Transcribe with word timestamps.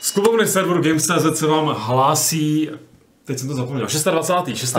Z 0.00 0.10
klubovny 0.10 0.46
serveru 0.46 0.82
Games.cz 0.82 1.38
se 1.38 1.46
vám 1.46 1.66
hlásí 1.66 2.70
Teď 3.24 3.38
jsem 3.38 3.48
to 3.48 3.54
zapomněl. 3.54 3.86
26. 3.86 4.74
26. 4.74 4.76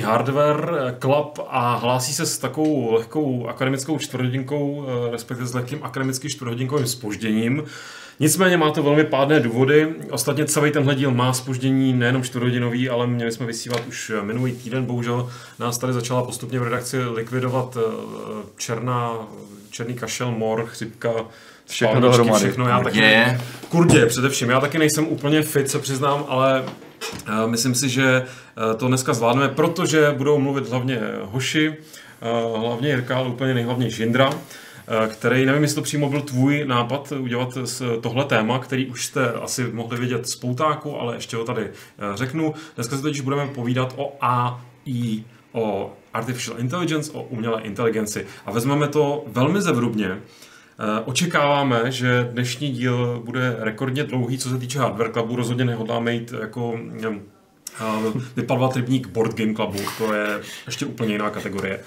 Ano. 0.00 0.12
Hardware 0.12 0.70
eh, 0.88 0.96
Club 1.00 1.38
a 1.48 1.74
hlásí 1.74 2.12
se 2.12 2.26
s 2.26 2.38
takovou 2.38 2.92
lehkou 2.92 3.46
akademickou 3.46 3.98
čtvrthodinkou, 3.98 4.86
eh, 4.86 5.10
respektive 5.10 5.46
s 5.46 5.54
lehkým 5.54 5.78
akademickým 5.82 6.30
čtvrthodinkovým 6.30 6.86
spožděním. 6.86 7.62
Nicméně 8.20 8.56
má 8.56 8.70
to 8.70 8.82
velmi 8.82 9.04
pádné 9.04 9.40
důvody. 9.40 9.94
Ostatně 10.10 10.44
celý 10.44 10.70
tenhle 10.70 10.94
díl 10.94 11.10
má 11.10 11.32
spoždění 11.32 11.92
nejenom 11.92 12.22
čtvrthodinový, 12.22 12.88
ale 12.88 13.06
měli 13.06 13.32
jsme 13.32 13.46
vysílat 13.46 13.86
už 13.88 14.12
minulý 14.22 14.52
týden. 14.52 14.84
Bohužel 14.84 15.30
nás 15.58 15.78
tady 15.78 15.92
začala 15.92 16.22
postupně 16.22 16.58
v 16.58 16.62
redakci 16.62 17.04
likvidovat 17.04 17.76
eh, 17.80 17.82
černá, 18.56 19.12
černý 19.70 19.94
kašel, 19.94 20.30
mor, 20.30 20.66
chřipka, 20.66 21.10
Všechno 21.68 22.00
dohromady. 22.00 22.44
Všechno. 22.44 22.68
Já 22.68 22.80
taky, 22.80 22.98
Kurdě. 22.98 23.40
Kurdě 23.68 24.06
především. 24.06 24.50
Já 24.50 24.60
taky 24.60 24.78
nejsem 24.78 25.06
úplně 25.06 25.42
fit, 25.42 25.70
se 25.70 25.78
přiznám, 25.78 26.24
ale 26.28 26.64
eh, 27.26 27.46
myslím 27.46 27.74
si, 27.74 27.88
že 27.88 28.22
eh, 28.22 28.74
to 28.76 28.88
dneska 28.88 29.14
zvládneme, 29.14 29.48
protože 29.48 30.14
budou 30.16 30.38
mluvit 30.38 30.68
hlavně 30.68 31.00
hoši, 31.22 31.76
eh, 32.22 32.58
hlavně 32.58 32.88
Jirka, 32.88 33.16
ale 33.16 33.28
úplně 33.28 33.54
nejhlavnější 33.54 34.02
Jindra, 34.02 34.30
eh, 34.32 34.36
který, 35.08 35.46
nevím, 35.46 35.62
jestli 35.62 35.74
to 35.74 35.82
přímo 35.82 36.08
byl 36.08 36.20
tvůj 36.20 36.64
nápad 36.66 37.12
udělat 37.12 37.58
tohle 38.00 38.24
téma, 38.24 38.58
který 38.58 38.86
už 38.86 39.04
jste 39.04 39.32
asi 39.32 39.70
mohli 39.72 39.98
vidět 39.98 40.28
z 40.28 40.36
poutáku, 40.36 41.00
ale 41.00 41.14
ještě 41.14 41.36
ho 41.36 41.44
tady 41.44 41.62
eh, 41.62 41.72
řeknu. 42.14 42.54
Dneska 42.74 42.96
se 42.96 43.02
totiž 43.02 43.20
budeme 43.20 43.46
povídat 43.46 43.94
o 43.96 44.16
AI, 44.20 45.24
o 45.52 45.92
Artificial 46.14 46.60
Intelligence, 46.60 47.12
o 47.12 47.22
umělé 47.22 47.62
inteligenci. 47.62 48.26
A 48.46 48.52
vezmeme 48.52 48.88
to 48.88 49.24
velmi 49.26 49.62
zevrubně, 49.62 50.18
Eh, 50.80 51.02
Očekáváme, 51.04 51.92
že 51.92 52.28
dnešní 52.32 52.70
díl 52.70 53.22
bude 53.24 53.56
rekordně 53.58 54.04
dlouhý, 54.04 54.38
co 54.38 54.48
se 54.48 54.58
týče 54.58 54.78
Hardware 54.78 55.12
Clubu. 55.12 55.36
Rozhodně 55.36 55.64
nehodláme 55.64 56.12
jít 56.14 56.34
jako 56.40 56.80
eh, 57.04 57.20
vypadovat 58.36 58.76
rybník 58.76 59.08
Board 59.08 59.34
Game 59.34 59.54
Clubu, 59.54 59.78
to 59.98 60.14
je 60.14 60.40
ještě 60.66 60.86
úplně 60.86 61.12
jiná 61.12 61.30
kategorie. 61.30 61.80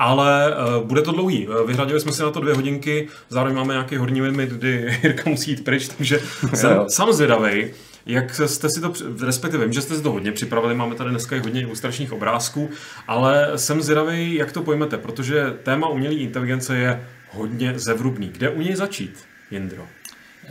Ale 0.00 0.54
uh, 0.54 0.86
bude 0.86 1.02
to 1.02 1.12
dlouhý. 1.12 1.48
Eh, 1.48 1.66
Vyhradili 1.66 2.00
jsme 2.00 2.12
si 2.12 2.22
na 2.22 2.30
to 2.30 2.40
dvě 2.40 2.54
hodinky, 2.54 3.08
zároveň 3.28 3.56
máme 3.56 3.74
nějaký 3.74 3.96
horní 3.96 4.22
limit, 4.22 4.50
kdy 4.50 4.98
Jirka 5.02 5.30
musí 5.30 5.50
jít 5.50 5.64
pryč, 5.64 5.88
takže 5.88 6.20
jsem 6.54 6.78
sám 6.88 7.12
zvědavej, 7.12 7.74
jak 8.06 8.34
jste 8.34 8.70
si 8.70 8.80
to, 8.80 8.92
respektive 9.26 9.64
vím, 9.64 9.72
že 9.72 9.82
jste 9.82 9.96
si 9.96 10.02
to 10.02 10.12
hodně 10.12 10.32
připravili, 10.32 10.74
máme 10.74 10.94
tady 10.94 11.10
dneska 11.10 11.36
i 11.36 11.40
hodně 11.40 11.60
ilustračních 11.60 12.12
obrázků, 12.12 12.70
ale 13.08 13.52
jsem 13.56 13.82
zvědavý, 13.82 14.34
jak 14.34 14.52
to 14.52 14.62
pojmete, 14.62 14.98
protože 14.98 15.54
téma 15.62 15.88
umělé 15.88 16.14
inteligence 16.14 16.76
je 16.76 17.06
hodně 17.30 17.72
zevrubný. 17.76 18.28
Kde 18.28 18.50
u 18.50 18.60
něj 18.60 18.76
začít, 18.76 19.18
Jindro? 19.50 19.86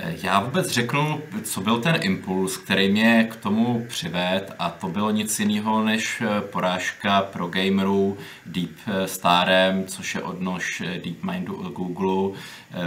Já 0.04 0.40
vůbec 0.40 0.70
řeknu, 0.70 1.22
co 1.44 1.62
byl 1.62 1.80
ten 1.80 1.96
impuls, 2.02 2.58
který 2.58 2.92
mě 2.92 3.28
k 3.32 3.36
tomu 3.36 3.86
přived 3.88 4.56
a 4.60 4.70
to 4.70 4.88
bylo 4.88 5.12
nic 5.12 5.40
jiného 5.40 5.84
než 5.84 6.22
eh, 6.22 6.42
porážka 6.42 7.22
pro 7.22 7.48
gamerů 7.48 8.18
Deep 8.46 8.70
eh, 8.88 9.08
Starem, 9.08 9.86
což 9.88 10.16
je 10.16 10.22
odnož 10.22 10.82
eh, 10.82 11.02
DeepMindu 11.04 11.56
od 11.56 11.74
Google 11.74 12.40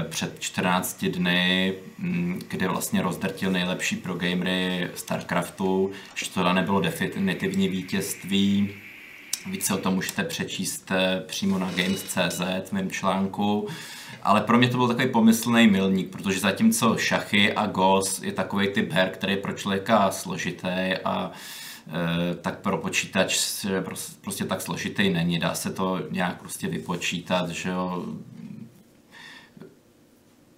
před 0.09 0.41
14 0.41 1.05
dny, 1.05 1.75
mm, 1.99 2.41
kde 2.49 2.69
vlastně 2.69 3.03
rozdrtil 3.03 3.51
nejlepší 3.51 3.97
pro 3.97 4.15
gamery 4.15 4.91
StarCraftu, 4.95 5.91
že 6.15 6.31
to 6.31 6.53
nebylo 6.53 6.81
definitivní 6.81 7.69
vítězství, 7.69 8.71
Více 9.47 9.75
o 9.75 9.79
tom 9.79 9.95
můžete 9.95 10.25
přečíst 10.25 10.93
přímo 11.27 11.59
na 11.59 11.71
Games.cz 11.71 12.69
v 12.69 12.73
mém 12.73 12.91
článku. 12.91 13.69
Ale 14.23 14.41
pro 14.41 14.59
mě 14.59 14.69
to 14.69 14.77
byl 14.77 14.89
takový 14.89 15.09
pomyslný 15.09 15.67
milník, 15.67 16.11
protože 16.11 16.41
zatímco 16.41 16.97
šachy 16.97 17.53
a 17.53 17.67
GOS 17.67 18.23
je 18.23 18.33
takový 18.33 18.69
typ 18.69 18.93
her, 18.93 19.11
který 19.11 19.33
je 19.33 19.37
pro 19.37 19.53
člověka 19.53 20.11
složitý 20.11 20.95
a 21.05 21.31
eh, 21.87 22.35
tak 22.35 22.59
pro 22.59 22.79
počítač 22.79 23.39
prostě 24.21 24.45
tak 24.45 24.61
složitý 24.61 25.11
není. 25.11 25.39
Dá 25.39 25.55
se 25.55 25.73
to 25.73 26.01
nějak 26.11 26.41
prostě 26.41 26.69
vypočítat, 26.69 27.49
že 27.49 27.69
jo, 27.69 28.05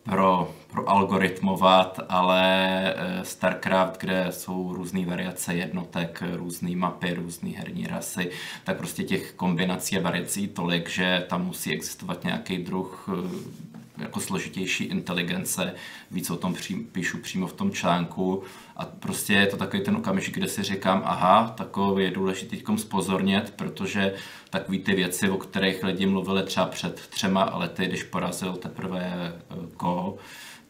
pro, 0.02 0.54
pro 0.74 0.90
algoritmovat, 0.90 2.00
ale 2.08 2.42
eh, 2.96 3.24
StarCraft, 3.24 4.00
kde 4.00 4.26
jsou 4.30 4.72
různé 4.72 5.06
variace 5.06 5.54
jednotek, 5.54 6.22
různé 6.32 6.76
mapy, 6.76 7.14
různé 7.14 7.50
herní 7.50 7.86
rasy, 7.86 8.30
tak 8.64 8.76
prostě 8.76 9.02
těch 9.02 9.32
kombinací 9.32 9.98
a 9.98 10.02
variací 10.02 10.48
tolik, 10.48 10.88
že 10.88 11.26
tam 11.28 11.46
musí 11.46 11.72
existovat 11.72 12.24
nějaký 12.24 12.58
druh 12.58 13.08
eh, 13.08 13.64
jako 13.98 14.20
složitější 14.20 14.84
inteligence, 14.84 15.74
víc 16.10 16.30
o 16.30 16.36
tom 16.36 16.54
přím, 16.54 16.84
píšu 16.84 17.18
přímo 17.18 17.46
v 17.46 17.52
tom 17.52 17.72
článku. 17.72 18.42
A 18.76 18.84
prostě 18.84 19.32
je 19.32 19.46
to 19.46 19.56
takový 19.56 19.82
ten 19.82 19.96
okamžik, 19.96 20.34
kde 20.34 20.48
si 20.48 20.62
říkám, 20.62 21.02
aha, 21.04 21.54
takový 21.56 22.04
je 22.04 22.10
důležité 22.10 22.56
teď 22.56 22.64
spozornět, 22.76 23.52
protože 23.56 24.14
takový 24.50 24.78
ty 24.78 24.94
věci, 24.94 25.30
o 25.30 25.36
kterých 25.36 25.82
lidi 25.82 26.06
mluvili 26.06 26.42
třeba 26.42 26.66
před 26.66 26.94
třema 26.94 27.56
lety, 27.56 27.86
když 27.86 28.02
porazil 28.02 28.52
teprve 28.52 29.00
eh, 29.06 29.54
Go, 29.78 30.16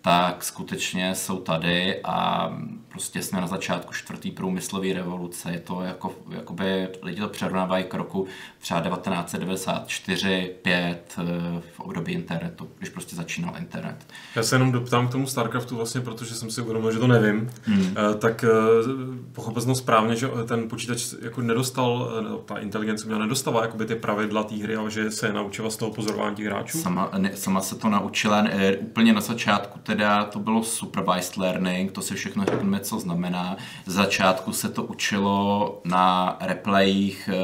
tak 0.04 0.44
skutečně 0.44 1.14
jsou 1.14 1.38
tady 1.38 2.00
a 2.04 2.50
prostě 2.94 3.22
jsme 3.22 3.40
na 3.40 3.46
začátku 3.46 3.92
čtvrtý 3.92 4.30
průmyslové 4.30 4.92
revoluce. 4.92 5.52
Je 5.52 5.60
to 5.60 5.82
jako, 5.82 6.14
jakoby 6.30 6.88
lidi 7.02 7.20
to 7.20 7.28
přerovnávají 7.28 7.84
k 7.84 7.94
roku 7.94 8.26
třeba 8.60 8.80
1994, 8.80 10.54
5 10.62 11.16
v 11.74 11.80
období 11.80 12.12
internetu, 12.12 12.68
když 12.78 12.90
prostě 12.90 13.16
začínal 13.16 13.54
internet. 13.58 13.96
Já 14.36 14.42
se 14.42 14.54
jenom 14.54 14.72
doptám 14.72 15.08
k 15.08 15.12
tomu 15.12 15.26
StarCraftu 15.26 15.76
vlastně, 15.76 16.00
protože 16.00 16.34
jsem 16.34 16.50
si 16.50 16.60
uvědomil, 16.60 16.92
že 16.92 16.98
to 16.98 17.06
nevím. 17.06 17.50
Hmm. 17.62 17.94
Tak 18.18 18.44
eh, 18.44 18.48
pochopil 19.32 19.62
jsem 19.62 19.74
správně, 19.74 20.16
že 20.16 20.28
ten 20.48 20.68
počítač 20.68 21.14
jako 21.22 21.40
nedostal, 21.40 22.12
eh, 22.18 22.22
no, 22.22 22.38
ta 22.38 22.58
inteligence 22.58 23.06
měla 23.06 23.20
nedostala 23.20 23.62
jakoby 23.62 23.86
ty 23.86 23.94
pravidla 23.94 24.44
té 24.44 24.54
hry, 24.54 24.76
ale 24.76 24.90
že 24.90 25.10
se 25.10 25.32
naučila 25.32 25.70
z 25.70 25.76
toho 25.76 25.90
pozorování 25.90 26.36
těch 26.36 26.46
hráčů. 26.46 26.78
Sama, 26.78 27.10
ne, 27.18 27.30
sama 27.34 27.60
se 27.60 27.74
to 27.74 27.88
naučila 27.88 28.44
e, 28.48 28.76
úplně 28.76 29.12
na 29.12 29.20
začátku, 29.20 29.78
teda 29.82 30.24
to 30.24 30.38
bylo 30.38 30.62
supervised 30.62 31.36
learning, 31.36 31.92
to 31.92 32.02
si 32.02 32.14
všechno 32.14 32.44
řekneme, 32.44 32.83
co 32.84 33.00
znamená. 33.00 33.56
Z 33.86 33.92
začátku 33.92 34.52
se 34.52 34.68
to 34.68 34.82
učilo 34.82 35.80
na 35.84 36.36
replayích, 36.40 37.28
e, 37.28 37.34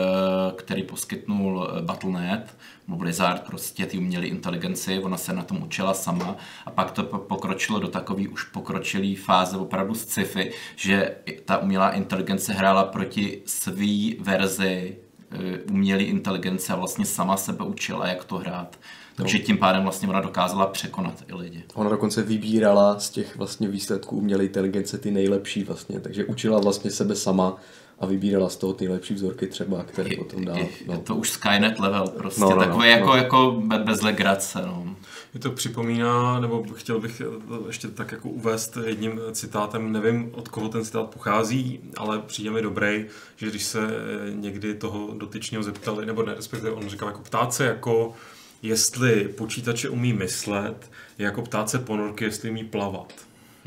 který 0.56 0.82
poskytnul 0.82 1.70
e, 1.78 1.82
Battle.net, 1.82 2.56
no 2.88 2.96
Blizzard, 2.96 3.42
prostě 3.42 3.86
ty 3.86 3.98
umělé 3.98 4.26
inteligenci, 4.26 4.98
ona 4.98 5.16
se 5.16 5.32
na 5.32 5.42
tom 5.42 5.62
učila 5.62 5.94
sama 5.94 6.36
a 6.66 6.70
pak 6.70 6.90
to 6.90 7.02
po- 7.02 7.18
pokročilo 7.18 7.78
do 7.78 7.88
takové 7.88 8.28
už 8.28 8.44
pokročilé 8.44 9.16
fáze 9.16 9.56
opravdu 9.56 9.94
z 9.94 10.00
sci-fi, 10.04 10.52
že 10.76 11.16
ta 11.44 11.58
umělá 11.58 11.90
inteligence 11.90 12.52
hrála 12.52 12.84
proti 12.84 13.42
své 13.46 14.14
verzi 14.20 14.96
e, 15.30 15.58
umělé 15.70 16.02
inteligence 16.02 16.72
a 16.72 16.76
vlastně 16.76 17.04
sama 17.04 17.36
sebe 17.36 17.64
učila, 17.64 18.08
jak 18.08 18.24
to 18.24 18.36
hrát. 18.36 18.76
Takže 19.22 19.38
tím 19.38 19.58
pádem 19.58 19.82
vlastně 19.82 20.08
ona 20.08 20.20
dokázala 20.20 20.66
překonat 20.66 21.14
i 21.28 21.34
lidi. 21.34 21.62
Ona 21.75 21.91
dokonce 21.91 22.22
vybírala 22.22 22.98
z 22.98 23.10
těch 23.10 23.36
vlastně 23.36 23.69
výsledků 23.69 24.16
umělé 24.16 24.44
inteligence 24.44 24.98
ty 24.98 25.10
nejlepší 25.10 25.64
vlastně, 25.64 26.00
takže 26.00 26.25
učila 26.25 26.61
vlastně 26.61 26.90
sebe 26.90 27.14
sama 27.17 27.56
a 27.99 28.06
vybírala 28.06 28.49
z 28.49 28.56
toho 28.56 28.72
ty 28.72 28.84
nejlepší 28.84 29.14
vzorky 29.14 29.46
třeba, 29.46 29.82
které 29.84 30.11
potom 30.19 30.44
dál. 30.44 30.56
Je, 30.56 30.62
je 30.62 30.69
No. 30.87 30.99
to 31.00 31.14
už 31.17 31.31
Skynet 31.31 31.78
level 31.78 32.06
prostě, 32.08 32.40
No, 32.40 32.50
no, 32.50 32.56
no, 32.56 32.61
no, 32.61 32.67
no, 32.67 32.72
takový 32.72 32.88
jako, 32.90 33.06
no. 33.06 33.17
jako 33.17 33.62
be- 33.64 33.78
bez 33.78 34.02
legrace. 34.02 34.62
No. 34.67 34.94
Je 35.34 35.40
to 35.40 35.50
připomíná, 35.50 36.40
nebo 36.40 36.64
chtěl 36.75 37.00
bych 37.00 37.22
ještě 37.67 37.88
tak 37.88 38.12
jako 38.12 38.28
uvést 38.28 38.78
jedním 38.87 39.20
citátem, 39.32 39.93
nevím 39.93 40.31
od 40.32 40.49
koho 40.49 40.69
ten 40.69 40.84
citát 40.84 41.11
pochází, 41.11 41.81
ale 41.96 42.19
přijde 42.19 42.50
mi 42.50 42.62
dobrý, 42.62 43.06
že 43.37 43.46
když 43.50 43.64
se 43.64 43.81
eh, 43.88 44.31
někdy 44.34 44.75
toho 44.75 45.14
dotyčného 45.19 45.62
zeptali, 45.64 46.06
nebo 46.06 46.22
ne, 46.22 46.34
respektive 46.34 46.72
on 46.72 46.88
říkal 46.88 47.08
jako 47.08 47.20
ptát 47.22 47.55
se 47.55 47.64
jako 47.64 48.12
jestli 48.62 49.28
počítače 49.28 49.88
umí 49.88 50.12
myslet, 50.12 50.90
je 51.18 51.24
jako 51.24 51.42
ptát 51.42 51.70
se 51.70 51.78
ponorky, 51.78 52.24
jestli 52.24 52.50
umí 52.50 52.64
plavat. 52.64 53.12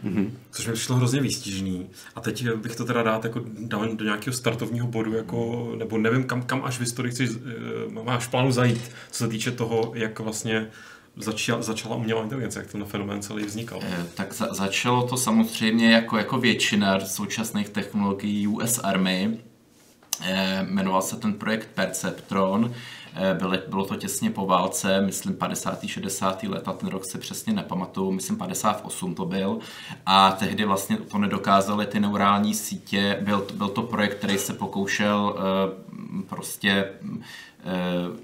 Mm-hmm. 0.05 0.31
Což 0.51 0.67
mi 0.67 0.73
přišlo 0.73 0.95
hrozně 0.95 1.21
výstižný. 1.21 1.89
A 2.15 2.21
teď 2.21 2.49
bych 2.49 2.75
to 2.75 2.85
teda 2.85 3.03
rád 3.03 3.23
jako 3.23 3.41
dal 3.59 3.87
do 3.95 4.05
nějakého 4.05 4.33
startovního 4.33 4.87
bodu, 4.87 5.13
jako, 5.13 5.71
nebo 5.77 5.97
nevím, 5.97 6.23
kam, 6.23 6.41
kam 6.41 6.61
až 6.63 6.77
v 6.77 6.79
historii 6.79 7.11
chceš, 7.11 7.29
eh, 7.29 8.03
máš 8.03 8.27
plánu 8.27 8.51
zajít, 8.51 8.91
co 9.11 9.17
se 9.23 9.27
týče 9.27 9.51
toho, 9.51 9.91
jak 9.95 10.19
vlastně 10.19 10.67
začala, 11.17 11.61
začala 11.61 11.95
umělá 11.95 12.23
inteligence, 12.23 12.59
jak 12.59 12.71
ten 12.71 12.85
fenomén 12.85 13.21
celý 13.21 13.43
vznikal. 13.45 13.79
Eh, 13.83 14.05
Tak 14.13 14.33
za, 14.33 14.53
začalo 14.53 15.07
to 15.07 15.17
samozřejmě 15.17 15.91
jako, 15.91 16.17
jako 16.17 16.37
většina 16.37 16.99
současných 16.99 17.69
technologií 17.69 18.47
US 18.47 18.79
Army. 18.83 19.37
Eh, 20.21 20.65
Jmenoval 20.69 21.01
se 21.01 21.15
ten 21.15 21.33
projekt 21.33 21.69
Perceptron. 21.73 22.73
Eh, 23.15 23.33
Bylo, 23.67 23.85
to 23.85 23.95
těsně 23.95 24.29
po 24.29 24.45
válce, 24.45 25.01
myslím 25.01 25.35
50. 25.35 25.87
60. 25.87 26.43
leta, 26.43 26.73
ten 26.73 26.89
rok 26.89 27.05
se 27.05 27.17
přesně 27.17 27.53
nepamatuju, 27.53 28.11
myslím 28.11 28.37
58 28.37 29.15
to 29.15 29.25
byl. 29.25 29.59
A 30.05 30.31
tehdy 30.31 30.65
vlastně 30.65 30.97
to 30.97 31.17
nedokázaly 31.17 31.85
ty 31.85 31.99
neurální 31.99 32.53
sítě. 32.53 33.19
Byl, 33.21 33.47
byl 33.53 33.69
to 33.69 33.81
projekt, 33.81 34.17
který 34.17 34.37
se 34.37 34.53
pokoušel 34.53 35.35
eh, 35.37 36.21
prostě 36.29 36.89
eh, 37.65 38.19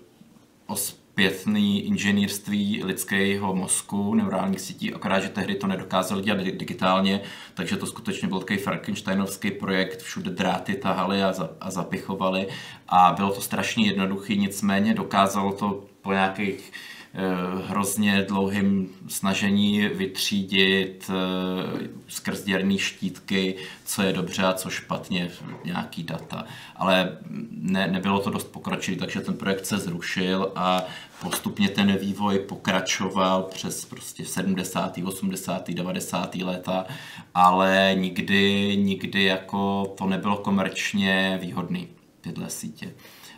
o 0.67 0.75
zpětný 1.19 1.81
inženýrství 1.85 2.83
lidského 2.83 3.55
mozku, 3.55 4.15
neurálních 4.15 4.61
sítí, 4.61 4.93
akorát, 4.93 5.19
že 5.19 5.29
tehdy 5.29 5.55
to 5.55 5.67
nedokázali 5.67 6.23
dělat 6.23 6.41
digitálně, 6.41 7.21
takže 7.53 7.77
to 7.77 7.85
skutečně 7.85 8.27
byl 8.27 8.39
takový 8.39 8.59
Frankensteinovský 8.59 9.51
projekt, 9.51 10.01
všude 10.01 10.31
dráty 10.31 10.75
tahali 10.75 11.23
a, 11.23 11.33
za, 11.33 11.49
a 11.61 11.71
zapichovali 11.71 12.47
a 12.87 13.13
bylo 13.15 13.31
to 13.31 13.41
strašně 13.41 13.87
jednoduché, 13.87 14.35
nicméně 14.35 14.93
dokázalo 14.93 15.53
to 15.53 15.83
po 16.01 16.11
nějakých 16.11 16.71
Eh, 17.13 17.61
hrozně 17.67 18.25
dlouhým 18.27 18.89
snažení 19.07 19.87
vytřídit 19.87 21.11
eh, 21.13 21.89
skrz 22.07 22.43
děrný 22.43 22.79
štítky, 22.79 23.55
co 23.85 24.01
je 24.01 24.13
dobře 24.13 24.43
a 24.43 24.53
co 24.53 24.69
špatně, 24.69 25.31
nějaký 25.65 26.03
data. 26.03 26.45
Ale 26.75 27.17
ne, 27.51 27.87
nebylo 27.87 28.19
to 28.19 28.29
dost 28.29 28.51
pokročilé, 28.51 28.97
takže 28.97 29.21
ten 29.21 29.33
projekt 29.33 29.65
se 29.65 29.77
zrušil 29.77 30.51
a 30.55 30.85
postupně 31.21 31.69
ten 31.69 31.97
vývoj 31.97 32.39
pokračoval 32.39 33.43
přes 33.43 33.85
prostě 33.85 34.25
70., 34.25 34.97
80., 35.03 35.69
90. 35.69 36.35
léta, 36.35 36.85
ale 37.33 37.91
nikdy, 37.97 38.73
nikdy 38.77 39.23
jako 39.23 39.85
to 39.97 40.07
nebylo 40.07 40.37
komerčně 40.37 41.39
výhodný 41.41 41.87
tyhle 42.21 42.49
sítě. 42.49 42.93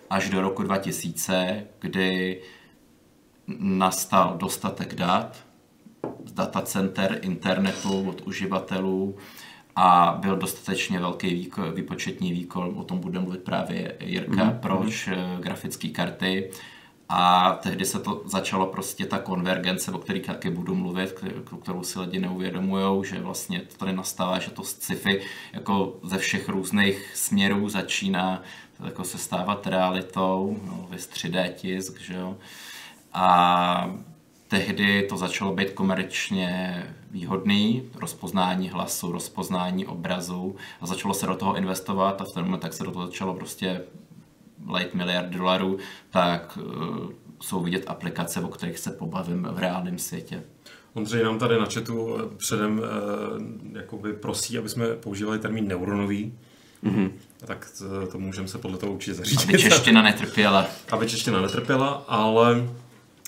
Až 0.10 0.30
do 0.30 0.42
roku 0.42 0.64
2000, 0.64 1.68
kdy 1.80 2.42
nastal 3.60 4.38
dostatek 4.38 4.96
dat 4.96 5.44
z 6.26 6.32
datacenter 6.32 7.20
internetu 7.22 8.10
od 8.10 8.22
uživatelů 8.22 9.16
a 9.76 10.18
byl 10.22 10.36
dostatečně 10.36 11.00
velký 11.00 11.34
výko, 11.34 11.72
výpočetní 11.72 12.32
výkon, 12.32 12.74
o 12.78 12.84
tom 12.84 13.00
bude 13.00 13.20
mluvit 13.20 13.44
právě 13.44 13.96
Jirka, 14.00 14.32
mm-hmm. 14.32 14.60
proč 14.60 15.08
mm-hmm. 15.08 15.40
grafické 15.40 15.88
karty. 15.88 16.50
A 17.14 17.52
tehdy 17.62 17.86
se 17.86 18.00
to 18.00 18.22
začalo 18.26 18.68
prostě 18.68 19.06
ta 19.06 19.20
konvergence, 19.20 19.92
o 19.92 19.98
které 19.98 20.20
taky 20.20 20.50
budu 20.50 20.76
mluvit, 20.76 21.24
kterou 21.62 21.84
si 21.84 22.00
lidi 22.00 22.20
neuvědomují, 22.20 23.06
že 23.06 23.20
vlastně 23.20 23.60
to 23.60 23.78
tady 23.78 23.94
nastává, 23.94 24.40
že 24.40 24.52
to 24.52 24.64
sci-fi 24.64 25.22
jako 25.54 25.96
ze 26.04 26.18
všech 26.18 26.50
různých 26.50 27.12
směrů 27.16 27.70
začíná 27.70 28.42
jako 28.86 29.04
se 29.04 29.18
stávat 29.18 29.68
realitou, 29.68 30.60
no, 30.66 30.88
vys 30.90 31.10
3D 31.10 31.54
tisk, 31.54 32.02
že 32.02 32.14
jo. 32.14 32.38
A 33.14 33.96
tehdy 34.48 35.04
to 35.10 35.18
začalo 35.18 35.54
být 35.54 35.72
komerčně 35.72 36.84
výhodný, 37.12 37.90
rozpoznání 37.96 38.70
hlasu, 38.70 39.12
rozpoznání 39.12 39.86
obrazu 39.86 40.56
a 40.82 40.86
začalo 40.86 41.14
se 41.14 41.26
do 41.26 41.36
toho 41.36 41.58
investovat 41.58 42.22
a 42.22 42.26
v 42.26 42.36
moment, 42.36 42.60
tak 42.60 42.74
se 42.74 42.84
do 42.84 42.92
toho 42.92 43.06
začalo 43.06 43.34
prostě 43.34 43.82
lejt 44.68 44.94
miliard 44.94 45.30
dolarů, 45.30 45.78
tak 46.10 46.60
uh, 46.62 47.12
jsou 47.42 47.64
vidět 47.64 47.84
aplikace, 47.88 48.40
o 48.40 48.48
kterých 48.48 48.80
se 48.80 48.92
pobavím 48.92 49.48
v 49.52 49.60
reálném 49.60 49.98
světě. 50.00 50.44
Ondřej 50.94 51.24
nám 51.24 51.40
tady 51.40 51.60
na 51.60 51.66
chatu 51.66 52.18
eh, 52.20 52.36
předem 52.38 52.80
uh, 52.80 53.76
jakoby 53.76 54.14
prosí, 54.14 54.58
aby 54.58 54.70
jsme 54.70 54.88
používali 54.88 55.40
termín 55.40 55.68
neuronový. 55.68 56.34
Mm-hmm. 56.84 57.12
Tak 57.46 57.68
to, 57.78 58.08
to 58.08 58.20
můžeme 58.20 58.48
se 58.48 58.58
podle 58.58 58.78
toho 58.78 58.94
určitě 58.94 59.14
zařídit. 59.14 59.50
Aby 59.50 59.60
čeština 59.60 60.02
netrpěla. 60.02 60.68
Aby 60.92 61.10
čeština 61.10 61.42
netrpěla, 61.42 62.06
ale 62.08 62.68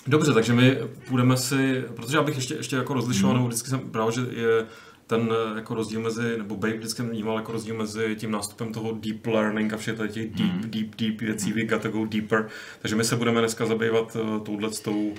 Dobře, 0.06 0.32
takže 0.32 0.52
my 0.52 0.78
půjdeme 1.08 1.36
si, 1.36 1.84
protože 1.96 2.16
já 2.16 2.22
bych 2.22 2.36
ještě, 2.36 2.54
ještě 2.54 2.76
jako 2.76 2.94
rozlišoval, 2.94 3.36
hmm. 3.36 3.46
vždycky 3.46 3.70
jsem 3.70 3.80
právě, 3.80 4.12
že 4.12 4.20
je 4.20 4.66
ten 5.06 5.32
jako 5.56 5.74
rozdíl 5.74 6.00
mezi, 6.00 6.38
nebo 6.38 6.56
Babe 6.56 6.76
vždycky 6.76 7.02
vnímal 7.02 7.36
jako 7.36 7.52
rozdíl 7.52 7.74
mezi 7.76 8.16
tím 8.16 8.30
nástupem 8.30 8.72
toho 8.72 8.92
deep 8.92 9.26
learning 9.26 9.72
a 9.72 9.76
všech 9.76 9.96
těch 10.12 10.30
deep, 10.30 10.52
mm. 10.52 10.70
deep, 10.70 10.96
deep 10.96 11.20
věcí, 11.20 11.52
mm. 11.52 11.92
go 11.92 12.06
deeper. 12.06 12.48
Takže 12.80 12.96
my 12.96 13.04
se 13.04 13.16
budeme 13.16 13.40
dneska 13.40 13.66
zabývat 13.66 14.16
uh, 14.16 14.38
touhle 14.38 14.72
s 14.72 14.80
tou, 14.80 15.12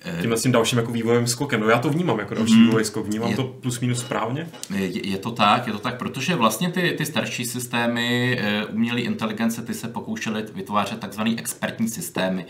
eh, 0.00 0.18
tímhle 0.20 0.38
s 0.38 0.42
tím 0.42 0.52
dalším 0.52 0.78
jako 0.78 0.92
vývojovým 0.92 1.26
skokem. 1.26 1.60
No 1.60 1.68
já 1.68 1.78
to 1.78 1.90
vnímám 1.90 2.18
jako 2.18 2.34
další 2.34 2.54
mm. 2.54 2.66
vývoj 2.66 2.84
skok, 2.84 3.06
vnímám 3.06 3.30
je, 3.30 3.36
to 3.36 3.44
plus 3.44 3.80
minus 3.80 4.00
správně? 4.00 4.48
Je, 4.74 5.08
je, 5.08 5.18
to 5.18 5.30
tak, 5.30 5.66
je 5.66 5.72
to 5.72 5.78
tak, 5.78 5.98
protože 5.98 6.34
vlastně 6.34 6.70
ty, 6.70 6.94
ty 6.98 7.06
starší 7.06 7.44
systémy 7.44 8.40
umělé 8.72 9.00
inteligence, 9.00 9.62
ty 9.62 9.74
se 9.74 9.88
pokoušely 9.88 10.44
vytvářet 10.54 11.00
takzvané 11.00 11.34
expertní 11.38 11.88
systémy. 11.88 12.46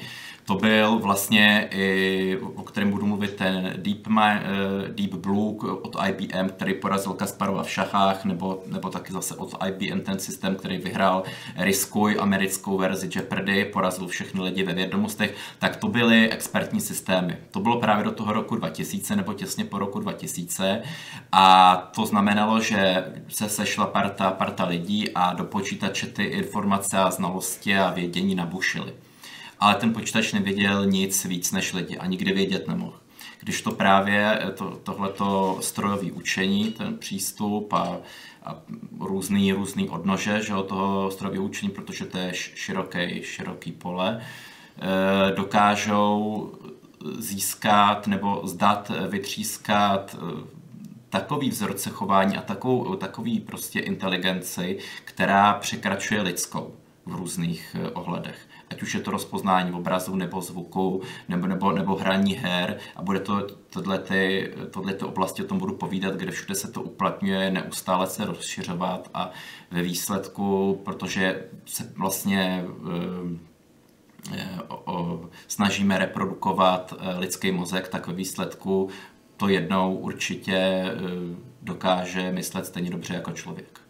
To 0.46 0.54
byl 0.54 0.98
vlastně, 0.98 1.68
i, 1.70 2.38
o 2.54 2.62
kterém 2.62 2.90
budu 2.90 3.06
mluvit, 3.06 3.34
ten 3.34 3.74
Deep, 3.76 4.06
uh, 4.06 4.14
Deep 4.88 5.14
Blue 5.14 5.56
od 5.82 5.96
IBM, 6.08 6.48
který 6.48 6.74
porazil 6.74 7.12
Kasparova 7.12 7.62
v 7.62 7.70
šachách, 7.70 8.24
nebo, 8.24 8.62
nebo 8.66 8.90
taky 8.90 9.12
zase 9.12 9.34
od 9.34 9.54
IBM 9.68 10.00
ten 10.00 10.18
systém, 10.18 10.56
který 10.56 10.78
vyhrál 10.78 11.22
Riskuj, 11.56 12.16
americkou 12.20 12.78
verzi 12.78 13.08
Jeopardy, 13.14 13.64
porazil 13.64 14.08
všechny 14.08 14.40
lidi 14.40 14.62
ve 14.62 14.72
vědomostech, 14.72 15.34
tak 15.58 15.76
to 15.76 15.88
byly 15.88 16.30
expertní 16.30 16.80
systémy. 16.80 17.36
To 17.50 17.60
bylo 17.60 17.80
právě 17.80 18.04
do 18.04 18.12
toho 18.12 18.32
roku 18.32 18.56
2000 18.56 19.16
nebo 19.16 19.32
těsně 19.32 19.64
po 19.64 19.78
roku 19.78 20.00
2000 20.00 20.82
a 21.32 21.76
to 21.94 22.06
znamenalo, 22.06 22.60
že 22.60 23.04
se 23.28 23.48
sešla 23.48 23.86
parta, 23.86 24.30
parta 24.30 24.64
lidí 24.64 25.10
a 25.14 25.32
do 25.32 25.44
počítače 25.44 26.06
ty 26.06 26.24
informace 26.24 26.98
a 26.98 27.10
znalosti 27.10 27.78
a 27.78 27.90
vědění 27.90 28.34
nabušily 28.34 28.92
ale 29.60 29.74
ten 29.74 29.92
počítač 29.92 30.32
nevěděl 30.32 30.86
nic 30.86 31.24
víc 31.24 31.52
než 31.52 31.72
lidi 31.72 31.98
a 31.98 32.06
nikdy 32.06 32.32
vědět 32.32 32.68
nemohl. 32.68 33.00
Když 33.40 33.62
to 33.62 33.70
právě 33.70 34.40
to, 34.54 34.80
tohleto 34.82 35.58
strojové 35.60 36.12
učení, 36.12 36.72
ten 36.72 36.98
přístup 36.98 37.72
a, 37.72 37.98
a 38.44 38.62
různý, 39.00 39.52
různý 39.52 39.88
odnože 39.88 40.42
že, 40.42 40.52
toho 40.68 41.10
strojového 41.10 41.44
učení, 41.44 41.70
protože 41.70 42.04
to 42.04 42.18
je 42.18 42.34
široký, 42.34 43.22
široký 43.22 43.72
pole, 43.72 44.20
eh, 44.20 45.34
dokážou 45.34 46.52
získat 47.18 48.06
nebo 48.06 48.40
zdat, 48.44 48.90
vytřískat 49.08 50.16
eh, 50.18 50.46
takový 51.10 51.50
vzorce 51.50 51.90
chování 51.90 52.36
a 52.36 52.42
takovou, 52.42 52.96
takový 52.96 53.40
prostě 53.40 53.80
inteligenci, 53.80 54.78
která 55.04 55.52
překračuje 55.52 56.22
lidskou 56.22 56.74
v 57.06 57.14
různých 57.14 57.76
eh, 57.78 57.90
ohledech 57.90 58.38
ať 58.70 58.82
už 58.82 58.94
je 58.94 59.00
to 59.00 59.10
rozpoznání 59.10 59.72
obrazu 59.72 60.16
nebo 60.16 60.40
zvuku, 60.40 61.02
nebo, 61.28 61.46
nebo, 61.46 61.72
nebo 61.72 61.96
hraní 61.96 62.34
her 62.34 62.78
a 62.96 63.02
bude 63.02 63.20
to 63.20 63.46
tohle 63.70 63.98
ty, 63.98 64.52
oblasti, 65.04 65.42
o 65.42 65.46
tom 65.46 65.58
budu 65.58 65.74
povídat, 65.74 66.14
kde 66.14 66.30
všude 66.30 66.54
se 66.54 66.70
to 66.70 66.82
uplatňuje, 66.82 67.50
neustále 67.50 68.06
se 68.06 68.24
rozšiřovat 68.24 69.10
a 69.14 69.30
ve 69.70 69.82
výsledku, 69.82 70.80
protože 70.84 71.44
se 71.66 71.92
vlastně 71.96 72.64
e, 72.64 73.56
o, 74.68 75.20
snažíme 75.48 75.98
reprodukovat 75.98 76.94
eh, 76.98 77.18
lidský 77.18 77.52
mozek, 77.52 77.88
tak 77.88 78.06
ve 78.06 78.12
výsledku 78.12 78.88
to 79.36 79.48
jednou 79.48 79.96
určitě 79.96 80.56
eh, 80.56 80.92
dokáže 81.62 82.32
myslet 82.32 82.66
stejně 82.66 82.90
dobře 82.90 83.14
jako 83.14 83.32
člověk. 83.32 83.80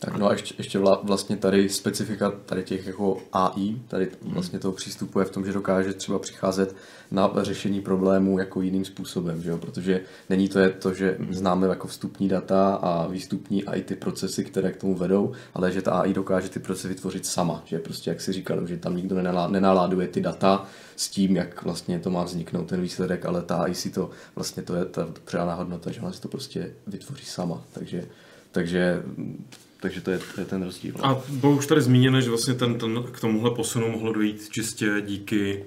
Tak 0.00 0.16
no 0.16 0.28
a 0.28 0.32
ještě, 0.32 0.54
ještě 0.58 0.78
vla, 0.78 1.00
vlastně 1.02 1.36
tady 1.36 1.68
specifika 1.68 2.30
tady 2.30 2.62
těch 2.62 2.86
jako 2.86 3.18
AI, 3.32 3.76
tady 3.88 4.10
vlastně 4.22 4.58
toho 4.58 4.72
přístupu 4.72 5.18
je 5.18 5.24
v 5.24 5.30
tom, 5.30 5.46
že 5.46 5.52
dokáže 5.52 5.92
třeba 5.92 6.18
přicházet 6.18 6.76
na 7.10 7.32
řešení 7.36 7.80
problémů 7.80 8.38
jako 8.38 8.60
jiným 8.62 8.84
způsobem, 8.84 9.42
že 9.42 9.50
jo? 9.50 9.58
protože 9.58 10.00
není 10.30 10.48
to 10.48 10.58
je 10.58 10.70
to, 10.70 10.94
že 10.94 11.16
známe 11.30 11.66
jako 11.66 11.88
vstupní 11.88 12.28
data 12.28 12.74
a 12.74 13.06
výstupní 13.06 13.64
a 13.64 13.74
i 13.74 13.82
ty 13.82 13.94
procesy, 13.94 14.44
které 14.44 14.72
k 14.72 14.76
tomu 14.76 14.94
vedou, 14.94 15.32
ale 15.54 15.72
že 15.72 15.82
ta 15.82 15.92
AI 15.92 16.14
dokáže 16.14 16.48
ty 16.48 16.60
procesy 16.60 16.88
vytvořit 16.88 17.26
sama, 17.26 17.62
že 17.64 17.78
prostě 17.78 18.10
jak 18.10 18.20
si 18.20 18.32
říkal, 18.32 18.66
že 18.66 18.76
tam 18.76 18.96
nikdo 18.96 19.22
nenaláduje 19.48 20.08
ty 20.08 20.20
data 20.20 20.66
s 20.96 21.08
tím, 21.08 21.36
jak 21.36 21.62
vlastně 21.62 21.98
to 21.98 22.10
má 22.10 22.24
vzniknout 22.24 22.68
ten 22.68 22.80
výsledek, 22.80 23.26
ale 23.26 23.42
ta 23.42 23.56
AI 23.56 23.74
si 23.74 23.90
to, 23.90 24.10
vlastně 24.34 24.62
to 24.62 24.74
je 24.74 24.84
ta 24.84 25.08
přidaná 25.24 25.54
hodnota, 25.54 25.92
že 25.92 26.00
ona 26.00 26.12
si 26.12 26.20
to 26.20 26.28
prostě 26.28 26.74
vytvoří 26.86 27.24
sama, 27.24 27.64
takže 27.72 28.04
takže 28.52 29.02
takže 29.80 30.00
to 30.00 30.10
je, 30.10 30.20
to 30.34 30.40
je 30.40 30.46
ten 30.46 30.62
rozdíl. 30.62 30.94
A 31.02 31.20
bylo 31.28 31.52
už 31.52 31.66
tady 31.66 31.80
zmíněno, 31.82 32.20
že 32.20 32.28
vlastně 32.28 32.54
ten, 32.54 32.78
ten, 32.78 33.02
k 33.12 33.20
tomuhle 33.20 33.50
posunu 33.50 33.90
mohlo 33.90 34.12
dojít 34.12 34.48
čistě 34.48 35.02
díky 35.06 35.64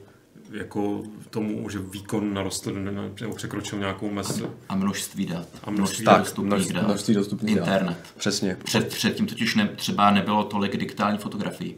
jako 0.52 1.04
tomu, 1.30 1.70
že 1.70 1.80
výkon 1.80 2.34
narostl 2.34 2.74
nebo 2.74 3.36
překročil 3.36 3.80
nějakou 3.80 4.12
mez. 4.12 4.42
A 4.70 4.76
množství 4.76 5.26
dat. 5.26 5.48
A 5.64 5.72
množství, 5.72 6.06
tak, 6.06 6.20
dostupných 6.20 6.54
množství, 6.54 6.74
dat. 6.74 6.88
Množství 6.88 7.14
dostupných 7.14 7.58
Internet. 7.58 7.88
Dat. 7.88 8.14
Přesně. 8.18 8.58
Před, 8.64 8.88
předtím 8.88 9.28
totiž 9.28 9.56
ne, 9.56 9.70
třeba 9.76 10.12
nebylo 10.12 10.44
tolik 10.44 10.78
digitální 10.78 11.18
fotografií. 11.18 11.76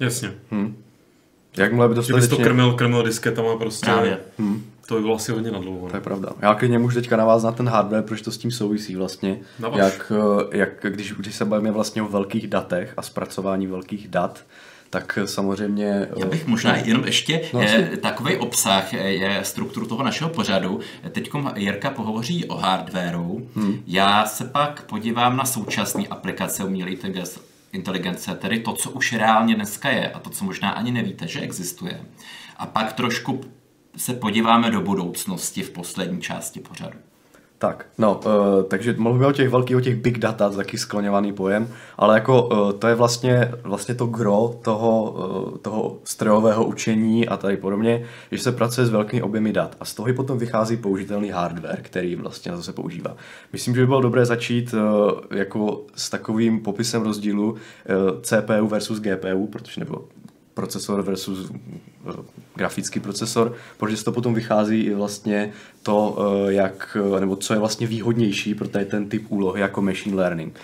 Jasně. 0.00 0.34
Hmm. 0.50 0.76
Jakmile 1.56 1.88
by 1.88 1.94
dostatečně... 1.94 2.20
Že 2.20 2.28
bys 2.28 2.38
to 2.38 2.44
krmil, 2.44 2.72
krmil 2.72 3.02
disketama 3.02 3.56
prostě. 3.56 3.86
Právě. 3.86 4.18
Hmm. 4.38 4.64
To 4.86 4.94
by 4.94 5.00
bylo 5.00 5.14
asi 5.14 5.32
hodně 5.32 5.50
nadlouho. 5.50 5.88
To 5.90 5.96
je 5.96 6.00
pravda. 6.00 6.28
Já 6.42 6.54
klidně 6.54 6.78
můžu 6.78 7.00
teďka 7.00 7.16
navázat 7.16 7.50
na 7.50 7.56
ten 7.56 7.68
hardware, 7.68 8.02
protože 8.02 8.24
to 8.24 8.30
s 8.30 8.38
tím 8.38 8.50
souvisí 8.50 8.96
vlastně. 8.96 9.38
Jak, 9.76 10.12
eh, 10.14 10.58
jak 10.58 10.86
když, 10.88 11.12
když 11.12 11.34
se 11.34 11.44
bavíme 11.44 11.70
vlastně 11.70 12.02
o 12.02 12.08
velkých 12.08 12.46
datech 12.46 12.94
a 12.96 13.02
zpracování 13.02 13.66
velkých 13.66 14.08
dat, 14.08 14.44
tak 14.90 15.18
samozřejmě... 15.24 16.08
Já 16.16 16.26
bych 16.26 16.46
možná 16.46 16.76
jenom 16.76 17.04
ještě 17.04 17.40
no, 17.52 17.60
eh, 17.62 17.96
takový 17.96 18.36
obsah 18.36 18.92
je 18.92 19.40
strukturu 19.42 19.86
toho 19.86 20.04
našeho 20.04 20.30
pořadu. 20.30 20.80
Teď 21.10 21.30
Jirka 21.56 21.90
pohovoří 21.90 22.44
o 22.44 22.56
hardwareu. 22.56 23.48
Hmm. 23.56 23.82
Já 23.86 24.26
se 24.26 24.44
pak 24.44 24.82
podívám 24.82 25.36
na 25.36 25.44
současné 25.44 26.04
aplikace 26.10 26.64
umělé 26.64 26.90
inteligence, 27.72 28.34
tedy 28.34 28.60
to, 28.60 28.72
co 28.72 28.90
už 28.90 29.12
reálně 29.12 29.54
dneska 29.54 29.90
je 29.90 30.10
a 30.10 30.18
to, 30.18 30.30
co 30.30 30.44
možná 30.44 30.70
ani 30.70 30.92
nevíte, 30.92 31.26
že 31.26 31.40
existuje. 31.40 32.00
A 32.56 32.66
pak 32.66 32.92
trošku 32.92 33.40
se 33.96 34.14
podíváme 34.14 34.70
do 34.70 34.80
budoucnosti 34.80 35.62
v 35.62 35.70
poslední 35.70 36.20
části 36.20 36.60
pořadu. 36.60 36.98
Tak, 37.58 37.86
no, 37.98 38.20
uh, 38.26 38.32
takže 38.68 38.94
mluvíme 38.98 39.26
o 39.26 39.32
těch 39.32 39.48
velkých, 39.48 39.76
o 39.76 39.80
těch 39.80 39.96
big 39.96 40.18
data, 40.18 40.50
taky 40.50 40.78
skloněvaný 40.78 41.32
pojem, 41.32 41.68
ale 41.98 42.14
jako 42.14 42.46
uh, 42.46 42.72
to 42.72 42.86
je 42.86 42.94
vlastně, 42.94 43.52
vlastně 43.62 43.94
to 43.94 44.06
gro 44.06 44.54
toho, 44.62 45.10
uh, 45.10 45.58
toho 45.58 45.96
strojového 46.04 46.64
učení 46.64 47.28
a 47.28 47.36
tady 47.36 47.56
podobně, 47.56 48.04
že 48.30 48.38
se 48.38 48.52
pracuje 48.52 48.86
s 48.86 48.90
velkými 48.90 49.22
objemy 49.22 49.52
dat 49.52 49.76
a 49.80 49.84
z 49.84 49.94
toho 49.94 50.14
potom 50.14 50.38
vychází 50.38 50.76
použitelný 50.76 51.30
hardware, 51.30 51.82
který 51.82 52.16
vlastně 52.16 52.50
na 52.50 52.56
to 52.56 52.62
se 52.62 52.72
používá. 52.72 53.16
Myslím, 53.52 53.74
že 53.74 53.80
by 53.80 53.86
bylo 53.86 54.00
dobré 54.00 54.26
začít 54.26 54.74
uh, 54.74 55.10
jako 55.30 55.82
s 55.94 56.10
takovým 56.10 56.60
popisem 56.60 57.02
rozdílu 57.02 57.52
uh, 57.52 57.58
CPU 58.20 58.68
versus 58.68 59.00
GPU, 59.00 59.46
protože 59.46 59.80
nebo 59.80 60.04
procesor 60.54 61.02
versus 61.02 61.50
eh, 61.50 62.12
grafický 62.54 63.00
procesor, 63.00 63.54
protože 63.76 63.96
z 63.96 64.04
toho 64.04 64.14
potom 64.14 64.34
vychází 64.34 64.80
i 64.80 64.94
vlastně 64.94 65.52
to, 65.82 66.18
eh, 66.48 66.52
jak, 66.52 66.96
eh, 67.16 67.20
nebo 67.20 67.36
co 67.36 67.52
je 67.52 67.58
vlastně 67.58 67.86
výhodnější 67.86 68.54
pro 68.54 68.68
tady 68.68 68.84
ten 68.84 69.08
typ 69.08 69.26
úlohy 69.28 69.60
jako 69.60 69.82
machine 69.82 70.16
learning. 70.16 70.60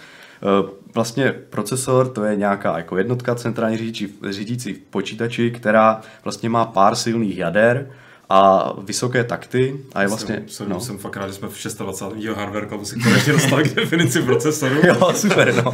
Vlastně 0.95 1.35
procesor 1.51 2.09
to 2.09 2.25
je 2.25 2.37
nějaká 2.37 2.79
jako 2.79 2.99
jednotka 2.99 3.35
centrální 3.35 3.77
řídící, 3.77 4.15
řídící 4.31 4.75
počítači, 4.91 5.51
která 5.51 6.01
vlastně 6.25 6.49
má 6.49 6.65
pár 6.65 6.95
silných 6.95 7.39
jader, 7.39 7.91
a 8.33 8.73
vysoké 8.83 9.25
takty 9.25 9.81
a 9.93 10.03
je 10.03 10.09
vlastně... 10.09 10.43
Jsem, 10.47 10.69
no. 10.69 10.81
jsem 10.81 10.99
fakt 10.99 11.17
rád, 11.17 11.27
že 11.29 11.35
jsme 11.35 11.49
v 11.49 11.77
26. 11.79 12.37
hardware 12.37 12.69
clubu 12.69 12.85
si 12.85 13.01
konečně 13.01 13.33
dostali 13.33 13.69
k 13.69 13.75
definici 13.75 14.23
procesoru. 14.23 14.75
jo, 14.87 15.13
super, 15.15 15.65
no. 15.65 15.73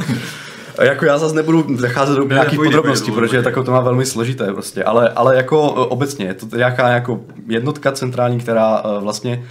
Jako 0.83 1.05
já 1.05 1.19
zase 1.19 1.35
nebudu 1.35 1.67
zacházet 1.77 2.17
do 2.17 2.25
nějakých 2.29 2.59
podrobností, 2.59 3.11
protože 3.11 3.43
tak 3.43 3.55
to 3.55 3.73
má 3.73 3.81
velmi 3.81 4.07
složité 4.07 4.53
prostě, 4.53 4.85
ale, 4.85 5.09
ale 5.09 5.37
jako 5.37 5.63
obecně 5.71 6.27
je 6.27 6.35
to 6.35 6.57
nějaká 6.57 6.89
jako 6.89 7.21
jednotka 7.47 7.93
centrální, 7.93 8.39
která 8.39 8.83
vlastně 9.01 9.45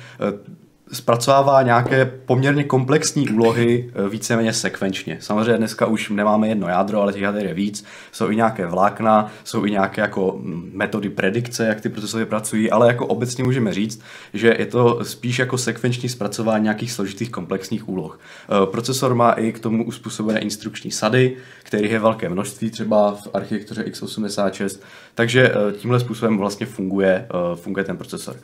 zpracovává 0.96 1.62
nějaké 1.62 2.06
poměrně 2.26 2.64
komplexní 2.64 3.30
úlohy 3.30 3.92
e, 4.06 4.10
víceméně 4.10 4.54
sekvenčně. 4.54 5.18
Samozřejmě 5.22 5.58
dneska 5.58 5.86
už 5.86 6.10
nemáme 6.10 6.48
jedno 6.48 6.68
jádro, 6.68 7.02
ale 7.02 7.14
těch 7.14 7.22
jader 7.22 7.46
je 7.46 7.54
víc. 7.54 7.86
Jsou 8.12 8.32
i 8.32 8.36
nějaké 8.36 8.68
vlákna, 8.68 9.32
jsou 9.44 9.66
i 9.66 9.72
nějaké 9.72 10.02
jako 10.02 10.40
metody 10.72 11.10
predikce, 11.10 11.66
jak 11.66 11.82
ty 11.82 11.90
procesory 11.90 12.26
pracují, 12.26 12.72
ale 12.72 12.88
jako 12.88 13.06
obecně 13.08 13.44
můžeme 13.44 13.74
říct, 13.74 14.02
že 14.34 14.56
je 14.60 14.66
to 14.66 15.00
spíš 15.04 15.40
jako 15.40 15.58
sekvenční 15.58 16.10
zpracování 16.10 16.64
nějakých 16.64 16.92
složitých 16.92 17.30
komplexních 17.30 17.90
úloh. 17.90 18.20
E, 18.64 18.66
procesor 18.66 19.16
má 19.16 19.32
i 19.32 19.52
k 19.52 19.60
tomu 19.60 19.86
uspůsobené 19.86 20.40
instrukční 20.40 20.92
sady, 20.92 21.38
kterých 21.66 21.92
je 21.92 22.00
velké 22.00 22.30
množství 22.30 22.70
třeba 22.70 23.16
v 23.16 23.28
architektuře 23.34 23.84
x86, 23.84 24.80
takže 25.16 25.50
e, 25.50 25.72
tímhle 25.72 26.00
způsobem 26.00 26.38
vlastně 26.38 26.66
funguje, 26.66 27.28
funguje 27.56 27.86
ten 27.86 27.98
procesor. 27.98 28.36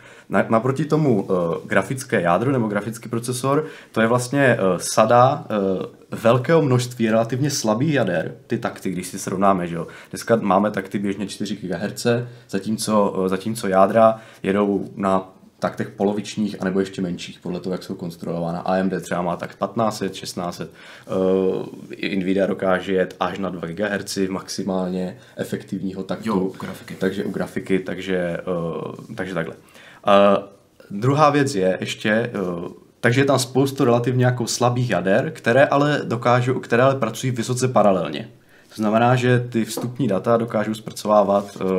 Naproti 0.50 0.86
tomu 0.86 1.28
grafické 1.66 2.22
jádro 2.22 2.51
nebo 2.51 2.68
grafický 2.68 3.10
procesor, 3.10 3.66
to 3.92 4.01
je 4.01 4.08
vlastně 4.08 4.58
sada 4.78 5.46
velkého 6.12 6.62
množství 6.62 7.10
relativně 7.10 7.50
slabých 7.50 7.94
jader, 7.94 8.36
ty 8.48 8.58
takty, 8.58 8.90
když 8.90 9.08
si 9.08 9.20
srovnáme, 9.20 9.68
že 9.68 9.75
jo. 9.75 9.88
Dneska 10.12 10.36
máme 10.36 10.72
takty 10.72 11.00
běžně 11.00 11.28
4 11.28 11.56
GHz, 11.56 12.08
zatímco, 12.50 13.24
zatímco 13.28 13.68
jádra 13.68 14.20
jedou 14.44 14.90
na 14.96 15.40
taktech 15.62 15.89
polovičních 15.89 16.62
anebo 16.62 16.80
ještě 16.80 17.01
menších, 17.01 17.39
podle 17.39 17.60
toho, 17.60 17.74
jak 17.74 17.84
jsou 17.84 17.96
konstruována. 17.96 18.60
AMD 18.60 18.94
třeba 19.01 19.22
má 19.22 19.36
tak 19.36 19.56
1500, 19.56 20.12
1600, 20.12 20.72
uh, 20.72 21.65
Nvidia 22.20 22.46
dokáže 22.46 22.94
jet 22.94 23.15
až 23.20 23.39
na 23.39 23.50
2 23.50 23.68
GHz 23.68 24.18
maximálně 24.30 25.18
efektivního 25.36 26.03
taktu. 26.03 26.30
Jo, 26.30 26.39
u 26.39 26.56
grafiky. 26.60 26.96
Takže 27.00 27.24
u 27.24 27.32
grafiky, 27.32 27.80
takže, 27.80 28.38
uh, 28.48 29.15
takže 29.15 29.34
takhle. 29.34 29.56
Uh, 29.56 30.44
Druhá 30.91 31.30
věc 31.30 31.56
je 31.56 31.77
ještě, 31.80 32.12
eh, 32.12 32.30
takže 33.00 33.22
je 33.22 33.25
tam 33.25 33.39
spoustu 33.39 33.86
relativně 33.86 34.25
jako 34.25 34.48
slabých 34.48 34.89
jader, 34.89 35.32
které 35.32 35.65
ale 35.65 36.01
dokážou, 36.03 36.60
které 36.60 36.84
ale 36.84 36.96
pracují 36.96 37.32
vysoce 37.32 37.68
paralelně. 37.68 38.30
To 38.70 38.75
znamená, 38.75 39.15
že 39.15 39.39
ty 39.39 39.65
vstupní 39.65 40.08
data 40.08 40.38
dokážou 40.38 40.74
zpracovávat 40.74 41.56
uh, 41.56 41.70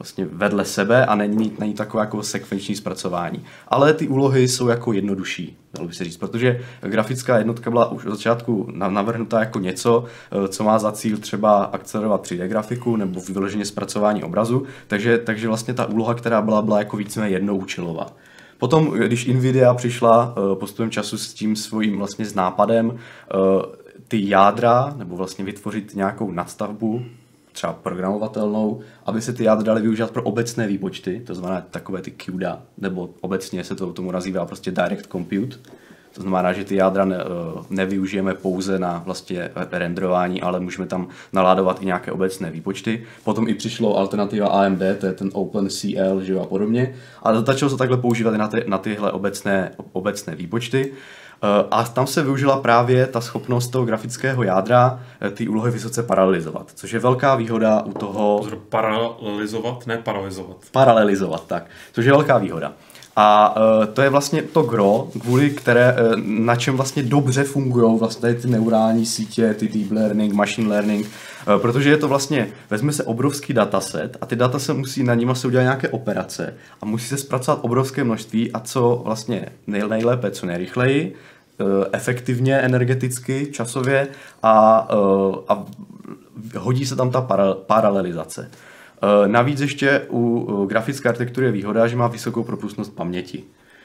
vlastně 0.00 0.26
vedle 0.32 0.64
sebe 0.64 1.06
a 1.06 1.14
není, 1.14 1.52
není 1.58 1.74
takové 1.74 2.02
jako 2.02 2.22
sekvenční 2.22 2.76
zpracování. 2.76 3.44
Ale 3.68 3.94
ty 3.94 4.08
úlohy 4.08 4.48
jsou 4.48 4.68
jako 4.68 4.92
jednodušší, 4.92 5.56
dalo 5.74 5.88
by 5.88 5.94
se 5.94 6.04
říct, 6.04 6.16
protože 6.16 6.60
grafická 6.80 7.38
jednotka 7.38 7.70
byla 7.70 7.90
už 7.90 8.04
od 8.04 8.10
začátku 8.10 8.68
navrhnutá 8.72 9.40
jako 9.40 9.58
něco, 9.58 9.98
uh, 10.00 10.46
co 10.46 10.64
má 10.64 10.78
za 10.78 10.92
cíl 10.92 11.18
třeba 11.18 11.64
akcelerovat 11.64 12.22
3D 12.22 12.46
grafiku 12.46 12.96
nebo 12.96 13.20
vyloženě 13.20 13.64
zpracování 13.64 14.24
obrazu, 14.24 14.62
takže, 14.86 15.18
takže 15.18 15.48
vlastně 15.48 15.74
ta 15.74 15.86
úloha, 15.86 16.14
která 16.14 16.42
byla, 16.42 16.62
byla 16.62 16.78
jako 16.78 16.96
víceméně 16.96 17.34
jednoučilová. 17.34 18.06
Potom, 18.58 18.90
když 18.90 19.26
Nvidia 19.26 19.74
přišla 19.74 20.34
uh, 20.36 20.58
postupem 20.58 20.90
času 20.90 21.18
s 21.18 21.34
tím 21.34 21.56
svým 21.56 21.98
vlastně 21.98 22.24
s 22.24 22.34
nápadem 22.34 22.86
uh, 22.88 22.96
ty 24.08 24.28
jádra, 24.28 24.94
nebo 24.96 25.16
vlastně 25.16 25.44
vytvořit 25.44 25.94
nějakou 25.94 26.30
nadstavbu, 26.30 27.04
třeba 27.52 27.72
programovatelnou, 27.72 28.80
aby 29.06 29.22
se 29.22 29.32
ty 29.32 29.44
jádra 29.44 29.64
daly 29.64 29.82
využívat 29.82 30.10
pro 30.10 30.22
obecné 30.22 30.66
výpočty, 30.66 31.22
to 31.26 31.34
znamená 31.34 31.60
takové 31.60 32.02
ty 32.02 32.12
CUDA, 32.18 32.62
nebo 32.78 33.10
obecně 33.20 33.64
se 33.64 33.74
to 33.74 33.92
tomu 33.92 34.10
nazývá 34.10 34.46
prostě 34.46 34.70
Direct 34.70 35.06
Compute, 35.12 35.56
to 36.14 36.22
znamená, 36.22 36.52
že 36.52 36.64
ty 36.64 36.76
jádra 36.76 37.04
ne, 37.04 37.16
eh, 37.16 37.64
nevyužijeme 37.70 38.34
pouze 38.34 38.78
na 38.78 39.02
vlastně 39.04 39.50
renderování, 39.72 40.42
ale 40.42 40.60
můžeme 40.60 40.86
tam 40.86 41.08
naládovat 41.32 41.82
i 41.82 41.86
nějaké 41.86 42.12
obecné 42.12 42.50
výpočty. 42.50 43.04
Potom 43.24 43.48
i 43.48 43.54
přišlo 43.54 43.96
alternativa 43.96 44.48
AMD, 44.48 44.82
to 45.00 45.06
je 45.06 45.12
ten 45.12 45.30
OpenCL 45.32 46.20
že 46.20 46.38
a 46.40 46.44
podobně. 46.44 46.94
A 47.22 47.40
začalo 47.40 47.70
se 47.70 47.76
takhle 47.76 47.96
používat 47.96 48.34
i 48.34 48.38
na, 48.38 48.48
ty, 48.48 48.64
na 48.66 48.78
tyhle 48.78 49.12
obecné, 49.12 49.70
obecné 49.92 50.34
výpočty. 50.34 50.92
Eh, 51.42 51.66
a 51.70 51.84
tam 51.84 52.06
se 52.06 52.22
využila 52.22 52.60
právě 52.60 53.06
ta 53.06 53.20
schopnost 53.20 53.68
toho 53.68 53.84
grafického 53.84 54.42
jádra 54.42 55.00
eh, 55.20 55.30
ty 55.30 55.48
úlohy 55.48 55.70
vysoce 55.70 56.02
paralelizovat, 56.02 56.70
což 56.74 56.92
je 56.92 56.98
velká 56.98 57.34
výhoda 57.34 57.82
u 57.82 57.92
toho... 57.92 58.38
Pozor, 58.38 58.58
paralelizovat, 58.68 59.86
ne 59.86 59.98
paralizovat. 59.98 60.56
Paralelizovat, 60.72 61.46
tak. 61.46 61.66
Což 61.92 62.04
je 62.04 62.12
velká 62.12 62.38
výhoda. 62.38 62.72
A 63.22 63.56
uh, 63.56 63.86
to 63.86 64.02
je 64.02 64.10
vlastně 64.10 64.42
to 64.42 64.62
gro, 64.62 65.08
kvůli 65.20 65.50
které, 65.50 65.92
uh, 65.92 66.16
na 66.24 66.56
čem 66.56 66.76
vlastně 66.76 67.02
dobře 67.02 67.44
fungují 67.44 67.98
vlastně 67.98 68.34
ty 68.34 68.48
neurální 68.48 69.06
sítě, 69.06 69.54
ty 69.54 69.68
deep 69.68 69.90
learning, 69.90 70.32
machine 70.32 70.68
learning, 70.68 71.06
uh, 71.06 71.62
protože 71.62 71.90
je 71.90 71.96
to 71.96 72.08
vlastně, 72.08 72.48
vezme 72.70 72.92
se 72.92 73.04
obrovský 73.04 73.52
dataset 73.52 74.16
a 74.20 74.26
ty 74.26 74.36
data 74.36 74.58
se 74.58 74.74
musí, 74.74 75.02
na 75.02 75.14
nima 75.14 75.34
se 75.34 75.46
udělat 75.46 75.62
nějaké 75.62 75.88
operace 75.88 76.54
a 76.80 76.86
musí 76.86 77.08
se 77.08 77.16
zpracovat 77.16 77.58
obrovské 77.62 78.04
množství 78.04 78.52
a 78.52 78.60
co 78.60 79.02
vlastně 79.04 79.46
nej, 79.66 79.82
nejlépe, 79.88 80.30
co 80.30 80.46
nejrychleji, 80.46 81.14
efektivně, 81.92 82.56
energeticky, 82.58 83.48
časově 83.52 84.08
a, 84.42 84.88
a 85.48 85.64
hodí 86.58 86.86
se 86.86 86.96
tam 86.96 87.10
ta 87.10 87.20
para, 87.20 87.54
paralelizace. 87.54 88.50
Eh, 89.02 89.28
navíc 89.28 89.60
ještě 89.60 90.06
u 90.10 90.66
grafické 90.66 91.08
architektury 91.08 91.46
je 91.46 91.52
výhoda, 91.52 91.86
že 91.86 91.96
má 91.96 92.06
vysokou 92.06 92.42
propustnost 92.42 92.96
paměti. 92.96 93.44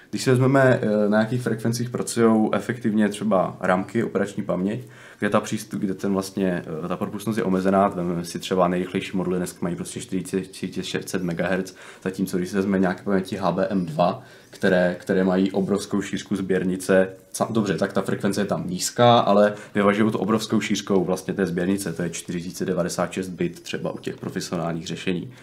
Když 0.09 0.23
si 0.23 0.29
vezmeme, 0.29 0.79
eh, 0.81 1.09
na 1.09 1.19
jakých 1.19 1.41
frekvencích 1.41 1.89
pracují 1.89 2.49
efektivně 2.53 3.09
třeba 3.09 3.57
ramky, 3.59 4.03
operační 4.03 4.43
paměť, 4.43 4.87
kde 5.19 5.29
ta 5.29 5.39
přístup, 5.39 5.81
kde 5.81 5.93
ten 5.93 6.13
vlastně, 6.13 6.63
eh, 6.85 6.87
ta 6.87 6.97
propustnost 6.97 7.37
je 7.37 7.43
omezená, 7.43 7.87
vezmeme 7.87 8.25
si 8.25 8.39
třeba 8.39 8.67
nejrychlejší 8.67 9.17
modely, 9.17 9.37
dneska 9.37 9.59
mají 9.61 9.75
prostě 9.75 10.01
4600 10.01 11.23
MHz, 11.23 11.75
zatímco 12.03 12.37
když 12.37 12.49
si 12.49 12.55
vezmeme 12.55 12.79
nějaké 12.79 13.03
paměti 13.03 13.37
HBM2, 13.37 14.21
které, 14.49 14.95
které 14.99 15.23
mají 15.23 15.51
obrovskou 15.51 16.01
šířku 16.01 16.35
sběrnice, 16.35 17.09
dobře, 17.49 17.77
tak 17.77 17.93
ta 17.93 18.01
frekvence 18.01 18.41
je 18.41 18.45
tam 18.45 18.69
nízká, 18.69 19.19
ale 19.19 19.53
vyvažují 19.75 20.11
to 20.11 20.19
obrovskou 20.19 20.61
šířkou 20.61 21.03
vlastně 21.03 21.33
té 21.33 21.45
sběrnice, 21.45 21.93
to 21.93 22.03
je 22.03 22.09
4096 22.09 23.29
bit 23.29 23.59
třeba 23.59 23.91
u 23.91 23.97
těch 23.97 24.17
profesionálních 24.17 24.87
řešení 24.87 25.33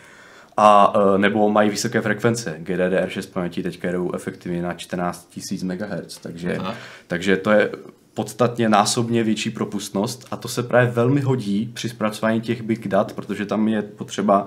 a 0.57 0.93
e, 1.15 1.19
nebo 1.19 1.51
mají 1.51 1.71
vysoké 1.71 2.01
frekvence. 2.01 2.57
GDDR6 2.63 3.33
paměti 3.33 3.63
teďka 3.63 3.93
jdou 3.93 4.13
efektivně 4.15 4.63
na 4.63 4.75
14 4.75 5.39
000 5.63 5.75
MHz, 5.75 6.19
takže, 6.19 6.59
takže 7.07 7.37
to 7.37 7.51
je 7.51 7.71
podstatně 8.15 8.69
násobně 8.69 9.25
větší 9.25 9.51
propustnost 9.51 10.27
a 10.31 10.37
to 10.37 10.49
se 10.49 10.63
právě 10.63 10.91
velmi 10.91 11.21
hodí 11.21 11.71
při 11.75 11.89
zpracování 11.89 12.41
těch 12.41 12.63
big 12.63 12.89
dat, 12.89 13.13
protože 13.13 13.47
tam 13.47 13.69
je 13.69 13.83
potřeba 13.83 14.47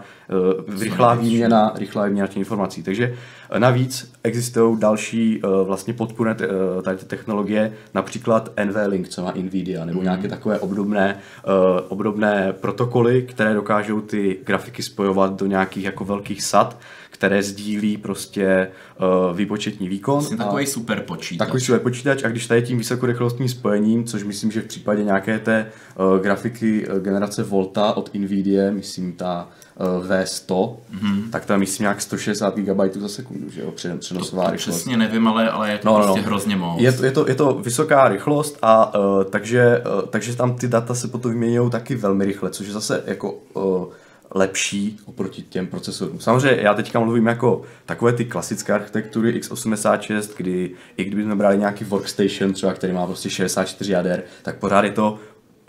uh, 0.67 0.79
rychlá 0.79 1.15
výměna, 1.15 1.73
rychlá 1.75 2.05
výměna 2.05 2.27
těch 2.27 2.37
informací. 2.37 2.83
Takže 2.83 3.15
uh, 3.51 3.59
navíc 3.59 4.11
existují 4.23 4.79
další 4.79 5.41
uh, 5.41 5.67
vlastně 5.67 5.93
podpůrné 5.93 6.33
uh, 6.33 6.81
tady 6.81 6.97
ty 6.97 7.05
technologie, 7.05 7.73
například 7.93 8.49
NVLink, 8.65 9.09
co 9.09 9.23
má 9.23 9.33
Nvidia, 9.35 9.85
nebo 9.85 9.99
mm. 9.99 10.03
nějaké 10.03 10.27
takové 10.27 10.59
obdobné, 10.59 11.19
uh, 11.47 11.51
obdobné 11.87 12.53
protokoly, 12.53 13.21
které 13.21 13.53
dokážou 13.53 14.01
ty 14.01 14.37
grafiky 14.43 14.83
spojovat 14.83 15.39
do 15.39 15.45
nějakých 15.45 15.83
jako 15.83 16.05
velkých 16.05 16.43
sad, 16.43 16.77
které 17.15 17.43
sdílí 17.43 17.97
prostě 17.97 18.67
uh, 19.29 19.37
výpočetní 19.37 19.89
výkon. 19.89 20.13
Vlastně 20.13 20.37
takový 20.37 20.65
super 20.65 21.01
počítač. 21.01 21.47
Takový 21.47 21.63
super 21.63 21.79
počítač 21.79 22.23
a 22.23 22.27
když 22.27 22.47
tady 22.47 22.61
tím 22.61 22.77
vysokorychlostním 22.77 23.49
spojením, 23.49 24.03
což 24.03 24.23
myslím, 24.23 24.51
že 24.51 24.61
v 24.61 24.65
případě 24.65 25.03
nějaké 25.03 25.39
té 25.39 25.71
uh, 25.95 26.19
grafiky 26.19 26.87
uh, 26.87 26.99
generace 26.99 27.43
Volta 27.43 27.97
od 27.97 28.13
Nvidia, 28.13 28.71
myslím 28.71 29.13
ta 29.13 29.47
uh, 29.79 30.07
V100, 30.07 30.77
mm-hmm. 30.93 31.29
tak 31.29 31.45
tam 31.45 31.59
myslím 31.59 31.83
nějak 31.83 32.01
160 32.01 32.55
GB 32.55 32.95
za 32.95 33.09
sekundu, 33.09 33.49
že 33.49 33.61
jo, 33.61 33.71
přenosová 33.71 34.43
to, 34.43 34.49
to 34.49 34.51
rychlost. 34.51 34.75
Přesně 34.75 34.97
nevím, 34.97 35.27
ale, 35.27 35.49
ale 35.49 35.71
je 35.71 35.77
to 35.77 35.87
no, 35.87 35.97
no 35.97 36.03
prostě 36.03 36.21
no. 36.21 36.27
hrozně 36.27 36.55
moc. 36.55 36.81
Je 36.81 36.91
to, 36.91 37.05
je, 37.05 37.11
to, 37.11 37.27
je 37.27 37.35
to 37.35 37.53
vysoká 37.53 38.07
rychlost 38.07 38.57
a 38.61 38.99
uh, 38.99 39.23
takže, 39.23 39.83
uh, 39.95 40.01
takže 40.09 40.35
tam 40.35 40.55
ty 40.55 40.67
data 40.67 40.95
se 40.95 41.07
potom 41.07 41.31
vyměňují 41.31 41.71
taky 41.71 41.95
velmi 41.95 42.25
rychle, 42.25 42.49
což 42.49 42.67
je 42.67 42.73
zase 42.73 43.03
jako 43.05 43.31
uh, 43.53 43.85
lepší 44.31 44.99
oproti 45.05 45.41
těm 45.41 45.67
procesorům. 45.67 46.19
Samozřejmě 46.19 46.61
já 46.61 46.73
teďka 46.73 46.99
mluvím 46.99 47.27
jako 47.27 47.61
takové 47.85 48.13
ty 48.13 48.25
klasické 48.25 48.73
architektury 48.73 49.41
x86, 49.41 50.29
kdy 50.37 50.71
i 50.97 51.03
kdybychom 51.03 51.37
brali 51.37 51.57
nějaký 51.57 51.83
workstation 51.83 52.53
třeba, 52.53 52.73
který 52.73 52.93
má 52.93 53.05
prostě 53.05 53.29
64 53.29 53.91
jader, 53.91 54.23
tak 54.43 54.59
pořád 54.59 54.83
je 54.85 54.91
to 54.91 55.19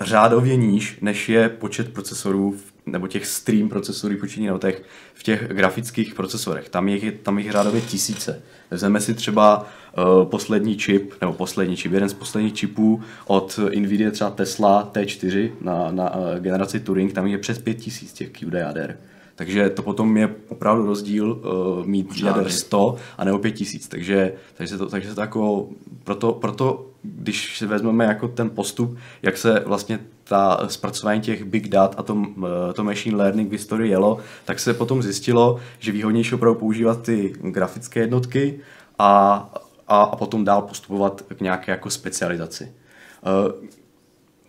řádově 0.01 0.57
níž, 0.57 0.99
než 1.01 1.29
je 1.29 1.49
počet 1.49 1.93
procesorů 1.93 2.57
nebo 2.87 3.07
těch 3.07 3.27
stream 3.27 3.69
procesorů 3.69 4.17
počítačů 4.21 4.47
nebo 4.47 4.59
těch, 4.59 4.83
v 5.15 5.23
těch 5.23 5.49
grafických 5.49 6.15
procesorech. 6.15 6.69
Tam 6.69 6.89
je 6.89 7.13
tam 7.13 7.39
jich 7.39 7.53
řádově 7.53 7.81
tisíce. 7.81 8.43
Vezmeme 8.71 9.01
si 9.01 9.15
třeba 9.15 9.67
uh, 9.99 10.25
poslední 10.25 10.77
čip, 10.77 11.15
nebo 11.21 11.33
poslední 11.33 11.77
čip, 11.77 11.93
jeden 11.93 12.09
z 12.09 12.15
posledních 12.15 12.55
čipů 12.55 13.03
od 13.27 13.61
Nvidia, 13.79 14.11
třeba 14.11 14.31
Tesla 14.31 14.91
T4 14.95 15.51
na, 15.61 15.91
na 15.91 16.17
uh, 16.17 16.23
generaci 16.39 16.81
Turing, 16.81 17.13
tam 17.13 17.27
je 17.27 17.39
přes 17.39 17.59
5000 17.59 18.13
těch 18.13 18.31
QD 18.31 18.53
jader. 18.53 18.99
Takže 19.35 19.71
to 19.71 19.83
potom 19.83 20.17
je 20.17 20.35
opravdu 20.49 20.87
rozdíl 20.87 21.33
uh, 21.33 21.87
mít 21.87 22.23
jader 22.23 22.51
100 22.51 22.97
a 23.19 23.25
nebo 23.25 23.39
5000. 23.39 23.89
Takže, 23.89 24.33
takže, 24.55 24.79
to, 24.79 24.87
takže 24.87 25.15
to 25.15 25.21
jako, 25.21 25.69
proto, 26.05 26.33
proto, 26.33 26.87
když 27.15 27.63
vezmeme 27.63 28.05
jako 28.05 28.29
ten 28.29 28.51
postup, 28.51 28.99
jak 29.23 29.37
se 29.37 29.63
vlastně 29.67 29.99
ta 30.25 30.69
zpracování 30.69 31.21
těch 31.21 31.45
big 31.45 31.69
dat 31.69 31.95
a 31.99 32.03
to, 32.03 32.27
to 32.75 32.85
machine 32.85 33.17
learning 33.17 33.49
v 33.49 33.53
historii 33.53 33.91
jelo, 33.91 34.19
tak 34.45 34.61
se 34.61 34.75
potom 34.75 35.03
zjistilo, 35.03 35.61
že 35.79 35.93
výhodnější 35.93 36.35
opravdu 36.35 36.61
používat 36.61 37.03
ty 37.03 37.35
grafické 37.41 38.01
jednotky 38.01 38.61
a, 38.99 39.35
a, 39.89 40.03
a 40.03 40.17
potom 40.17 40.45
dál 40.45 40.63
postupovat 40.63 41.23
k 41.37 41.41
nějaké 41.41 41.73
jako 41.73 41.91
specializaci. 41.91 42.73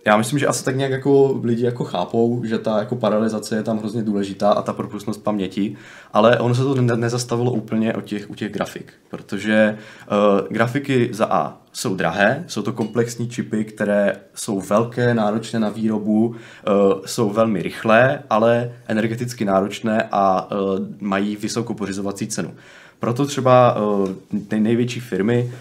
Já 0.07 0.17
myslím, 0.17 0.39
že 0.39 0.47
asi 0.47 0.65
tak 0.65 0.75
nějak 0.75 0.91
jako 0.91 1.39
lidi 1.43 1.65
jako 1.65 1.83
chápou, 1.83 2.41
že 2.45 2.57
ta 2.57 2.79
jako 2.79 2.95
paralelizace 2.95 3.55
je 3.55 3.63
tam 3.63 3.79
hrozně 3.79 4.03
důležitá 4.03 4.51
a 4.51 4.61
ta 4.61 4.73
propustnost 4.73 5.23
paměti, 5.23 5.75
ale 6.13 6.39
ono 6.39 6.55
se 6.55 6.63
to 6.63 6.75
ne- 6.75 6.97
nezastavilo 6.97 7.51
úplně 7.51 7.93
u 7.93 8.01
těch, 8.01 8.29
u 8.29 8.35
těch 8.35 8.51
grafik, 8.51 8.93
protože 9.09 9.77
uh, 10.11 10.47
grafiky 10.49 11.09
za 11.13 11.25
A 11.25 11.57
jsou 11.73 11.95
drahé, 11.95 12.43
jsou 12.47 12.61
to 12.61 12.73
komplexní 12.73 13.29
čipy, 13.29 13.65
které 13.65 14.15
jsou 14.35 14.61
velké, 14.61 15.13
náročné 15.13 15.59
na 15.59 15.69
výrobu, 15.69 16.27
uh, 16.27 16.35
jsou 17.05 17.29
velmi 17.29 17.61
rychlé, 17.61 18.23
ale 18.29 18.71
energeticky 18.87 19.45
náročné 19.45 20.07
a 20.11 20.51
uh, 20.51 20.57
mají 20.99 21.35
vysokou 21.35 21.73
pořizovací 21.73 22.27
cenu. 22.27 22.53
Proto 22.99 23.25
třeba 23.25 23.77
ty 24.47 24.59
největší 24.59 24.99
firmy, 24.99 25.53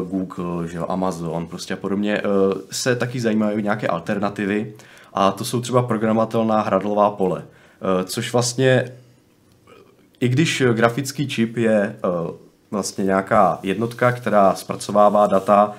uh, 0.00 0.08
Google, 0.08 0.68
že 0.68 0.78
Amazon 0.78 1.46
prostě 1.46 1.74
a 1.74 1.76
podobně, 1.76 2.22
uh, 2.22 2.30
se 2.70 2.96
taky 2.96 3.20
zajímají 3.20 3.56
o 3.56 3.60
nějaké 3.60 3.86
alternativy 3.86 4.72
a 5.14 5.32
to 5.32 5.44
jsou 5.44 5.60
třeba 5.60 5.82
programatelná 5.82 6.60
hradlová 6.60 7.10
pole, 7.10 7.44
což 8.04 8.32
vlastně, 8.32 8.92
i 10.20 10.28
když 10.28 10.62
grafický 10.72 11.28
čip 11.28 11.56
je 11.56 11.96
vlastně 12.70 13.04
nějaká 13.04 13.58
jednotka, 13.62 14.12
která 14.12 14.54
zpracovává 14.54 15.26
data, 15.26 15.72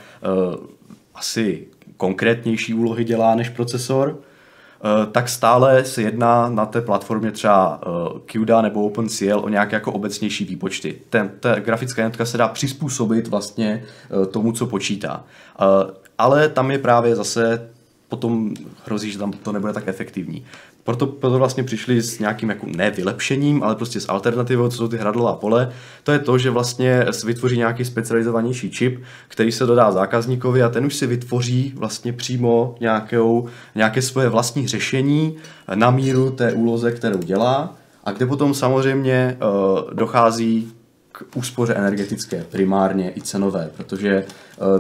asi 1.15 1.67
konkrétnější 1.97 2.73
úlohy 2.73 3.03
dělá 3.03 3.36
než 3.36 3.49
procesor, 3.49 4.17
Eh, 4.17 4.26
tak 5.11 5.29
stále 5.29 5.85
se 5.85 6.01
jedná 6.01 6.49
na 6.49 6.65
té 6.65 6.81
platformě 6.81 7.31
třeba 7.31 7.81
eh, 7.81 8.19
CUDA 8.31 8.61
nebo 8.61 8.85
OpenCL 8.85 9.39
o 9.43 9.49
nějaké 9.49 9.75
jako 9.75 9.91
obecnější 9.91 10.45
výpočty. 10.45 11.01
Ten, 11.09 11.31
ta 11.39 11.59
grafická 11.59 12.01
jednotka 12.01 12.25
se 12.25 12.37
dá 12.37 12.47
přizpůsobit 12.47 13.27
vlastně 13.27 13.83
eh, 13.83 14.25
tomu, 14.25 14.51
co 14.51 14.65
počítá. 14.67 15.23
Ale 16.17 16.49
tam 16.49 16.71
je 16.71 16.77
právě 16.77 17.15
zase 17.15 17.69
potom 18.09 18.53
hrozí, 18.85 19.11
že 19.11 19.17
tam 19.17 19.31
to 19.31 19.51
nebude 19.51 19.73
tak 19.73 19.87
efektivní. 19.87 20.45
Proto, 20.88 21.08
proto 21.08 21.38
vlastně 21.38 21.63
přišli 21.63 22.02
s 22.02 22.19
nějakým 22.19 22.50
jako 22.50 22.65
ne 22.76 22.91
vylepšením, 22.91 23.63
ale 23.63 23.76
prostě 23.76 24.00
s 24.00 24.10
alternativou, 24.10 24.69
co 24.69 24.78
jsou 24.78 24.88
ty 24.88 24.97
hradlová 24.97 25.34
pole. 25.34 25.69
To 26.04 26.12
je 26.12 26.19
to, 26.19 26.38
že 26.38 26.50
vlastně 26.50 27.06
se 27.12 27.28
vytvoří 27.28 27.58
nějaký 27.58 27.86
specializovanější 27.86 28.71
čip, 28.71 29.04
který 29.28 29.52
se 29.52 29.65
dodá 29.65 29.91
zákazníkovi 29.91 30.63
a 30.63 30.69
ten 30.69 30.86
už 30.86 30.95
si 30.95 31.08
vytvoří 31.08 31.73
vlastně 31.76 32.13
přímo 32.13 32.76
nějakou, 32.80 33.47
nějaké 33.76 34.02
svoje 34.02 34.30
vlastní 34.30 34.67
řešení 34.67 35.36
na 35.76 35.91
míru 35.91 36.30
té 36.30 36.54
úloze, 36.54 36.91
kterou 36.91 37.19
dělá 37.19 37.76
a 38.04 38.12
kde 38.12 38.26
potom 38.26 38.54
samozřejmě 38.54 39.38
uh, 39.38 39.93
dochází 39.93 40.73
k 41.12 41.23
úspoře 41.36 41.73
energetické 41.73 42.45
primárně 42.52 43.12
i 43.15 43.21
cenové, 43.21 43.69
protože 43.78 44.26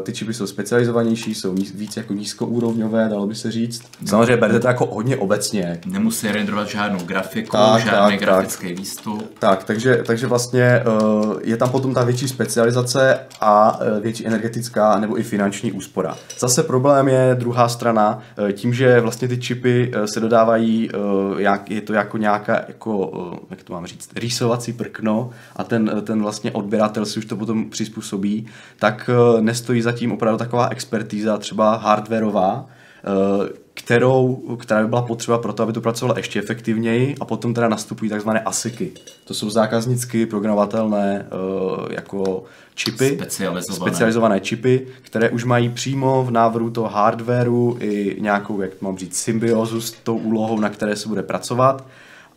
ty 0.03 0.13
čipy 0.13 0.33
jsou 0.33 0.47
specializovanější, 0.47 1.35
jsou 1.35 1.53
níz, 1.53 1.71
víc 1.75 1.97
jako 1.97 2.13
nízkoúrovňové, 2.13 3.09
dalo 3.09 3.27
by 3.27 3.35
se 3.35 3.51
říct. 3.51 3.81
Samozřejmě 4.05 4.37
berte 4.37 4.59
to 4.59 4.67
jako 4.67 4.85
hodně 4.85 5.17
obecně. 5.17 5.79
Nemusí 5.85 6.31
renderovat 6.31 6.67
žádnou 6.67 6.99
grafiku, 7.05 7.51
tak, 7.51 7.83
žádný 7.83 8.17
tak, 8.17 8.19
grafický 8.19 8.67
tak. 8.67 8.77
výstup. 8.77 9.31
Tak, 9.39 9.63
takže, 9.63 10.03
takže 10.05 10.27
vlastně 10.27 10.83
uh, 11.01 11.35
je 11.43 11.57
tam 11.57 11.69
potom 11.69 11.93
ta 11.93 12.03
větší 12.03 12.27
specializace 12.27 13.19
a 13.41 13.79
uh, 13.79 14.03
větší 14.03 14.27
energetická 14.27 14.99
nebo 14.99 15.19
i 15.19 15.23
finanční 15.23 15.71
úspora. 15.71 16.17
Zase 16.39 16.63
problém 16.63 17.07
je 17.07 17.35
druhá 17.39 17.69
strana, 17.69 18.19
tím, 18.53 18.73
že 18.73 18.99
vlastně 18.99 19.27
ty 19.27 19.37
čipy 19.37 19.91
se 20.05 20.19
dodávají, 20.19 20.89
jak, 21.37 21.71
je 21.71 21.81
to 21.81 21.93
jako 21.93 22.17
nějaká, 22.17 22.61
jako, 22.67 23.11
jak 23.49 23.63
to 23.63 23.73
mám 23.73 23.85
říct, 23.85 24.09
rýsovací 24.15 24.73
prkno 24.73 25.29
a 25.55 25.63
ten, 25.63 26.01
ten 26.03 26.21
vlastně 26.21 26.51
odběratel 26.51 27.05
si 27.05 27.19
už 27.19 27.25
to 27.25 27.35
potom 27.35 27.69
přizpůsobí, 27.69 28.47
tak 28.79 29.09
uh, 29.33 29.41
nestojí 29.67 29.81
zatím 29.81 30.11
opravdu 30.11 30.37
taková 30.37 30.69
expertíza, 30.69 31.37
třeba 31.37 31.75
hardwareová, 31.75 32.65
uh, 32.65 33.45
kterou, 33.73 34.35
která 34.59 34.81
by 34.81 34.87
byla 34.87 35.01
potřeba 35.01 35.37
pro 35.37 35.53
to, 35.53 35.63
aby 35.63 35.73
to 35.73 35.81
pracovalo 35.81 36.17
ještě 36.17 36.39
efektivněji 36.39 37.15
a 37.19 37.25
potom 37.25 37.53
teda 37.53 37.67
nastupují 37.67 38.09
takzvané 38.09 38.39
ASICy. 38.39 38.91
To 39.25 39.33
jsou 39.33 39.49
zákaznicky 39.49 40.25
programovatelné 40.25 41.25
uh, 41.27 41.91
jako 41.91 42.43
čipy, 42.75 43.15
specializované. 43.15 43.91
specializované 43.91 44.39
čipy, 44.39 44.87
které 45.01 45.29
už 45.29 45.43
mají 45.43 45.69
přímo 45.69 46.23
v 46.23 46.31
návrhu 46.31 46.69
toho 46.69 46.87
hardwareu 46.87 47.77
i 47.79 48.17
nějakou, 48.19 48.61
jak 48.61 48.81
mám 48.81 48.97
říct, 48.97 49.17
symbiozu 49.17 49.81
s 49.81 49.91
tou 49.91 50.17
úlohou, 50.17 50.59
na 50.59 50.69
které 50.69 50.95
se 50.95 51.09
bude 51.09 51.23
pracovat 51.23 51.85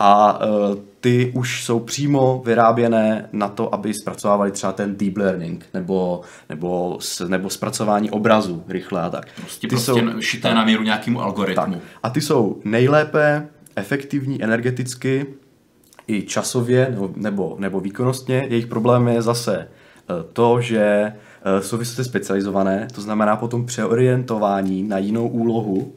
a 0.03 0.41
uh, 0.45 0.75
ty 1.01 1.33
už 1.35 1.65
jsou 1.65 1.81
přímo 1.81 2.43
vyráběné 2.47 3.29
na 3.33 3.49
to, 3.49 3.75
aby 3.75 3.95
zpracovávali 3.95 4.51
třeba 4.51 4.73
ten 4.73 4.97
deep 4.97 5.17
learning 5.17 5.67
nebo, 5.75 6.21
nebo, 6.49 6.99
nebo 7.29 7.51
zpracování 7.51 8.11
obrazu 8.11 8.65
rychle 8.69 9.03
a 9.03 9.11
tak. 9.11 9.27
Prostě, 9.41 9.69
ty 9.69 9.75
prostě 9.75 9.93
jsou, 9.93 10.21
šité 10.21 10.49
tak, 10.49 10.57
na 10.57 10.65
míru 10.65 10.83
nějakému 10.83 11.21
algoritmu. 11.21 11.75
Tak. 11.75 11.83
A 12.03 12.11
ty 12.11 12.21
jsou 12.21 12.61
nejlépe 12.65 13.49
efektivní 13.77 14.43
energeticky 14.43 15.27
i 16.07 16.23
časově 16.23 16.87
nebo, 16.91 17.11
nebo, 17.17 17.57
nebo 17.59 17.81
výkonnostně. 17.81 18.47
Jejich 18.49 18.67
problém 18.67 19.09
je 19.09 19.23
zase 19.23 19.59
eh, 19.59 20.15
to, 20.33 20.61
že 20.61 20.83
eh, 20.83 21.63
jsou 21.63 21.77
vysoce 21.77 22.05
specializované, 22.05 22.89
to 22.95 23.01
znamená 23.01 23.37
potom 23.37 23.67
přeorientování 23.67 24.83
na 24.83 24.99
jinou 24.99 25.29
úlohu 25.29 25.93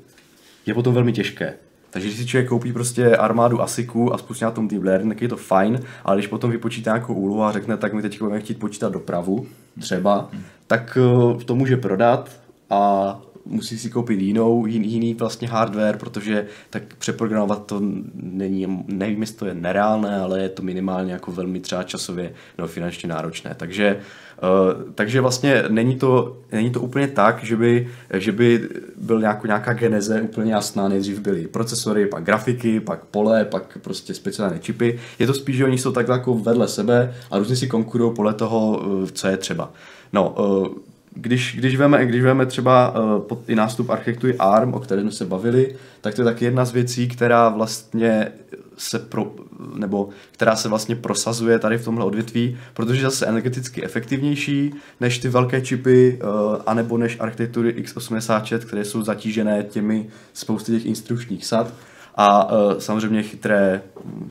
je 0.66 0.74
potom 0.74 0.94
velmi 0.94 1.14
těžké. 1.14 1.54
Takže 1.94 2.08
když 2.08 2.20
si 2.20 2.26
člověk 2.26 2.50
koupí 2.50 2.74
prostě 2.74 3.18
armádu 3.18 3.62
ASICů 3.62 4.14
a 4.14 4.18
spustí 4.18 4.44
na 4.44 4.52
tom 4.52 4.68
deep 4.68 4.84
learning, 4.84 5.14
tak 5.14 5.22
je 5.22 5.28
to 5.28 5.38
fajn, 5.38 5.80
ale 6.06 6.18
když 6.18 6.28
potom 6.28 6.52
vypočítá 6.52 6.92
nějakou 6.92 7.14
úlohu 7.14 7.44
a 7.44 7.52
řekne, 7.52 7.78
tak 7.78 7.94
my 7.94 8.02
teď 8.02 8.20
budeme 8.20 8.40
chtít 8.40 8.60
počítat 8.60 8.94
dopravu, 8.94 9.46
třeba, 9.80 10.30
tak 10.68 10.98
eh, 11.02 11.44
to 11.44 11.56
může 11.56 11.78
prodat 11.78 12.30
a 12.70 13.22
musí 13.46 13.78
si 13.78 13.90
koupit 13.90 14.22
jinou, 14.22 14.66
jin, 14.66 14.84
jiný 14.84 15.14
vlastně 15.14 15.48
hardware, 15.48 15.98
protože 15.98 16.46
tak 16.70 16.84
přeprogramovat 16.96 17.66
to 17.66 17.82
není, 18.16 18.84
nevím, 18.88 19.22
jestli 19.22 19.38
to 19.38 19.46
je 19.46 19.54
nereálné, 19.54 20.20
ale 20.20 20.42
je 20.42 20.50
to 20.50 20.64
minimálně 20.64 21.14
jako 21.14 21.32
velmi 21.32 21.60
třeba 21.60 21.84
časově 21.84 22.34
nebo 22.58 22.68
finančně 22.68 23.10
náročné. 23.10 23.56
Takže 23.58 24.00
Uh, 24.34 24.92
takže 24.96 25.22
vlastně 25.22 25.64
není 25.70 25.96
to, 25.96 26.38
není 26.52 26.72
to 26.72 26.82
úplně 26.82 27.08
tak, 27.08 27.44
že 27.44 27.56
by, 27.56 27.88
že 28.14 28.32
by 28.32 28.70
byl 28.98 29.20
nějakou, 29.20 29.48
nějaká 29.48 29.74
geneze 29.74 30.22
úplně 30.22 30.54
jasná. 30.54 30.88
Nejdřív 30.88 31.20
byly 31.20 31.48
procesory, 31.48 32.06
pak 32.06 32.24
grafiky, 32.24 32.80
pak 32.80 33.06
pole, 33.06 33.46
pak 33.46 33.78
prostě 33.82 34.14
speciální 34.14 34.60
čipy. 34.60 35.00
Je 35.20 35.28
to 35.28 35.34
spíš, 35.34 35.58
že 35.58 35.66
oni 35.66 35.78
jsou 35.78 35.92
tak 35.92 36.08
jako 36.08 36.34
vedle 36.34 36.68
sebe 36.68 37.16
a 37.32 37.38
různě 37.38 37.56
si 37.56 37.68
konkurují 37.68 38.14
podle 38.16 38.34
toho, 38.34 38.78
uh, 38.78 39.08
co 39.14 39.28
je 39.28 39.38
třeba. 39.38 39.74
No, 40.14 40.30
uh, 40.30 40.68
když, 41.16 41.56
když, 41.56 41.76
veme, 41.76 42.06
když 42.06 42.24
veme 42.24 42.46
třeba 42.46 43.00
uh, 43.00 43.22
pod, 43.22 43.50
i 43.50 43.56
nástup 43.56 43.90
architektury 43.90 44.36
ARM, 44.38 44.74
o 44.74 44.80
které 44.80 45.02
jsme 45.02 45.12
se 45.12 45.26
bavili, 45.26 45.76
tak 46.02 46.16
to 46.16 46.22
je 46.22 46.26
taky 46.26 46.46
jedna 46.46 46.66
z 46.66 46.72
věcí, 46.72 47.08
která 47.08 47.50
vlastně 47.50 48.32
se 48.78 49.00
pro, 49.00 49.36
nebo 49.76 50.10
která 50.32 50.56
se 50.56 50.70
vlastně 50.70 50.96
prosazuje 50.96 51.60
tady 51.60 51.78
v 51.78 51.86
tomhle 51.86 52.06
odvětví, 52.06 52.58
protože 52.74 53.00
je 53.00 53.06
zase 53.06 53.26
energeticky 53.26 53.84
efektivnější 53.84 54.74
než 55.00 55.20
ty 55.20 55.30
velké 55.30 55.62
čipy, 55.62 56.20
uh, 56.24 56.62
anebo 56.66 56.98
než 56.98 57.18
architektury 57.20 57.84
x86, 57.84 58.60
které 58.60 58.86
jsou 58.86 59.04
zatížené 59.04 59.64
těmi 59.64 60.08
spousty 60.34 60.72
těch 60.72 60.86
instrukčních 60.86 61.46
sad. 61.46 61.74
A 62.16 62.54
uh, 62.54 62.78
samozřejmě 62.80 63.24
chytré, 63.24 63.82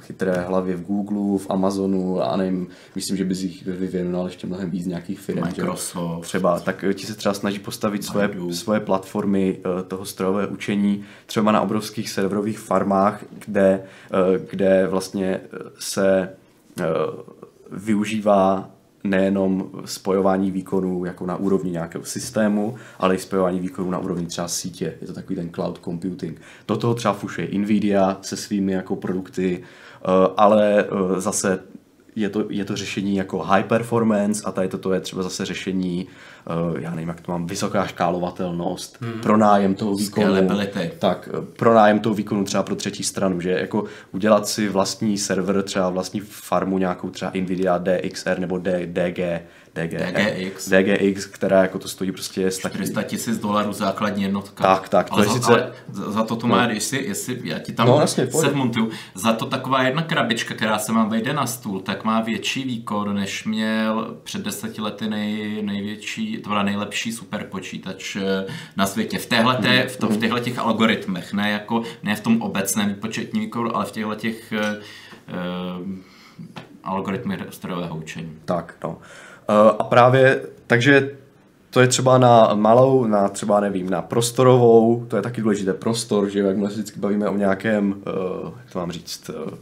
chytré 0.01 0.33
hlavy 0.33 0.75
v 0.75 0.87
Google, 0.87 1.39
v 1.39 1.51
Amazonu 1.51 2.23
a 2.23 2.37
nevím, 2.37 2.69
myslím, 2.95 3.17
že 3.17 3.25
by 3.25 3.35
jich 3.35 3.67
vyvěnoval 3.67 4.27
ještě 4.27 4.47
mnohem 4.47 4.71
víc 4.71 4.87
nějakých 4.87 5.21
firm. 5.21 5.41
Microsoft. 5.41 6.25
Že? 6.25 6.29
Třeba, 6.29 6.61
tak 6.61 6.85
ti 6.95 7.07
se 7.07 7.15
třeba 7.15 7.35
snaží 7.35 7.59
postavit 7.59 8.05
svoje, 8.05 8.31
svoje 8.51 8.81
platformy 8.81 9.59
uh, 9.59 9.83
toho 9.83 10.05
strojového 10.05 10.49
učení 10.49 11.05
třeba 11.27 11.53
na 11.53 11.61
obrovských 11.61 12.11
serverových 12.11 12.59
farmách, 12.59 13.25
kde, 13.47 13.83
uh, 14.13 14.47
kde 14.51 14.87
vlastně 14.87 15.41
se 15.79 16.29
uh, 16.79 16.85
využívá 17.73 18.71
nejenom 19.05 19.71
spojování 19.85 20.51
výkonů 20.51 21.05
jako 21.05 21.27
na 21.27 21.37
úrovni 21.37 21.71
nějakého 21.71 22.05
systému, 22.05 22.77
ale 22.99 23.15
i 23.15 23.19
spojování 23.19 23.61
výkonů 23.61 23.91
na 23.91 23.99
úrovni 23.99 24.27
třeba 24.27 24.49
sítě. 24.49 24.95
Je 25.01 25.07
to 25.07 25.13
takový 25.13 25.37
ten 25.37 25.51
cloud 25.51 25.81
computing. 25.85 26.41
Do 26.69 26.77
toho 26.77 26.95
třeba 26.95 27.15
fušuje 27.15 27.49
Nvidia 27.59 28.19
se 28.23 28.37
svými 28.37 28.73
jako 28.73 28.97
produkty, 28.97 29.63
eh, 29.63 30.07
ale 30.37 30.85
eh, 30.85 31.21
zase 31.21 31.59
je 32.17 32.29
to, 32.29 32.45
je 32.49 32.65
to 32.65 32.77
řešení 32.77 33.17
jako 33.17 33.39
high 33.39 33.65
performance 33.65 34.43
a 34.45 34.53
tady 34.53 34.69
toto 34.69 34.93
je 34.93 35.01
třeba 35.01 35.23
zase 35.23 35.45
řešení, 35.45 36.07
já 36.79 36.91
nevím, 36.91 37.09
jak 37.09 37.21
to 37.21 37.33
mám, 37.33 37.47
vysoká 37.47 37.87
škálovatelnost, 37.87 39.01
hmm. 39.01 39.21
pronájem 39.21 39.75
toho 39.75 39.95
výkonu. 39.95 40.27
Tak, 40.99 41.29
pronájem 41.57 42.01
toho 42.01 42.15
výkonu 42.15 42.45
třeba 42.45 42.63
pro 42.63 42.77
třetí 42.77 43.05
stranu, 43.05 43.41
že 43.41 43.51
jako 43.51 43.85
udělat 44.13 44.49
si 44.49 44.69
vlastní 44.69 45.19
server, 45.19 45.63
třeba 45.63 45.91
vlastní 45.91 46.21
farmu 46.21 46.79
nějakou 46.79 47.11
třeba 47.11 47.33
Nvidia 47.35 47.79
DXR 47.79 48.39
nebo 48.39 48.59
D, 48.59 48.87
DG, 48.87 49.19
DG, 49.19 49.43
DGX. 49.75 50.69
DGX, 50.69 51.27
která 51.27 51.63
jako 51.63 51.79
to 51.79 51.89
stojí 51.89 52.13
prostě... 52.13 52.51
400 52.51 53.03
tisíc 53.03 53.39
dolarů 53.39 53.73
základní 53.73 54.23
jednotka. 54.23 54.65
Tak, 54.65 54.89
tak. 54.89 55.07
Ale, 55.11 55.27
to 55.27 55.33
je 55.33 55.41
za, 55.41 55.47
sice... 55.47 55.53
ale 55.53 55.73
za 55.93 56.25
to 56.25 56.37
to 56.37 56.47
má, 56.47 56.67
no. 56.67 56.73
jestli, 56.73 57.05
jestli 57.07 57.41
já 57.45 57.59
ti 57.59 57.73
tam 57.73 57.87
no, 57.87 58.01
jasně, 58.01 58.27
se 58.27 58.53
za 59.15 59.33
to 59.33 59.47
taková 59.47 59.83
jedna 59.83 60.03
krabička, 60.03 60.55
která 60.55 60.79
se 60.79 60.93
vám 60.93 61.09
vejde 61.09 61.33
na 61.33 61.47
stůl, 61.47 61.81
tak 61.81 62.05
má 62.05 62.21
větší 62.21 62.65
výkon, 62.65 63.15
než 63.15 63.45
měl 63.45 64.17
před 64.23 64.43
deseti 64.43 64.81
lety 64.81 65.09
nej, 65.09 65.63
největší, 65.63 66.39
to 66.39 66.49
byla 66.49 66.63
nejlepší 66.63 67.13
superpočítač 67.13 68.17
eh, 68.17 68.47
na 68.77 68.87
světě. 68.87 69.19
V 69.19 69.27
téhle, 69.27 69.57
té, 69.57 69.89
v, 69.89 69.97
to, 69.97 70.09
v 70.09 70.17
těchto 70.17 70.39
těch 70.39 70.59
algoritmech, 70.59 71.33
ne, 71.33 71.51
jako, 71.51 71.83
ne 72.03 72.17
v 72.17 72.21
tom 72.21 72.43
obecném 72.43 72.89
výpočetní 72.89 73.41
výkonu, 73.41 73.77
ale 73.77 73.85
v 73.85 73.93
těchto 73.93 74.15
těch 74.15 74.53
uh, 74.53 75.89
algoritmy 76.85 77.39
strojového 77.51 77.97
učení. 77.97 78.39
Tak, 78.45 78.75
no. 78.85 78.99
Eh, 79.49 79.71
a 79.79 79.85
právě, 79.85 80.43
takže 80.67 81.11
to 81.71 81.81
je 81.81 81.87
třeba 81.87 82.19
na 82.19 82.55
malou, 82.55 83.07
na 83.07 83.29
třeba 83.29 83.61
nevím, 83.61 83.91
na 83.91 84.03
prostorovou, 84.03 85.07
to 85.09 85.17
je 85.17 85.23
taky 85.23 85.41
důležité, 85.41 85.73
prostor, 85.73 86.29
že 86.29 86.39
jak 86.39 86.57
my 86.57 86.67
se 86.67 86.73
vždycky 86.73 87.01
bavíme 87.01 87.29
o 87.29 87.37
nějakém, 87.37 87.91
uh, 87.91 88.51
jak 88.59 88.73
to 88.73 88.79
mám 88.79 88.93
říct, 88.93 89.29
uh, 89.29 89.55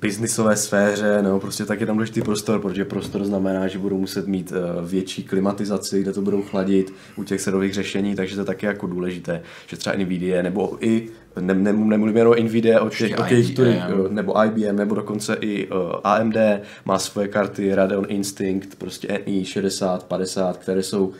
biznisové 0.00 0.56
sféře, 0.56 1.22
nebo 1.22 1.40
prostě 1.40 1.64
tak 1.64 1.80
je 1.80 1.86
tam 1.86 1.96
důležitý 1.96 2.22
prostor, 2.22 2.60
protože 2.60 2.84
prostor 2.84 3.24
znamená, 3.24 3.68
že 3.68 3.78
budou 3.78 3.98
muset 3.98 4.26
mít 4.26 4.52
větší 4.82 5.24
klimatizaci, 5.24 6.02
kde 6.02 6.12
to 6.12 6.22
budou 6.22 6.42
chladit 6.42 6.94
u 7.16 7.24
těch 7.24 7.40
sedových 7.40 7.74
řešení, 7.74 8.14
takže 8.14 8.34
to 8.34 8.40
je 8.40 8.44
taky 8.44 8.66
jako 8.66 8.86
důležité, 8.86 9.42
že 9.66 9.76
třeba 9.76 9.96
NVIDIA 9.96 10.42
nebo 10.42 10.76
i 10.80 11.08
ne, 11.40 11.54
ne, 11.54 11.72
nemluvím 11.72 12.16
jenom 12.16 12.32
o 12.32 12.42
Nvidia, 12.42 12.80
o 12.80 12.90
těch, 12.90 13.18
o 13.18 13.24
těch 13.24 13.50
IBM. 13.50 14.14
nebo 14.14 14.44
IBM, 14.44 14.76
nebo 14.76 14.94
dokonce 14.94 15.36
i 15.40 15.68
uh, 15.68 15.76
AMD 16.04 16.36
má 16.84 16.98
svoje 16.98 17.28
karty 17.28 17.74
Radeon 17.74 18.06
Instinct, 18.08 18.74
prostě 18.78 19.20
NI 19.26 19.44
60, 19.44 20.04
50, 20.04 20.56
které 20.56 20.82
jsou 20.82 21.06
uh, 21.06 21.14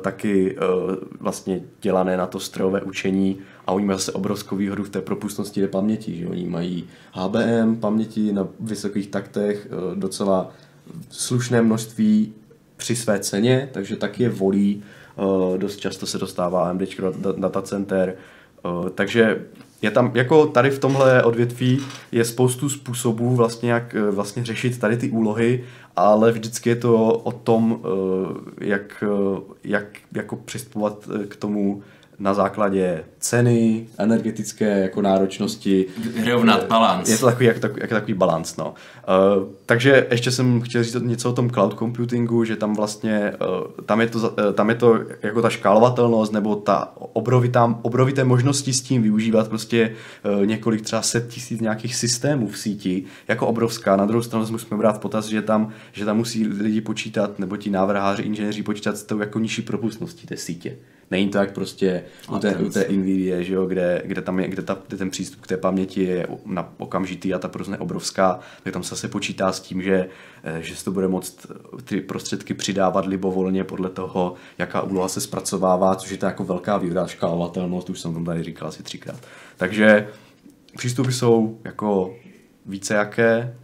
taky 0.00 0.56
uh, 0.56 0.94
vlastně 1.20 1.60
dělané 1.82 2.16
na 2.16 2.26
to 2.26 2.40
strojové 2.40 2.82
učení 2.82 3.38
a 3.66 3.72
oni 3.72 3.86
mají 3.86 3.98
zase 3.98 4.12
obrovskou 4.12 4.56
výhodu 4.56 4.84
v 4.84 4.90
té 4.90 5.00
propustnosti 5.00 5.60
té 5.60 5.68
paměti, 5.68 6.16
že 6.16 6.26
oni 6.26 6.46
mají 6.46 6.84
HBM 7.12 7.76
paměti 7.80 8.32
na 8.32 8.48
vysokých 8.60 9.06
taktech, 9.06 9.68
uh, 9.70 9.98
docela 9.98 10.50
slušné 11.10 11.62
množství 11.62 12.32
při 12.76 12.96
své 12.96 13.18
ceně, 13.18 13.68
takže 13.72 13.96
taky 13.96 14.22
je 14.22 14.28
volí, 14.28 14.82
uh, 15.16 15.58
dost 15.58 15.76
často 15.76 16.06
se 16.06 16.18
dostává 16.18 16.70
AMD 16.70 16.82
data 17.36 17.62
center, 17.62 18.14
Eh, 18.14 18.37
takže 18.94 19.46
je 19.82 19.90
tam, 19.90 20.10
jako 20.14 20.46
tady 20.46 20.70
v 20.70 20.78
tomhle 20.78 21.22
odvětví 21.22 21.80
je 22.12 22.24
spoustu 22.24 22.68
způsobů 22.68 23.36
vlastně, 23.36 23.72
jak 23.72 23.94
eh, 23.94 24.10
vlastně 24.10 24.44
řešit 24.44 24.78
tady 24.78 24.96
ty 24.96 25.10
úlohy, 25.10 25.64
ale 25.96 26.32
vždycky 26.32 26.68
je 26.68 26.76
to 26.76 27.12
o 27.12 27.32
tom, 27.32 27.80
eh, 27.84 28.66
jak, 28.66 29.04
jak 29.64 29.84
jako 30.12 30.36
přistupovat 30.36 31.08
k 31.28 31.36
tomu 31.36 31.82
na 32.18 32.34
základě 32.34 33.04
ceny, 33.18 33.86
energetické 33.98 34.80
jako 34.80 35.02
náročnosti. 35.02 35.86
Vyrovnat 36.14 36.66
balans. 36.66 37.08
Je 37.08 37.18
to 37.18 37.26
takový, 37.26 37.46
jak, 37.46 37.62
jak, 37.62 37.76
jak 37.76 37.90
takový 37.90 38.14
balans, 38.14 38.56
no. 38.56 38.74
Uh, 39.38 39.48
takže 39.66 40.06
ještě 40.10 40.30
jsem 40.30 40.60
chtěl 40.60 40.84
říct 40.84 41.02
něco 41.02 41.30
o 41.30 41.32
tom 41.32 41.50
cloud 41.50 41.78
computingu, 41.78 42.44
že 42.44 42.56
tam 42.56 42.74
vlastně, 42.74 43.32
uh, 43.40 43.84
tam, 43.86 44.00
je 44.00 44.06
to, 44.06 44.18
uh, 44.18 44.52
tam 44.54 44.68
je 44.68 44.74
to 44.74 45.00
jako 45.22 45.42
ta 45.42 45.50
škálovatelnost 45.50 46.32
nebo 46.32 46.56
ta 46.56 46.92
obrovitá, 46.96 47.78
obrovité 47.82 48.24
možnosti 48.24 48.72
s 48.72 48.82
tím 48.82 49.02
využívat 49.02 49.48
prostě 49.48 49.94
uh, 50.38 50.46
několik 50.46 50.82
třeba 50.82 51.02
set 51.02 51.28
tisíc 51.28 51.60
nějakých 51.60 51.96
systémů 51.96 52.48
v 52.48 52.58
síti, 52.58 53.04
jako 53.28 53.46
obrovská. 53.46 53.96
Na 53.96 54.06
druhou 54.06 54.22
stranu 54.22 54.46
musíme 54.50 54.78
brát 54.78 54.92
v 54.92 54.98
potaz, 54.98 55.26
že 55.26 55.42
tam, 55.42 55.68
že 55.92 56.04
tam 56.04 56.16
musí 56.16 56.46
lidi 56.46 56.80
počítat, 56.80 57.38
nebo 57.38 57.56
ti 57.56 57.70
návrháři, 57.70 58.22
inženýři 58.22 58.62
počítat 58.62 58.96
s 58.96 59.02
tou 59.02 59.18
jako 59.18 59.38
nižší 59.38 59.62
propustností 59.62 60.26
té 60.26 60.36
sítě. 60.36 60.76
Není 61.10 61.28
to 61.28 61.38
jak 61.38 61.52
prostě 61.52 62.04
u 62.30 62.38
té, 62.38 62.56
u 62.56 62.70
té 62.70 62.86
Nvidia, 62.88 63.42
že 63.42 63.54
jo, 63.54 63.66
kde, 63.66 64.02
kde, 64.04 64.22
tam 64.22 64.40
je, 64.40 64.48
kde, 64.48 64.62
ta, 64.62 64.78
kde 64.88 64.96
ten 64.96 65.10
přístup 65.10 65.40
k 65.40 65.46
té 65.46 65.56
paměti 65.56 66.04
je 66.04 66.26
na 66.46 66.72
okamžitý 66.78 67.34
a 67.34 67.38
ta 67.38 67.48
prostě 67.48 67.76
obrovská, 67.76 68.40
tak 68.62 68.72
tam 68.72 68.82
se 68.82 68.90
zase 68.90 69.08
počítá 69.08 69.52
s 69.52 69.60
tím, 69.60 69.82
že, 69.82 70.08
eh, 70.44 70.62
že 70.62 70.76
se 70.76 70.84
to 70.84 70.92
bude 70.92 71.08
moct 71.08 71.46
eh, 71.50 71.82
ty 71.82 72.00
prostředky 72.00 72.54
přidávat 72.54 73.06
libovolně 73.06 73.64
podle 73.64 73.90
toho, 73.90 74.34
jaká 74.58 74.82
úloha 74.82 75.08
se 75.08 75.20
zpracovává, 75.20 75.94
což 75.94 76.10
je 76.10 76.16
to 76.16 76.26
jako 76.26 76.44
velká 76.44 76.78
výhoda, 76.78 77.06
škálovatelnost, 77.06 77.90
už 77.90 78.00
jsem 78.00 78.14
to 78.14 78.24
tady 78.24 78.42
říkal 78.42 78.68
asi 78.68 78.82
třikrát. 78.82 79.20
Takže 79.56 80.08
přístupy 80.76 81.12
jsou 81.12 81.58
jako 81.64 82.14
více 82.66 82.94
jaké, 82.94 83.54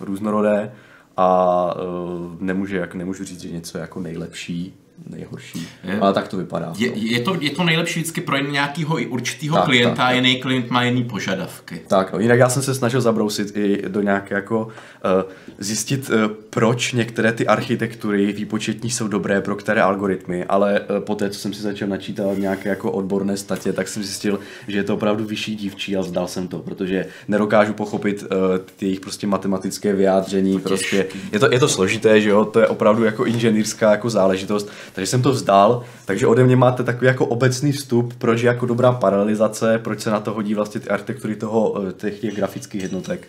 různorodé 0.00 0.72
a 1.16 1.74
uh, 1.74 2.42
nemůže, 2.42 2.76
jak 2.76 2.94
nemůžu 2.94 3.24
říct, 3.24 3.40
že 3.40 3.50
něco 3.50 3.78
je 3.78 3.82
jako 3.82 4.00
nejlepší, 4.00 4.74
nejhorší. 5.10 5.68
Je, 5.84 5.98
ale 6.00 6.12
tak 6.12 6.28
to 6.28 6.36
vypadá. 6.36 6.72
Je, 6.76 6.92
je, 6.94 7.20
to, 7.20 7.36
je 7.40 7.50
to 7.50 7.64
nejlepší 7.64 8.00
vždycky 8.00 8.20
pro 8.20 8.38
nějakého 8.38 8.98
určitého 9.08 9.56
tak, 9.56 9.64
klienta 9.64 9.94
tak, 9.94 10.06
a 10.06 10.10
jiný 10.12 10.40
klient 10.40 10.70
má 10.70 10.82
jiný 10.82 11.04
požadavky. 11.04 11.80
Tak, 11.86 12.12
no, 12.12 12.18
jinak 12.18 12.38
já 12.38 12.48
jsem 12.48 12.62
se 12.62 12.74
snažil 12.74 13.00
zabrousit 13.00 13.56
i 13.56 13.82
do 13.88 14.00
nějaké 14.00 14.34
jako 14.34 14.64
uh, 14.64 15.30
zjistit, 15.58 16.10
uh, 16.10 16.32
proč 16.50 16.92
některé 16.92 17.32
ty 17.32 17.46
architektury 17.46 18.32
výpočetní 18.32 18.90
jsou 18.90 19.08
dobré 19.08 19.40
pro 19.40 19.56
které 19.56 19.82
algoritmy, 19.82 20.44
ale 20.44 20.80
uh, 20.80 20.98
po 20.98 21.14
té, 21.14 21.30
co 21.30 21.38
jsem 21.38 21.54
si 21.54 21.62
začal 21.62 21.88
načítat 21.88 22.38
nějaké 22.38 22.68
jako 22.68 22.92
odborné 22.92 23.36
statě, 23.36 23.72
tak 23.72 23.88
jsem 23.88 24.02
zjistil, 24.02 24.40
že 24.68 24.78
je 24.78 24.84
to 24.84 24.94
opravdu 24.94 25.24
vyšší 25.24 25.56
dívčí 25.56 25.96
a 25.96 26.02
zdal 26.02 26.28
jsem 26.28 26.48
to, 26.48 26.58
protože 26.58 27.06
nedokážu 27.28 27.72
pochopit 27.72 28.22
uh, 28.22 28.28
ty 28.76 28.86
jejich 28.86 29.00
prostě 29.00 29.26
matematické 29.26 29.92
vyjádření, 29.92 30.60
prostě 30.60 31.06
je 31.32 31.38
to, 31.38 31.52
je 31.52 31.60
to 31.60 31.68
složité, 31.68 32.20
že 32.20 32.28
jo, 32.28 32.44
to 32.44 32.60
je 32.60 32.66
opravdu 32.66 33.04
jako 33.04 33.24
inženýrská 33.24 33.90
jako 33.90 34.10
záležitost, 34.10 34.70
takže 34.92 35.06
jsem 35.06 35.22
to 35.22 35.32
vzdal, 35.32 35.82
takže 36.04 36.26
ode 36.26 36.44
mě 36.44 36.56
máte 36.56 36.84
takový 36.84 37.06
jako 37.06 37.26
obecný 37.26 37.72
vstup, 37.72 38.14
proč 38.18 38.42
je 38.42 38.46
jako 38.46 38.66
dobrá 38.66 38.92
paralelizace, 38.92 39.78
proč 39.78 40.00
se 40.00 40.10
na 40.10 40.20
to 40.20 40.32
hodí 40.32 40.54
vlastně 40.54 40.80
ty 40.80 40.88
architektury 40.88 41.36
toho, 41.36 41.82
eh, 41.88 41.92
těch, 41.92 42.20
těch 42.20 42.36
grafických 42.36 42.82
jednotek. 42.82 43.28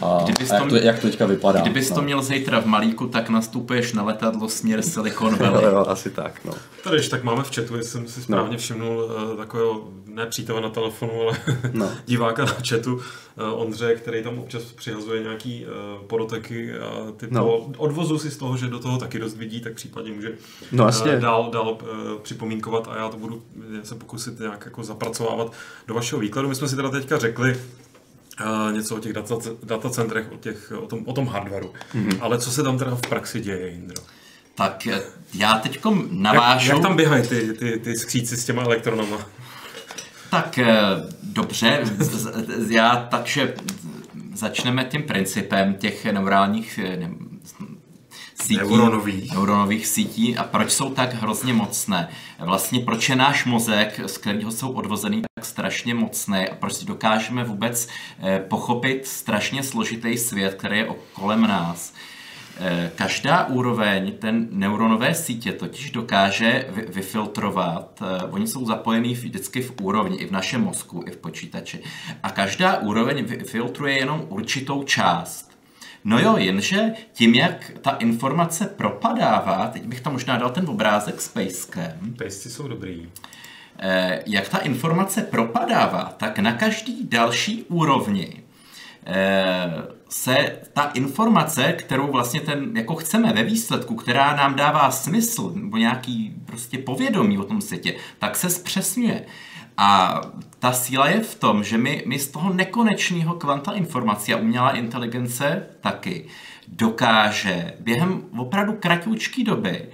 A, 0.00 0.20
kdybys 0.24 0.50
a 0.50 0.54
jak, 0.54 0.68
to, 0.68 0.76
jak 0.76 0.98
to 0.98 1.06
teďka 1.06 1.26
vypadá. 1.26 1.60
Kdybys 1.60 1.90
no. 1.90 1.96
to 1.96 2.02
měl 2.02 2.22
zítra 2.22 2.60
v 2.60 2.66
malíku, 2.66 3.06
tak 3.06 3.28
nastupuješ 3.28 3.92
na 3.92 4.02
letadlo 4.02 4.48
směr 4.48 4.82
Silicon 4.82 5.36
Valley. 5.38 5.64
jo, 5.64 5.70
jo, 5.70 5.84
asi 5.88 6.10
tak, 6.10 6.40
no. 6.44 6.52
Tady, 6.84 7.08
tak 7.08 7.24
máme 7.24 7.42
v 7.42 7.54
chatu, 7.54 7.76
jestli 7.76 7.90
jsem 7.90 8.08
si 8.08 8.22
správně 8.22 8.52
no. 8.52 8.58
všimnul 8.58 9.04
uh, 9.04 9.36
takového, 9.36 9.88
ne 10.06 10.26
přítele 10.26 10.60
na 10.60 10.68
telefonu, 10.68 11.12
ale 11.22 11.38
no. 11.72 11.90
diváka 12.06 12.44
na 12.44 12.56
chatu, 12.68 13.00
Ondře, 13.36 13.94
který 13.94 14.22
tam 14.22 14.38
občas 14.38 14.62
přihazuje 14.62 15.22
nějaký 15.22 15.66
uh, 15.66 16.06
podoteky 16.06 16.78
a 16.78 17.12
ty 17.16 17.26
no. 17.30 17.56
odvozu 17.76 18.18
si 18.18 18.30
z 18.30 18.36
toho, 18.36 18.56
že 18.56 18.66
do 18.66 18.78
toho 18.78 18.98
taky 18.98 19.18
dost 19.18 19.36
vidí, 19.36 19.60
tak 19.60 19.74
případně 19.74 20.12
může 20.12 20.32
no, 20.72 20.84
uh, 20.84 21.20
dál, 21.20 21.50
dál 21.50 21.68
uh, 21.68 22.20
připomínkovat 22.22 22.88
a 22.88 22.96
já 22.96 23.08
to 23.08 23.16
budu 23.16 23.42
se 23.82 23.94
pokusit 23.94 24.40
nějak 24.40 24.64
jako 24.64 24.84
zapracovávat 24.84 25.52
do 25.86 25.94
vašeho 25.94 26.20
výkladu. 26.20 26.48
My 26.48 26.54
jsme 26.54 26.68
si 26.68 26.76
teda 26.76 26.90
teďka 26.90 27.18
řekli, 27.18 27.60
Uh, 28.40 28.72
něco 28.72 28.96
o 28.96 28.98
těch 28.98 29.12
data, 29.12 29.34
datacentrech, 29.62 30.32
o, 30.32 30.36
těch, 30.36 30.72
o, 30.82 30.86
tom, 30.86 31.02
o 31.06 31.12
tom 31.12 31.26
hardwareu. 31.26 31.72
Mm-hmm. 31.94 32.18
Ale 32.20 32.38
co 32.38 32.50
se 32.50 32.62
tam 32.62 32.78
teda 32.78 32.94
v 32.94 33.00
praxi 33.00 33.40
děje, 33.40 33.70
Indro? 33.70 34.02
Tak 34.54 34.88
já 35.34 35.58
teď 35.58 35.80
navážu... 36.10 36.66
Jak, 36.66 36.76
jak 36.76 36.82
tam 36.82 36.96
běhají 36.96 37.28
ty, 37.28 37.52
ty, 37.52 37.78
ty 37.78 37.96
skříci 37.96 38.36
s 38.36 38.44
těma 38.44 38.62
elektronama? 38.62 39.18
Tak 40.30 40.58
eh, 40.58 40.66
dobře, 41.34 41.84
já 42.68 42.96
takže 43.10 43.54
začneme 44.34 44.84
tím 44.84 45.02
principem 45.02 45.74
těch 45.74 46.04
neurálních 46.04 46.78
ne, 46.98 47.10
sítí, 48.42 48.56
neuronových. 48.56 49.32
neuronových 49.32 49.86
sítí 49.86 50.36
a 50.36 50.44
proč 50.44 50.70
jsou 50.70 50.90
tak 50.90 51.14
hrozně 51.14 51.52
mocné. 51.52 52.08
Vlastně 52.38 52.80
proč 52.80 53.08
je 53.08 53.16
náš 53.16 53.44
mozek, 53.44 54.00
z 54.06 54.18
kterého 54.18 54.50
jsou 54.50 54.72
odvozený, 54.72 55.22
tak 55.34 55.44
strašně 55.44 55.94
mocný 55.94 56.48
a 56.48 56.54
proč 56.54 56.72
si 56.72 56.84
dokážeme 56.84 57.44
vůbec 57.44 57.88
eh, 58.22 58.44
pochopit 58.48 59.06
strašně 59.06 59.62
složitý 59.62 60.18
svět, 60.18 60.54
který 60.54 60.78
je 60.78 60.88
kolem 61.12 61.42
nás. 61.42 61.94
Eh, 62.60 62.90
každá 62.94 63.46
úroveň 63.46 64.12
ten 64.12 64.48
neuronové 64.50 65.14
sítě 65.14 65.52
totiž 65.52 65.90
dokáže 65.90 66.66
vyfiltrovat, 66.88 68.02
eh, 68.02 68.24
oni 68.24 68.46
jsou 68.46 68.66
zapojení 68.66 69.14
vždycky 69.14 69.62
v 69.62 69.74
úrovni, 69.82 70.16
i 70.16 70.26
v 70.26 70.30
našem 70.30 70.60
mozku, 70.60 71.04
i 71.06 71.10
v 71.10 71.16
počítači. 71.16 71.82
A 72.22 72.30
každá 72.30 72.78
úroveň 72.78 73.44
filtruje 73.44 73.98
jenom 73.98 74.26
určitou 74.28 74.82
část. 74.82 75.50
No 76.04 76.18
jo, 76.18 76.36
jenže 76.36 76.92
tím, 77.12 77.34
jak 77.34 77.72
ta 77.80 77.90
informace 77.90 78.66
propadává, 78.66 79.66
teď 79.72 79.82
bych 79.82 80.00
tam 80.00 80.12
možná 80.12 80.36
dal 80.36 80.50
ten 80.50 80.68
obrázek 80.68 81.20
s 81.20 81.28
pejskem. 81.28 82.14
Pejsci 82.18 82.50
jsou 82.50 82.68
dobrý. 82.68 83.08
Eh, 83.78 84.22
jak 84.26 84.48
ta 84.48 84.58
informace 84.58 85.22
propadává, 85.22 86.14
tak 86.16 86.38
na 86.38 86.52
každý 86.52 87.08
další 87.08 87.62
úrovni 87.62 88.42
se 90.14 90.58
ta 90.72 90.82
informace, 90.82 91.72
kterou 91.72 92.12
vlastně 92.12 92.40
ten, 92.40 92.76
jako 92.76 92.94
chceme 92.94 93.32
ve 93.32 93.42
výsledku, 93.42 93.94
která 93.94 94.36
nám 94.36 94.54
dává 94.54 94.90
smysl, 94.90 95.52
nebo 95.54 95.76
nějaký 95.76 96.34
prostě 96.46 96.78
povědomí 96.78 97.38
o 97.38 97.44
tom 97.44 97.60
světě, 97.60 97.94
tak 98.18 98.36
se 98.36 98.50
zpřesňuje. 98.50 99.24
A 99.76 100.20
ta 100.58 100.72
síla 100.72 101.08
je 101.08 101.20
v 101.20 101.34
tom, 101.34 101.64
že 101.64 101.78
my, 101.78 102.02
my 102.06 102.18
z 102.18 102.28
toho 102.28 102.52
nekonečného 102.52 103.34
kvanta 103.34 103.72
informací 103.72 104.34
a 104.34 104.36
umělá 104.36 104.70
inteligence 104.70 105.66
taky 105.80 106.26
dokáže 106.68 107.72
během 107.80 108.24
opravdu 108.38 108.72
kratoučké 108.72 109.44
doby 109.44 109.88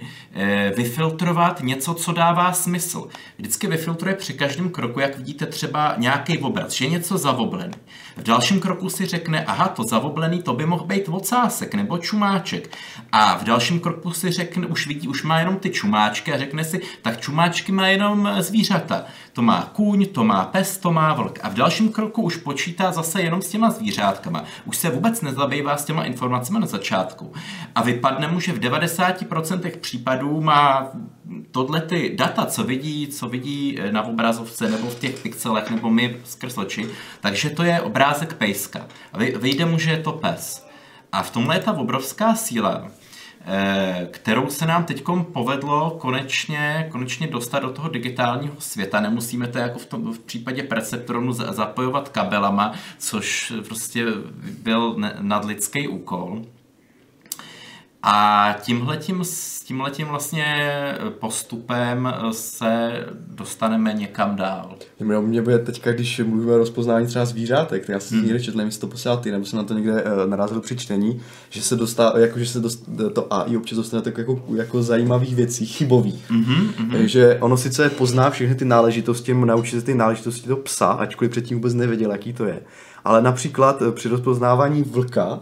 vyfiltrovat 0.75 1.63
něco, 1.63 1.93
co 1.93 2.11
dává 2.11 2.53
smysl. 2.53 3.07
Vždycky 3.37 3.67
vyfiltruje 3.67 4.15
při 4.15 4.33
každém 4.33 4.69
kroku, 4.69 4.99
jak 4.99 5.17
vidíte 5.17 5.45
třeba 5.45 5.95
nějaký 5.97 6.37
obraz, 6.37 6.71
že 6.71 6.85
je 6.85 6.91
něco 6.91 7.17
zavoblený. 7.17 7.73
V 8.17 8.23
dalším 8.23 8.59
kroku 8.59 8.89
si 8.89 9.05
řekne, 9.05 9.45
aha, 9.45 9.67
to 9.67 9.83
zavoblený, 9.83 10.41
to 10.41 10.53
by 10.53 10.65
mohl 10.65 10.85
být 10.85 11.09
ocásek 11.09 11.73
nebo 11.73 11.97
čumáček. 11.97 12.77
A 13.11 13.37
v 13.37 13.43
dalším 13.43 13.79
kroku 13.79 14.11
si 14.11 14.31
řekne, 14.31 14.67
už 14.67 14.87
vidí, 14.87 15.07
už 15.07 15.23
má 15.23 15.39
jenom 15.39 15.55
ty 15.55 15.69
čumáčky 15.69 16.33
a 16.33 16.37
řekne 16.37 16.63
si, 16.63 16.81
tak 17.01 17.21
čumáčky 17.21 17.71
má 17.71 17.87
jenom 17.87 18.29
zvířata. 18.39 19.05
To 19.33 19.41
má 19.41 19.69
kůň, 19.73 20.05
to 20.05 20.23
má 20.23 20.45
pes, 20.45 20.77
to 20.77 20.91
má 20.91 21.13
vlk. 21.13 21.39
A 21.43 21.49
v 21.49 21.53
dalším 21.53 21.91
kroku 21.91 22.21
už 22.21 22.35
počítá 22.35 22.91
zase 22.91 23.21
jenom 23.21 23.41
s 23.41 23.49
těma 23.49 23.69
zvířátkama. 23.69 24.43
Už 24.65 24.77
se 24.77 24.89
vůbec 24.89 25.21
nezabývá 25.21 25.77
s 25.77 25.85
těma 25.85 26.03
informacemi 26.03 26.59
na 26.59 26.67
začátku. 26.67 27.33
A 27.75 27.83
vypadne 27.83 28.27
mu, 28.27 28.39
že 28.39 28.53
v 28.53 28.59
90% 28.59 29.77
případů 29.77 30.20
má 30.21 30.91
tohle 31.51 31.81
ty 31.81 32.15
data, 32.15 32.45
co 32.45 32.63
vidí, 32.63 33.07
co 33.07 33.29
vidí 33.29 33.79
eh, 33.79 33.91
na 33.91 34.03
obrazovce 34.03 34.69
nebo 34.69 34.87
v 34.87 34.99
těch 34.99 35.19
pixelech 35.19 35.69
nebo 35.69 35.89
my 35.89 36.17
skrz 36.23 36.57
oči, 36.57 36.87
takže 37.21 37.49
to 37.49 37.63
je 37.63 37.81
obrázek 37.81 38.33
pejska. 38.33 38.87
Vyjde 39.39 39.65
mu, 39.65 39.79
že 39.79 39.91
je 39.91 39.97
to 39.97 40.11
pes. 40.11 40.67
A 41.11 41.23
v 41.23 41.31
tomhle 41.31 41.55
je 41.55 41.59
ta 41.59 41.71
obrovská 41.71 42.35
síla, 42.35 42.87
eh, 43.45 44.07
kterou 44.11 44.49
se 44.49 44.65
nám 44.65 44.83
teď 44.83 45.03
povedlo 45.33 45.97
konečně, 45.99 46.87
konečně 46.91 47.27
dostat 47.27 47.59
do 47.59 47.69
toho 47.69 47.89
digitálního 47.89 48.55
světa. 48.59 48.99
Nemusíme 48.99 49.47
to 49.47 49.57
jako 49.57 49.79
v, 49.79 49.85
tom, 49.85 50.13
v 50.13 50.19
případě 50.19 50.63
Perceptronu 50.63 51.33
zapojovat 51.33 52.09
kabelama, 52.09 52.73
což 52.97 53.53
prostě 53.67 54.05
byl 54.63 54.95
nadlidský 55.21 55.87
úkol. 55.87 56.41
A 58.03 58.55
tímhletím, 58.61 59.23
tímhletím 59.65 60.07
vlastně 60.07 60.69
postupem 61.19 62.13
se 62.31 62.91
dostaneme 63.27 63.93
někam 63.93 64.35
dál. 64.35 64.75
Mě, 64.99 65.19
mě 65.19 65.41
bude 65.41 65.59
teďka, 65.59 65.91
když 65.91 66.19
mluvíme 66.19 66.51
o 66.53 66.57
rozpoznání 66.57 67.07
třeba 67.07 67.25
zvířátek, 67.25 67.81
tak 67.81 67.89
já 67.89 67.99
jsem 67.99 68.17
hmm. 68.17 68.27
někde 68.27 68.43
četl, 68.43 68.57
nevím, 68.57 68.71
to 68.79 68.87
posílal 68.87 69.17
ty, 69.17 69.31
nebo 69.31 69.45
jsem 69.45 69.57
na 69.57 69.63
to 69.63 69.73
někde 69.73 70.03
uh, 70.03 70.29
narazil 70.29 70.61
při 70.61 70.77
čtení, 70.77 71.21
že 71.49 71.61
se 71.61 71.75
dostá, 71.75 72.13
jako, 72.17 72.39
že 72.39 72.45
se 72.45 72.59
dost, 72.59 72.89
to 73.13 73.33
AI 73.33 73.57
občas 73.57 73.77
dostane 73.77 74.03
tak 74.03 74.17
jako, 74.17 74.43
jako 74.55 74.83
zajímavých 74.83 75.35
věcí, 75.35 75.65
chybových. 75.65 76.31
Mm-hmm, 76.31 76.69
mm-hmm. 76.69 77.03
Že 77.03 77.37
ono 77.39 77.57
sice 77.57 77.89
pozná 77.89 78.29
všechny 78.29 78.55
ty 78.55 78.65
náležitosti, 78.65 79.33
naučí 79.33 79.71
se 79.71 79.81
ty 79.81 79.95
náležitosti 79.95 80.47
toho 80.47 80.57
psa, 80.57 80.87
ačkoliv 80.87 81.31
předtím 81.31 81.57
vůbec 81.57 81.73
nevěděl, 81.73 82.11
jaký 82.11 82.33
to 82.33 82.45
je. 82.45 82.61
Ale 83.05 83.21
například 83.21 83.81
eh, 83.81 83.91
při 83.91 84.09
rozpoznávání 84.09 84.83
vlka, 84.83 85.39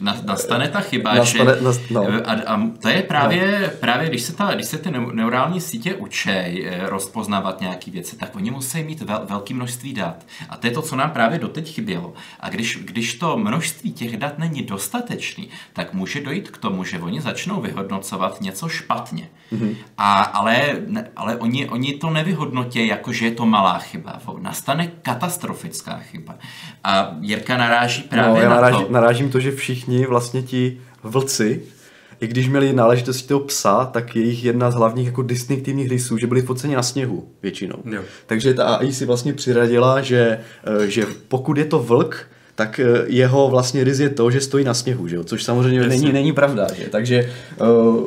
nastane 0.00 0.68
ta 0.68 0.80
chyba, 0.80 1.14
nastane, 1.14 1.54
že 1.56 1.64
nast, 1.64 1.90
no. 1.90 2.06
a, 2.24 2.32
a 2.32 2.70
to 2.82 2.88
je 2.88 3.02
právě, 3.02 3.60
no. 3.62 3.68
právě 3.80 4.08
když, 4.08 4.22
se 4.22 4.32
ta, 4.32 4.54
když 4.54 4.66
se 4.66 4.78
ty 4.78 4.90
neurální 5.12 5.60
sítě 5.60 5.94
učí 5.94 6.30
eh, 6.30 6.88
rozpoznávat 6.88 7.60
nějaké 7.60 7.90
věci, 7.90 8.16
tak 8.16 8.36
oni 8.36 8.50
musí 8.50 8.82
mít 8.82 9.00
vel, 9.00 9.20
velké 9.28 9.54
množství 9.54 9.92
dat. 9.92 10.26
A 10.48 10.56
to 10.56 10.66
je 10.66 10.70
to, 10.70 10.82
co 10.82 10.96
nám 10.96 11.10
právě 11.10 11.38
doteď 11.38 11.74
chybělo. 11.74 12.12
A 12.40 12.48
když, 12.48 12.78
když 12.84 13.14
to 13.14 13.36
množství 13.36 13.92
těch 13.92 14.16
dat 14.16 14.38
není 14.38 14.62
dostatečný, 14.62 15.48
tak 15.72 15.94
může 15.94 16.20
dojít 16.20 16.50
k 16.50 16.58
tomu, 16.58 16.84
že 16.84 16.98
oni 16.98 17.20
začnou 17.20 17.60
vyhodnocovat 17.60 18.40
něco 18.40 18.68
špatně. 18.68 19.28
Mm-hmm. 19.52 19.76
A, 19.98 20.22
ale 20.22 20.78
ale 21.16 21.36
oni, 21.36 21.68
oni 21.68 21.92
to 21.92 22.10
nevyhodnotí 22.10 22.86
jako, 22.86 23.12
že 23.12 23.24
je 23.24 23.30
to 23.30 23.46
malá 23.46 23.78
chyba. 23.78 24.20
Nastane 24.38 24.86
katastrofická 25.02 25.98
chyba. 25.98 26.34
A 26.84 27.16
Jirka 27.20 27.56
naráží 27.56 28.02
právě 28.02 28.34
no, 28.34 28.40
já 28.40 28.48
naráží, 28.48 28.78
na 28.78 28.84
to. 28.84 28.92
Narážím 28.92 29.30
to, 29.30 29.40
že 29.40 29.50
všichni 29.52 29.87
vlastně 30.08 30.42
ti 30.42 30.80
vlci, 31.02 31.62
i 32.20 32.26
když 32.26 32.48
měli 32.48 32.72
náležitosti 32.72 33.28
toho 33.28 33.40
psa, 33.40 33.84
tak 33.84 34.16
jejich 34.16 34.44
jedna 34.44 34.70
z 34.70 34.74
hlavních 34.74 35.06
jako 35.06 35.22
distinktivních 35.22 35.88
rysů, 35.88 36.18
že 36.18 36.26
byli 36.26 36.42
foceni 36.42 36.74
na 36.74 36.82
sněhu 36.82 37.28
většinou. 37.42 37.78
Jo. 37.84 38.02
Takže 38.26 38.54
ta 38.54 38.64
AI 38.64 38.92
si 38.92 39.04
vlastně 39.04 39.32
přiradila, 39.32 40.00
že, 40.00 40.40
eh, 40.64 40.90
že 40.90 41.06
pokud 41.28 41.58
je 41.58 41.64
to 41.64 41.78
vlk, 41.78 42.28
tak 42.58 42.78
eh, 42.78 43.04
jeho 43.06 43.48
vlastně 43.48 43.84
riz 43.84 44.00
je 44.00 44.10
to, 44.10 44.30
že 44.30 44.40
stojí 44.40 44.64
na 44.64 44.74
sněhu, 44.74 45.08
že 45.08 45.16
jo? 45.16 45.24
což 45.24 45.44
samozřejmě 45.44 45.86
není, 45.86 46.12
není 46.12 46.32
pravda. 46.32 46.66
Že? 46.74 46.88
Takže, 46.88 47.32
uh, 47.60 48.04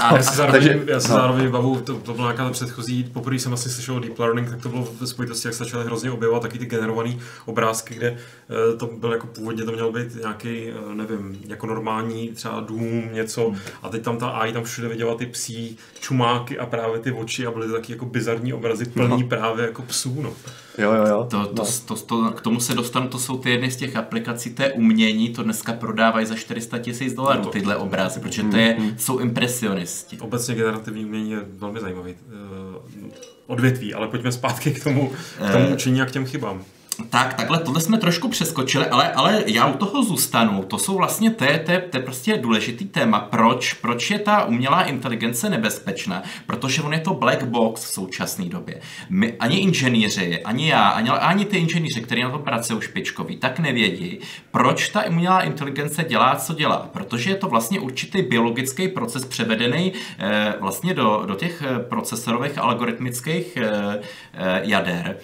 a 0.00 0.16
já 0.16 0.22
si 0.22 0.36
zároveň, 0.36 0.62
takže, 0.62 0.82
já 0.86 1.00
si 1.00 1.08
no. 1.08 1.14
zároveň 1.14 1.50
bavu, 1.50 1.80
to, 1.80 1.94
to 1.94 2.14
byla 2.14 2.32
nějaká 2.32 2.50
předchozí, 2.50 3.04
poprvé 3.04 3.38
jsem 3.38 3.52
asi 3.52 3.70
slyšel 3.70 3.96
o 3.96 4.00
deep 4.00 4.18
learning, 4.18 4.50
tak 4.50 4.62
to 4.62 4.68
bylo 4.68 4.88
v 5.00 5.06
spojitosti, 5.06 5.48
jak 5.48 5.54
se 5.54 5.64
začaly 5.64 5.84
hrozně 5.84 6.10
objevovat 6.10 6.42
taky 6.42 6.58
ty 6.58 6.66
generované 6.66 7.16
obrázky, 7.46 7.94
kde 7.94 8.10
uh, 8.10 8.78
to 8.78 8.86
bylo 8.86 9.12
jako 9.12 9.26
původně 9.26 9.64
to 9.64 9.72
mělo 9.72 9.92
být 9.92 10.14
nějaký, 10.20 10.72
uh, 10.86 10.94
nevím, 10.94 11.38
jako 11.46 11.66
normální 11.66 12.28
třeba 12.28 12.60
dům, 12.60 13.08
něco, 13.12 13.48
hmm. 13.48 13.58
a 13.82 13.88
teď 13.88 14.02
tam 14.02 14.16
ta 14.16 14.28
AI 14.28 14.52
tam 14.52 14.64
všude 14.64 14.88
viděla 14.88 15.14
ty 15.14 15.26
psí 15.26 15.76
čumáky 16.00 16.58
a 16.58 16.66
právě 16.66 16.98
ty 16.98 17.12
oči 17.12 17.46
a 17.46 17.50
byly 17.50 17.66
to 17.66 17.72
taky 17.72 17.92
jako 17.92 18.06
bizarní 18.06 18.52
obrazy 18.52 18.84
plný 18.84 19.22
no. 19.22 19.28
právě 19.28 19.64
jako 19.64 19.82
psů. 19.82 20.22
No. 20.22 20.32
Jo, 20.78 20.92
jo, 20.92 21.06
jo. 21.06 21.26
To, 21.30 21.46
to, 21.46 21.62
no. 21.62 21.68
to, 21.86 21.94
to, 21.96 22.30
k 22.30 22.40
tomu 22.40 22.60
se 22.60 22.74
dostanu, 22.74 23.08
to 23.08 23.18
jsou 23.18 23.38
ty 23.38 23.50
jedny 23.50 23.70
z 23.70 23.76
těch 23.76 23.96
aplikací, 23.96 24.50
té 24.50 24.72
umění, 24.72 25.28
to 25.28 25.42
dneska 25.42 25.72
prodávají 25.72 26.26
za 26.26 26.34
400 26.34 26.78
tisíc 26.78 27.14
dolarů 27.14 27.38
no 27.38 27.44
to, 27.44 27.50
tyhle 27.50 27.76
obrazy, 27.76 28.20
protože 28.20 28.42
to 28.42 28.56
je, 28.56 28.76
mm, 28.78 28.94
jsou 28.98 29.18
impresionisti. 29.18 30.18
Obecně 30.20 30.54
generativní 30.54 31.04
umění 31.04 31.30
je 31.30 31.38
velmi 31.58 31.80
zajímavý 31.80 32.12
uh, 32.12 33.08
odvětví, 33.46 33.94
ale 33.94 34.08
pojďme 34.08 34.32
zpátky 34.32 34.70
k 34.70 34.84
tomu, 34.84 35.12
k 35.48 35.52
tomu 35.52 35.64
eh, 35.68 35.74
učení 35.74 36.02
a 36.02 36.06
k 36.06 36.10
těm 36.10 36.26
chybám. 36.26 36.64
Tak, 37.10 37.34
takhle, 37.34 37.58
tohle 37.58 37.80
jsme 37.80 37.98
trošku 37.98 38.28
přeskočili, 38.28 38.86
ale, 38.86 39.12
ale 39.12 39.44
já 39.46 39.66
u 39.66 39.76
toho 39.76 40.02
zůstanu. 40.02 40.62
To 40.62 40.78
jsou 40.78 40.96
vlastně, 40.96 41.30
to 41.30 41.44
je, 41.44 41.58
to 41.58 41.72
je, 41.72 41.78
to 41.78 41.96
je 41.96 42.02
prostě 42.02 42.36
důležitý 42.36 42.84
téma. 42.84 43.20
Proč? 43.20 43.72
Proč 43.72 44.10
je 44.10 44.18
ta 44.18 44.44
umělá 44.44 44.82
inteligence 44.82 45.50
nebezpečná? 45.50 46.22
Protože 46.46 46.82
on 46.82 46.92
je 46.92 47.00
to 47.00 47.14
black 47.14 47.42
box 47.42 47.84
v 47.84 47.88
současné 47.88 48.44
době. 48.44 48.80
My, 49.08 49.32
ani 49.32 49.56
inženýři, 49.56 50.42
ani 50.42 50.68
já, 50.68 50.88
ani, 50.88 51.10
ani 51.10 51.44
ty 51.44 51.56
inženýři, 51.56 52.00
kteří 52.00 52.22
na 52.22 52.30
tom 52.30 52.42
pracují 52.42 52.82
špičkoví, 52.82 53.36
tak 53.36 53.58
nevědí, 53.58 54.18
proč 54.50 54.88
ta 54.88 55.04
umělá 55.04 55.42
inteligence 55.42 56.04
dělá, 56.04 56.36
co 56.36 56.54
dělá. 56.54 56.88
Protože 56.92 57.30
je 57.30 57.36
to 57.36 57.48
vlastně 57.48 57.80
určitý 57.80 58.22
biologický 58.22 58.88
proces 58.88 59.24
převedený 59.24 59.92
eh, 60.18 60.54
vlastně 60.60 60.94
do, 60.94 61.22
do 61.26 61.34
těch 61.34 61.62
eh, 61.62 61.78
procesorových 61.78 62.58
algoritmických 62.58 63.56
eh, 63.56 64.00
eh, 64.34 64.60
jader 64.64 65.16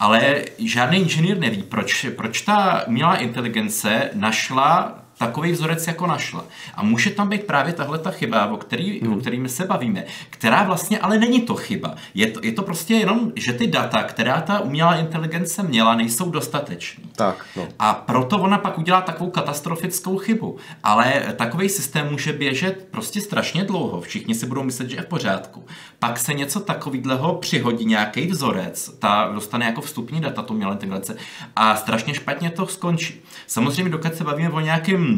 ale 0.00 0.44
žádný 0.58 0.98
inženýr 0.98 1.38
neví, 1.38 1.62
proč, 1.62 2.06
proč 2.16 2.40
ta 2.40 2.86
umělá 2.86 3.16
inteligence 3.16 4.10
našla 4.14 5.01
takový 5.26 5.52
vzorec, 5.52 5.86
jako 5.86 6.06
našla. 6.06 6.44
A 6.74 6.82
může 6.82 7.10
tam 7.10 7.28
být 7.28 7.44
právě 7.44 7.72
tahle 7.72 7.98
ta 7.98 8.10
chyba, 8.10 8.46
o 8.46 8.56
který, 8.56 9.00
hmm. 9.00 9.12
o 9.12 9.16
kterými 9.16 9.48
se 9.48 9.64
bavíme, 9.64 10.04
která 10.30 10.62
vlastně 10.62 10.98
ale 10.98 11.18
není 11.18 11.42
to 11.42 11.54
chyba. 11.54 11.94
Je 12.14 12.26
to, 12.26 12.40
je 12.42 12.52
to 12.52 12.62
prostě 12.62 12.94
jenom, 12.94 13.32
že 13.36 13.52
ty 13.52 13.66
data, 13.66 14.02
která 14.02 14.40
ta 14.40 14.60
umělá 14.60 14.96
inteligence 14.96 15.62
měla, 15.62 15.94
nejsou 15.94 16.30
dostatečný. 16.30 17.04
Tak, 17.16 17.46
no. 17.56 17.68
A 17.78 17.94
proto 17.94 18.38
ona 18.38 18.58
pak 18.58 18.78
udělá 18.78 19.00
takovou 19.00 19.30
katastrofickou 19.30 20.18
chybu. 20.18 20.56
Ale 20.82 21.22
takový 21.36 21.68
systém 21.68 22.10
může 22.10 22.32
běžet 22.32 22.88
prostě 22.90 23.20
strašně 23.20 23.64
dlouho. 23.64 24.00
Všichni 24.00 24.34
si 24.34 24.46
budou 24.46 24.62
myslet, 24.62 24.90
že 24.90 24.96
je 24.96 25.02
v 25.02 25.06
pořádku. 25.06 25.64
Pak 25.98 26.18
se 26.18 26.34
něco 26.34 26.60
takového 26.60 27.34
přihodí, 27.34 27.84
nějaký 27.84 28.26
vzorec, 28.26 28.90
ta 28.98 29.30
dostane 29.34 29.66
jako 29.66 29.80
vstupní 29.80 30.20
data, 30.20 30.42
to 30.42 30.54
měla 30.54 30.72
integrace, 30.72 31.16
a 31.56 31.76
strašně 31.76 32.14
špatně 32.14 32.50
to 32.50 32.66
skončí. 32.66 33.22
Samozřejmě, 33.46 33.90
dokud 33.90 34.14
se 34.14 34.24
bavíme 34.24 34.50
o 34.50 34.60
nějakém 34.60 35.11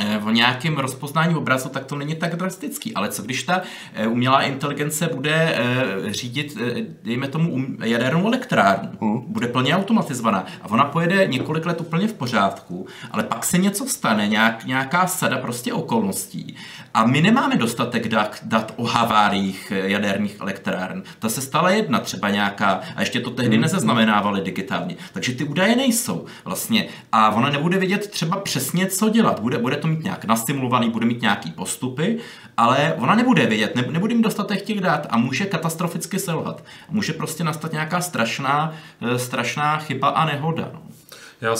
Eh, 0.00 0.18
o 0.18 0.30
nějakém 0.30 0.76
rozpoznání 0.76 1.34
obrazu, 1.34 1.68
tak 1.68 1.84
to 1.84 1.96
není 1.96 2.14
tak 2.14 2.36
drastický. 2.36 2.94
Ale 2.94 3.08
co 3.08 3.22
když 3.22 3.42
ta 3.42 3.62
eh, 3.94 4.06
umělá 4.06 4.42
inteligence 4.42 5.10
bude 5.14 5.54
eh, 5.54 6.12
řídit, 6.12 6.56
dejme 7.04 7.28
tomu, 7.28 7.52
um, 7.52 7.76
jadernou 7.84 8.26
elektrárnu, 8.26 8.90
hmm. 9.00 9.32
bude 9.32 9.48
plně 9.48 9.76
automatizovaná 9.76 10.46
a 10.62 10.70
ona 10.70 10.84
pojede 10.84 11.26
několik 11.26 11.66
let 11.66 11.80
úplně 11.80 12.08
v 12.08 12.12
pořádku, 12.12 12.86
ale 13.10 13.22
pak 13.22 13.44
se 13.44 13.58
něco 13.58 13.86
stane, 13.86 14.28
nějak, 14.28 14.64
nějaká 14.64 15.06
sada 15.06 15.38
prostě 15.38 15.72
okolností 15.72 16.56
a 16.98 17.06
my 17.06 17.20
nemáme 17.20 17.56
dostatek 17.56 18.08
dat, 18.08 18.38
dat 18.42 18.72
o 18.76 18.84
haváriích 18.84 19.72
jaderných 19.84 20.40
elektráren. 20.40 21.02
Ta 21.18 21.28
se 21.28 21.40
stala 21.40 21.70
jedna, 21.70 21.98
třeba 21.98 22.30
nějaká, 22.30 22.80
a 22.96 23.00
ještě 23.00 23.20
to 23.20 23.30
tehdy 23.30 23.56
hmm. 23.56 23.62
nezaznamenávali 23.62 24.40
digitálně. 24.40 24.96
Takže 25.12 25.32
ty 25.32 25.44
údaje 25.44 25.76
nejsou 25.76 26.26
vlastně. 26.44 26.88
A 27.12 27.30
ona 27.30 27.50
nebude 27.50 27.78
vědět 27.78 28.10
třeba 28.10 28.36
přesně, 28.36 28.86
co 28.86 29.08
dělat. 29.08 29.40
Bude, 29.40 29.58
bude 29.58 29.76
to 29.76 29.88
mít 29.88 30.04
nějak 30.04 30.24
nastimulovaný, 30.24 30.90
bude 30.90 31.06
mít 31.06 31.22
nějaký 31.22 31.50
postupy, 31.50 32.18
ale 32.56 32.94
ona 32.98 33.14
nebude 33.14 33.46
vědět, 33.46 33.76
ne, 33.76 33.84
nebude 33.90 34.14
mít 34.14 34.22
dostatek 34.22 34.62
těch 34.62 34.80
dat 34.80 35.06
a 35.10 35.18
může 35.18 35.44
katastroficky 35.44 36.18
selhat. 36.18 36.64
Může 36.90 37.12
prostě 37.12 37.44
nastat 37.44 37.72
nějaká 37.72 38.00
strašná, 38.00 38.72
eh, 39.00 39.18
strašná 39.18 39.78
chyba 39.78 40.08
a 40.08 40.24
nehoda. 40.24 40.70
No. 40.72 40.97
Já 41.40 41.56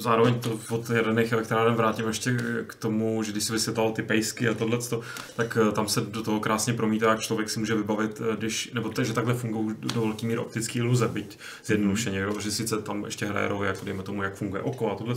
zároveň 0.00 0.40
to 0.40 0.58
od 0.70 0.90
jaderných 0.90 1.32
elektráren 1.32 1.74
vrátím 1.74 2.06
ještě 2.08 2.36
k 2.66 2.74
tomu, 2.74 3.22
že 3.22 3.32
když 3.32 3.44
si 3.44 3.52
vysvětlal 3.52 3.92
ty 3.92 4.02
pejsky 4.02 4.48
a 4.48 4.54
tohle, 4.54 4.78
tak 5.36 5.58
eh, 5.68 5.72
tam 5.72 5.88
se 5.88 6.00
do 6.00 6.22
toho 6.22 6.40
krásně 6.40 6.72
promítá, 6.72 7.10
jak 7.10 7.20
člověk 7.20 7.50
si 7.50 7.58
může 7.58 7.74
vybavit, 7.74 8.20
eh, 8.20 8.36
když, 8.36 8.70
nebo 8.74 8.88
to, 8.88 9.04
že 9.04 9.12
takhle 9.12 9.34
fungují 9.34 9.76
do 9.80 10.00
velké 10.00 10.26
míry 10.26 10.38
optické 10.38 10.78
iluze, 10.78 11.08
byť 11.08 11.38
zjednodušeně, 11.64 12.26
mm. 12.26 12.40
že 12.40 12.50
sice 12.50 12.82
tam 12.82 13.04
ještě 13.04 13.26
hraje 13.26 13.48
roli, 13.48 13.66
jako 13.66 13.84
dejme 13.84 14.02
tomu, 14.02 14.22
jak 14.22 14.34
funguje 14.34 14.62
oko 14.62 14.92
a 14.92 14.94
tohle, 14.94 15.14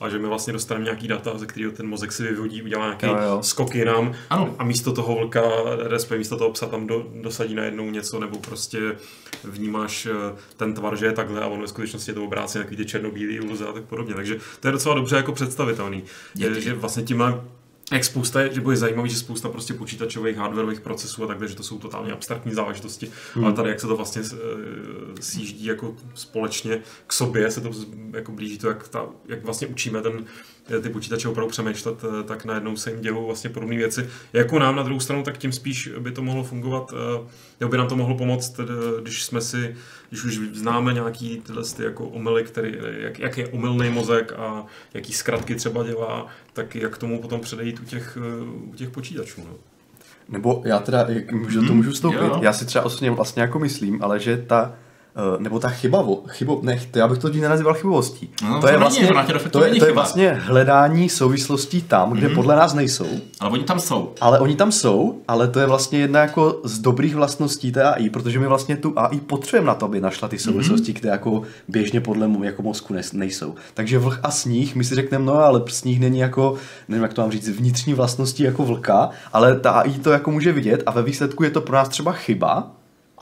a 0.00 0.08
že 0.08 0.18
my 0.18 0.26
vlastně 0.26 0.52
dostaneme 0.52 0.84
nějaký 0.84 1.08
data, 1.08 1.38
ze 1.38 1.46
kterého 1.46 1.72
ten 1.72 1.86
mozek 1.86 2.12
si 2.12 2.22
vyvodí, 2.22 2.62
udělá 2.62 2.84
nějaký 2.84 3.06
jo, 3.06 3.18
jo. 3.22 3.42
skok 3.42 3.74
jinam 3.74 4.14
ano. 4.30 4.54
a 4.58 4.64
místo 4.64 4.92
toho 4.92 5.14
vlka, 5.14 5.42
respektive 5.76 6.18
místo 6.18 6.36
toho 6.36 6.50
psa 6.50 6.66
tam 6.66 6.86
do, 6.86 7.06
dosadí 7.22 7.54
najednou 7.54 7.90
něco, 7.90 8.20
nebo 8.20 8.38
prostě 8.38 8.96
vnímáš 9.44 10.06
eh, 10.06 10.36
ten 10.56 10.74
tvar, 10.74 10.96
že 10.96 11.06
je 11.06 11.12
takhle 11.12 11.40
a 11.40 11.46
on 11.46 11.60
ve 11.60 11.68
skutečnosti 11.68 12.10
je 12.10 12.14
to 12.14 12.24
obráceně, 12.24 12.64
takový 12.64 12.76
ty 12.76 12.86
černobílý 12.86 13.40
iluze 13.52 13.66
a 13.66 13.72
tak 13.72 13.84
podobně. 13.84 14.14
Takže 14.14 14.36
to 14.60 14.68
je 14.68 14.72
docela 14.72 14.94
dobře 14.94 15.16
jako 15.16 15.32
představitelný. 15.32 16.04
Je, 16.34 16.60
že 16.60 16.74
vlastně 16.74 17.02
tímhle 17.02 17.40
jak 17.92 18.04
spousta, 18.04 18.46
že 18.52 18.60
bude 18.60 18.76
zajímavý, 18.76 19.10
že 19.10 19.16
spousta 19.16 19.48
prostě 19.48 19.74
počítačových, 19.74 20.36
hardwareových 20.36 20.80
procesů 20.80 21.24
a 21.24 21.26
takhle, 21.26 21.48
že 21.48 21.56
to 21.56 21.62
jsou 21.62 21.78
totálně 21.78 22.12
abstraktní 22.12 22.54
záležitosti, 22.54 23.10
hmm. 23.34 23.44
ale 23.44 23.54
tady 23.54 23.68
jak 23.68 23.80
se 23.80 23.86
to 23.86 23.96
vlastně 23.96 24.22
uh, 24.22 24.28
sjíždí 25.20 25.64
jako 25.64 25.94
společně 26.14 26.80
k 27.06 27.12
sobě, 27.12 27.50
se 27.50 27.60
to 27.60 27.70
jako 28.12 28.32
blíží 28.32 28.58
to, 28.58 28.68
jak, 28.68 28.88
ta, 28.88 29.06
jak 29.28 29.44
vlastně 29.44 29.66
učíme 29.66 30.02
ten, 30.02 30.24
ty 30.82 30.88
počítače 30.88 31.28
opravdu 31.28 31.50
přemýšlet, 31.50 32.04
eh, 32.04 32.22
tak 32.22 32.44
najednou 32.44 32.76
se 32.76 32.90
jim 32.90 33.00
dělou 33.00 33.26
vlastně 33.26 33.50
podobné 33.50 33.76
věci. 33.76 34.08
Jako 34.32 34.58
nám 34.58 34.76
na 34.76 34.82
druhou 34.82 35.00
stranu, 35.00 35.22
tak 35.22 35.38
tím 35.38 35.52
spíš 35.52 35.90
by 35.98 36.10
to 36.10 36.22
mohlo 36.22 36.44
fungovat, 36.44 36.92
eh, 36.92 37.28
nebo 37.60 37.70
by 37.70 37.76
nám 37.76 37.88
to 37.88 37.96
mohlo 37.96 38.16
pomoct, 38.16 38.60
když 39.02 39.24
jsme 39.24 39.40
si, 39.40 39.76
když 40.08 40.24
už 40.24 40.38
známe 40.52 40.92
nějaký 40.92 41.42
tyhle 41.46 41.62
ty 41.76 41.84
jako 41.84 42.06
omily, 42.06 42.44
který, 42.44 42.74
jak, 42.98 43.18
jak 43.18 43.38
je 43.38 43.48
omylný 43.48 43.90
mozek 43.90 44.32
a 44.32 44.66
jaký 44.94 45.12
zkratky 45.12 45.54
třeba 45.54 45.84
dělá, 45.84 46.26
tak 46.52 46.74
jak 46.74 46.98
tomu 46.98 47.22
potom 47.22 47.40
předejít 47.40 47.80
u 47.80 47.84
těch, 47.84 48.18
eh, 48.20 48.70
u 48.70 48.74
těch 48.74 48.90
počítačů. 48.90 49.40
No. 49.40 49.56
Nebo 50.28 50.62
já 50.64 50.78
teda, 50.78 51.08
můžu, 51.32 51.60
to 51.60 51.66
hmm, 51.66 51.76
můžu 51.76 51.90
vstoupit, 51.90 52.18
jo. 52.18 52.38
já 52.42 52.52
si 52.52 52.66
třeba 52.66 52.84
osobně 52.84 53.10
vlastně 53.10 53.42
jako 53.42 53.58
myslím, 53.58 54.02
ale 54.02 54.20
že 54.20 54.36
ta 54.36 54.74
nebo 55.38 55.58
ta 55.58 55.68
chyba, 55.68 56.04
chybo, 56.28 56.60
ne, 56.62 56.80
to 56.90 56.98
já 56.98 57.08
bych 57.08 57.18
to 57.18 57.28
nenazýval 57.28 57.74
chybovostí. 57.74 58.30
No, 58.42 58.54
to, 58.54 58.60
to, 58.60 58.68
je 58.68 58.76
vlastně, 58.76 59.08
to, 59.08 59.48
to, 59.50 59.64
je, 59.64 59.74
to 59.74 59.86
je 59.86 59.92
vlastně 59.92 60.32
hledání 60.32 61.08
souvislostí 61.08 61.82
tam, 61.82 62.10
kde 62.10 62.28
mm-hmm. 62.28 62.34
podle 62.34 62.56
nás 62.56 62.74
nejsou. 62.74 63.06
Ale 63.40 63.50
oni 63.50 63.64
tam 63.64 63.80
jsou. 63.80 64.12
Ale 64.20 64.38
oni 64.38 64.56
tam 64.56 64.72
jsou, 64.72 65.18
ale 65.28 65.48
to 65.48 65.60
je 65.60 65.66
vlastně 65.66 65.98
jedna 65.98 66.20
jako 66.20 66.60
z 66.64 66.78
dobrých 66.78 67.14
vlastností 67.14 67.72
té 67.72 67.82
AI, 67.82 68.10
protože 68.10 68.38
my 68.38 68.46
vlastně 68.46 68.76
tu 68.76 68.92
AI 68.96 69.20
potřebujeme 69.20 69.66
na 69.66 69.74
to, 69.74 69.86
aby 69.86 70.00
našla 70.00 70.28
ty 70.28 70.38
souvislosti, 70.38 70.92
mm-hmm. 70.92 70.96
které 70.96 71.12
jako 71.12 71.42
běžně 71.68 72.00
podle 72.00 72.28
mu, 72.28 72.44
jako 72.44 72.62
mozku 72.62 72.94
nejsou. 73.12 73.54
Takže 73.74 73.98
vlh 73.98 74.20
a 74.22 74.30
sníh, 74.30 74.74
my 74.74 74.84
si 74.84 74.94
řekneme, 74.94 75.24
no 75.24 75.34
ale 75.34 75.62
sníh 75.68 76.00
není 76.00 76.18
jako, 76.18 76.54
nevím 76.88 77.02
jak 77.02 77.14
to 77.14 77.20
mám 77.20 77.30
říct, 77.30 77.48
vnitřní 77.48 77.94
vlastnosti 77.94 78.44
jako 78.44 78.64
vlka, 78.64 79.10
ale 79.32 79.60
ta 79.60 79.70
AI 79.70 79.92
to 79.92 80.10
jako 80.10 80.30
může 80.30 80.52
vidět 80.52 80.82
a 80.86 80.90
ve 80.90 81.02
výsledku 81.02 81.44
je 81.44 81.50
to 81.50 81.60
pro 81.60 81.76
nás 81.76 81.88
třeba 81.88 82.12
chyba, 82.12 82.70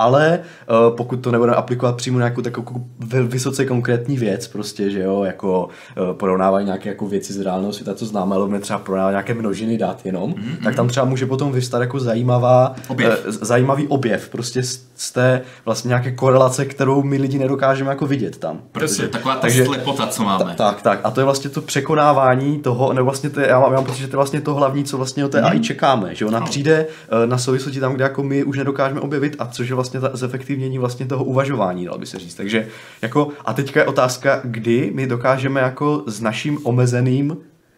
ale 0.01 0.41
uh, 0.89 0.97
pokud 0.97 1.17
to 1.17 1.31
nebudeme 1.31 1.57
aplikovat 1.57 1.97
přímo 1.97 2.19
na 2.19 2.27
nějakou 2.27 2.43
takovou 2.43 2.87
vysoce 3.23 3.65
konkrétní 3.65 4.17
věc, 4.17 4.49
prostě, 4.49 4.91
že 4.91 5.01
jo, 5.01 5.23
jako 5.25 5.69
uh, 5.99 6.17
porovnávají 6.17 6.67
nějaké 6.67 6.89
jako 6.89 7.07
věci 7.07 7.33
z 7.33 7.41
reálného 7.41 7.73
světa, 7.73 7.95
co 7.95 8.07
známe, 8.07 8.37
ale 8.37 8.61
třeba 8.61 8.79
porovnávat 8.79 9.11
nějaké 9.11 9.35
množiny 9.35 9.79
dat 9.79 10.07
jenom, 10.07 10.33
mm-hmm. 10.33 10.65
tak 10.65 10.75
tam 10.75 10.89
třeba 10.89 11.07
může 11.07 11.27
potom 11.27 11.53
vystat 11.53 11.81
jako 11.81 12.01
zajímavá, 12.01 12.75
objev. 12.89 13.27
Uh, 13.27 13.33
zajímavý 13.41 13.89
objev, 13.89 14.29
prostě 14.29 14.63
z, 14.63 14.87
z 14.97 15.13
té 15.13 15.41
vlastně 15.65 15.89
nějaké 15.89 16.11
korelace, 16.11 16.65
kterou 16.65 17.03
my 17.03 17.17
lidi 17.17 17.39
nedokážeme 17.39 17.91
jako 17.91 18.07
vidět 18.07 18.37
tam. 18.37 18.61
Prostě 18.73 19.09
taková 19.09 19.35
ta 19.35 19.41
takže, 19.41 19.65
slepota, 19.65 20.07
co 20.07 20.23
máme. 20.23 20.55
Tak, 20.57 20.83
tak, 20.83 21.01
a 21.05 21.11
to 21.11 21.21
je 21.21 21.25
vlastně 21.25 21.51
to 21.51 21.63
překonávání 21.63 22.59
toho, 22.59 22.93
nebo 22.93 23.05
vlastně 23.05 23.31
to 23.31 23.41
je, 23.41 23.49
já, 23.49 23.61
mám, 23.61 23.73
já 23.73 23.77
mám 23.77 23.85
pocit, 23.85 24.01
že 24.01 24.07
to 24.07 24.13
je 24.13 24.17
vlastně 24.17 24.41
to 24.41 24.55
hlavní, 24.55 24.85
co 24.85 24.97
vlastně 24.97 25.25
o 25.25 25.29
té 25.29 25.41
mm-hmm. 25.41 25.51
AI 25.51 25.61
čekáme, 25.61 26.15
že 26.15 26.27
ona 26.27 26.39
no. 26.39 26.47
přijde 26.47 26.87
uh, 27.13 27.31
na 27.31 27.39
souvislosti 27.39 27.81
tam, 27.81 27.95
kde 27.95 28.05
jako 28.05 28.23
my 28.23 28.45
už 28.45 28.59
nedokážeme 28.59 29.01
objevit 29.01 29.37
a 29.39 29.47
což 29.47 29.69
je 29.69 29.75
vlastně 29.75 29.90
vlastně 29.91 30.11
ta 30.11 30.17
zefektivnění 30.17 30.79
vlastně 30.79 31.07
toho 31.07 31.25
uvažování, 31.25 31.85
dal 31.85 31.99
by 31.99 32.07
se 32.07 32.19
říct. 32.19 32.35
Takže 32.35 32.69
jako, 33.03 33.29
a 33.45 33.53
teďka 33.53 33.81
je 33.81 33.87
otázka, 33.87 34.41
kdy 34.45 34.91
my 34.95 35.07
dokážeme 35.07 35.61
jako 35.61 36.03
s 36.07 36.21
naším 36.21 36.59
omezeným, 36.63 37.37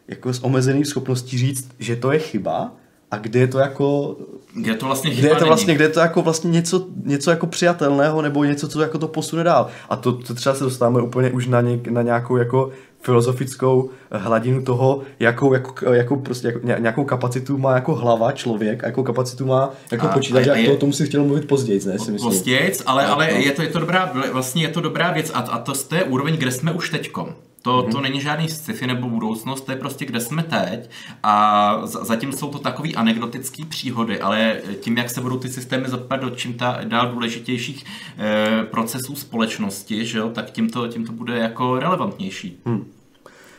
jako 0.08 0.32
s 0.32 0.44
omezeným 0.44 0.84
schopností 0.84 1.38
říct, 1.38 1.68
že 1.78 1.96
to 1.96 2.12
je 2.12 2.18
chyba, 2.18 2.72
a 3.10 3.18
kde 3.18 3.40
je 3.40 3.46
to 3.46 3.58
jako... 3.58 4.16
Kde 4.54 4.70
je 4.70 4.74
to 4.74 4.86
vlastně 4.86 5.10
kde 5.10 5.28
je 5.28 5.34
to 5.34 5.46
vlastně, 5.46 5.74
kde 5.74 5.84
je 5.84 5.88
to 5.88 6.00
jako 6.00 6.22
vlastně 6.22 6.50
něco, 6.50 6.86
něco 7.04 7.30
jako 7.30 7.46
přijatelného 7.46 8.22
nebo 8.22 8.44
něco, 8.44 8.68
co 8.68 8.80
jako 8.80 8.98
to 8.98 9.08
posune 9.08 9.44
dál. 9.44 9.68
A 9.88 9.96
to, 9.96 10.12
to 10.12 10.34
třeba 10.34 10.54
se 10.54 10.64
dostáváme 10.64 11.02
úplně 11.02 11.30
už 11.30 11.46
na, 11.46 11.60
něk, 11.60 11.88
na 11.88 12.02
nějakou 12.02 12.36
jako 12.36 12.70
filozofickou 13.02 13.90
hladinu 14.10 14.62
toho, 14.62 15.02
jakou, 15.20 15.52
jako, 15.54 15.92
jakou, 15.92 16.16
prostě, 16.16 16.46
jako, 16.46 16.60
nějakou 16.78 17.04
kapacitu 17.04 17.58
má 17.58 17.74
jako 17.74 17.94
hlava 17.94 18.32
člověk, 18.32 18.84
a 18.84 18.86
jakou 18.86 19.02
kapacitu 19.02 19.46
má 19.46 19.70
jako 19.92 20.06
a, 20.08 20.12
počítač, 20.12 20.46
a, 20.48 20.52
a, 20.52 20.66
to, 20.66 20.76
tomu 20.76 20.92
si 20.92 21.06
chtěl 21.06 21.24
mluvit 21.24 21.48
později, 21.48 21.80
ne? 21.86 21.98
Si 21.98 22.10
myslím. 22.10 22.30
Později, 22.30 22.72
ale, 22.86 23.06
ale 23.06 23.32
je, 23.32 23.52
to, 23.52 23.62
je, 23.62 23.68
to 23.68 23.78
dobrá, 23.78 24.12
vlastně 24.32 24.62
je 24.62 24.68
to 24.68 24.80
dobrá 24.80 25.12
věc 25.12 25.30
a, 25.34 25.38
a 25.38 25.58
to, 25.58 25.72
to 25.88 25.94
je 25.94 26.04
úroveň, 26.04 26.36
kde 26.36 26.50
jsme 26.50 26.72
už 26.72 26.90
teďkom. 26.90 27.34
To, 27.62 27.82
mm-hmm. 27.82 27.92
to 27.92 28.00
není 28.00 28.20
žádný 28.20 28.48
sci-fi 28.48 28.86
nebo 28.86 29.08
budoucnost, 29.08 29.60
to 29.60 29.72
je 29.72 29.78
prostě 29.78 30.04
kde 30.04 30.20
jsme 30.20 30.42
teď 30.42 30.90
a 31.22 31.86
zatím 31.86 32.32
jsou 32.32 32.50
to 32.50 32.58
takové 32.58 32.88
anekdotické 32.92 33.64
příhody, 33.64 34.20
ale 34.20 34.60
tím, 34.80 34.98
jak 34.98 35.10
se 35.10 35.20
budou 35.20 35.38
ty 35.38 35.48
systémy 35.48 35.88
zapadat 35.88 36.22
do 36.22 36.36
čím 36.36 36.54
ta 36.54 36.78
dál 36.84 37.12
důležitějších 37.12 37.84
e, 38.18 38.64
procesů 38.64 39.16
společnosti, 39.16 40.06
že 40.06 40.18
jo, 40.18 40.30
tak 40.30 40.50
tím 40.50 40.70
to, 40.70 40.88
tím 40.88 41.06
to 41.06 41.12
bude 41.12 41.38
jako 41.38 41.78
relevantnější. 41.78 42.58
Mm. 42.64 42.84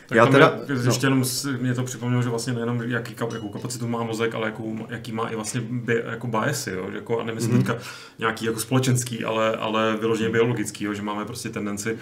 Tak 0.06 0.16
já 0.16 0.26
teda, 0.26 0.58
je, 0.68 0.74
no. 0.74 0.82
ještě 0.82 1.06
jenom 1.06 1.24
mě 1.60 1.74
to 1.74 1.82
připomnělo, 1.82 2.22
že 2.22 2.28
vlastně 2.28 2.52
nejenom 2.52 2.82
jaký, 2.82 3.14
jakou 3.32 3.48
kapacitu 3.48 3.88
má 3.88 4.02
mozek, 4.02 4.34
ale 4.34 4.46
jakou, 4.46 4.78
jaký 4.88 5.12
má 5.12 5.28
i 5.28 5.34
vlastně 5.34 5.60
bi, 5.60 6.02
jako 6.10 6.26
biasy, 6.26 6.70
jo? 6.70 6.88
Jako, 6.94 7.20
a 7.20 7.24
nemyslím 7.24 7.54
mm-hmm. 7.54 7.66
teďka 7.66 7.78
nějaký 8.18 8.46
jako 8.46 8.60
společenský, 8.60 9.24
ale, 9.24 9.56
ale 9.56 9.96
vyloženě 10.00 10.30
biologický, 10.30 10.84
jo? 10.84 10.94
že 10.94 11.02
máme 11.02 11.24
prostě 11.24 11.48
tendenci, 11.48 11.98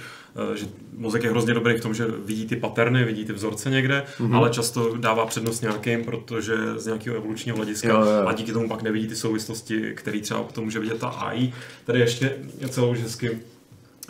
eh, 0.52 0.56
že 0.56 0.66
mozek 0.96 1.22
je 1.24 1.30
hrozně 1.30 1.54
dobrý 1.54 1.74
v 1.74 1.82
tom, 1.82 1.94
že 1.94 2.06
vidí 2.24 2.46
ty 2.46 2.56
paterny, 2.56 3.04
vidí 3.04 3.24
ty 3.24 3.32
vzorce 3.32 3.70
někde, 3.70 4.04
mm-hmm. 4.18 4.36
ale 4.36 4.50
často 4.50 4.96
dává 4.96 5.26
přednost 5.26 5.60
nějakým, 5.60 6.04
protože 6.04 6.54
z 6.76 6.86
nějakého 6.86 7.16
evolučního 7.16 7.56
hlediska 7.56 7.88
jo, 7.88 8.00
jo. 8.00 8.26
a 8.26 8.32
díky 8.32 8.52
tomu 8.52 8.68
pak 8.68 8.82
nevidí 8.82 9.08
ty 9.08 9.16
souvislosti, 9.16 9.92
které 9.94 10.20
třeba 10.20 10.42
to 10.42 10.62
může 10.62 10.78
vidět 10.78 10.98
ta 10.98 11.08
AI. 11.08 11.52
Tady 11.84 12.00
ještě 12.00 12.36
celou 12.68 12.92
hezky 12.92 13.38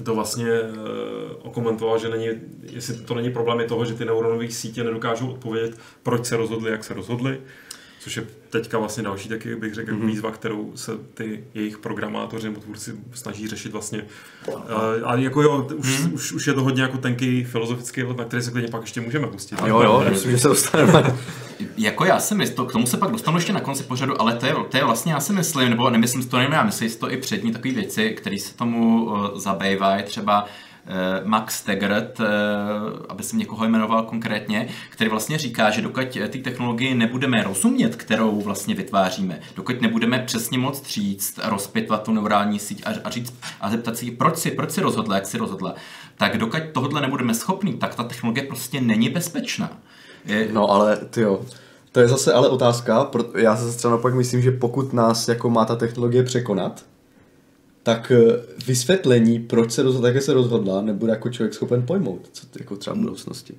to 0.05 0.15
vlastně 0.15 0.61
uh, 0.61 0.77
okomentoval, 1.43 1.99
že 1.99 2.09
není, 2.09 2.29
jestli 2.63 2.95
to 2.95 3.15
není 3.15 3.31
problémy 3.33 3.67
toho, 3.67 3.85
že 3.85 3.95
ty 3.95 4.05
neuronové 4.05 4.51
sítě 4.51 4.85
nedokážou 4.85 5.31
odpovědět, 5.31 5.79
proč 6.03 6.27
se 6.27 6.37
rozhodli, 6.37 6.71
jak 6.71 6.85
se 6.85 6.95
rozhodli, 6.95 7.41
což 8.03 8.17
je 8.17 8.27
teďka 8.51 8.79
vlastně 8.79 9.03
další 9.03 9.29
taky 9.29 9.57
bych 9.57 9.75
řekl 9.75 9.93
mm-hmm. 9.93 10.07
výzva, 10.07 10.31
kterou 10.31 10.73
se 10.75 10.93
ty 11.15 11.45
jejich 11.55 11.79
programátoři 11.79 12.49
nebo 12.49 12.61
tvůrci 12.61 12.95
snaží 13.13 13.49
řešit 13.49 13.73
vlastně. 13.73 14.05
Uh, 14.49 14.57
a 15.05 15.17
jako 15.17 15.43
jo, 15.43 15.69
už, 15.77 16.01
mm-hmm. 16.01 16.15
už, 16.15 16.33
už, 16.33 16.47
je 16.47 16.53
to 16.53 16.63
hodně 16.63 16.83
jako 16.83 16.99
tenký 16.99 17.45
filozofický 17.45 18.03
let, 18.03 18.17
na 18.17 18.25
který 18.25 18.43
se 18.43 18.51
klidně 18.51 18.71
pak 18.71 18.83
ještě 18.83 19.01
můžeme 19.01 19.27
pustit. 19.27 19.59
Jo, 19.67 19.81
jo, 19.81 20.05
myslím, 20.11 20.31
že 20.31 20.39
se 20.39 20.49
dostaneme. 20.49 21.17
jako 21.77 22.05
já 22.05 22.21
si 22.21 22.35
myslím, 22.35 22.67
k 22.67 22.73
tomu 22.73 22.87
se 22.87 22.97
pak 22.97 23.11
dostanu 23.11 23.37
ještě 23.37 23.53
na 23.53 23.61
konci 23.61 23.83
pořadu, 23.83 24.21
ale 24.21 24.37
to 24.37 24.47
je, 24.47 24.55
to 24.71 24.77
je 24.77 24.85
vlastně, 24.85 25.13
já 25.13 25.21
si 25.21 25.33
myslím, 25.33 25.71
nebo 25.71 25.91
nemyslím 25.91 26.23
si 26.23 26.29
to 26.29 26.37
nevím, 26.37 26.53
já 26.53 26.63
myslím 26.63 26.91
si 26.91 26.99
to 26.99 27.13
i 27.13 27.17
přední 27.17 27.53
takové 27.53 27.75
věci, 27.75 28.11
které 28.11 28.39
se 28.39 28.55
tomu 28.55 29.05
uh, 29.05 29.39
zabývají, 29.39 30.03
třeba 30.03 30.47
Max 31.25 31.63
Tegert, 31.63 32.19
aby 33.09 33.23
jsem 33.23 33.39
někoho 33.39 33.65
jmenoval 33.65 34.03
konkrétně, 34.03 34.69
který 34.91 35.11
vlastně 35.11 35.39
říká, 35.39 35.71
že 35.71 35.83
dokud 35.83 36.19
ty 36.29 36.39
technologie 36.39 36.95
nebudeme 36.95 37.43
rozumět, 37.43 37.97
kterou 37.97 38.41
vlastně 38.41 38.75
vytváříme, 38.75 39.41
dokud 39.57 39.81
nebudeme 39.81 40.19
přesně 40.19 40.59
moc 40.59 40.89
říct, 40.89 41.41
rozpitvat 41.45 42.03
tu 42.03 42.13
neurální 42.13 42.59
síť 42.59 42.83
a, 43.05 43.11
říct 43.11 43.35
a 43.61 43.71
zeptat 43.71 43.97
si, 43.97 44.11
proč 44.11 44.37
si, 44.37 44.51
proč 44.51 44.71
si 44.71 44.81
rozhodla, 44.81 45.15
jak 45.15 45.27
si 45.27 45.39
rozhodla, 45.39 45.75
tak 46.17 46.39
dokud 46.39 46.63
tohle 46.73 47.01
nebudeme 47.01 47.35
schopni, 47.35 47.73
tak 47.73 47.95
ta 47.95 48.03
technologie 48.05 48.47
prostě 48.47 48.81
není 48.81 49.09
bezpečná. 49.09 49.79
Je... 50.25 50.49
No 50.53 50.71
ale 50.71 50.97
ty 50.97 51.21
jo, 51.21 51.41
to 51.93 52.01
je 52.01 52.09
zase 52.09 52.33
ale 52.33 52.49
otázka, 52.49 53.11
já 53.35 53.57
se 53.57 53.77
třeba 53.77 53.91
naopak 53.91 54.15
myslím, 54.15 54.43
že 54.43 54.51
pokud 54.51 54.93
nás 54.93 55.29
jako 55.29 55.51
má 55.51 55.65
ta 55.65 55.77
technologie 55.77 56.23
překonat, 56.23 56.85
tak 57.83 58.13
eh, 58.15 58.41
vysvětlení, 58.67 59.39
proč 59.39 59.73
se 59.73 59.83
rozhodla, 59.83 60.09
jak 60.09 60.23
se 60.23 60.35
rozhodla, 60.35 60.83
nebude 60.83 61.13
jako 61.13 61.31
člověk 61.31 61.55
schopen 61.55 61.83
pojmout, 61.87 62.29
co 62.33 62.47
jako 62.59 62.77
třeba 62.77 62.97
v 62.97 62.99
budoucnosti. 62.99 63.55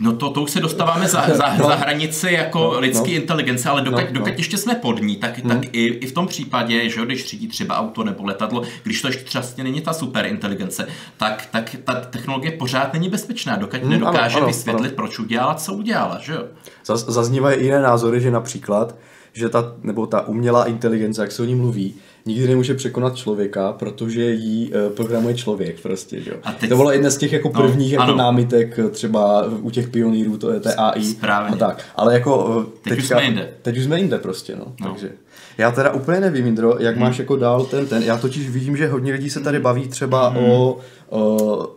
No 0.00 0.16
to, 0.16 0.30
to 0.30 0.42
už 0.42 0.50
se 0.50 0.60
dostáváme 0.60 1.08
za, 1.08 1.26
za, 1.34 1.54
no. 1.58 1.66
za 1.66 1.74
hranici 1.74 2.32
jako 2.32 2.58
no, 2.58 2.80
lidské 2.80 3.10
no. 3.10 3.14
inteligence, 3.14 3.68
ale 3.68 3.82
dokud, 3.82 4.00
no, 4.00 4.12
dokud 4.12 4.28
no. 4.28 4.34
ještě 4.36 4.58
jsme 4.58 4.74
pod 4.74 5.02
ní, 5.02 5.16
tak, 5.16 5.38
hmm. 5.38 5.48
tak 5.48 5.58
i, 5.72 5.86
i 5.86 6.06
v 6.06 6.12
tom 6.12 6.26
případě, 6.26 6.88
že 6.88 7.04
když 7.04 7.26
řídí 7.26 7.48
třeba 7.48 7.78
auto 7.78 8.04
nebo 8.04 8.24
letadlo, 8.24 8.62
když 8.82 9.02
to 9.02 9.08
ještě 9.08 9.24
třeba 9.24 9.44
není 9.62 9.80
ta 9.80 9.92
super 9.92 10.26
inteligence, 10.26 10.86
tak, 11.16 11.48
tak 11.52 11.76
ta 11.84 11.94
technologie 11.94 12.52
pořád 12.52 12.92
není 12.92 13.08
bezpečná, 13.08 13.56
dokud 13.56 13.80
hmm, 13.80 13.90
nedokáže 13.90 14.36
ano, 14.36 14.36
ano, 14.36 14.46
vysvětlit, 14.46 14.88
ano. 14.88 14.96
proč 14.96 15.18
udělala, 15.18 15.54
co 15.54 15.74
udělala, 15.74 16.18
že 16.22 16.32
jo? 16.32 16.44
Zaz, 16.86 17.06
zaznívají 17.06 17.64
jiné 17.64 17.82
názory, 17.82 18.20
že 18.20 18.30
například, 18.30 18.96
že 19.32 19.48
ta, 19.48 19.74
nebo 19.82 20.06
ta 20.06 20.28
umělá 20.28 20.64
inteligence, 20.64 21.22
jak 21.22 21.32
se 21.32 21.42
o 21.42 21.44
ní 21.44 21.54
mluví, 21.54 21.94
nikdy 22.28 22.48
nemůže 22.48 22.74
překonat 22.74 23.16
člověka, 23.16 23.72
protože 23.72 24.30
jí 24.30 24.72
uh, 24.72 24.92
programuje 24.92 25.34
člověk 25.34 25.80
prostě, 25.80 26.20
že? 26.20 26.32
A 26.42 26.52
teď... 26.52 26.68
To 26.68 26.76
bylo 26.76 26.92
jedna 26.92 27.10
z 27.10 27.16
těch 27.16 27.32
jako 27.32 27.50
no, 27.54 27.62
prvních 27.62 27.96
no, 27.96 28.02
jako 28.02 28.16
námitek 28.16 28.78
eh, 28.78 28.88
třeba 28.88 29.44
u 29.60 29.70
těch 29.70 29.88
pionýrů, 29.88 30.38
to 30.38 30.52
je 30.52 30.60
té 30.60 30.74
AI 30.74 31.04
Správně. 31.04 31.54
a 31.54 31.56
tak. 31.56 31.84
Ale 31.96 32.14
jako 32.14 32.44
uh, 32.44 32.64
teď 32.64 32.72
teďka, 32.82 32.96
už 32.96 33.06
jsme 33.06 33.24
jinde. 33.24 33.48
Teď 33.62 33.78
už 33.78 33.84
jsme 33.84 33.98
jinde 33.98 34.18
prostě, 34.18 34.56
no. 34.56 34.64
no. 34.80 34.90
Takže. 34.90 35.10
Já 35.58 35.70
teda 35.70 35.92
úplně 35.92 36.20
nevím, 36.20 36.46
Indro, 36.46 36.76
jak 36.78 36.94
hmm. 36.94 37.04
máš 37.04 37.18
jako 37.18 37.36
dál 37.36 37.64
ten 37.64 37.86
ten. 37.86 38.02
Já 38.02 38.16
totiž 38.16 38.50
vidím, 38.50 38.76
že 38.76 38.88
hodně 38.88 39.12
lidí 39.12 39.30
se 39.30 39.40
tady 39.40 39.60
baví 39.60 39.88
třeba 39.88 40.28
hmm. 40.28 40.44
o 40.44 40.78
o, 41.08 41.20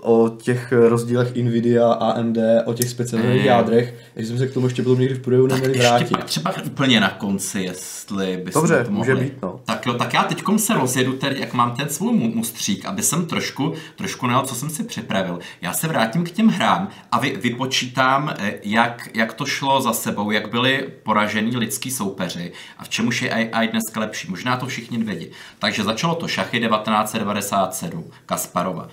o 0.02 0.30
těch 0.30 0.72
rozdílech 0.72 1.36
Nvidia, 1.36 1.92
AMD, 1.92 2.38
o 2.66 2.74
těch 2.74 2.90
speciálních 2.90 3.42
mm. 3.42 3.48
jádrech, 3.48 3.94
že 4.16 4.28
jsme 4.28 4.38
se 4.38 4.48
k 4.48 4.54
tomu 4.54 4.66
ještě 4.66 4.84
potom 4.84 5.00
někdy 5.00 5.16
v 5.16 5.22
průběhu 5.22 5.48
neměli 5.48 5.80
vrátit. 5.80 6.10
Pak 6.10 6.24
třeba 6.24 6.54
úplně 6.66 7.00
na 7.00 7.10
konci, 7.10 7.60
jestli 7.60 8.38
by 8.38 8.52
Dobře, 8.52 8.84
to 8.84 8.92
mohli. 8.92 9.14
může 9.14 9.26
být, 9.26 9.42
no. 9.42 9.60
Tak 9.66 9.86
jo, 9.86 9.94
tak 9.94 10.14
já 10.14 10.24
teď 10.24 10.44
se 10.58 10.74
rozjedu, 10.74 11.14
tedy, 11.14 11.40
jak 11.40 11.54
mám 11.54 11.76
ten 11.76 11.90
svůj 11.90 12.14
mustřík, 12.14 12.86
aby 12.86 13.04
jsem 13.04 13.26
trošku, 13.26 13.74
trošku 13.96 14.28
nejel, 14.28 14.42
co 14.42 14.56
jsem 14.56 14.70
si 14.70 14.84
připravil. 14.84 15.40
Já 15.62 15.74
se 15.74 15.88
vrátím 15.88 16.24
k 16.24 16.32
těm 16.32 16.48
hrám 16.48 16.88
a 17.12 17.20
vy, 17.20 17.38
vypočítám, 17.42 18.34
eh, 18.40 18.54
jak, 18.64 19.10
jak 19.14 19.34
to 19.34 19.46
šlo 19.46 19.82
za 19.82 19.94
sebou, 19.94 20.32
jak 20.32 20.52
byli 20.52 20.90
poražení 21.04 21.58
lidský 21.58 21.92
soupeři 21.92 22.52
a 22.78 22.84
v 22.84 22.90
čem 22.90 23.08
už 23.08 23.22
je 23.22 23.30
AI 23.32 23.68
dneska 23.68 24.00
lepší. 24.00 24.30
Možná 24.30 24.58
to 24.58 24.66
všichni 24.66 24.98
vědí. 24.98 25.28
Takže 25.60 25.84
začalo 25.84 26.16
to 26.16 26.28
šachy 26.28 26.60
1997, 26.60 28.04
Kasparova. 28.26 28.88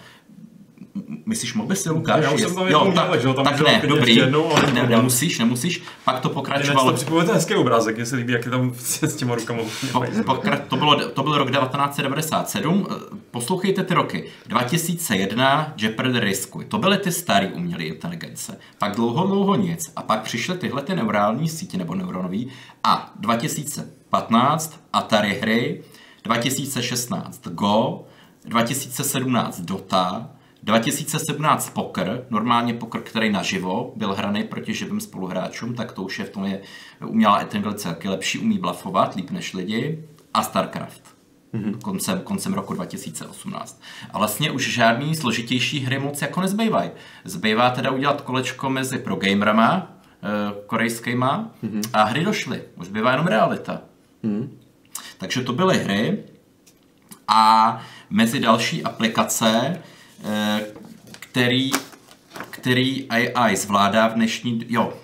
Myslíš 1.26 1.54
si 1.74 1.90
Lukáš? 1.90 2.24
Já 2.24 2.30
už 2.30 2.40
jsem 2.40 2.54
tam 2.54 2.68
jo, 2.68 2.92
tak, 2.94 3.20
že 3.20 3.34
tam 3.34 3.44
tak 3.44 3.60
ne, 3.60 3.82
dobrý, 3.88 4.16
jednou, 4.16 4.52
ale 4.52 4.72
ne, 4.72 4.86
nemusíš, 4.86 5.38
nemusíš. 5.38 5.82
Pak 6.04 6.20
to 6.20 6.28
pokračovalo. 6.28 6.90
to 6.90 6.96
připomíná 6.96 7.34
hezký 7.34 7.54
obrázek, 7.54 7.96
mě 7.96 8.06
se 8.06 8.16
líbí, 8.16 8.32
jak 8.32 8.44
je 8.44 8.50
tam 8.50 8.74
s 8.78 9.16
těma 9.16 9.34
rukama. 9.34 9.62
Po, 9.92 10.00
pokra- 10.00 10.60
to, 10.68 10.76
bylo, 10.76 11.08
to 11.08 11.22
byl 11.22 11.38
rok 11.38 11.50
1997. 11.50 12.86
Poslouchejte 13.30 13.84
ty 13.84 13.94
roky. 13.94 14.24
2001 14.46 15.72
Jeopardy 15.76 16.20
Riskuj. 16.20 16.64
To 16.64 16.78
byly 16.78 16.98
ty 16.98 17.12
staré 17.12 17.46
umělé 17.48 17.84
inteligence. 17.84 18.58
Pak 18.78 18.96
dlouho, 18.96 19.26
dlouho 19.26 19.54
nic. 19.56 19.92
A 19.96 20.02
pak 20.02 20.22
přišly 20.22 20.58
tyhle 20.58 20.82
ty 20.82 20.94
neurální 20.94 21.48
sítě 21.48 21.78
nebo 21.78 21.94
neuronový. 21.94 22.48
A 22.84 23.12
2015 23.16 24.80
Atari 24.92 25.38
hry, 25.40 25.82
2016 26.24 27.48
Go, 27.48 28.04
2017 28.44 29.60
Dota, 29.60 30.30
2017 30.68 31.70
poker, 31.70 32.24
normálně 32.30 32.74
poker, 32.74 33.00
který 33.00 33.32
naživo 33.32 33.92
byl 33.96 34.14
hraný 34.14 34.44
proti 34.44 34.74
živým 34.74 35.00
spoluhráčům, 35.00 35.74
tak 35.74 35.92
to 35.92 36.02
už 36.02 36.18
je 36.18 36.24
v 36.24 36.30
tom 36.30 36.44
je 36.44 36.60
umělá 37.06 37.40
inteligence 37.40 37.88
taky 37.88 38.08
lepší, 38.08 38.38
umí 38.38 38.58
blafovat 38.58 39.14
líp 39.14 39.30
než 39.30 39.54
lidi. 39.54 40.04
A 40.34 40.42
StarCraft. 40.42 41.02
Mm-hmm. 41.54 41.80
Koncem, 41.80 42.20
koncem 42.20 42.54
roku 42.54 42.74
2018. 42.74 43.82
A 44.10 44.18
vlastně 44.18 44.50
už 44.50 44.72
žádný 44.72 45.14
složitější 45.14 45.80
hry 45.80 45.98
moc 45.98 46.22
jako 46.22 46.40
nezbývají. 46.40 46.90
Zbývá 47.24 47.70
teda 47.70 47.90
udělat 47.90 48.20
kolečko 48.20 48.70
mezi 48.70 48.98
pro 48.98 49.16
gamerama, 49.16 49.92
e, 50.22 50.62
korejskýma, 50.66 51.50
mm-hmm. 51.64 51.82
a 51.92 52.02
hry 52.02 52.24
došly. 52.24 52.62
Už 52.76 52.88
bývá 52.88 53.10
jenom 53.10 53.26
realita. 53.26 53.80
Mm-hmm. 54.24 54.48
Takže 55.18 55.40
to 55.40 55.52
byly 55.52 55.78
hry 55.78 56.18
a 57.28 57.80
mezi 58.10 58.40
další 58.40 58.84
aplikace 58.84 59.78
Eh, 59.78 59.97
který, 61.20 61.70
který 62.50 63.08
AI 63.10 63.56
zvládá 63.56 64.08
v 64.08 64.14
dnešní... 64.14 64.64
Jo, 64.68 64.94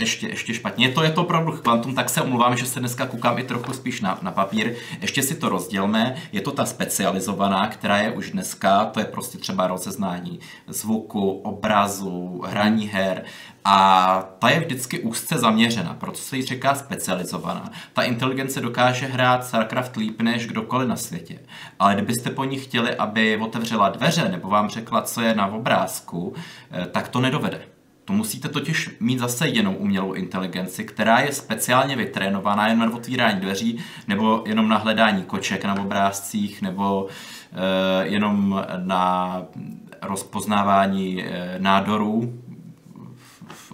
ještě, 0.00 0.28
ještě 0.28 0.54
špatně. 0.54 0.86
Je 0.86 0.92
to, 0.92 1.02
je 1.02 1.10
to 1.10 1.22
opravdu 1.22 1.52
kvantum, 1.52 1.94
tak 1.94 2.10
se 2.10 2.22
omluvám, 2.22 2.56
že 2.56 2.66
se 2.66 2.80
dneska 2.80 3.06
koukám 3.06 3.38
i 3.38 3.42
trochu 3.42 3.72
spíš 3.72 4.00
na, 4.00 4.18
na 4.22 4.30
papír. 4.30 4.74
Ještě 5.00 5.22
si 5.22 5.34
to 5.34 5.48
rozdělme. 5.48 6.16
Je 6.32 6.40
to 6.40 6.50
ta 6.50 6.66
specializovaná, 6.66 7.68
která 7.68 7.98
je 7.98 8.10
už 8.10 8.30
dneska, 8.30 8.84
to 8.84 9.00
je 9.00 9.06
prostě 9.06 9.38
třeba 9.38 9.66
rozeznání 9.66 10.40
zvuku, 10.66 11.30
obrazu, 11.30 12.42
hraní 12.46 12.86
her. 12.86 13.24
A 13.64 14.28
ta 14.38 14.50
je 14.50 14.60
vždycky 14.60 15.00
úzce 15.00 15.38
zaměřena, 15.38 15.94
proto 15.94 16.18
se 16.18 16.36
jí 16.36 16.42
říká 16.42 16.74
specializovaná. 16.74 17.70
Ta 17.92 18.02
inteligence 18.02 18.60
dokáže 18.60 19.06
hrát 19.06 19.44
StarCraft 19.44 19.96
líp 19.96 20.22
než 20.22 20.46
kdokoliv 20.46 20.88
na 20.88 20.96
světě. 20.96 21.38
Ale 21.78 21.94
kdybyste 21.94 22.30
po 22.30 22.44
ní 22.44 22.58
chtěli, 22.58 22.96
aby 22.96 23.36
otevřela 23.36 23.88
dveře 23.88 24.28
nebo 24.28 24.48
vám 24.48 24.68
řekla, 24.68 25.02
co 25.02 25.20
je 25.20 25.34
na 25.34 25.46
obrázku, 25.46 26.34
eh, 26.70 26.86
tak 26.86 27.08
to 27.08 27.20
nedovede. 27.20 27.60
To 28.04 28.12
musíte 28.12 28.48
totiž 28.48 28.96
mít 29.00 29.18
zase 29.18 29.48
jinou 29.48 29.74
umělou 29.74 30.12
inteligenci, 30.12 30.84
která 30.84 31.18
je 31.18 31.32
speciálně 31.32 31.96
vytrénovaná 31.96 32.68
jen 32.68 32.78
na 32.78 32.94
otvírání 32.94 33.40
dveří, 33.40 33.78
nebo 34.08 34.42
jenom 34.46 34.68
na 34.68 34.76
hledání 34.76 35.22
koček 35.22 35.64
na 35.64 35.80
obrázcích, 35.80 36.62
nebo 36.62 37.06
e, 37.52 38.06
jenom 38.06 38.64
na 38.76 39.42
rozpoznávání 40.02 41.24
e, 41.24 41.54
nádorů 41.58 42.40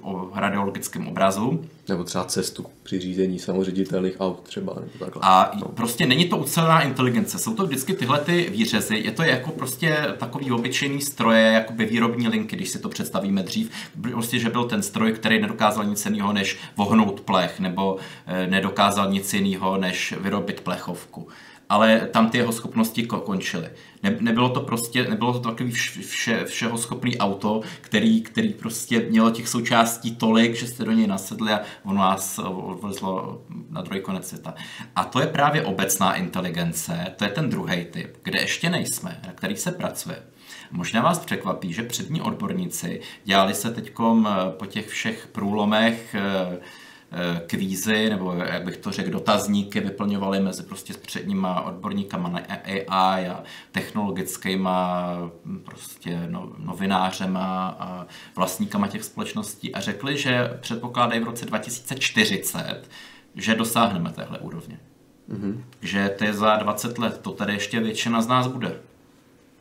o 0.03 0.31
radiologickém 0.35 1.09
obrazu. 1.09 1.65
Nebo 1.89 2.05
třeba 2.05 2.25
cestu 2.25 2.67
při 2.83 3.01
řízení 3.01 3.39
samoředitelných 3.39 4.21
aut 4.21 4.41
třeba. 4.43 4.75
Nebo 4.75 5.05
takhle. 5.05 5.23
A 5.25 5.51
no. 5.55 5.69
prostě 5.69 6.07
není 6.07 6.29
to 6.29 6.37
ucelená 6.37 6.81
inteligence. 6.81 7.39
Jsou 7.39 7.55
to 7.55 7.67
vždycky 7.67 7.95
tyhle 7.95 8.19
ty 8.19 8.51
výřezy. 8.51 8.97
Je 8.97 9.11
to 9.11 9.23
jako 9.23 9.51
prostě 9.51 9.97
takový 10.19 10.53
obyčejný 10.53 11.01
stroje, 11.01 11.43
jako 11.43 11.73
by 11.73 11.85
výrobní 11.85 12.29
linky, 12.29 12.57
když 12.57 12.69
si 12.69 12.79
to 12.79 12.89
představíme 12.89 13.43
dřív. 13.43 13.71
Prostě, 14.01 14.39
že 14.39 14.51
byl 14.51 14.65
ten 14.65 14.83
stroj, 14.83 15.13
který 15.13 15.41
nedokázal 15.41 15.85
nic 15.85 16.05
jiného, 16.05 16.33
než 16.33 16.59
vohnout 16.77 17.21
plech, 17.21 17.61
nebo 17.61 17.97
eh, 18.27 18.47
nedokázal 18.47 19.11
nic 19.11 19.35
jiného, 19.35 19.77
než 19.77 20.15
vyrobit 20.21 20.61
plechovku 20.61 21.29
ale 21.69 22.09
tam 22.11 22.31
ty 22.31 22.39
jeho 22.39 22.53
schopnosti 22.53 23.07
končily. 23.07 23.69
Ne, 24.07 24.17
nebylo 24.21 24.49
to 24.49 24.61
prostě, 24.61 25.07
nebylo 25.09 25.33
to 25.33 25.41
takový 25.41 25.73
vše, 25.73 26.45
všeho 26.45 26.79
schopný 26.79 27.19
auto, 27.19 27.61
který, 27.81 28.23
který 28.23 28.49
prostě 28.49 29.01
mělo 29.11 29.31
těch 29.31 29.49
součástí 29.49 30.17
tolik, 30.17 30.55
že 30.55 30.67
jste 30.67 30.85
do 30.85 30.93
něj 30.93 31.07
nasedli 31.07 31.53
a 31.53 31.61
ono 31.85 32.01
vás 32.01 32.39
odvezlo 32.39 33.43
na 33.71 33.83
druhý 33.83 34.01
konec 34.01 34.29
světa. 34.29 34.55
A 34.97 35.05
to 35.05 35.21
je 35.21 35.27
právě 35.27 35.63
obecná 35.63 36.15
inteligence, 36.15 37.15
to 37.17 37.25
je 37.25 37.31
ten 37.31 37.51
druhý 37.51 37.85
typ, 37.85 38.17
kde 38.23 38.41
ještě 38.41 38.71
nejsme, 38.71 39.21
na 39.27 39.33
který 39.33 39.57
se 39.57 39.73
pracuje. 39.73 40.23
Možná 40.71 41.03
vás 41.03 41.19
překvapí, 41.19 41.73
že 41.73 41.83
přední 41.83 42.21
odborníci 42.21 43.01
dělali 43.25 43.55
se 43.55 43.71
teď 43.71 43.93
po 44.51 44.67
těch 44.67 44.89
všech 44.89 45.29
průlomech 45.33 46.15
eh, 46.15 46.47
Eh, 46.47 46.61
kvízy, 47.47 48.11
nebo 48.11 48.33
jak 48.33 48.65
bych 48.65 48.77
to 48.77 48.93
řekl, 48.93 49.11
dotazníky 49.11 49.81
vyplňovali 49.81 50.41
mezi 50.41 50.63
prostě 50.63 50.95
předníma 50.95 51.61
odborníkama 51.61 52.29
na 52.29 52.41
AI 52.65 53.29
a 53.29 53.43
technologickýma 53.73 55.17
prostě 55.65 56.27
no, 56.31 56.53
novinářema 56.59 57.77
a 57.79 58.07
vlastníkama 58.37 58.89
těch 58.89 59.05
společností 59.05 59.75
a 59.75 59.81
řekli, 59.81 60.19
že 60.19 60.59
předpokládají 60.61 61.21
v 61.21 61.25
roce 61.25 61.47
2040, 61.47 62.91
že 63.35 63.55
dosáhneme 63.55 64.13
téhle 64.13 64.39
úrovně. 64.39 64.79
Mm-hmm. 65.31 65.61
Že 65.83 66.09
to 66.09 66.25
je 66.25 66.33
za 66.33 66.57
20 66.57 66.99
let, 66.99 67.21
to 67.23 67.31
tady 67.31 67.53
ještě 67.53 67.81
většina 67.81 68.23
z 68.23 68.27
nás 68.27 68.47
bude. 68.47 68.81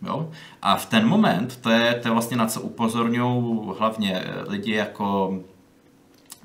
Jo? 0.01 0.31
A 0.61 0.75
v 0.75 0.85
ten 0.85 1.07
moment, 1.07 1.57
to 1.61 1.69
je, 1.69 1.93
to 1.93 2.07
je 2.07 2.11
vlastně 2.11 2.37
na 2.37 2.47
co 2.47 2.61
upozorňují 2.61 3.59
hlavně 3.79 4.23
lidi 4.47 4.73
jako 4.73 5.39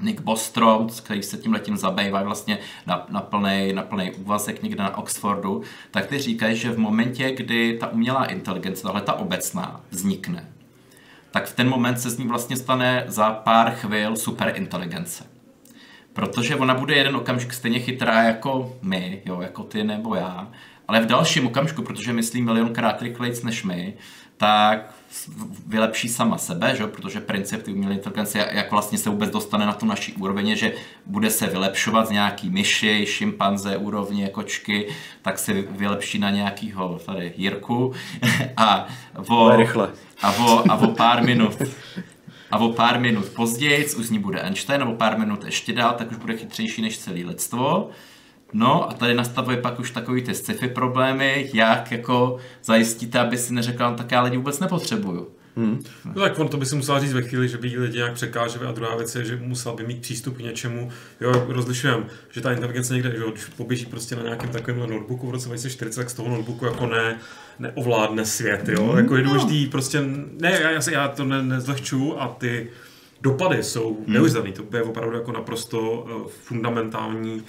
Nick 0.03 0.21
Bostrom, 0.21 0.89
který 1.05 1.23
se 1.23 1.37
tím 1.37 1.53
letím 1.53 1.77
zabývá 1.77 2.23
vlastně 2.23 2.59
na, 2.87 3.07
na, 3.09 3.21
plný, 3.21 3.73
na 3.73 3.83
plný 3.83 4.13
úvazek 4.13 4.63
někde 4.63 4.83
na 4.83 4.99
Oxfordu, 4.99 5.63
tak 5.91 6.07
ty 6.07 6.19
říkají, 6.19 6.57
že 6.57 6.71
v 6.71 6.79
momentě, 6.79 7.31
kdy 7.31 7.79
ta 7.81 7.87
umělá 7.87 8.25
inteligence, 8.25 8.83
tahle 8.83 9.01
ta 9.01 9.13
obecná, 9.13 9.81
vznikne, 9.91 10.49
tak 11.31 11.47
v 11.47 11.57
ten 11.57 11.69
moment 11.69 12.01
se 12.01 12.11
z 12.11 12.19
ní 12.19 12.27
vlastně 12.27 12.57
stane 12.57 13.05
za 13.07 13.31
pár 13.31 13.71
chvil 13.71 14.17
superinteligence. 14.17 15.25
Protože 16.13 16.57
ona 16.57 16.75
bude 16.75 16.95
jeden 16.95 17.17
okamžik 17.17 17.53
stejně 17.53 17.81
chytrá 17.81 18.23
jako 18.23 18.77
my, 18.83 19.23
jo, 19.25 19.41
jako 19.41 19.63
ty 19.63 19.85
nebo 19.85 20.15
já, 20.15 20.49
ale 20.89 21.01
v 21.01 21.07
dalším 21.07 21.47
okamžiku, 21.47 21.83
protože 21.83 22.13
myslím 22.13 22.45
milionkrát 22.45 23.03
rychlejc 23.03 23.43
než 23.43 23.65
my, 23.65 23.95
tak 24.37 24.95
vylepší 25.67 26.09
sama 26.09 26.39
sebe, 26.39 26.77
že? 26.77 26.87
protože 26.87 27.21
princip 27.21 27.63
ty 27.63 27.73
umělé 27.73 27.95
inteligence, 27.95 28.49
jak 28.53 28.71
vlastně 28.71 28.99
se 28.99 29.11
vůbec 29.11 29.31
dostane 29.31 29.67
na 29.67 29.73
tu 29.73 29.87
naší 29.87 30.13
úroveň, 30.13 30.57
že 30.57 30.73
bude 31.07 31.31
se 31.31 31.47
vylepšovat 31.47 32.09
z 32.09 32.11
nějaký 32.11 32.51
myši, 32.51 33.07
šimpanze, 33.09 33.77
úrovně, 33.77 34.29
kočky, 34.29 34.89
tak 35.23 35.39
se 35.39 35.53
vylepší 35.53 36.19
na 36.19 36.31
nějakýho 36.31 37.01
tady 37.07 37.33
Jirku 37.37 37.93
a 38.57 38.89
o, 39.29 39.57
rychle. 39.57 39.89
A 40.23 40.33
o, 40.33 40.71
a 40.71 40.77
o 40.77 40.87
pár 40.87 41.25
minut 41.25 41.57
a 42.51 42.59
o 42.59 42.73
pár 42.73 43.01
minut 43.01 43.29
později 43.29 43.87
už 43.87 44.07
z 44.07 44.11
ní 44.11 44.19
bude 44.19 44.41
Einstein, 44.41 44.81
nebo 44.81 44.95
pár 44.95 45.19
minut 45.19 45.45
ještě 45.45 45.73
dál, 45.73 45.95
tak 45.99 46.11
už 46.11 46.17
bude 46.17 46.37
chytřejší 46.37 46.83
než 46.83 46.99
celý 46.99 47.25
lidstvo. 47.25 47.91
No 48.53 48.91
a 48.91 48.93
tady 48.93 49.15
nastavuje 49.15 49.57
pak 49.57 49.81
už 49.81 49.91
takový 49.91 50.23
ty 50.23 50.35
sci-fi 50.35 50.69
problémy, 50.69 51.51
jak 51.55 51.93
jako 51.93 52.37
zajistíte, 52.65 53.19
aby 53.19 53.39
si 53.39 53.55
neřekl, 53.55 53.91
no, 53.91 53.97
tak 53.97 54.13
já 54.13 54.23
lidi 54.23 54.37
vůbec 54.37 54.61
nepotřebuju. 54.61 55.29
Hmm. 55.57 55.83
No 56.05 56.23
tak 56.23 56.39
on 56.39 56.49
to 56.49 56.57
by 56.57 56.67
si 56.67 56.77
musel 56.77 57.01
říct 57.01 57.13
ve 57.13 57.23
chvíli, 57.23 57.49
že 57.49 57.59
by 57.59 57.79
lidi 57.79 57.97
nějak 57.97 58.13
překáželi 58.13 58.67
a 58.67 58.73
druhá 58.73 58.97
věc 58.97 59.15
je, 59.15 59.25
že 59.25 59.37
musel 59.37 59.73
by 59.73 59.87
mít 59.87 60.01
přístup 60.01 60.37
k 60.37 60.41
něčemu. 60.41 60.91
Jo, 61.21 61.47
rozlišujeme, 61.49 62.05
že 62.31 62.41
ta 62.41 62.53
inteligence 62.53 62.95
někde, 62.95 63.11
že 63.11 63.25
když 63.33 63.45
poběží 63.45 63.87
prostě 63.87 64.17
na 64.17 64.23
nějakém 64.23 64.51
takovém 64.51 64.79
notebooku 64.79 65.27
v 65.27 65.31
roce 65.31 65.47
2040, 65.47 66.01
tak 66.01 66.11
z 66.11 66.15
toho 66.15 66.29
notebooku 66.29 66.65
jako 66.65 66.87
ne, 66.87 67.19
neovládne 67.59 68.27
svět, 68.27 68.69
jo. 68.69 68.87
Hmm. 68.87 68.99
Jako 68.99 69.17
je 69.17 69.23
důležitý 69.23 69.67
prostě, 69.67 70.01
ne, 70.41 70.59
já, 70.63 70.71
já, 70.71 70.81
já 70.91 71.09
to 71.09 71.25
ne, 71.25 71.43
nezlehču 71.43 72.21
a 72.21 72.29
ty 72.39 72.71
dopady 73.21 73.63
jsou 73.63 73.95
hmm. 73.95 74.15
neuvěřitelné. 74.15 74.53
To 74.53 74.77
je 74.77 74.83
opravdu 74.83 75.17
jako 75.17 75.33
naprosto 75.33 75.81
uh, 75.81 76.29
fundamentální 76.29 77.43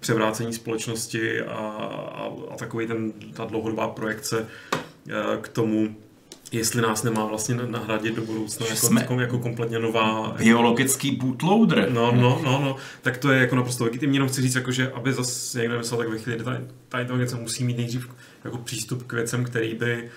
převrácení 0.00 0.52
společnosti 0.52 1.40
a, 1.40 1.54
a, 1.54 2.30
a 2.50 2.56
takový 2.56 2.86
ten, 2.86 3.12
ta 3.12 3.44
dlouhodobá 3.44 3.88
projekce 3.88 4.40
uh, 4.40 5.40
k 5.40 5.48
tomu, 5.48 5.96
jestli 6.52 6.82
nás 6.82 7.02
nemá 7.02 7.24
vlastně 7.24 7.54
nahradit 7.54 8.14
do 8.14 8.22
budoucna 8.22 8.66
jako, 8.66 8.86
jsme 8.86 9.00
jako, 9.00 9.20
jako 9.20 9.38
kompletně 9.38 9.78
nová... 9.78 10.34
Biologický 10.38 11.10
bootloader. 11.10 11.90
No, 11.90 12.12
no, 12.12 12.40
no, 12.44 12.60
no, 12.60 12.76
tak 13.02 13.18
to 13.18 13.30
je 13.30 13.40
jako 13.40 13.56
naprosto 13.56 13.84
legitimní, 13.84 14.16
jenom 14.16 14.28
chci 14.28 14.42
říct, 14.42 14.54
jako, 14.54 14.72
že 14.72 14.92
aby 14.92 15.12
zase 15.12 15.58
někdo 15.58 15.78
myslel, 15.78 15.98
tak 15.98 16.08
ve 16.08 16.18
chvíli, 16.18 16.44
ta, 16.44 16.58
ta 16.88 17.00
inteligence 17.00 17.36
musí 17.36 17.64
mít 17.64 17.76
nejdřív 17.76 18.08
jako 18.44 18.58
přístup 18.58 19.02
k 19.02 19.12
věcem, 19.12 19.44
který 19.44 19.74
by 19.74 20.10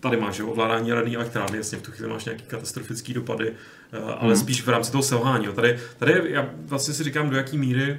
tady 0.00 0.16
máš 0.16 0.38
jo, 0.38 0.46
ovládání 0.46 0.92
radní 0.92 1.16
elektrárny, 1.16 1.58
jasně 1.58 1.78
v 1.78 1.82
tu 1.82 1.92
chvíli 1.92 2.10
máš 2.10 2.24
nějaký 2.24 2.44
katastrofický 2.44 3.14
dopady, 3.14 3.52
eh, 3.92 3.98
ale 3.98 4.34
hmm. 4.34 4.42
spíš 4.42 4.62
v 4.62 4.68
rámci 4.68 4.92
toho 4.92 5.02
selhání. 5.02 5.44
Jo. 5.46 5.52
Tady, 5.52 5.78
tady 5.98 6.22
já 6.24 6.50
vlastně 6.64 6.94
si 6.94 7.04
říkám, 7.04 7.30
do 7.30 7.36
jaký 7.36 7.58
míry 7.58 7.98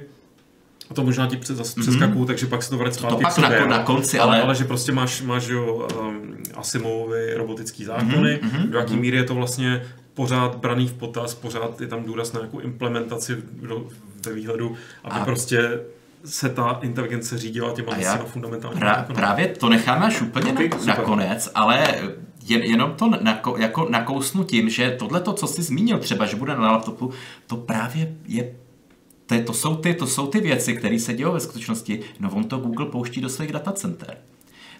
a 0.92 0.94
to 0.94 1.04
možná 1.04 1.26
ti 1.26 1.38
zase 1.42 1.62
mm-hmm. 1.62 1.82
přeskakuju, 1.82 2.24
takže 2.24 2.46
pak 2.46 2.62
se 2.62 2.70
to 2.70 2.78
vrát 2.78 2.94
zpátky 2.94 3.16
to 3.16 3.22
pak 3.22 3.38
na, 3.38 3.66
na 3.66 3.82
konci, 3.82 4.18
ale... 4.18 4.36
ale... 4.36 4.42
ale... 4.42 4.54
že 4.54 4.64
prostě 4.64 4.92
máš, 4.92 5.22
máš 5.22 5.48
jo, 5.48 5.88
um, 6.00 6.36
Asimovy 6.54 7.34
robotický 7.34 7.84
zákony, 7.84 8.40
mm-hmm. 8.42 8.68
do 8.68 8.78
jaký 8.78 8.94
mm-hmm. 8.94 9.00
míry 9.00 9.16
je 9.16 9.24
to 9.24 9.34
vlastně 9.34 9.82
pořád 10.14 10.56
braný 10.56 10.88
v 10.88 10.92
potaz, 10.92 11.34
pořád 11.34 11.80
je 11.80 11.86
tam 11.86 12.04
důraz 12.04 12.32
na 12.32 12.40
nějakou 12.40 12.58
implementaci 12.58 13.36
ve 14.26 14.32
výhledu, 14.32 14.76
aby 15.04 15.20
a... 15.20 15.24
prostě 15.24 15.80
se 16.24 16.48
ta 16.48 16.78
inteligence 16.82 17.38
řídila 17.38 17.72
těma 17.72 17.96
já 17.96 18.16
fundamentálními 18.16 18.80
pra, 18.80 19.06
Právě 19.14 19.48
to 19.48 19.68
necháme 19.68 20.06
až 20.06 20.20
úplně 20.20 20.52
okay, 20.52 20.68
na, 20.68 20.94
nakonec, 20.94 21.50
ale 21.54 21.94
jen, 22.44 22.62
jenom 22.62 22.94
to 22.94 23.10
nako, 23.20 23.56
jako 23.56 23.88
nakousnu 23.90 24.44
tím, 24.44 24.70
že 24.70 24.96
tohle, 24.98 25.22
co 25.34 25.46
jsi 25.46 25.62
zmínil 25.62 25.98
třeba, 25.98 26.26
že 26.26 26.36
bude 26.36 26.56
na 26.56 26.72
laptopu, 26.72 27.10
to 27.46 27.56
právě 27.56 28.14
je 28.26 28.54
to, 29.40 29.46
to, 29.46 29.52
jsou 29.52 29.76
ty, 29.76 29.94
to 29.94 30.06
jsou 30.06 30.26
ty 30.26 30.40
věci, 30.40 30.76
které 30.76 30.98
se 30.98 31.14
dějí 31.14 31.28
ve 31.32 31.40
skutečnosti. 31.40 32.00
No 32.20 32.30
on 32.32 32.44
to 32.44 32.58
Google 32.58 32.86
pouští 32.86 33.20
do 33.20 33.28
svých 33.28 33.52
datacenter. 33.52 34.16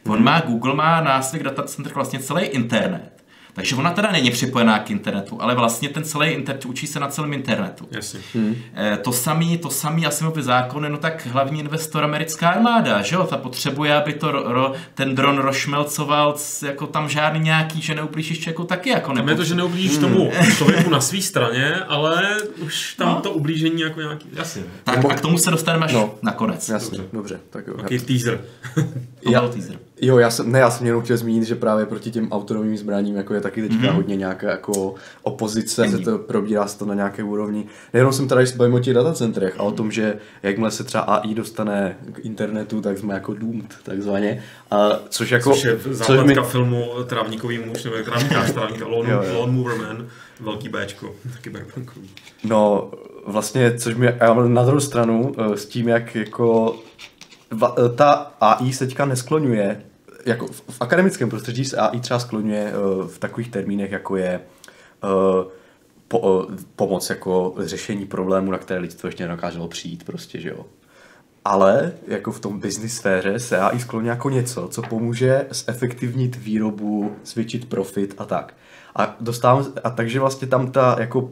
On 0.06 0.16
hmm. 0.16 0.24
má, 0.24 0.40
Google 0.40 0.74
má 0.74 1.00
na 1.00 1.22
svých 1.22 1.42
datacentrech 1.42 1.94
vlastně 1.94 2.18
celý 2.18 2.44
internet. 2.44 3.21
Takže 3.54 3.76
ona 3.76 3.90
teda 3.90 4.12
není 4.12 4.30
připojená 4.30 4.78
k 4.78 4.90
internetu, 4.90 5.42
ale 5.42 5.54
vlastně 5.54 5.88
ten 5.88 6.04
celý 6.04 6.28
internet 6.28 6.64
učí 6.64 6.86
se 6.86 7.00
na 7.00 7.08
celém 7.08 7.32
internetu. 7.32 7.88
Jasně. 7.90 8.20
Hmm. 8.34 8.56
E, 8.76 8.96
to 8.96 9.12
samý, 9.12 9.58
to 9.58 9.70
samý 9.70 10.06
Asimovy 10.06 10.42
zákony, 10.42 10.88
no 10.88 10.96
tak 10.96 11.26
hlavní 11.26 11.60
investor 11.60 12.04
americká 12.04 12.48
armáda, 12.48 13.02
že 13.02 13.14
jo, 13.14 13.24
ta 13.24 13.36
potřebuje, 13.36 13.94
aby 13.94 14.12
to 14.12 14.32
ro, 14.32 14.52
ro, 14.52 14.72
ten 14.94 15.14
dron 15.14 15.38
rošmelcoval, 15.38 16.36
jako 16.66 16.86
tam 16.86 17.08
žádný 17.08 17.40
nějaký, 17.40 17.82
že 17.82 17.94
neublížíš 17.94 18.38
člověku 18.38 18.64
taky 18.64 18.90
jako 18.90 19.12
Tam 19.12 19.28
je 19.28 19.34
to, 19.34 19.44
že 19.44 19.54
neublížíš 19.54 19.98
hmm. 19.98 20.00
tomu 20.00 20.32
člověku 20.56 20.90
na 20.90 21.00
své 21.00 21.20
straně, 21.20 21.74
ale 21.74 22.36
už 22.58 22.94
tam 22.94 23.08
no. 23.08 23.20
to 23.20 23.30
ublížení 23.30 23.80
jako 23.80 24.00
nějaký, 24.00 24.28
jasně. 24.32 24.62
Tak 24.84 25.04
a 25.04 25.14
k 25.14 25.20
tomu 25.20 25.38
se 25.38 25.50
dostaneme 25.50 25.86
až 25.86 25.92
no. 25.92 26.14
nakonec. 26.22 26.68
Jasně, 26.68 26.98
dobře. 26.98 27.12
dobře 27.12 27.40
tak 27.50 27.66
jo. 27.66 27.74
Taký 27.74 27.98
teaser. 27.98 28.40
já, 29.30 29.48
teaser. 29.48 29.78
Jo, 30.04 30.18
já 30.18 30.30
jsem, 30.30 30.52
ne, 30.52 30.58
já 30.58 30.70
jsem 30.70 30.86
jenom 30.86 31.02
chtěl 31.02 31.16
zmínit, 31.16 31.44
že 31.44 31.54
právě 31.54 31.86
proti 31.86 32.10
těm 32.10 32.32
autonomním 32.32 32.76
zbraním 32.76 33.16
jako 33.16 33.34
je 33.34 33.40
taky 33.40 33.62
teďka 33.62 33.76
mm-hmm. 33.76 33.94
hodně 33.94 34.16
nějaká 34.16 34.50
jako 34.50 34.94
opozice, 35.22 35.88
se 35.88 35.98
to 35.98 36.18
probírá 36.18 36.66
se 36.66 36.78
to 36.78 36.86
na 36.86 36.94
nějaké 36.94 37.22
úrovni. 37.22 37.66
Nejenom 37.92 38.12
jsem 38.12 38.28
tady 38.28 38.44
bavím 38.56 38.74
o 38.74 38.80
těch 38.80 38.94
datacentrech 38.94 39.54
a 39.58 39.62
o 39.62 39.70
tom, 39.70 39.92
že 39.92 40.18
jakmile 40.42 40.70
se 40.70 40.84
třeba 40.84 41.02
AI 41.02 41.34
dostane 41.34 41.96
k 42.12 42.18
internetu, 42.18 42.80
tak 42.80 42.98
jsme 42.98 43.14
jako 43.14 43.34
doomed, 43.34 43.74
takzvaně. 43.82 44.42
A 44.70 44.90
což 45.08 45.30
jako... 45.30 45.50
Což 45.50 45.64
je 45.64 45.78
základka 45.90 46.42
mi... 46.42 46.48
filmu 46.48 46.86
Trávníkový 47.06 47.58
muž, 47.58 47.84
nebo 47.84 47.96
Trávníkář, 48.04 48.52
Trávníka, 48.52 48.86
Lone, 48.86 49.14
Lone 49.32 49.52
Mover 49.52 49.78
Man, 49.78 50.06
velký 50.40 50.68
Bčko, 50.68 51.14
taky 51.32 51.50
Berbankový. 51.50 52.10
No, 52.44 52.90
vlastně, 53.26 53.78
což 53.78 53.94
mi 53.94 54.14
na 54.46 54.64
druhou 54.64 54.80
stranu 54.80 55.34
eh, 55.38 55.56
s 55.56 55.66
tím, 55.66 55.88
jak 55.88 56.14
jako 56.14 56.76
ta 57.96 58.32
AI 58.40 58.72
se 58.72 58.86
teďka 58.86 59.04
neskloňuje 59.04 59.82
jako 60.26 60.46
v, 60.46 60.62
v 60.70 60.80
akademickém 60.80 61.30
prostředí 61.30 61.64
se 61.64 61.76
AI 61.76 62.00
třeba 62.00 62.20
skloňuje 62.20 62.72
uh, 62.72 63.06
v 63.06 63.18
takových 63.18 63.50
termínech, 63.50 63.92
jako 63.92 64.16
je 64.16 64.40
uh, 65.04 65.50
po, 66.08 66.18
uh, 66.18 66.54
pomoc 66.76 67.10
jako 67.10 67.54
řešení 67.58 68.06
problému, 68.06 68.50
na 68.50 68.58
které 68.58 68.80
lidstvo 68.80 69.06
ještě 69.08 69.24
nedokázalo 69.24 69.68
přijít, 69.68 70.04
prostě, 70.04 70.40
že 70.40 70.48
jo. 70.48 70.66
Ale 71.44 71.92
jako 72.06 72.32
v 72.32 72.40
tom 72.40 72.60
business 72.60 72.94
sféře 72.94 73.38
se 73.38 73.58
AI 73.58 73.80
skloní 73.80 74.08
jako 74.08 74.30
něco, 74.30 74.68
co 74.68 74.82
pomůže 74.82 75.46
zefektivnit 75.50 76.36
výrobu, 76.36 77.16
zvětšit 77.24 77.68
profit 77.68 78.14
a 78.18 78.24
tak. 78.24 78.54
A, 78.96 79.16
dostávám, 79.20 79.66
a 79.84 79.90
takže 79.90 80.20
vlastně 80.20 80.48
tam 80.48 80.70
ta 80.70 80.96
jako 81.00 81.20
uh, 81.20 81.28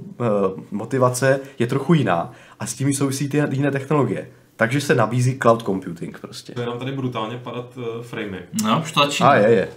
motivace 0.70 1.40
je 1.58 1.66
trochu 1.66 1.94
jiná 1.94 2.32
a 2.60 2.66
s 2.66 2.74
tím 2.74 2.94
souvisí 2.94 3.28
ty 3.28 3.42
jiné 3.50 3.70
technologie. 3.70 4.28
Takže 4.60 4.80
se 4.80 4.94
nabízí 4.94 5.38
cloud 5.38 5.62
computing 5.62 6.18
prostě. 6.18 6.52
To 6.52 6.60
je 6.60 6.66
nám 6.66 6.78
tady 6.78 6.92
brutálně 6.92 7.36
padat 7.36 7.76
uh, 7.76 8.02
framey. 8.02 8.40
No, 8.64 8.80
už 8.82 8.92
to 8.92 9.00
začíná. 9.00 9.28
A 9.28 9.34
je, 9.34 9.50
je. 9.50 9.68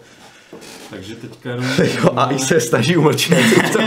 Takže 0.89 1.15
teďka 1.15 1.49
jenom... 1.49 1.65
jo, 2.03 2.09
a 2.15 2.31
i 2.31 2.39
se 2.39 2.61
snaží 2.61 2.97
umlčet. 2.97 3.37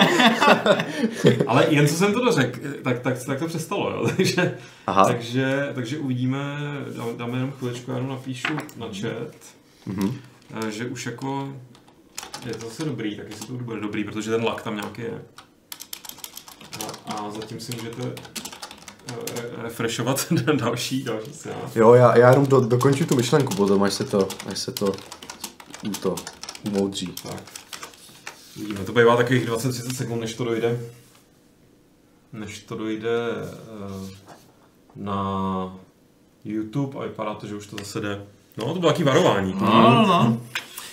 Ale 1.46 1.66
jen 1.68 1.88
co 1.88 1.94
jsem 1.94 2.12
to 2.12 2.24
dořekl, 2.24 2.60
tak, 2.82 2.98
tak, 2.98 3.24
tak 3.24 3.38
to 3.38 3.46
přestalo, 3.46 3.90
jo. 3.90 4.08
Takže, 4.16 4.58
Aha. 4.86 5.04
takže, 5.04 5.70
takže 5.74 5.98
uvidíme, 5.98 6.38
dáme 7.16 7.36
jenom 7.36 7.52
chviličku, 7.52 7.90
já 7.90 7.96
jenom 7.96 8.10
napíšu 8.10 8.54
na 8.76 8.86
chat, 8.86 9.34
mm-hmm. 9.88 10.12
že 10.68 10.86
už 10.86 11.06
jako 11.06 11.54
je 12.46 12.54
to 12.54 12.66
zase 12.66 12.84
dobrý, 12.84 13.16
tak 13.16 13.26
jestli 13.30 13.46
to 13.46 13.52
bude 13.52 13.80
dobrý, 13.80 14.04
protože 14.04 14.30
ten 14.30 14.44
lak 14.44 14.62
tam 14.62 14.76
nějaký 14.76 15.02
je. 15.02 15.22
A, 17.06 17.12
a 17.12 17.30
zatím 17.30 17.60
si 17.60 17.72
můžete 17.76 18.02
refreshovat 19.62 20.32
další, 20.54 21.02
další 21.04 21.32
scénář. 21.32 21.76
Jo, 21.76 21.94
já, 21.94 22.18
já 22.18 22.30
jenom 22.30 22.46
do, 22.46 22.60
dokončím 22.60 23.06
tu 23.06 23.16
myšlenku 23.16 23.54
potom, 23.54 23.82
až 23.82 23.94
se 23.94 24.04
to, 24.04 24.28
až 24.46 24.58
se 24.58 24.72
to, 24.72 24.92
to 26.02 26.14
umoudří. 26.66 27.14
Tak. 27.22 27.42
Vidíme, 28.56 28.84
to 28.84 28.92
bývá 28.92 29.16
takových 29.16 29.48
20-30 29.48 29.94
sekund, 29.94 30.20
než 30.20 30.34
to 30.34 30.44
dojde. 30.44 30.80
Než 32.32 32.58
to 32.58 32.76
dojde 32.76 33.28
uh, 33.90 34.08
na 34.96 35.76
YouTube 36.44 36.98
a 36.98 37.02
vypadá 37.02 37.34
to, 37.34 37.46
že 37.46 37.54
už 37.54 37.66
to 37.66 37.76
zase 37.76 38.00
jde. 38.00 38.26
No, 38.56 38.74
to 38.74 38.80
bylo 38.80 38.92
taky 38.92 39.04
varování. 39.04 39.54
No, 39.60 39.66
no, 39.66 40.06
no. 40.06 40.40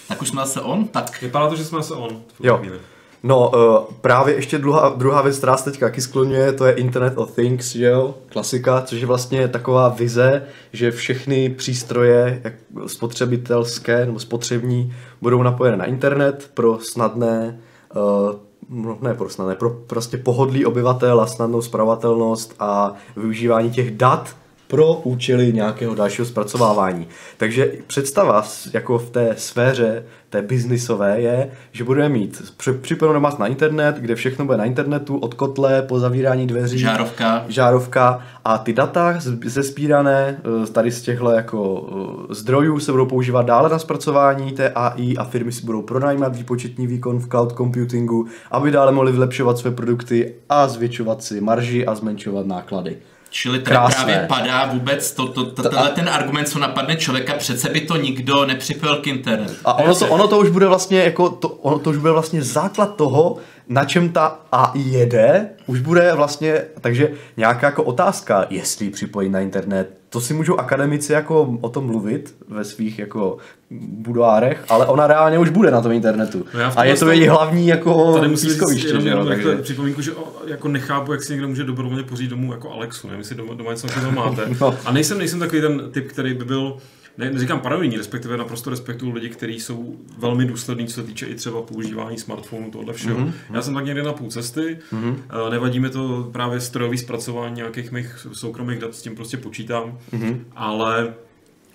Tak 0.08 0.22
už 0.22 0.28
jsme 0.28 0.42
zase 0.42 0.62
on, 0.62 0.88
tak... 0.88 1.22
Vypadá 1.22 1.50
to, 1.50 1.56
že 1.56 1.66
jsme 1.66 1.78
zase 1.78 1.94
on. 1.94 2.22
Jo. 2.40 2.58
Chvíli. 2.58 2.80
No, 3.24 3.50
uh, 3.50 3.96
právě 4.02 4.36
ještě 4.36 4.58
druhá, 4.58 4.90
druhá 4.90 5.22
věc, 5.22 5.38
která 5.38 5.58
se 5.58 5.72
teďka 5.72 5.86
taky 5.86 6.02
skloňuje, 6.02 6.52
to 6.54 6.66
je 6.66 6.74
Internet 6.74 7.14
of 7.18 7.32
Things, 7.32 7.72
že 7.76 7.86
jo, 7.86 8.16
klasika, 8.28 8.82
což 8.82 9.02
je 9.02 9.08
vlastně 9.08 9.48
taková 9.48 9.90
vize, 9.90 10.44
že 10.74 10.92
všechny 10.92 11.50
přístroje 11.50 12.42
jak 12.44 12.54
spotřebitelské 12.88 14.06
nebo 14.06 14.20
spotřební 14.20 14.94
budou 15.22 15.44
napojené 15.44 15.78
na 15.78 15.86
internet 15.86 16.52
pro 16.54 16.80
snadné 16.80 17.60
uh, 17.96 18.36
no 18.70 18.98
ne 19.02 19.14
pro 19.14 19.30
snadné, 19.30 19.56
pro 19.56 19.70
prostě 19.70 20.18
pohodlí 20.18 20.66
obyvatel 20.66 21.22
a 21.22 21.28
snadnou 21.28 21.62
zpravatelnost 21.62 22.56
a 22.60 22.94
využívání 23.16 23.72
těch 23.72 23.92
dat 23.92 24.36
pro 24.68 24.94
účely 24.94 25.54
nějakého 25.54 25.96
dalšího 25.96 26.26
zpracovávání. 26.26 27.08
Takže 27.38 27.72
představa 27.88 28.44
jako 28.74 28.98
v 28.98 29.10
té 29.10 29.36
sféře, 29.38 30.04
té 30.30 30.42
biznisové 30.42 31.22
je, 31.22 31.52
že 31.72 31.84
budeme 31.84 32.10
mít 32.10 32.42
připojenou 32.82 33.14
domác 33.14 33.38
na 33.38 33.48
internet, 33.48 33.96
kde 33.96 34.16
všechno 34.16 34.46
bude 34.46 34.58
na 34.58 34.66
internetu, 34.66 35.18
od 35.18 35.34
kotle 35.34 35.82
po 35.82 36.00
zavírání 36.00 36.48
dveří. 36.48 36.80
Žárovka. 36.80 37.46
Žárovka 37.48 38.22
a 38.46 38.58
ty 38.58 38.74
data 38.74 39.16
ze 39.46 39.64
spírané 39.64 40.38
eh, 40.64 40.68
tady 40.68 40.92
z 40.92 41.02
těchto 41.02 41.32
jako 41.32 41.88
eh, 42.32 42.34
zdrojů 42.34 42.80
se 42.80 42.92
budou 42.92 43.06
používat 43.06 43.46
dále 43.46 43.70
na 43.70 43.80
zpracování 43.80 44.52
té 44.52 44.70
AI 44.70 45.18
a 45.18 45.24
firmy 45.24 45.52
si 45.52 45.66
budou 45.66 45.82
pronajímat 45.82 46.36
výpočetní 46.36 46.88
výkon 46.88 47.20
v 47.20 47.28
cloud 47.28 47.54
computingu, 47.58 48.28
aby 48.52 48.72
dále 48.72 48.92
mohly 48.92 49.12
vylepšovat 49.12 49.58
své 49.58 49.72
produkty 49.72 50.34
a 50.50 50.68
zvětšovat 50.68 51.24
si 51.24 51.42
marži 51.42 51.86
a 51.86 51.96
zmenšovat 51.96 52.46
náklady. 52.46 52.98
Čili 53.34 53.60
tady 53.60 53.76
Krásné. 53.76 54.04
právě 54.04 54.28
padá 54.28 54.66
vůbec 54.66 55.12
to, 55.12 55.28
to, 55.28 55.52
to, 55.52 55.64
tenhle 55.64 55.90
ten 55.90 56.10
argument, 56.10 56.46
co 56.46 56.60
napadne 56.60 56.96
člověka, 56.96 57.34
přece 57.34 57.70
by 57.70 57.82
to 57.82 57.98
nikdo 57.98 58.46
nepřipojil 58.46 58.96
k 58.96 59.08
internetu. 59.08 59.54
A 59.66 59.74
ono 59.74 59.96
to, 59.96 60.08
ono 60.08 60.28
to 60.28 60.40
už 60.40 60.50
bude 60.50 60.68
vlastně 60.68 61.00
jako, 61.00 61.30
to, 61.30 61.50
ono 61.50 61.80
to 61.80 61.90
už 61.90 61.98
bude 61.98 62.12
vlastně 62.12 62.44
základ 62.44 62.96
toho, 62.96 63.38
na 63.68 63.86
čem 63.86 64.10
ta 64.10 64.40
AI 64.52 64.80
jede, 64.80 65.50
už 65.66 65.80
bude 65.80 66.14
vlastně, 66.14 66.62
takže 66.82 67.12
nějaká 67.38 67.68
jako 67.68 67.84
otázka, 67.84 68.46
jestli 68.50 68.90
připojit 68.90 69.30
na 69.30 69.40
internet, 69.40 69.98
to 70.14 70.22
si 70.22 70.34
můžou 70.34 70.60
akademici 70.60 71.14
jako 71.14 71.58
o 71.62 71.70
tom 71.70 71.86
mluvit 71.86 72.36
ve 72.48 72.64
svých 72.64 73.00
jako 73.00 73.38
budoárech, 73.72 74.66
ale 74.70 74.86
ona 74.86 75.08
reálně 75.08 75.40
už 75.40 75.50
bude 75.50 75.72
na 75.72 75.82
tom 75.82 75.92
internetu. 75.92 76.46
No 76.54 76.72
a 76.76 76.84
je 76.84 76.96
to 76.96 77.12
její 77.12 77.28
hlavní 77.28 77.68
jako 77.68 78.14
tady 78.20 78.36
říct, 78.36 78.84
jenom, 78.84 79.08
jenom 79.08 79.28
takže... 79.28 79.56
připomínku, 79.56 80.02
že 80.02 80.12
jako 80.48 80.68
nechápu, 80.68 81.12
jak 81.12 81.24
si 81.24 81.32
někdo 81.32 81.48
může 81.48 81.64
dobrovolně 81.64 82.04
pořídit 82.04 82.30
domů 82.30 82.52
jako 82.52 82.72
Alexu, 82.72 83.08
nevím, 83.08 83.20
jestli 83.20 83.36
doma, 83.36 83.54
doma 83.54 83.72
něco 83.72 83.88
máte. 84.12 84.42
no. 84.62 84.76
A 84.86 84.92
nejsem, 84.92 85.18
nejsem 85.18 85.40
takový 85.40 85.62
ten 85.62 85.92
typ, 85.92 86.08
který 86.08 86.34
by 86.34 86.46
byl 86.46 86.78
ne, 87.18 87.32
neříkám 87.32 87.60
paranoidní, 87.60 87.98
respektive 87.98 88.38
naprosto 88.38 88.70
respektuju 88.70 89.12
lidi, 89.12 89.30
kteří 89.30 89.60
jsou 89.60 89.96
velmi 90.18 90.46
důslední, 90.46 90.88
co 90.88 90.94
se 90.94 91.04
týče 91.04 91.26
i 91.26 91.36
třeba 91.36 91.62
používání 91.62 92.18
smartphonu, 92.18 92.72
tohle 92.72 92.94
všeho. 92.94 93.20
Mm-hmm. 93.20 93.34
Já 93.54 93.62
jsem 93.62 93.74
tak 93.74 93.86
někde 93.86 94.04
na 94.04 94.14
půl 94.14 94.30
cesty, 94.30 94.80
mm-hmm. 94.94 95.16
nevadí 95.52 95.80
mi 95.80 95.90
to 95.90 96.30
právě 96.32 96.60
strojový 96.60 96.98
zpracování 96.98 97.56
nějakých 97.56 97.92
mých 97.92 98.28
soukromých 98.34 98.80
dat, 98.80 98.96
s 98.96 99.02
tím 99.02 99.16
prostě 99.16 99.38
počítám, 99.38 99.98
mm-hmm. 100.14 100.40
ale, 100.56 101.14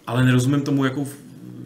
ale 0.06 0.24
nerozumím 0.24 0.60
tomu, 0.60 0.84
jako 0.84 1.06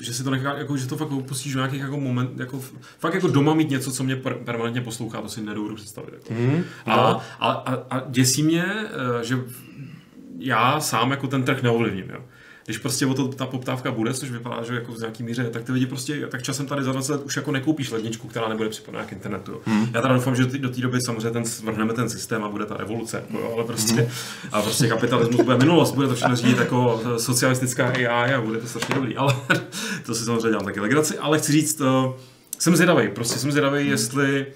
že 0.01 0.15
si 0.15 0.25
to 0.25 0.31
nechá, 0.31 0.59
jako, 0.59 0.77
že 0.77 0.87
to 0.87 0.97
fakt 0.97 1.13
opustíš 1.13 1.53
v 1.53 1.57
nějakých 1.57 1.81
jako 1.81 2.01
moment, 2.01 2.41
jako, 2.41 2.61
fakt 2.99 3.15
jako 3.15 3.29
doma 3.29 3.55
mít 3.55 3.71
něco, 3.71 3.93
co 3.93 4.05
mě 4.05 4.17
per, 4.17 4.35
permanentně 4.35 4.81
poslouchá, 4.81 5.21
to 5.21 5.29
si 5.29 5.43
nedovedu 5.43 5.75
představit. 5.75 6.13
Jako. 6.13 6.35
Mm, 6.35 6.65
a, 6.87 6.95
a, 7.41 7.51
a, 7.51 7.75
a, 7.91 8.03
děsí 8.11 8.43
mě, 8.43 8.65
eh, 8.65 9.25
že 9.25 9.39
já 10.39 10.81
sám 10.81 11.11
jako 11.11 11.27
ten 11.27 11.43
trh 11.43 11.63
neovlivním. 11.63 12.11
Jo 12.11 12.21
když 12.65 12.79
prostě 12.79 13.07
o 13.07 13.15
to 13.15 13.29
ta 13.29 13.47
poptávka 13.47 13.91
bude, 13.91 14.15
což 14.15 14.31
vypadá, 14.31 14.63
že 14.63 14.75
jako 14.75 14.93
v 14.93 14.99
nějaký 14.99 15.23
míře, 15.23 15.51
tak 15.53 15.65
ty 15.65 15.73
lidi 15.73 15.87
prostě, 15.87 16.27
tak 16.27 16.43
časem 16.43 16.67
tady 16.67 16.85
za 16.85 16.93
20 16.93 17.13
let 17.13 17.23
už 17.25 17.37
jako 17.37 17.53
nekoupíš 17.53 17.91
ledničku, 17.91 18.29
která 18.29 18.49
nebude 18.49 18.69
připojená 18.69 19.05
k 19.05 19.13
internetu. 19.13 19.61
Hmm. 19.65 19.91
Já 19.95 20.03
teda 20.03 20.15
doufám, 20.15 20.37
že 20.37 20.45
do 20.45 20.69
té 20.69 20.81
doby 20.81 21.01
samozřejmě 21.01 21.31
ten, 21.31 21.43
vrhneme 21.65 21.93
ten 21.93 22.11
systém 22.11 22.45
a 22.45 22.49
bude 22.49 22.67
ta 22.67 22.75
evoluce, 22.75 23.17
jako, 23.17 23.39
jo, 23.39 23.53
ale 23.55 23.65
prostě, 23.65 23.95
hmm. 23.95 24.11
a 24.53 24.63
prostě 24.63 24.89
kapitalismus 24.89 25.41
bude 25.41 25.59
minulost, 25.59 25.95
bude 25.95 26.09
to 26.09 26.15
všechno 26.15 26.37
řídit 26.37 26.59
jako 26.59 27.03
eh, 27.05 27.19
socialistická 27.19 27.89
AI 27.89 28.35
a 28.35 28.41
bude 28.41 28.59
to 28.59 28.67
strašně 28.67 28.95
dobrý, 28.95 29.17
ale 29.17 29.37
to 30.07 30.15
si 30.15 30.25
samozřejmě 30.25 30.49
dělám 30.49 30.65
taky 30.65 30.81
legraci, 30.81 31.19
ale 31.19 31.39
chci 31.39 31.53
říct, 31.53 31.81
uh, 31.81 32.13
jsem 32.59 32.77
zvědavý, 32.77 33.09
prostě 33.09 33.39
jsem 33.39 33.53
zvědavý, 33.53 33.81
hmm. 33.81 33.91
jestli 33.91 34.47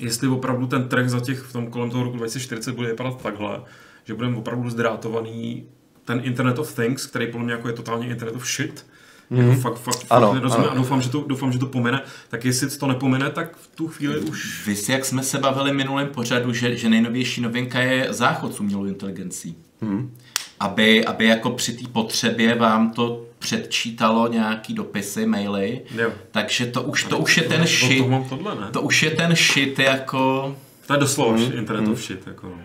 jestli 0.00 0.28
opravdu 0.28 0.66
ten 0.66 0.88
trh 0.88 1.08
za 1.08 1.20
těch 1.20 1.38
v 1.38 1.52
tom 1.52 1.66
kolem 1.66 1.90
toho 1.90 2.04
roku 2.04 2.16
2040 2.16 2.74
bude 2.74 2.88
vypadat 2.88 3.22
takhle, 3.22 3.60
že 4.04 4.14
budeme 4.14 4.36
opravdu 4.36 4.70
zdrátovaný 4.70 5.66
ten 6.04 6.20
Internet 6.24 6.58
of 6.58 6.74
Things, 6.74 7.06
který 7.06 7.26
podle 7.26 7.44
mě 7.44 7.52
jako 7.52 7.68
je 7.68 7.74
totálně 7.74 8.06
Internet 8.06 8.36
of 8.36 8.46
Shit, 8.46 8.84
Mm. 9.30 9.48
Jako 9.48 9.60
fakt, 9.60 9.78
fakt, 9.78 10.06
ano, 10.10 10.32
fakt 10.32 10.44
ano. 10.44 10.70
a 10.70 10.74
doufám 10.74 11.02
že, 11.02 11.10
to, 11.10 11.24
doufám, 11.26 11.52
že 11.52 11.58
to 11.58 11.66
pomene. 11.66 12.02
Tak 12.28 12.44
jestli 12.44 12.70
to 12.70 12.86
nepomene, 12.86 13.30
tak 13.30 13.56
v 13.56 13.76
tu 13.76 13.88
chvíli 13.88 14.20
už... 14.20 14.66
Vy 14.66 14.76
si, 14.76 14.92
jak 14.92 15.04
jsme 15.04 15.22
se 15.22 15.38
bavili 15.38 15.72
minulém 15.72 16.08
pořadu, 16.08 16.52
že, 16.52 16.76
že 16.76 16.88
nejnovější 16.88 17.40
novinka 17.40 17.80
je 17.80 18.06
záchod 18.10 18.54
s 18.54 18.60
umělou 18.60 18.84
inteligencí. 18.84 19.56
Mm. 19.80 20.16
Aby, 20.60 21.04
aby 21.04 21.26
jako 21.26 21.50
při 21.50 21.72
té 21.72 21.88
potřebě 21.88 22.54
vám 22.54 22.90
to 22.90 23.24
předčítalo 23.38 24.28
nějaký 24.28 24.74
dopisy, 24.74 25.26
maily, 25.26 25.80
jo. 25.96 26.12
takže 26.30 26.66
to 26.66 26.82
už, 26.82 27.04
to 27.04 27.18
už 27.18 27.36
je 27.36 27.42
ten 27.42 27.66
shit. 27.66 28.06
To, 28.06 28.26
tohle, 28.28 28.54
ne? 28.54 28.70
to 28.72 28.80
už 28.80 29.02
je 29.02 29.10
ten 29.10 29.36
shit 29.36 29.78
jako... 29.78 30.56
To 30.86 30.92
je 30.94 31.00
doslova 31.00 31.36
mm. 31.36 31.52
internet 31.54 31.82
mm. 31.82 31.92
of 31.92 32.02
shit. 32.02 32.26
Jako. 32.26 32.46
No. 32.46 32.62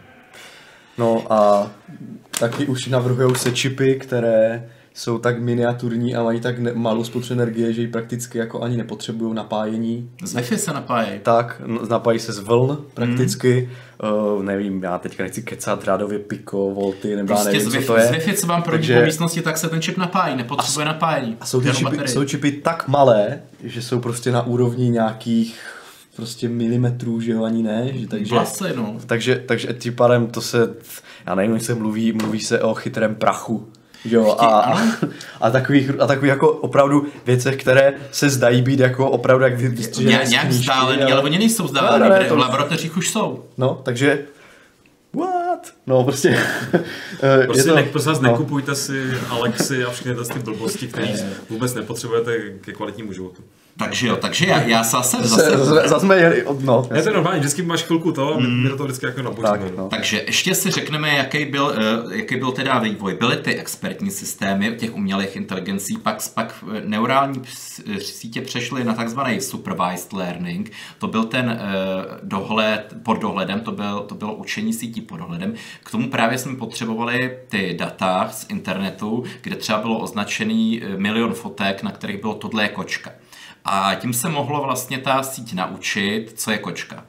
No 0.97 1.33
a 1.33 1.71
taky 2.39 2.65
už 2.65 2.87
navrhují 2.87 3.35
se 3.35 3.51
čipy, 3.51 3.95
které 3.95 4.69
jsou 4.95 5.17
tak 5.17 5.39
miniaturní 5.39 6.15
a 6.15 6.23
mají 6.23 6.39
tak 6.39 6.59
ne- 6.59 6.73
malou 6.73 7.03
spotřebu 7.03 7.41
energie, 7.41 7.73
že 7.73 7.81
ji 7.81 7.87
prakticky 7.87 8.37
jako 8.37 8.61
ani 8.61 8.77
nepotřebují 8.77 9.33
napájení. 9.33 10.09
Z 10.23 10.35
Wi-Fi 10.35 10.55
se 10.55 10.73
napájí. 10.73 11.09
Tak, 11.23 11.61
napájí 11.89 12.19
se 12.19 12.33
z 12.33 12.39
vln 12.39 12.77
prakticky. 12.93 13.69
Mm. 14.03 14.35
Uh, 14.35 14.43
nevím, 14.43 14.83
já 14.83 14.97
teďka 14.97 15.23
nechci 15.23 15.41
kecat 15.41 15.83
řádově 15.83 16.19
piko, 16.19 16.71
volty, 16.71 17.15
nebo 17.15 17.27
prostě 17.27 17.51
nevím, 17.51 17.71
co 17.71 17.87
to 17.87 17.97
je. 17.97 18.07
Z 18.07 18.11
Wi-Fi, 18.11 18.33
co 18.33 18.47
vám 18.47 18.63
pro 18.63 18.71
Takže... 18.71 18.99
po 18.99 19.05
místnosti, 19.05 19.41
tak 19.41 19.57
se 19.57 19.69
ten 19.69 19.81
čip 19.81 19.97
napájí, 19.97 20.35
nepotřebuje 20.35 20.85
a, 20.85 20.91
napájení. 20.91 21.37
A 21.39 21.45
jsou, 21.45 21.61
ty 21.61 21.71
čipy, 21.71 22.07
jsou 22.07 22.23
čipy 22.25 22.51
tak 22.51 22.87
malé, 22.87 23.39
že 23.63 23.81
jsou 23.81 23.99
prostě 23.99 24.31
na 24.31 24.45
úrovni 24.45 24.89
nějakých 24.89 25.74
prostě 26.15 26.49
milimetrů, 26.49 27.21
že 27.21 27.31
jo, 27.31 27.43
ani 27.43 27.63
ne. 27.63 27.89
Že, 27.93 28.07
takže, 28.07 28.35
Vlasy, 28.35 28.63
no. 28.75 28.97
takže, 29.05 29.43
takže 29.45 29.73
tím 29.73 29.95
pádem 29.95 30.27
to 30.27 30.41
se, 30.41 30.75
já 31.25 31.35
nevím, 31.35 31.59
se 31.59 31.75
mluví, 31.75 32.11
mluví 32.11 32.39
se 32.39 32.61
o 32.61 32.73
chytrém 32.73 33.15
prachu, 33.15 33.71
Jo, 34.05 34.35
a, 34.39 34.59
a, 34.59 34.81
a, 35.41 35.49
takových, 35.49 35.89
a 35.99 36.07
takových 36.07 36.29
jako 36.29 36.51
opravdu 36.51 37.07
věcech, 37.25 37.57
které 37.57 37.93
se 38.11 38.29
zdají 38.29 38.61
být 38.61 38.79
jako 38.79 39.09
opravdu 39.09 39.43
jak 39.43 39.57
vystřižené 39.57 40.23
Ně, 40.23 40.29
Nějak 40.29 40.47
vzdálený, 40.47 41.01
ale... 41.01 41.11
ale 41.11 41.21
oni 41.21 41.39
nejsou 41.39 41.63
vzdálený, 41.63 42.09
no, 42.09 42.09
ne, 42.09 42.25
to... 42.25 42.35
v 42.35 42.37
laboratořích 42.37 42.97
už 42.97 43.09
jsou. 43.09 43.45
No, 43.57 43.81
takže 43.83 44.25
what? 45.13 45.73
No 45.87 46.03
prostě... 46.03 46.39
Eh, 47.23 47.45
prostě 47.45 47.69
to, 47.69 47.75
ne, 47.75 47.83
prosím 47.83 48.11
vás, 48.11 48.21
no. 48.21 48.31
nekupujte 48.31 48.75
si 48.75 49.11
Alexy 49.29 49.83
a 49.83 49.89
všechny 49.89 50.15
ty 50.33 50.39
blbosti, 50.39 50.87
které 50.87 51.07
vůbec 51.49 51.73
nepotřebujete 51.73 52.37
ke 52.61 52.73
kvalitnímu 52.73 53.13
životu. 53.13 53.43
Takže 53.77 54.07
jo, 54.07 54.15
takže 54.15 54.45
já, 54.47 54.61
já 54.61 54.83
zase... 54.83 55.17
Zase, 55.27 55.57
zase 55.57 55.99
jsme 55.99 56.17
jeli, 56.17 56.45
no. 56.59 56.89
Je 56.95 57.03
to 57.03 57.13
normální, 57.13 57.39
vždycky 57.39 57.63
máš 57.63 57.83
chvilku 57.83 58.11
to 58.11 58.37
my, 58.39 58.47
mm. 58.47 58.63
my 58.63 58.69
to 58.69 58.83
vždycky 58.83 59.05
jako 59.05 59.21
nabočíme. 59.21 59.49
Tak, 59.49 59.77
no. 59.77 59.89
Takže 59.89 60.23
ještě 60.27 60.55
si 60.55 60.71
řekneme, 60.71 61.09
jaký 61.09 61.45
byl, 61.45 61.65
uh, 62.05 62.13
jaký 62.13 62.35
byl 62.35 62.51
teda 62.51 62.79
vývoj. 62.79 63.13
Byly 63.13 63.37
ty 63.37 63.55
expertní 63.55 64.11
systémy 64.11 64.75
těch 64.77 64.95
umělých 64.95 65.35
inteligencí, 65.35 65.97
pak, 65.97 66.17
pak 66.33 66.63
eh, 66.75 66.81
neurální 66.85 67.41
sítě 67.99 68.41
přešly 68.41 68.83
na 68.83 68.93
takzvaný 68.93 69.41
supervised 69.41 70.13
learning. 70.13 70.71
To 70.99 71.07
byl 71.07 71.23
ten 71.23 71.45
uh, 71.45 72.17
dohled, 72.23 72.95
pod 73.03 73.21
dohledem, 73.21 73.59
to, 73.59 73.71
byl, 73.71 73.99
to 73.99 74.15
bylo 74.15 74.33
učení 74.33 74.73
sítí 74.73 75.01
pod 75.01 75.17
dohledem. 75.17 75.53
K 75.83 75.91
tomu 75.91 76.09
právě 76.09 76.37
jsme 76.37 76.55
potřebovali 76.55 77.37
ty 77.49 77.75
data 77.79 78.29
z 78.31 78.45
internetu, 78.49 79.23
kde 79.41 79.55
třeba 79.55 79.79
bylo 79.79 79.99
označený 79.99 80.81
milion 80.97 81.33
fotek, 81.33 81.83
na 81.83 81.91
kterých 81.91 82.21
bylo 82.21 82.33
tohle 82.33 82.63
je 82.63 82.69
kočka. 82.69 83.11
A 83.65 83.95
tím 83.95 84.13
se 84.13 84.29
mohlo 84.29 84.63
vlastně 84.63 84.97
ta 84.97 85.23
síť 85.23 85.53
naučit, 85.53 86.33
co 86.35 86.51
je 86.51 86.57
kočka. 86.57 87.03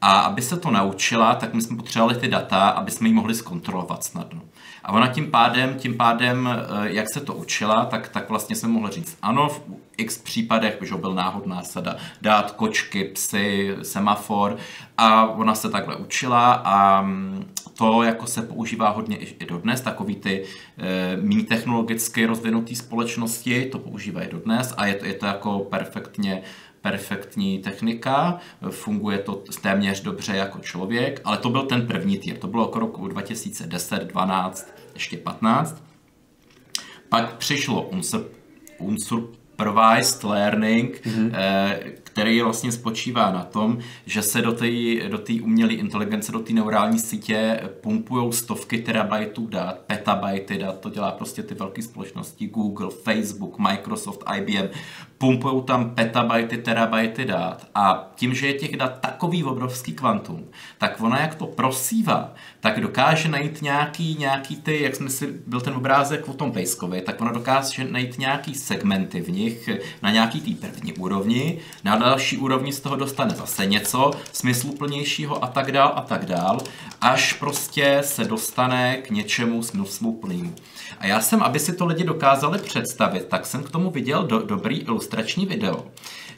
A 0.00 0.20
aby 0.20 0.42
se 0.42 0.56
to 0.56 0.70
naučila, 0.70 1.34
tak 1.34 1.54
my 1.54 1.62
jsme 1.62 1.76
potřebovali 1.76 2.14
ty 2.14 2.28
data, 2.28 2.68
aby 2.68 2.90
jsme 2.90 3.08
ji 3.08 3.14
mohli 3.14 3.34
zkontrolovat 3.34 4.04
snadno. 4.04 4.40
A 4.84 4.92
ona 4.92 5.06
tím 5.06 5.30
pádem, 5.30 5.74
tím 5.74 5.96
pádem, 5.96 6.48
eh, 6.48 6.90
jak 6.92 7.06
se 7.12 7.20
to 7.20 7.34
učila, 7.34 7.84
tak, 7.84 8.08
tak 8.08 8.28
vlastně 8.28 8.56
jsme 8.56 8.68
mohli 8.68 8.92
říct, 8.92 9.18
ano, 9.22 9.48
v 9.48 9.62
x 9.96 10.18
případech, 10.18 10.78
že 10.82 10.94
byl 10.94 11.14
náhodná 11.14 11.62
sada, 11.62 11.96
dát 12.22 12.50
kočky, 12.50 13.04
psy, 13.04 13.76
semafor 13.82 14.56
a 14.98 15.26
ona 15.26 15.54
se 15.54 15.70
takhle 15.70 15.96
učila 15.96 16.52
a 16.52 17.02
mm, 17.02 17.52
to 17.78 18.02
jako 18.02 18.26
se 18.26 18.42
používá 18.42 18.88
hodně 18.88 19.16
i 19.16 19.46
dodnes, 19.46 19.80
takový 19.80 20.16
ty 20.16 20.44
e, 20.78 21.16
méně 21.16 21.44
technologicky 21.44 22.26
rozvinuté 22.26 22.74
společnosti 22.74 23.66
to 23.66 23.78
používají 23.78 24.28
dodnes 24.30 24.74
a 24.76 24.86
je 24.86 24.94
to, 24.94 25.04
je 25.04 25.14
to 25.14 25.26
jako 25.26 25.58
perfektně 25.58 26.42
perfektní 26.80 27.58
technika, 27.58 28.38
funguje 28.70 29.18
to 29.18 29.42
téměř 29.62 30.00
dobře 30.02 30.36
jako 30.36 30.58
člověk, 30.58 31.20
ale 31.24 31.38
to 31.38 31.50
byl 31.50 31.62
ten 31.62 31.86
první 31.86 32.18
týr, 32.18 32.38
to 32.38 32.46
bylo 32.46 32.68
okolo 32.68 32.86
roku 32.86 33.08
2010, 33.08 34.04
12, 34.04 34.74
ještě 34.94 35.16
15. 35.16 35.82
Pak 37.08 37.36
přišlo 37.36 37.82
unsur, 37.82 38.28
unsupervised 38.78 40.24
learning, 40.24 41.00
mm-hmm. 41.06 41.30
Který 42.18 42.42
vlastně 42.42 42.72
spočívá 42.72 43.32
na 43.32 43.44
tom, 43.44 43.78
že 44.06 44.22
se 44.22 44.42
do 44.42 44.52
té 44.52 44.66
do 45.08 45.20
umělé 45.42 45.72
inteligence, 45.72 46.32
do 46.32 46.38
té 46.38 46.52
neurální 46.52 46.98
sítě 46.98 47.60
pumpují 47.80 48.32
stovky 48.32 48.78
terabajtů 48.78 49.46
dat, 49.46 49.78
petabajty 49.78 50.58
dat, 50.58 50.80
to 50.80 50.90
dělá 50.90 51.12
prostě 51.12 51.42
ty 51.42 51.54
velké 51.54 51.82
společnosti 51.82 52.46
Google, 52.46 52.90
Facebook, 53.02 53.58
Microsoft, 53.58 54.24
IBM, 54.36 54.68
pumpují 55.18 55.62
tam 55.62 55.90
petabajty, 55.90 56.58
terabajty 56.58 57.24
dát 57.24 57.66
a 57.74 58.10
tím, 58.14 58.34
že 58.34 58.46
je 58.46 58.52
těch 58.52 58.76
dat 58.76 59.00
takový 59.00 59.44
obrovský 59.44 59.92
kvantum, 59.92 60.44
tak 60.78 61.00
ona 61.00 61.20
jak 61.20 61.34
to 61.34 61.46
prosívá, 61.46 62.32
tak 62.60 62.80
dokáže 62.80 63.28
najít 63.28 63.62
nějaký, 63.62 64.16
nějaký 64.18 64.56
ty, 64.56 64.82
jak 64.82 64.96
jsme 64.96 65.10
si, 65.10 65.26
byl 65.46 65.60
ten 65.60 65.74
obrázek 65.74 66.28
o 66.28 66.32
tom 66.32 66.52
Pejskovi, 66.52 67.00
tak 67.00 67.20
ona 67.20 67.32
dokáže 67.32 67.84
najít 67.84 68.18
nějaký 68.18 68.54
segmenty 68.54 69.20
v 69.20 69.30
nich 69.30 69.68
na 70.02 70.10
nějaký 70.10 70.40
té 70.40 70.66
první 70.66 70.92
úrovni, 70.92 71.58
na 71.84 71.96
další 71.96 72.36
úrovni 72.36 72.72
z 72.72 72.80
toho 72.80 72.96
dostane 72.96 73.34
zase 73.34 73.66
něco 73.66 74.10
smysluplnějšího 74.32 75.44
a 75.44 75.46
tak 75.46 75.72
dál 75.72 75.92
a 75.96 76.00
tak 76.00 76.26
dál, 76.26 76.58
až 77.00 77.32
prostě 77.32 78.00
se 78.04 78.24
dostane 78.24 78.96
k 78.96 79.10
něčemu 79.10 79.62
smysluplnému. 79.62 80.54
A 80.98 81.06
já 81.06 81.20
jsem, 81.20 81.42
aby 81.42 81.58
si 81.58 81.72
to 81.72 81.86
lidi 81.86 82.04
dokázali 82.04 82.58
představit, 82.58 83.26
tak 83.26 83.46
jsem 83.46 83.62
k 83.62 83.70
tomu 83.70 83.90
viděl 83.90 84.26
do, 84.26 84.38
dobrý 84.38 84.78
ilustrační 84.78 85.46
video, 85.46 85.86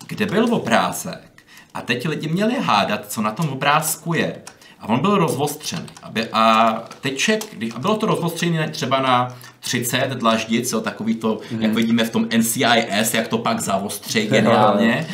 kde 0.07 0.27
byl 0.27 0.55
obrázek 0.55 1.31
a 1.75 1.83
teď 1.83 2.09
lidi 2.09 2.29
měli 2.29 2.55
hádat, 2.55 3.13
co 3.13 3.23
na 3.23 3.33
tom 3.33 3.49
obrázku 3.49 4.15
je. 4.15 4.43
A 4.81 4.89
on 4.89 5.01
byl 5.01 5.19
rozvostřen. 5.19 5.87
Aby, 6.03 6.29
a 6.29 6.75
teď 7.01 7.19
ček, 7.19 7.45
a 7.75 7.79
bylo 7.79 7.97
to 7.97 8.07
rozvostřené 8.07 8.69
třeba 8.69 9.01
na 9.01 9.37
30 9.61 10.09
dlaždic, 10.09 10.73
jo, 10.73 10.81
takový 10.81 11.15
to, 11.15 11.41
mm. 11.51 11.63
jak 11.63 11.75
vidíme 11.75 12.05
v 12.05 12.11
tom 12.11 12.29
NCIS, 12.37 13.15
jak 13.15 13.29
to 13.29 13.39
pak 13.39 13.61
zavostří 13.61 14.27
geniálně. 14.31 15.07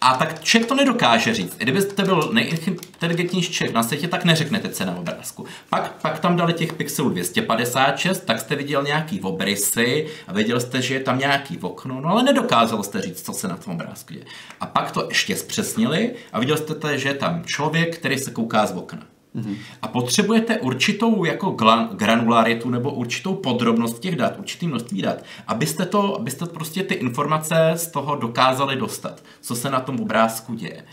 A 0.00 0.14
tak 0.14 0.42
člověk 0.42 0.68
to 0.68 0.74
nedokáže 0.74 1.34
říct. 1.34 1.56
I 1.58 1.62
kdybyste 1.62 2.02
byl 2.02 2.30
nejinteligentnější 2.32 3.52
člověk 3.52 3.74
na 3.74 3.82
světě, 3.82 4.08
tak 4.08 4.24
neřeknete 4.24 4.68
cena 4.68 4.96
obrázku. 4.96 5.46
Pak, 5.68 5.92
pak 6.02 6.18
tam 6.18 6.36
dali 6.36 6.52
těch 6.52 6.72
pixelů 6.72 7.10
256, 7.10 8.24
tak 8.24 8.40
jste 8.40 8.56
viděl 8.56 8.82
nějaký 8.82 9.20
obrysy 9.20 10.06
a 10.26 10.32
věděl 10.32 10.60
jste, 10.60 10.82
že 10.82 10.94
je 10.94 11.00
tam 11.00 11.18
nějaký 11.18 11.58
okno, 11.58 12.00
no 12.00 12.08
ale 12.08 12.22
nedokázal 12.22 12.82
jste 12.82 13.00
říct, 13.00 13.22
co 13.22 13.32
se 13.32 13.48
na 13.48 13.56
tom 13.56 13.74
obrázku 13.74 14.12
děje. 14.12 14.24
A 14.60 14.66
pak 14.66 14.90
to 14.90 15.06
ještě 15.08 15.36
zpřesnili 15.36 16.14
a 16.32 16.40
viděl 16.40 16.56
jste, 16.56 16.98
že 16.98 17.08
je 17.08 17.14
tam 17.14 17.44
člověk, 17.44 17.98
který 17.98 18.18
se 18.18 18.30
kouká 18.30 18.66
z 18.66 18.72
okna. 18.72 19.17
Mm-hmm. 19.38 19.56
A 19.82 19.88
potřebujete 19.88 20.58
určitou 20.58 21.24
jako 21.24 21.56
granularitu 21.92 22.70
nebo 22.70 22.90
určitou 22.90 23.34
podrobnost 23.34 23.98
těch 23.98 24.16
dat, 24.16 24.38
určitý 24.38 24.66
množství 24.66 25.02
dat, 25.02 25.24
abyste 25.46 25.86
to, 25.86 26.16
abyste 26.16 26.46
prostě 26.46 26.82
ty 26.82 26.94
informace 26.94 27.72
z 27.74 27.86
toho 27.86 28.16
dokázali 28.16 28.76
dostat, 28.76 29.22
co 29.40 29.56
se 29.56 29.70
na 29.70 29.80
tom 29.80 30.00
obrázku 30.00 30.54
děje. 30.54 30.84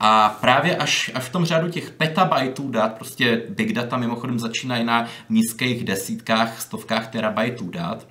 A 0.00 0.38
právě 0.40 0.76
až, 0.76 1.10
až 1.14 1.24
v 1.24 1.32
tom 1.32 1.44
řádu 1.44 1.68
těch 1.68 1.90
petabajtů 1.90 2.70
dat, 2.70 2.92
prostě 2.92 3.42
big 3.48 3.72
data 3.72 3.96
mimochodem 3.96 4.38
začínají 4.38 4.84
na 4.84 5.06
nízkých 5.30 5.84
desítkách, 5.84 6.60
stovkách 6.60 7.08
terabajtů 7.08 7.70
dat, 7.70 8.06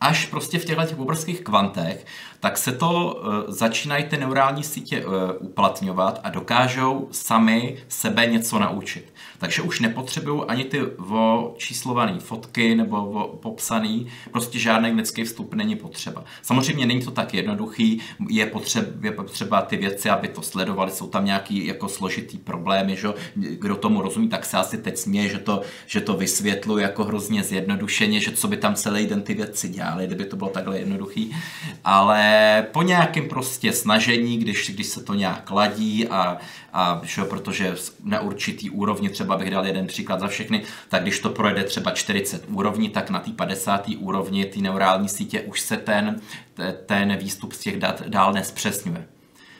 až 0.00 0.26
prostě 0.26 0.58
v 0.58 0.64
těchto 0.64 0.84
těch 0.84 0.98
obrovských 0.98 1.40
kvantech, 1.40 2.06
tak 2.40 2.58
se 2.58 2.72
to 2.72 3.14
uh, 3.14 3.32
začínají 3.48 4.04
ty 4.04 4.16
neurální 4.16 4.62
sítě 4.62 5.04
uh, 5.04 5.12
uplatňovat 5.38 6.20
a 6.22 6.30
dokážou 6.30 7.08
sami 7.10 7.76
sebe 7.88 8.26
něco 8.26 8.58
naučit. 8.58 9.12
Takže 9.38 9.62
už 9.62 9.80
nepotřebují 9.80 10.42
ani 10.48 10.64
ty 10.64 10.82
očíslované 11.54 12.18
fotky 12.18 12.74
nebo 12.74 13.38
popsaný, 13.42 14.06
prostě 14.32 14.58
žádný 14.58 14.90
lidský 14.90 15.24
vstup 15.24 15.54
není 15.54 15.76
potřeba. 15.76 16.24
Samozřejmě 16.42 16.86
není 16.86 17.02
to 17.02 17.10
tak 17.10 17.34
jednoduchý, 17.34 18.00
je 18.28 18.46
potřeba, 18.46 18.86
je 19.02 19.12
potřeba 19.12 19.62
ty 19.62 19.76
věci, 19.76 20.10
aby 20.10 20.28
to 20.28 20.42
sledovali, 20.42 20.90
jsou 20.90 21.06
tam 21.08 21.24
nějaký 21.24 21.66
jako 21.66 21.88
složitý 21.88 22.38
problémy, 22.38 22.96
že? 22.96 23.08
kdo 23.34 23.76
tomu 23.76 24.02
rozumí, 24.02 24.28
tak 24.28 24.44
se 24.44 24.56
asi 24.56 24.78
teď 24.78 24.96
směje, 24.96 25.28
že 25.28 25.38
to, 25.38 25.62
že 25.86 26.00
to 26.00 26.14
vysvětlu 26.16 26.78
jako 26.78 27.04
hrozně 27.04 27.42
zjednodušeně, 27.42 28.20
že 28.20 28.32
co 28.32 28.48
by 28.48 28.56
tam 28.56 28.74
celý 28.74 29.06
den 29.06 29.22
ty 29.22 29.34
věci 29.34 29.68
dělali, 29.68 30.06
kdyby 30.06 30.24
to 30.24 30.36
bylo 30.36 30.50
takhle 30.50 30.78
jednoduchý, 30.78 31.36
ale 31.84 32.66
po 32.72 32.82
nějakém 32.82 33.28
prostě 33.28 33.72
snažení, 33.72 34.38
když, 34.38 34.70
když 34.74 34.86
se 34.86 35.02
to 35.02 35.14
nějak 35.14 35.50
ladí 35.50 36.08
a, 36.08 36.38
a 36.72 37.00
že, 37.04 37.24
protože 37.24 37.74
na 38.04 38.20
určitý 38.20 38.70
úrovni, 38.70 39.08
třeba 39.08 39.25
bych 39.26 39.50
dal 39.50 39.66
jeden 39.66 39.86
příklad 39.86 40.20
za 40.20 40.28
všechny, 40.28 40.62
tak 40.88 41.02
když 41.02 41.20
to 41.20 41.30
projde 41.30 41.64
třeba 41.64 41.90
40 41.90 42.44
úrovní, 42.48 42.88
tak 42.88 43.10
na 43.10 43.18
té 43.18 43.30
50. 43.30 43.88
úrovni 43.98 44.44
ty 44.44 44.60
neurální 44.60 45.08
sítě 45.08 45.40
už 45.40 45.60
se 45.60 45.76
ten, 45.76 46.20
ten 46.86 47.16
výstup 47.16 47.52
z 47.52 47.58
těch 47.58 47.78
dat 47.78 48.02
dál 48.08 48.32
nespřesňuje. 48.32 49.06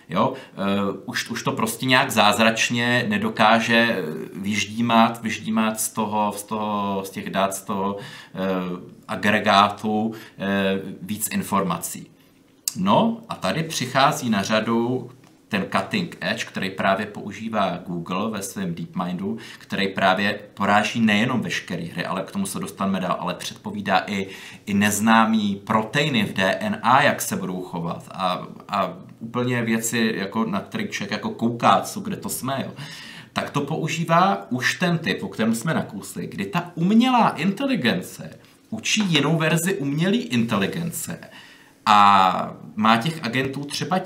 Jo? 0.09 0.29
Uh, 0.29 1.01
už, 1.07 1.31
už 1.31 1.43
to 1.43 1.53
prostě 1.53 1.87
nějak 1.87 2.11
zázračně 2.11 3.05
nedokáže 3.09 4.05
vyždímat, 4.35 5.23
vyždímat 5.23 5.81
z, 5.81 5.89
toho, 5.89 6.33
z, 6.37 6.43
toho, 6.43 7.03
z 7.05 7.11
těch 7.11 7.31
dat, 7.31 7.55
z 7.55 7.63
toho 7.63 7.95
uh, 7.95 8.03
agregátu 9.09 10.07
uh, 10.07 10.15
víc 11.03 11.29
informací. 11.29 12.11
No 12.77 13.21
a 13.29 13.35
tady 13.35 13.63
přichází 13.63 14.31
na 14.31 14.43
řadu 14.43 15.11
ten 15.49 15.67
cutting 15.77 16.17
edge, 16.21 16.45
který 16.45 16.71
právě 16.71 17.07
používá 17.07 17.79
Google 17.87 18.31
ve 18.31 18.43
svém 18.43 18.75
DeepMindu, 18.75 19.39
který 19.59 19.89
právě 19.89 20.41
poráží 20.55 21.01
nejenom 21.01 21.41
veškeré 21.41 21.83
hry, 21.83 22.07
ale 22.07 22.23
k 22.23 22.31
tomu 22.31 22.47
se 22.47 22.59
dostaneme 22.59 23.01
dál, 23.01 23.17
ale 23.21 23.35
předpovídá 23.35 24.03
i, 24.07 24.27
i 24.67 24.75
neznámý 24.75 25.57
proteiny 25.57 26.25
v 26.25 26.33
DNA, 26.33 27.03
jak 27.03 27.23
se 27.23 27.37
budou 27.37 27.63
chovat. 27.63 28.09
A, 28.11 28.47
a 28.69 28.95
úplně 29.19 29.63
věci, 29.63 30.13
jako, 30.17 30.45
na 30.45 30.61
který 30.61 30.89
člověk 30.89 31.11
jako 31.11 31.31
kouká, 31.31 31.81
co, 31.81 32.01
kde 32.01 32.17
to 32.17 32.29
jsme, 32.29 32.63
jo. 32.67 32.73
Tak 33.33 33.51
to 33.51 33.61
používá 33.61 34.47
už 34.51 34.75
ten 34.75 34.99
typ, 34.99 35.23
o 35.23 35.29
kterém 35.29 35.55
jsme 35.55 35.75
nakousli, 35.75 36.27
kdy 36.27 36.47
ta 36.47 36.73
umělá 36.75 37.29
inteligence 37.29 38.31
učí 38.71 39.05
jinou 39.09 39.39
verzi 39.39 39.75
umělé 39.75 40.17
inteligence 40.17 41.19
a 41.87 42.57
má 42.77 42.97
těch 42.97 43.25
agentů 43.25 43.65
třeba 43.65 43.99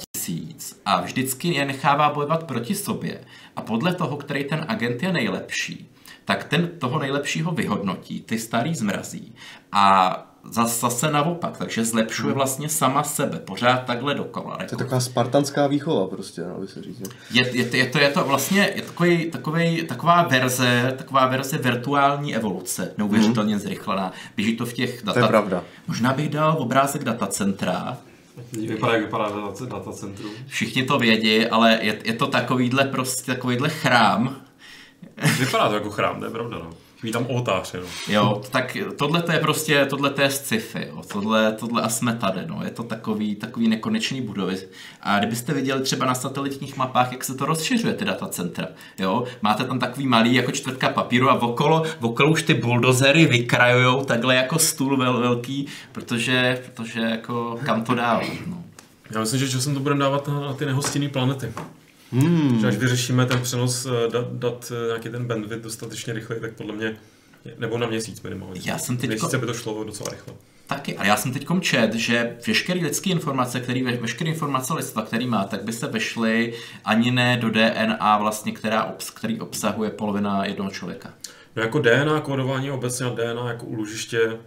tisíc 0.60 0.80
a 0.84 1.00
vždycky 1.00 1.48
je 1.48 1.64
nechává 1.64 2.12
bojovat 2.12 2.44
proti 2.44 2.74
sobě 2.74 3.20
a 3.56 3.62
podle 3.62 3.94
toho, 3.94 4.16
který 4.16 4.44
ten 4.44 4.64
agent 4.68 5.02
je 5.02 5.12
nejlepší, 5.12 5.90
tak 6.24 6.44
ten 6.44 6.68
toho 6.78 6.98
nejlepšího 6.98 7.52
vyhodnotí, 7.52 8.20
ty 8.20 8.38
starý 8.38 8.74
zmrazí 8.74 9.34
a 9.72 10.26
zase 10.50 11.12
naopak, 11.12 11.56
takže 11.56 11.84
zlepšuje 11.84 12.26
hmm. 12.26 12.34
vlastně 12.34 12.68
sama 12.68 13.02
sebe, 13.02 13.38
pořád 13.38 13.84
takhle 13.84 14.14
dokola. 14.14 14.56
To 14.56 14.62
je 14.62 14.78
taková 14.78 15.00
spartanská 15.00 15.66
výchova 15.66 16.06
prostě, 16.06 16.42
no, 16.42 16.60
by 16.60 16.68
se 16.68 16.82
říct. 16.82 17.02
Je, 17.30 17.56
je, 17.56 17.76
je, 17.76 17.86
to, 17.86 17.98
je 17.98 18.08
to 18.10 18.24
vlastně 18.24 18.72
je 18.76 18.82
takový, 18.82 19.30
takový, 19.30 19.82
taková 19.82 20.22
verze, 20.22 20.94
taková 20.98 21.26
verze 21.26 21.58
virtuální 21.58 22.36
evoluce, 22.36 22.94
neuvěřitelně 22.98 23.54
hmm. 23.54 23.62
zrychlená. 23.62 24.12
Běží 24.36 24.56
to 24.56 24.66
v 24.66 24.72
těch 24.72 25.02
data... 25.02 25.20
To 25.20 25.26
je 25.26 25.28
pravda. 25.28 25.64
Možná 25.88 26.12
bych 26.12 26.28
dal 26.28 26.56
obrázek 26.58 27.04
datacentra, 27.04 27.98
Vypadá, 28.52 28.92
jak 28.92 29.02
vypadá 29.02 29.30
datacentrum. 29.68 30.30
Všichni 30.46 30.82
to 30.82 30.98
vědí, 30.98 31.46
ale 31.46 31.78
je, 31.82 31.98
je 32.04 32.12
to 32.12 32.26
takovýhle 32.26 32.84
prostě, 32.84 33.32
takovýhle 33.34 33.68
chrám. 33.68 34.36
Vypadá 35.38 35.68
to 35.68 35.74
jako 35.74 35.90
chrám, 35.90 36.20
to 36.20 36.24
je 36.26 36.30
pravda, 36.30 36.58
no. 36.58 36.70
Chybí 37.00 37.12
tam 37.12 37.26
oltář, 37.26 37.74
jo. 37.74 37.82
Jo, 38.08 38.42
tak 38.50 38.76
tohle 38.98 39.22
to 39.22 39.32
je 39.32 39.38
prostě, 39.38 39.86
tohle 39.86 40.10
to 40.10 40.22
je 40.22 40.30
sci-fi, 40.30 40.86
jo. 40.88 41.02
Tohle, 41.12 41.52
tohle 41.52 41.82
a 41.82 41.88
jsme 41.88 42.16
tady, 42.16 42.40
no. 42.46 42.60
Je 42.64 42.70
to 42.70 42.82
takový, 42.82 43.36
takový 43.36 43.68
nekonečný 43.68 44.20
budovy. 44.20 44.58
A 45.00 45.18
kdybyste 45.18 45.54
viděli 45.54 45.82
třeba 45.82 46.06
na 46.06 46.14
satelitních 46.14 46.76
mapách, 46.76 47.12
jak 47.12 47.24
se 47.24 47.34
to 47.34 47.46
rozšiřuje, 47.46 47.94
ty 47.94 48.04
datacentra, 48.04 48.68
jo. 48.98 49.24
Máte 49.42 49.64
tam 49.64 49.78
takový 49.78 50.06
malý, 50.06 50.34
jako 50.34 50.52
čtvrtka 50.52 50.88
papíru 50.88 51.30
a 51.30 51.42
okolo, 51.42 51.82
okolo 52.00 52.30
už 52.30 52.42
ty 52.42 52.54
buldozery 52.54 53.26
vykrajujou 53.26 54.04
takhle 54.04 54.34
jako 54.34 54.58
stůl 54.58 54.96
vel, 54.96 55.20
velký, 55.20 55.66
protože, 55.92 56.62
protože 56.66 57.00
jako 57.00 57.58
kam 57.64 57.84
to 57.84 57.94
dál, 57.94 58.22
no. 58.46 58.64
Já 59.10 59.20
myslím, 59.20 59.40
že 59.40 59.48
časem 59.48 59.74
to 59.74 59.80
budeme 59.80 60.00
dávat 60.00 60.28
na, 60.28 60.40
na 60.40 60.52
ty 60.52 60.66
nehostinné 60.66 61.08
planety. 61.08 61.52
Hmm. 62.12 62.60
Že 62.60 62.66
až 62.66 62.76
vyřešíme 62.76 63.26
ten 63.26 63.40
přenos 63.42 63.86
eh, 63.86 64.10
dat, 64.10 64.32
dat 64.32 64.72
eh, 64.84 64.86
nějaký 64.86 65.08
ten 65.08 65.26
bandwidth 65.26 65.62
dostatečně 65.62 66.12
rychle, 66.12 66.36
tak 66.36 66.52
podle 66.52 66.72
mě, 66.72 66.96
nebo 67.58 67.78
na 67.78 67.86
měsíc 67.86 68.22
minimálně. 68.22 68.60
Já 68.64 68.78
jsem 68.78 68.96
teďko... 68.96 69.26
Měsíc 69.26 69.40
by 69.40 69.46
to 69.46 69.54
šlo 69.54 69.84
docela 69.84 70.10
rychle. 70.10 70.34
Taky, 70.66 70.96
ale 70.96 71.08
já 71.08 71.16
jsem 71.16 71.32
teď 71.32 71.46
čet, 71.60 71.94
že 71.94 72.36
veškeré 72.46 72.80
lidské 72.80 73.10
informace, 73.10 73.60
který, 73.60 73.82
veškeré 73.82 74.30
informace 74.30 74.74
lidstva, 74.74 75.02
který 75.02 75.26
má, 75.26 75.44
tak 75.44 75.64
by 75.64 75.72
se 75.72 75.86
vešly 75.86 76.54
ani 76.84 77.10
ne 77.10 77.36
do 77.36 77.50
DNA, 77.50 78.18
vlastně, 78.18 78.52
která 78.52 78.84
obs, 78.84 79.10
který 79.10 79.40
obsahuje 79.40 79.90
polovina 79.90 80.44
jednoho 80.44 80.70
člověka. 80.70 81.14
No 81.56 81.62
jako 81.62 81.78
DNA, 81.78 82.20
kódování 82.20 82.70
obecně 82.70 83.06
a 83.06 83.08
DNA 83.08 83.48
jako 83.48 83.66
úložiště 83.66 84.38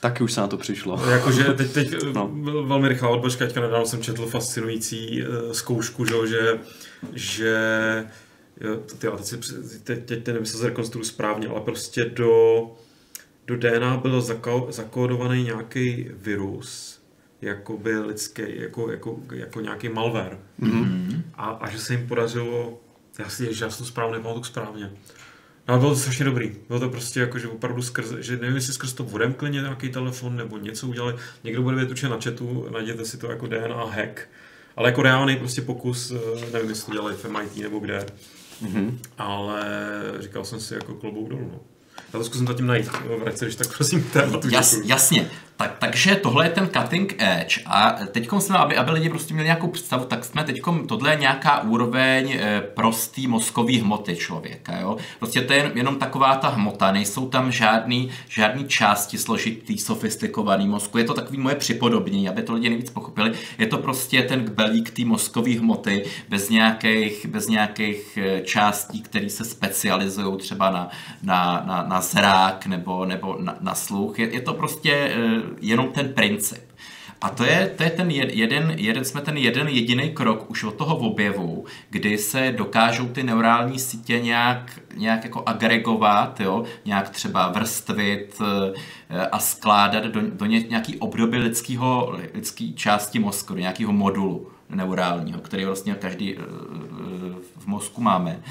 Taky 0.00 0.24
už 0.24 0.32
se 0.32 0.40
na 0.40 0.46
to 0.46 0.56
přišlo. 0.56 1.10
Jakože 1.10 1.44
teď, 1.54 1.72
teď 1.72 2.02
no. 2.12 2.30
velmi 2.66 2.88
rychlá 2.88 3.08
odbočka, 3.08 3.44
teďka 3.44 3.60
nedávno 3.60 3.86
jsem 3.86 4.02
četl 4.02 4.26
fascinující 4.26 5.22
uh, 5.22 5.52
zkoušku, 5.52 6.04
že, 6.26 6.58
že 7.12 7.56
jo, 8.60 8.76
ty, 8.76 8.94
teď, 8.96 9.24
si, 9.24 9.38
teď, 9.84 10.04
teď 10.04 10.26
nevím, 10.26 10.46
se 10.46 10.58
zrekonstruju 10.58 11.04
správně, 11.04 11.48
ale 11.48 11.60
prostě 11.60 12.04
do, 12.04 12.62
do 13.46 13.56
DNA 13.56 13.96
byl 13.96 14.20
zako, 14.20 14.66
zakódovaný 14.70 15.44
nějaký 15.44 16.08
virus, 16.12 17.00
jako 17.40 17.76
by 17.76 17.98
lidský, 17.98 18.42
jako, 18.46 18.90
jako, 18.90 19.20
jako 19.32 19.60
nějaký 19.60 19.88
malware. 19.88 20.38
Mm-hmm. 20.60 21.22
A, 21.34 21.46
a 21.46 21.70
že 21.70 21.78
se 21.78 21.94
jim 21.94 22.08
podařilo, 22.08 22.80
já 23.18 23.28
si, 23.28 23.54
že 23.54 23.64
já 23.64 23.70
jsem 23.70 23.84
to 23.84 23.90
správně 23.90 24.16
nepamatuju 24.16 24.44
správně, 24.44 24.90
No, 25.68 25.78
bylo 25.78 25.90
to 25.90 25.96
strašně 25.96 26.24
dobrý. 26.24 26.52
Bylo 26.68 26.80
to 26.80 26.88
prostě 26.88 27.20
jako, 27.20 27.38
že 27.38 27.48
opravdu 27.48 27.82
skrz, 27.82 28.12
že 28.18 28.36
nevím, 28.36 28.56
jestli 28.56 28.72
skrz 28.72 28.92
to 28.92 29.06
klidně 29.36 29.60
nějaký 29.60 29.88
telefon 29.88 30.36
nebo 30.36 30.58
něco 30.58 30.86
udělali. 30.86 31.14
Někdo 31.44 31.62
bude 31.62 31.76
vědět 31.76 31.90
určitě 31.90 32.08
na 32.08 32.20
chatu, 32.20 32.66
najděte 32.72 33.04
si 33.04 33.18
to 33.18 33.30
jako 33.30 33.46
DNA 33.46 33.84
hack. 33.84 34.28
Ale 34.76 34.88
jako 34.88 35.02
reálný 35.02 35.36
prostě 35.36 35.62
pokus, 35.62 36.10
eh, 36.10 36.50
nevím, 36.52 36.68
jestli 36.68 36.86
to 36.86 36.92
dělali 36.92 37.14
v 37.14 37.24
MIT 37.24 37.56
nebo 37.56 37.78
kde. 37.78 38.06
Mm-hmm. 38.62 38.98
Ale 39.18 39.62
říkal 40.18 40.44
jsem 40.44 40.60
si 40.60 40.74
jako 40.74 40.94
klobouk 40.94 41.28
dolů. 41.28 41.50
No. 41.52 41.60
Já 42.12 42.18
to 42.18 42.24
zkusím 42.24 42.46
zatím 42.46 42.66
najít. 42.66 42.88
Vrať 43.20 43.36
se, 43.36 43.44
když 43.44 43.56
tak 43.56 43.76
prosím 43.76 44.02
k 44.02 44.12
tématu. 44.12 44.48
Jas, 44.48 44.76
jasně. 44.84 45.30
Tak, 45.58 45.78
takže 45.78 46.14
tohle 46.14 46.46
je 46.46 46.50
ten 46.50 46.68
cutting 46.68 47.14
edge. 47.18 47.60
A 47.66 47.90
teď 48.12 48.28
jsme, 48.38 48.58
aby, 48.58 48.76
aby 48.76 48.90
lidi 48.90 49.08
prostě 49.08 49.34
měli 49.34 49.46
nějakou 49.46 49.68
představu, 49.68 50.04
tak 50.04 50.24
jsme 50.24 50.44
teď, 50.44 50.60
tohle 50.88 51.12
je 51.12 51.16
nějaká 51.16 51.62
úroveň 51.62 52.32
e, 52.32 52.60
prostý 52.60 53.26
mozkový 53.26 53.78
hmoty 53.78 54.16
člověka, 54.16 54.80
jo. 54.80 54.96
Prostě 55.18 55.40
to 55.40 55.52
je 55.52 55.72
jenom 55.74 55.96
taková 55.96 56.36
ta 56.36 56.48
hmota, 56.48 56.92
nejsou 56.92 57.28
tam 57.28 57.52
žádný, 57.52 58.10
žádný 58.28 58.64
části 58.64 59.18
složitý, 59.18 59.78
sofistikovaný 59.78 60.68
mozku, 60.68 60.98
je 60.98 61.04
to 61.04 61.14
takový 61.14 61.38
moje 61.38 61.54
připodobnění, 61.54 62.28
aby 62.28 62.42
to 62.42 62.54
lidi 62.54 62.68
nejvíc 62.68 62.90
pochopili, 62.90 63.32
je 63.58 63.66
to 63.66 63.78
prostě 63.78 64.22
ten 64.22 64.44
kbelík 64.44 64.90
té 64.90 65.04
mozkové 65.04 65.58
hmoty 65.58 66.04
bez 66.28 66.48
nějakých, 66.48 67.26
bez 67.26 67.48
nějakých 67.48 68.18
eh, 68.22 68.40
částí, 68.40 69.02
které 69.02 69.30
se 69.30 69.44
specializují 69.44 70.38
třeba 70.38 70.70
na, 70.70 70.90
na, 71.22 71.64
na, 71.66 71.82
na 71.82 72.00
zrák 72.00 72.66
nebo, 72.66 73.04
nebo 73.04 73.36
na, 73.40 73.56
na 73.60 73.74
sluch, 73.74 74.18
je, 74.18 74.34
je 74.34 74.40
to 74.40 74.54
prostě 74.54 74.92
e, 74.92 75.47
jenom 75.60 75.88
ten 75.88 76.12
princip. 76.12 76.68
A 77.20 77.28
to 77.30 77.44
je, 77.44 77.74
to 77.76 77.82
je 77.82 77.90
ten 77.90 78.10
jeden, 78.10 78.74
jeden, 78.76 79.04
jsme 79.04 79.20
ten 79.20 79.36
jeden 79.36 79.68
jediný 79.68 80.10
krok 80.10 80.50
už 80.50 80.64
od 80.64 80.74
toho 80.74 80.96
objevu, 80.96 81.64
kdy 81.90 82.18
se 82.18 82.54
dokážou 82.56 83.08
ty 83.08 83.22
neurální 83.22 83.78
sítě 83.78 84.20
nějak, 84.20 84.80
nějak 84.94 85.24
jako 85.24 85.42
agregovat, 85.46 86.40
jo? 86.40 86.64
nějak 86.84 87.10
třeba 87.10 87.52
vrstvit 87.52 88.42
eh, 89.10 89.26
a 89.26 89.38
skládat 89.38 90.04
do, 90.04 90.20
do 90.30 90.46
nějaký 90.46 90.96
obdoby 90.96 91.38
lidského, 91.38 92.18
lidský 92.34 92.74
části 92.74 93.18
mozku, 93.18 93.54
do 93.54 93.60
nějakého 93.60 93.92
modulu 93.92 94.50
neurálního, 94.70 95.40
který 95.40 95.64
vlastně 95.64 95.94
každý 95.94 96.36
eh, 96.36 96.40
v 97.58 97.66
mozku 97.66 98.00
máme. 98.00 98.42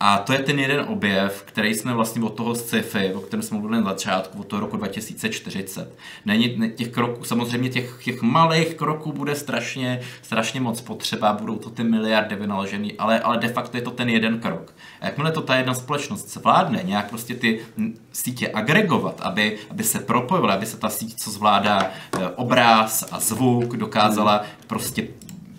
A 0.00 0.18
to 0.18 0.32
je 0.32 0.38
ten 0.38 0.58
jeden 0.58 0.84
objev, 0.88 1.42
který 1.42 1.74
jsme 1.74 1.94
vlastně 1.94 2.22
od 2.22 2.34
toho 2.34 2.54
sci-fi, 2.54 3.14
o 3.14 3.20
kterém 3.20 3.42
jsme 3.42 3.58
mluvili 3.58 3.82
na 3.82 3.90
začátku, 3.90 4.40
od 4.40 4.46
toho 4.46 4.60
roku 4.60 4.76
2040. 4.76 5.98
Není 6.24 6.72
těch 6.76 6.88
kroků, 6.88 7.24
samozřejmě 7.24 7.68
těch, 7.68 8.04
těch 8.04 8.22
malých 8.22 8.74
kroků 8.74 9.12
bude 9.12 9.34
strašně, 9.34 10.00
strašně 10.22 10.60
moc 10.60 10.80
potřeba, 10.80 11.32
budou 11.32 11.56
to 11.56 11.70
ty 11.70 11.84
miliardy 11.84 12.36
vynaložený, 12.36 12.92
ale, 12.98 13.20
ale 13.20 13.38
de 13.38 13.48
facto 13.48 13.76
je 13.76 13.82
to 13.82 13.90
ten 13.90 14.08
jeden 14.08 14.40
krok. 14.40 14.74
A 15.00 15.06
jakmile 15.06 15.32
to 15.32 15.40
ta 15.40 15.56
jedna 15.56 15.74
společnost 15.74 16.32
zvládne 16.32 16.82
nějak 16.82 17.08
prostě 17.08 17.34
ty 17.34 17.60
sítě 18.12 18.50
agregovat, 18.54 19.20
aby, 19.20 19.58
aby 19.70 19.84
se 19.84 19.98
propojovala, 19.98 20.54
aby 20.54 20.66
se 20.66 20.76
ta 20.76 20.88
síť, 20.88 21.18
co 21.18 21.30
zvládá 21.30 21.82
eh, 21.82 22.28
obraz 22.28 23.08
a 23.10 23.20
zvuk, 23.20 23.76
dokázala 23.76 24.44
prostě 24.66 25.08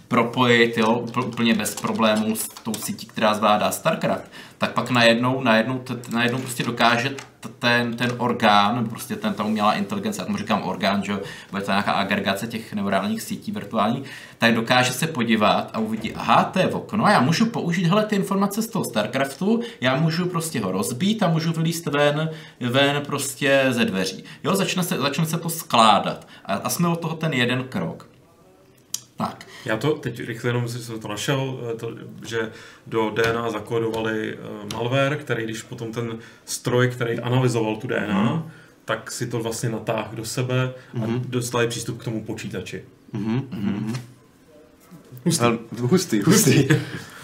propojit 0.09 0.77
jo, 0.77 1.05
úplně 1.25 1.53
bez 1.53 1.75
problémů 1.75 2.35
s 2.35 2.47
tou 2.47 2.73
sítí, 2.73 3.05
která 3.05 3.33
zvládá 3.33 3.71
StarCraft, 3.71 4.31
tak 4.57 4.73
pak 4.73 4.89
najednou, 4.89 5.41
najednou, 5.41 5.83
najednou 6.11 6.39
prostě 6.39 6.63
dokáže 6.63 7.15
ten, 7.59 7.97
ten 7.97 8.11
orgán, 8.17 8.89
prostě 8.89 9.15
ten, 9.15 9.33
ta 9.33 9.43
umělá 9.43 9.73
inteligence, 9.73 10.21
já 10.21 10.25
tomu 10.25 10.37
říkám 10.37 10.63
orgán, 10.63 11.03
že 11.03 11.19
bude 11.51 11.61
to 11.61 11.71
nějaká 11.71 11.91
agregace 11.91 12.47
těch 12.47 12.73
neurálních 12.73 13.21
sítí 13.21 13.51
virtuálních, 13.51 14.03
tak 14.37 14.53
dokáže 14.53 14.93
se 14.93 15.07
podívat 15.07 15.69
a 15.73 15.79
uvidí, 15.79 16.13
aha, 16.13 16.43
to 16.43 16.59
je 16.59 16.67
okno 16.67 17.07
já 17.07 17.21
můžu 17.21 17.45
použít 17.45 17.85
hele, 17.85 18.05
ty 18.05 18.15
informace 18.15 18.61
z 18.61 18.67
toho 18.67 18.85
StarCraftu, 18.85 19.61
já 19.81 19.95
můžu 19.95 20.25
prostě 20.25 20.59
ho 20.59 20.71
rozbít 20.71 21.23
a 21.23 21.27
můžu 21.27 21.53
vylíst 21.53 21.85
ven, 21.85 22.29
ven 22.59 23.01
prostě 23.05 23.65
ze 23.69 23.85
dveří. 23.85 24.23
Jo, 24.43 24.55
začne 24.55 24.83
se, 24.83 24.97
začne 24.97 25.25
se 25.25 25.37
to 25.37 25.49
skládat 25.49 26.27
a, 26.45 26.53
a 26.53 26.69
jsme 26.69 26.87
od 26.87 26.99
toho 26.99 27.15
ten 27.15 27.33
jeden 27.33 27.63
krok. 27.63 28.08
Tak. 29.19 29.47
Já 29.65 29.77
to 29.77 29.91
teď 29.91 30.19
rychle 30.27 30.49
jenom 30.49 30.67
jsem 30.67 30.99
to 30.99 31.07
našel, 31.07 31.59
eh, 31.71 31.77
to, 31.77 31.93
že 32.27 32.51
do 32.87 33.09
DNA 33.09 33.51
zakódovali 33.51 34.37
uh, 34.37 34.73
malware, 34.73 35.15
který 35.15 35.43
když 35.43 35.61
potom 35.61 35.91
ten 35.91 36.17
stroj, 36.45 36.89
který 36.89 37.19
analyzoval 37.19 37.75
tu 37.75 37.87
DNA, 37.87 38.33
mm. 38.33 38.51
tak 38.85 39.11
si 39.11 39.27
to 39.27 39.39
vlastně 39.39 39.69
natáhl 39.69 40.15
do 40.15 40.25
sebe 40.25 40.73
mm. 40.93 41.03
a 41.03 41.07
mhm. 41.07 41.25
dostali 41.27 41.67
přístup 41.67 42.01
k 42.01 42.03
tomu 42.03 42.23
počítači. 42.23 42.83
Mm. 43.13 43.47
Mm. 43.51 43.95
Hustý. 45.25 45.45
hustý, 45.79 46.21
hustý. 46.21 46.67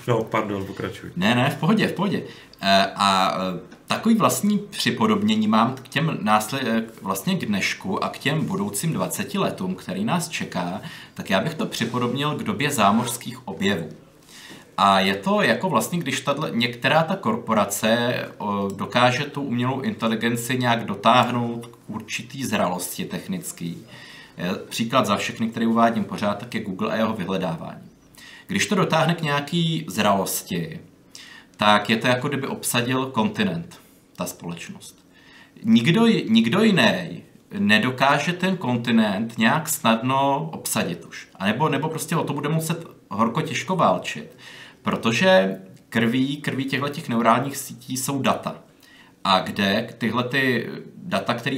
No, 0.07 0.23
pardon, 0.23 0.65
pokračuj. 0.65 1.09
Ne, 1.15 1.35
ne, 1.35 1.49
v 1.49 1.59
pohodě, 1.59 1.87
v 1.87 1.93
pohodě. 1.93 2.23
E, 2.61 2.85
a 2.95 3.37
takový 3.87 4.15
vlastní 4.15 4.59
připodobnění 4.59 5.47
mám 5.47 5.75
k 5.75 5.87
těm 5.87 6.17
násled, 6.21 7.01
vlastně 7.01 7.35
k 7.35 7.45
dnešku 7.45 8.03
a 8.03 8.09
k 8.09 8.17
těm 8.17 8.45
budoucím 8.45 8.93
20 8.93 9.33
letům, 9.35 9.75
který 9.75 10.05
nás 10.05 10.29
čeká, 10.29 10.81
tak 11.13 11.29
já 11.29 11.41
bych 11.41 11.53
to 11.53 11.65
připodobnil 11.65 12.35
k 12.35 12.43
době 12.43 12.71
zámořských 12.71 13.47
objevů. 13.47 13.89
A 14.77 14.99
je 14.99 15.15
to 15.15 15.41
jako 15.41 15.69
vlastně, 15.69 15.99
když 15.99 16.21
tato, 16.21 16.47
některá 16.47 17.03
ta 17.03 17.15
korporace 17.15 18.15
o, 18.37 18.69
dokáže 18.75 19.23
tu 19.23 19.41
umělou 19.41 19.81
inteligenci 19.81 20.57
nějak 20.57 20.85
dotáhnout 20.85 21.67
k 21.67 21.77
určitý 21.87 22.45
zralosti 22.45 23.05
technický. 23.05 23.77
Příklad 24.69 25.05
za 25.05 25.15
všechny, 25.15 25.47
který 25.47 25.65
uvádím 25.65 26.03
pořád, 26.03 26.37
tak 26.37 26.55
je 26.55 26.63
Google 26.63 26.91
a 26.91 26.95
jeho 26.95 27.13
vyhledávání. 27.13 27.81
Když 28.47 28.65
to 28.65 28.75
dotáhne 28.75 29.15
k 29.15 29.21
nějaký 29.21 29.85
zralosti, 29.89 30.79
tak 31.57 31.89
je 31.89 31.97
to 31.97 32.07
jako 32.07 32.27
kdyby 32.27 32.47
obsadil 32.47 33.05
kontinent, 33.05 33.79
ta 34.15 34.25
společnost. 34.25 35.05
Nikdo, 35.63 36.07
nikdo 36.07 36.63
jiný 36.63 37.23
nedokáže 37.59 38.33
ten 38.33 38.57
kontinent 38.57 39.37
nějak 39.37 39.69
snadno 39.69 40.49
obsadit 40.53 41.05
už. 41.05 41.27
A 41.35 41.45
nebo, 41.45 41.69
nebo 41.69 41.89
prostě 41.89 42.15
o 42.15 42.23
to 42.23 42.33
bude 42.33 42.49
muset 42.49 42.85
horko 43.09 43.41
těžko 43.41 43.75
válčit. 43.75 44.37
Protože 44.81 45.57
krví, 45.89 46.37
krví 46.37 46.65
těchto 46.65 46.89
těch 46.89 47.09
neurálních 47.09 47.57
sítí 47.57 47.97
jsou 47.97 48.21
data. 48.21 48.55
A 49.23 49.39
kde 49.39 49.89
tyhle 49.97 50.23
ty 50.23 50.69
data, 50.95 51.33
které 51.33 51.57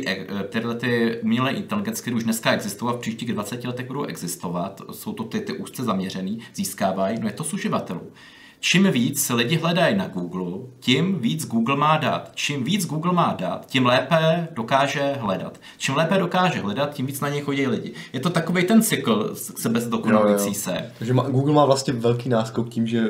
tyhle 0.49 0.75
ty 0.75 1.19
umělé 1.21 1.51
inteligence, 1.51 2.01
které 2.01 2.15
už 2.15 2.23
dneska 2.23 2.51
existují 2.51 2.93
a 2.93 2.97
v 2.97 2.99
příštích 2.99 3.33
20 3.33 3.65
letech 3.65 3.87
budou 3.87 4.03
existovat, 4.03 4.81
jsou 4.91 5.13
to 5.13 5.23
ty, 5.23 5.39
ty 5.39 5.53
úzce 5.53 5.83
zaměřený, 5.83 6.39
získávají, 6.55 7.19
no 7.19 7.27
je 7.27 7.33
to 7.33 7.43
z 7.43 7.53
uživatelů. 7.53 8.11
Čím 8.60 8.91
víc 8.91 9.30
lidi 9.30 9.58
hledají 9.58 9.95
na 9.95 10.08
Google, 10.08 10.68
tím 10.80 11.20
víc 11.20 11.47
Google 11.47 11.76
má 11.76 11.97
dat. 11.97 12.32
Čím 12.36 12.64
víc 12.64 12.86
Google 12.86 13.14
má 13.14 13.36
dat, 13.39 13.66
tím 13.66 13.86
lépe 13.86 14.47
dokáže 14.51 15.16
hledat. 15.20 15.60
Čím 15.78 15.95
lépe 15.95 16.18
dokáže 16.18 16.60
hledat, 16.60 16.93
tím 16.93 17.05
víc 17.05 17.20
na 17.20 17.30
něj 17.30 17.41
chodí 17.41 17.68
lidi. 17.68 17.93
Je 18.14 18.20
to 18.20 18.30
takový 18.30 18.64
ten 18.64 18.82
cykl 18.82 19.36
sebe 19.36 19.82
zdokonalující 19.82 20.53
se. 20.53 20.91
Takže 20.97 21.14
Google 21.14 21.53
má 21.53 21.66
vlastně 21.66 21.93
velký 21.93 22.30
náskok 22.30 22.70
tím, 22.70 22.88
že 22.88 23.03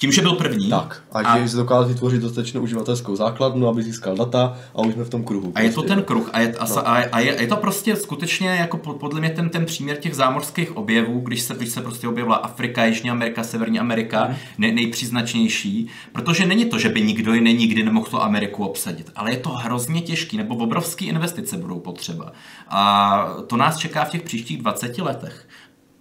tím, 0.00 0.12
že 0.12 0.22
byl 0.22 0.32
první. 0.32 0.70
Tak. 0.70 1.02
A, 1.12 1.18
a 1.18 1.38
že 1.38 1.48
se 1.48 1.56
dokázal 1.56 1.88
vytvořit 1.88 2.22
dostatečnou 2.22 2.60
uživatelskou 2.60 3.16
základnu, 3.16 3.68
aby 3.68 3.82
získal 3.82 4.16
data 4.16 4.58
a 4.74 4.78
už 4.78 4.94
jsme 4.94 5.04
v 5.04 5.10
tom 5.10 5.24
kruhu. 5.24 5.52
A 5.54 5.60
je 5.60 5.68
to 5.68 5.74
prostě. 5.74 5.94
ten 5.94 6.02
kruh. 6.02 6.30
A 6.32 6.40
je, 6.40 6.54
a, 6.56 6.68
no. 6.68 6.88
a, 6.88 6.92
a 6.92 7.20
je, 7.20 7.36
je, 7.40 7.46
to 7.46 7.56
prostě 7.56 7.96
skutečně 7.96 8.48
jako 8.48 8.76
podle 8.76 9.20
mě 9.20 9.30
ten, 9.30 9.48
ten 9.48 9.64
příměr 9.64 9.96
těch 9.96 10.14
zámořských 10.14 10.76
objevů, 10.76 11.20
když 11.20 11.40
se, 11.40 11.54
když 11.54 11.68
se 11.68 11.80
prostě 11.80 12.08
objevila 12.08 12.36
Afrika, 12.36 12.84
Jižní 12.84 13.10
Amerika, 13.10 13.44
Severní 13.44 13.78
Amerika, 13.78 14.26
mm. 14.28 14.34
ne, 14.58 14.72
nejpříznačnější. 14.72 15.86
Protože 16.12 16.46
není 16.46 16.64
to, 16.64 16.78
že 16.78 16.88
by 16.88 17.02
nikdo 17.02 17.34
jiný 17.34 17.54
nikdy 17.54 17.82
nemohl 17.82 18.06
tu 18.06 18.22
Ameriku 18.22 18.64
obsadit. 18.64 19.10
Ale 19.16 19.30
je 19.30 19.36
to 19.36 19.50
hrozně 19.50 20.00
těžký, 20.00 20.36
nebo 20.36 20.56
obrovské 20.56 21.04
investice 21.04 21.56
budou 21.56 21.78
potřeba. 21.78 22.32
A 22.68 23.34
to 23.46 23.56
nás 23.56 23.76
čeká 23.76 24.04
v 24.04 24.10
těch 24.10 24.22
příštích 24.22 24.58
20 24.58 24.98
letech. 24.98 25.46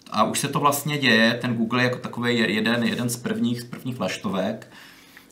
A 0.10 0.24
už 0.24 0.40
se 0.40 0.48
to 0.48 0.60
vlastně 0.60 0.98
děje, 0.98 1.38
ten 1.42 1.56
Google 1.56 1.82
je 1.82 1.84
jako 1.84 1.98
takový 1.98 2.38
jeden, 2.38 2.84
jeden 2.84 3.10
z 3.10 3.18
prvních, 3.18 3.62
z 3.62 3.66
prvních 3.66 3.98
vlaštovek. 3.98 4.68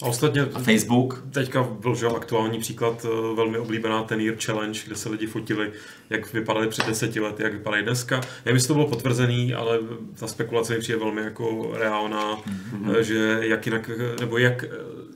A 0.01 0.05
ostatně 0.05 0.41
a 0.41 0.59
Facebook. 0.59 1.23
Teďka 1.31 1.63
byl 1.63 1.95
že 1.95 2.07
aktuální 2.07 2.59
příklad, 2.59 3.05
eh, 3.05 3.35
velmi 3.35 3.57
oblíbená 3.57 4.03
ten 4.03 4.21
Year 4.21 4.37
Challenge, 4.45 4.79
kde 4.85 4.95
se 4.95 5.09
lidi 5.09 5.27
fotili, 5.27 5.71
jak 6.09 6.33
vypadali 6.33 6.67
před 6.67 6.85
deseti 6.87 7.19
lety, 7.19 7.43
jak 7.43 7.53
vypadají 7.53 7.83
dneska. 7.83 8.21
Nevím, 8.45 8.55
jestli 8.55 8.67
to 8.67 8.73
bylo 8.73 8.87
potvrzený, 8.87 9.53
ale 9.53 9.79
ta 10.19 10.27
spekulace 10.27 10.73
mi 10.73 10.79
přijde 10.79 10.99
velmi 10.99 11.21
jako 11.21 11.71
reálná, 11.73 12.35
mm-hmm. 12.35 12.99
že 12.99 13.39
jak 13.41 13.65
jinak, 13.65 13.89
nebo 14.19 14.37
jak 14.37 14.65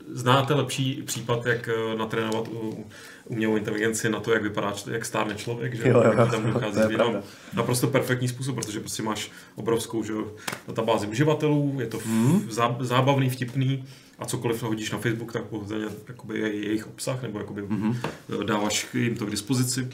znáte 0.09 0.53
lepší 0.53 1.03
případ, 1.05 1.45
jak 1.45 1.69
natrénovat 1.97 2.47
u 2.47 2.85
umělou 3.25 3.55
inteligenci 3.55 4.09
na 4.09 4.19
to, 4.19 4.33
jak 4.33 4.43
vypadá, 4.43 4.73
jak 4.91 5.05
stárne 5.05 5.35
člověk, 5.35 5.73
že 5.73 5.89
jo, 5.89 6.03
jo, 6.05 6.27
tam 6.31 6.53
dochází 6.53 6.81
změnám. 6.81 7.15
Naprosto 7.53 7.87
perfektní 7.87 8.27
způsob, 8.27 8.55
protože 8.55 8.79
prostě 8.79 9.03
máš 9.03 9.31
obrovskou 9.55 10.03
že, 10.03 10.13
databázi 10.67 11.07
uživatelů, 11.07 11.77
je 11.79 11.87
to 11.87 11.99
mm. 12.05 12.47
zá, 12.49 12.75
zábavný, 12.79 13.29
vtipný 13.29 13.85
a 14.19 14.25
cokoliv 14.25 14.63
hodíš 14.63 14.91
na 14.91 14.97
Facebook, 14.97 15.33
tak 15.33 15.43
pohodlně 15.43 15.85
jakoby 16.07 16.39
je 16.39 16.65
jejich 16.65 16.87
obsah, 16.87 17.21
nebo 17.21 17.39
jakoby 17.39 17.63
mm-hmm. 17.63 17.95
dáváš 18.45 18.87
jim 18.93 19.15
to 19.15 19.25
k 19.25 19.31
dispozici. 19.31 19.89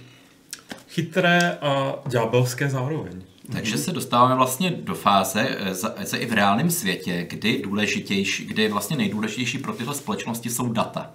Chytré 0.90 1.58
a 1.62 1.96
ďábelské 2.08 2.70
zároveň. 2.70 3.22
Takže 3.52 3.78
se 3.78 3.92
dostáváme 3.92 4.36
vlastně 4.36 4.72
do 4.72 4.96
fáze 4.96 5.58
se 6.04 6.18
i 6.18 6.26
v 6.26 6.34
reálném 6.34 6.72
světě, 6.72 7.28
kdy 7.30 7.62
důležitější, 7.62 8.46
kdy 8.46 8.70
vlastně 8.70 8.98
nejdůležitější 8.98 9.58
pro 9.58 9.74
tyhle 9.74 9.96
společnosti 9.96 10.50
jsou 10.50 10.72
data. 10.72 11.12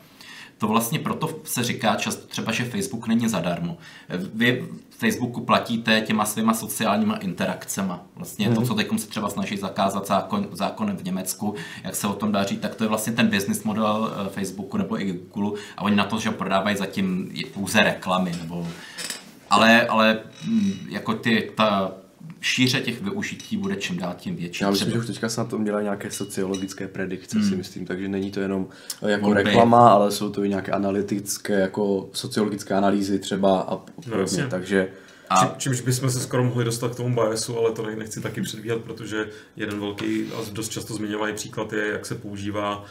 To 0.62 0.68
vlastně 0.68 0.98
proto 0.98 1.40
se 1.44 1.64
říká 1.64 1.94
často 1.94 2.26
třeba, 2.26 2.52
že 2.52 2.64
Facebook 2.64 3.08
není 3.08 3.28
zadarmo. 3.28 3.76
Vy 4.34 4.68
Facebooku 4.90 5.40
platíte 5.40 6.00
těma 6.00 6.24
svýma 6.24 6.54
sociálníma 6.54 7.16
interakcemi. 7.16 7.92
Vlastně 8.16 8.46
hmm. 8.46 8.54
to, 8.54 8.62
co 8.62 8.74
teď 8.74 8.88
se 8.96 9.06
třeba 9.06 9.30
snaží 9.30 9.56
zakázat 9.56 10.06
zákon, 10.06 10.48
zákonem 10.52 10.96
v 10.96 11.04
Německu, 11.04 11.54
jak 11.84 11.96
se 11.96 12.06
o 12.06 12.12
tom 12.12 12.32
daří, 12.32 12.56
tak 12.56 12.74
to 12.74 12.84
je 12.84 12.88
vlastně 12.88 13.12
ten 13.12 13.26
business 13.26 13.62
model 13.62 14.12
eh, 14.12 14.28
Facebooku 14.28 14.76
nebo 14.76 15.00
i 15.00 15.12
Google 15.12 15.60
a 15.76 15.82
oni 15.82 15.96
na 15.96 16.04
to, 16.04 16.18
že 16.18 16.30
prodávají 16.30 16.76
zatím 16.76 17.32
pouze 17.54 17.82
reklamy 17.82 18.32
nebo 18.40 18.66
ale, 19.50 19.86
ale 19.86 20.18
hm, 20.44 20.86
jako 20.88 21.14
ty, 21.14 21.50
ta 21.54 21.92
šíře 22.42 22.80
těch 22.80 23.02
využití 23.02 23.56
bude 23.56 23.76
čím 23.76 23.96
dál 23.98 24.14
tím 24.18 24.36
větší. 24.36 24.64
Já 24.64 24.70
myslím, 24.70 24.88
třeba. 24.88 24.96
že 24.96 25.00
už 25.00 25.14
teďka 25.14 25.28
se 25.28 25.40
na 25.40 25.46
tom 25.46 25.64
dělají 25.64 25.84
nějaké 25.84 26.10
sociologické 26.10 26.88
predikce, 26.88 27.38
hmm. 27.38 27.48
si 27.48 27.56
myslím, 27.56 27.86
takže 27.86 28.08
není 28.08 28.30
to 28.30 28.40
jenom 28.40 28.66
eh, 29.02 29.10
jako 29.10 29.22
Mohl 29.22 29.34
reklama, 29.34 29.90
ale 29.90 30.10
jsou 30.10 30.30
to 30.30 30.44
i 30.44 30.48
nějaké 30.48 30.72
analytické, 30.72 31.60
jako 31.60 32.08
sociologické 32.12 32.74
analýzy 32.74 33.18
třeba 33.18 33.60
a 33.60 33.76
podobně, 33.76 34.42
no, 34.42 34.48
takže 34.50 34.88
a... 35.28 35.36
Či, 35.36 35.46
čímž 35.58 35.80
bychom 35.80 36.10
se 36.10 36.20
skoro 36.20 36.44
mohli 36.44 36.64
dostat 36.64 36.92
k 36.92 36.96
tomu 36.96 37.14
biasu, 37.14 37.58
ale 37.58 37.72
to 37.72 37.86
nechci 37.96 38.20
taky 38.20 38.42
předvídat, 38.42 38.80
protože 38.80 39.28
jeden 39.56 39.80
velký 39.80 40.26
a 40.32 40.36
dost 40.52 40.68
často 40.68 40.94
zmiňovaný 40.94 41.32
příklad 41.34 41.72
je, 41.72 41.86
jak 41.86 42.06
se 42.06 42.14
používá, 42.14 42.84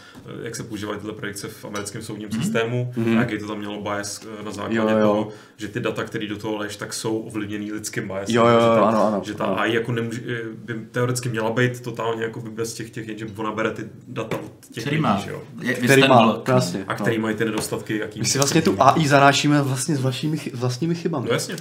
jak 0.43 0.55
se 0.55 0.63
používají 0.63 0.99
tyhle 0.99 1.13
predikce 1.13 1.47
v 1.47 1.65
americkém 1.65 2.01
soudním 2.01 2.29
mm-hmm. 2.29 2.41
systému, 2.41 2.93
mm-hmm. 2.97 3.19
jaký 3.19 3.37
to 3.37 3.47
tam 3.47 3.57
mělo 3.57 3.81
bias 3.81 4.21
eh, 4.39 4.43
na 4.43 4.51
základě 4.51 4.77
jo, 4.77 4.97
jo. 4.97 5.07
toho, 5.07 5.29
že 5.57 5.67
ty 5.67 5.79
data, 5.79 6.03
které 6.03 6.27
do 6.27 6.37
toho 6.37 6.57
lež, 6.57 6.75
tak 6.75 6.93
jsou 6.93 7.19
ovlivněný 7.19 7.71
lidským 7.71 8.07
biasem. 8.07 8.35
Jo, 8.35 8.47
jo, 8.47 8.53
jo, 8.53 8.59
že 8.59 8.65
ta, 8.65 8.87
ano, 8.87 9.07
ano, 9.07 9.21
že 9.25 9.33
ta 9.33 9.45
AI 9.45 9.73
jako 9.73 9.91
nemůže, 9.91 10.21
eh, 10.27 10.41
by 10.53 10.73
teoreticky 10.91 11.29
měla 11.29 11.51
být 11.51 11.79
totálně 11.79 12.23
jako 12.23 12.41
by 12.41 12.49
bez 12.49 12.73
těch, 12.73 12.89
těch, 12.89 13.19
že 13.19 13.27
ona 13.35 13.51
bere 13.51 13.71
ty 13.71 13.83
data 14.07 14.37
od 14.37 14.51
těch 14.71 14.83
který 14.83 14.95
lidí, 14.95 15.01
má. 15.01 15.23
Jo. 15.27 15.41
Je, 15.61 15.73
který 15.73 16.01
má, 16.01 16.39
krásně. 16.43 16.85
A 16.87 16.95
který 16.95 17.17
no. 17.17 17.21
mají 17.21 17.35
ty 17.35 17.45
nedostatky, 17.45 17.97
jaký. 17.97 18.19
My 18.19 18.25
si 18.25 18.37
vlastně 18.37 18.61
tu 18.61 18.75
AI 18.79 19.07
zanášíme 19.07 19.61
vlastně 19.61 19.95
s 19.95 20.01
vašimi, 20.01 20.37
vlastními 20.53 20.95
chybami. 20.95 21.27
No 21.27 21.33
jasně. 21.33 21.55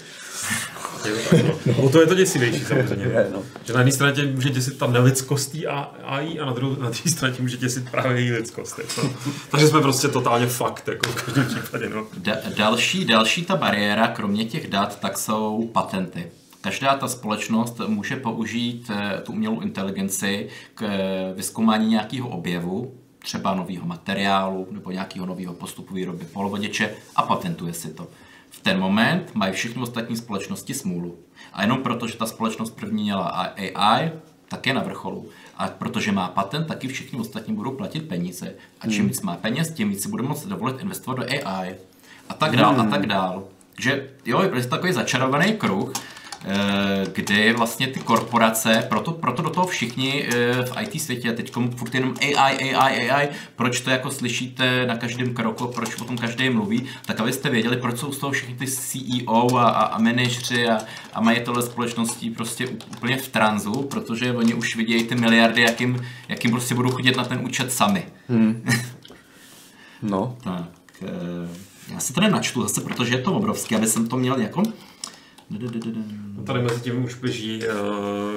No. 1.83 1.89
to 1.89 2.01
je 2.01 2.07
to 2.07 2.15
děsivější 2.15 2.65
samozřejmě. 2.65 3.05
Je, 3.05 3.31
no. 3.33 3.43
Že 3.65 3.73
na 3.73 3.81
jedné 3.81 3.93
straně 3.93 4.13
tě 4.13 4.27
může 4.27 4.51
děsit 4.51 4.79
ta 4.79 4.87
nelidskost 4.87 5.57
AI 6.05 6.41
a 6.41 6.47
na 6.47 6.53
druhé, 6.53 6.77
na 6.81 6.91
druhé 6.91 7.11
straně 7.11 7.35
tě 7.35 7.43
může 7.43 7.57
děsit 7.57 7.91
právě 7.91 8.21
její 8.21 8.33
lidskost. 8.33 8.79
Jako. 8.79 9.15
Takže 9.51 9.69
jsme 9.69 9.81
prostě 9.81 10.09
totálně 10.09 10.47
fakt, 10.47 10.89
jako 10.89 11.11
v 11.11 11.23
každém 11.23 11.47
případě. 11.47 11.89
No. 11.89 12.07
Da, 12.19 12.37
další, 12.57 13.05
další 13.05 13.45
ta 13.45 13.57
bariéra, 13.57 14.09
kromě 14.09 14.45
těch 14.45 14.69
dat, 14.69 15.01
tak 15.01 15.19
jsou 15.19 15.71
patenty. 15.73 16.27
Každá 16.61 16.97
ta 16.97 17.09
společnost 17.09 17.81
může 17.87 18.17
použít 18.17 18.91
eh, 18.91 19.21
tu 19.21 19.33
umělou 19.33 19.61
inteligenci 19.61 20.49
k 20.75 20.83
eh, 20.83 21.35
vyskoumání 21.35 21.89
nějakého 21.89 22.29
objevu, 22.29 22.95
třeba 23.19 23.55
nového 23.55 23.87
materiálu 23.87 24.69
nebo 24.71 24.91
nějakého 24.91 25.27
nového 25.27 25.55
postupu 25.55 25.95
výroby 25.95 26.25
polovoděče 26.25 26.91
a 27.17 27.23
patentuje 27.23 27.73
si 27.73 27.89
to 27.89 28.09
v 28.61 28.63
ten 28.63 28.81
moment 28.81 29.35
mají 29.35 29.53
všechny 29.53 29.83
ostatní 29.83 30.17
společnosti 30.17 30.75
smůlu. 30.75 31.19
A 31.53 31.63
jenom 31.63 31.83
proto, 31.83 32.07
že 32.07 32.17
ta 32.17 32.27
společnost 32.27 32.71
první 32.71 33.03
měla 33.03 33.25
AI, 33.25 34.11
tak 34.49 34.67
je 34.67 34.75
na 34.75 34.83
vrcholu. 34.83 35.29
A 35.57 35.69
protože 35.69 36.13
má 36.13 36.29
patent, 36.29 36.67
taky 36.67 36.89
všichni 36.89 37.19
ostatní 37.21 37.55
budou 37.55 37.71
platit 37.71 38.09
peníze. 38.09 38.55
A 38.81 38.87
čím 38.87 38.99
hmm. 38.99 39.09
víc 39.09 39.23
má 39.23 39.37
peněz, 39.37 39.71
tím 39.71 39.89
víc 39.89 40.03
si 40.03 40.09
bude 40.09 40.23
moct 40.23 40.47
dovolit 40.47 40.81
investovat 40.81 41.19
do 41.19 41.25
AI. 41.25 41.75
A 42.29 42.35
tak 42.35 42.57
dál, 42.57 42.73
hmm. 42.73 42.81
a 42.81 42.91
tak 42.91 43.07
dál. 43.07 43.45
Takže 43.75 44.11
jo, 44.27 44.43
je 44.43 44.49
prostě 44.49 44.71
takový 44.71 44.93
začarovaný 44.93 45.53
kruh, 45.53 45.93
Eh, 46.45 47.07
kde 47.15 47.53
vlastně 47.53 47.87
ty 47.87 48.01
korporace, 48.01 48.87
proto, 48.89 49.13
proto 49.13 49.43
do 49.43 49.51
toho 49.51 49.67
všichni 49.67 50.29
eh, 50.29 50.63
v 50.63 50.83
IT 50.83 51.03
světě, 51.03 51.33
teď 51.33 51.53
furt 51.77 51.95
jenom 51.95 52.15
AI, 52.21 52.75
AI, 52.75 53.11
AI, 53.11 53.29
proč 53.57 53.81
to 53.81 53.91
jako 53.91 54.11
slyšíte 54.11 54.87
na 54.87 54.97
každém 54.97 55.35
kroku, 55.35 55.67
proč 55.67 56.01
o 56.01 56.05
tom 56.05 56.19
každý 56.19 56.51
mluví, 56.51 56.87
tak 57.07 57.21
abyste 57.21 57.51
věděli, 57.51 57.77
proč 57.77 57.99
jsou 57.99 58.13
z 58.13 58.19
toho 58.19 58.33
všichni 58.33 58.55
ty 58.55 58.67
CEO 58.67 59.57
a, 59.57 59.69
a, 59.69 59.85
a 59.85 59.99
manažři 59.99 60.69
a, 60.69 60.81
a 61.13 61.21
majitele 61.21 61.63
společností 61.63 62.31
prostě 62.31 62.69
úplně 62.69 63.17
v 63.17 63.29
tranzu, 63.29 63.73
protože 63.83 64.33
oni 64.33 64.55
už 64.55 64.77
vidějí 64.77 65.05
ty 65.05 65.15
miliardy, 65.15 65.63
jakým, 65.63 66.07
jakým 66.29 66.51
prostě 66.51 66.75
budou 66.75 66.91
chodit 66.91 67.17
na 67.17 67.25
ten 67.25 67.41
účet 67.45 67.73
sami. 67.73 68.07
Hmm. 68.29 68.65
No. 70.03 70.37
tak, 70.41 70.71
eh, 71.03 71.49
já 71.93 72.01
se 72.01 72.13
tady 72.13 72.31
načtu 72.31 72.63
zase, 72.63 72.81
protože 72.81 73.15
je 73.15 73.23
to 73.23 73.33
obrovský, 73.33 73.75
aby 73.75 73.87
jsem 73.87 74.07
to 74.07 74.17
měl 74.17 74.41
jako 74.41 74.63
tady 76.45 76.63
mezi 76.63 76.81
tím 76.81 77.05
už 77.05 77.15
běží, 77.15 77.63
eh, 77.65 77.69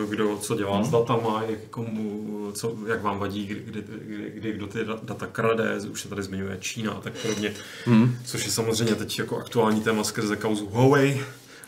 kdo 0.10 0.38
co 0.38 0.56
dělá 0.56 0.76
hmm. 0.76 0.86
s 0.86 0.90
datama, 0.90 1.44
jak, 1.50 1.60
komu, 1.70 2.52
co, 2.54 2.76
jak 2.88 3.02
vám 3.02 3.20
vadí, 3.20 3.46
kdy, 3.46 3.62
kdy, 3.66 3.84
kdy, 4.02 4.32
kdy 4.36 4.54
kdo 4.54 4.68
ty 4.68 4.80
data 4.86 5.28
krade, 5.28 5.80
už 5.92 6.02
se 6.02 6.10
tady 6.10 6.24
zmiňuje 6.24 6.58
Čína 6.60 6.92
a 6.92 7.02
tak 7.02 7.14
podobně, 7.14 7.54
hmm. 7.86 8.18
což 8.26 8.46
je 8.46 8.52
samozřejmě 8.52 8.96
teď 8.96 9.20
jako 9.20 9.38
aktuální 9.38 9.82
téma 9.82 10.04
skrze 10.04 10.36
kauzu 10.36 10.70
Huawei, 10.70 11.22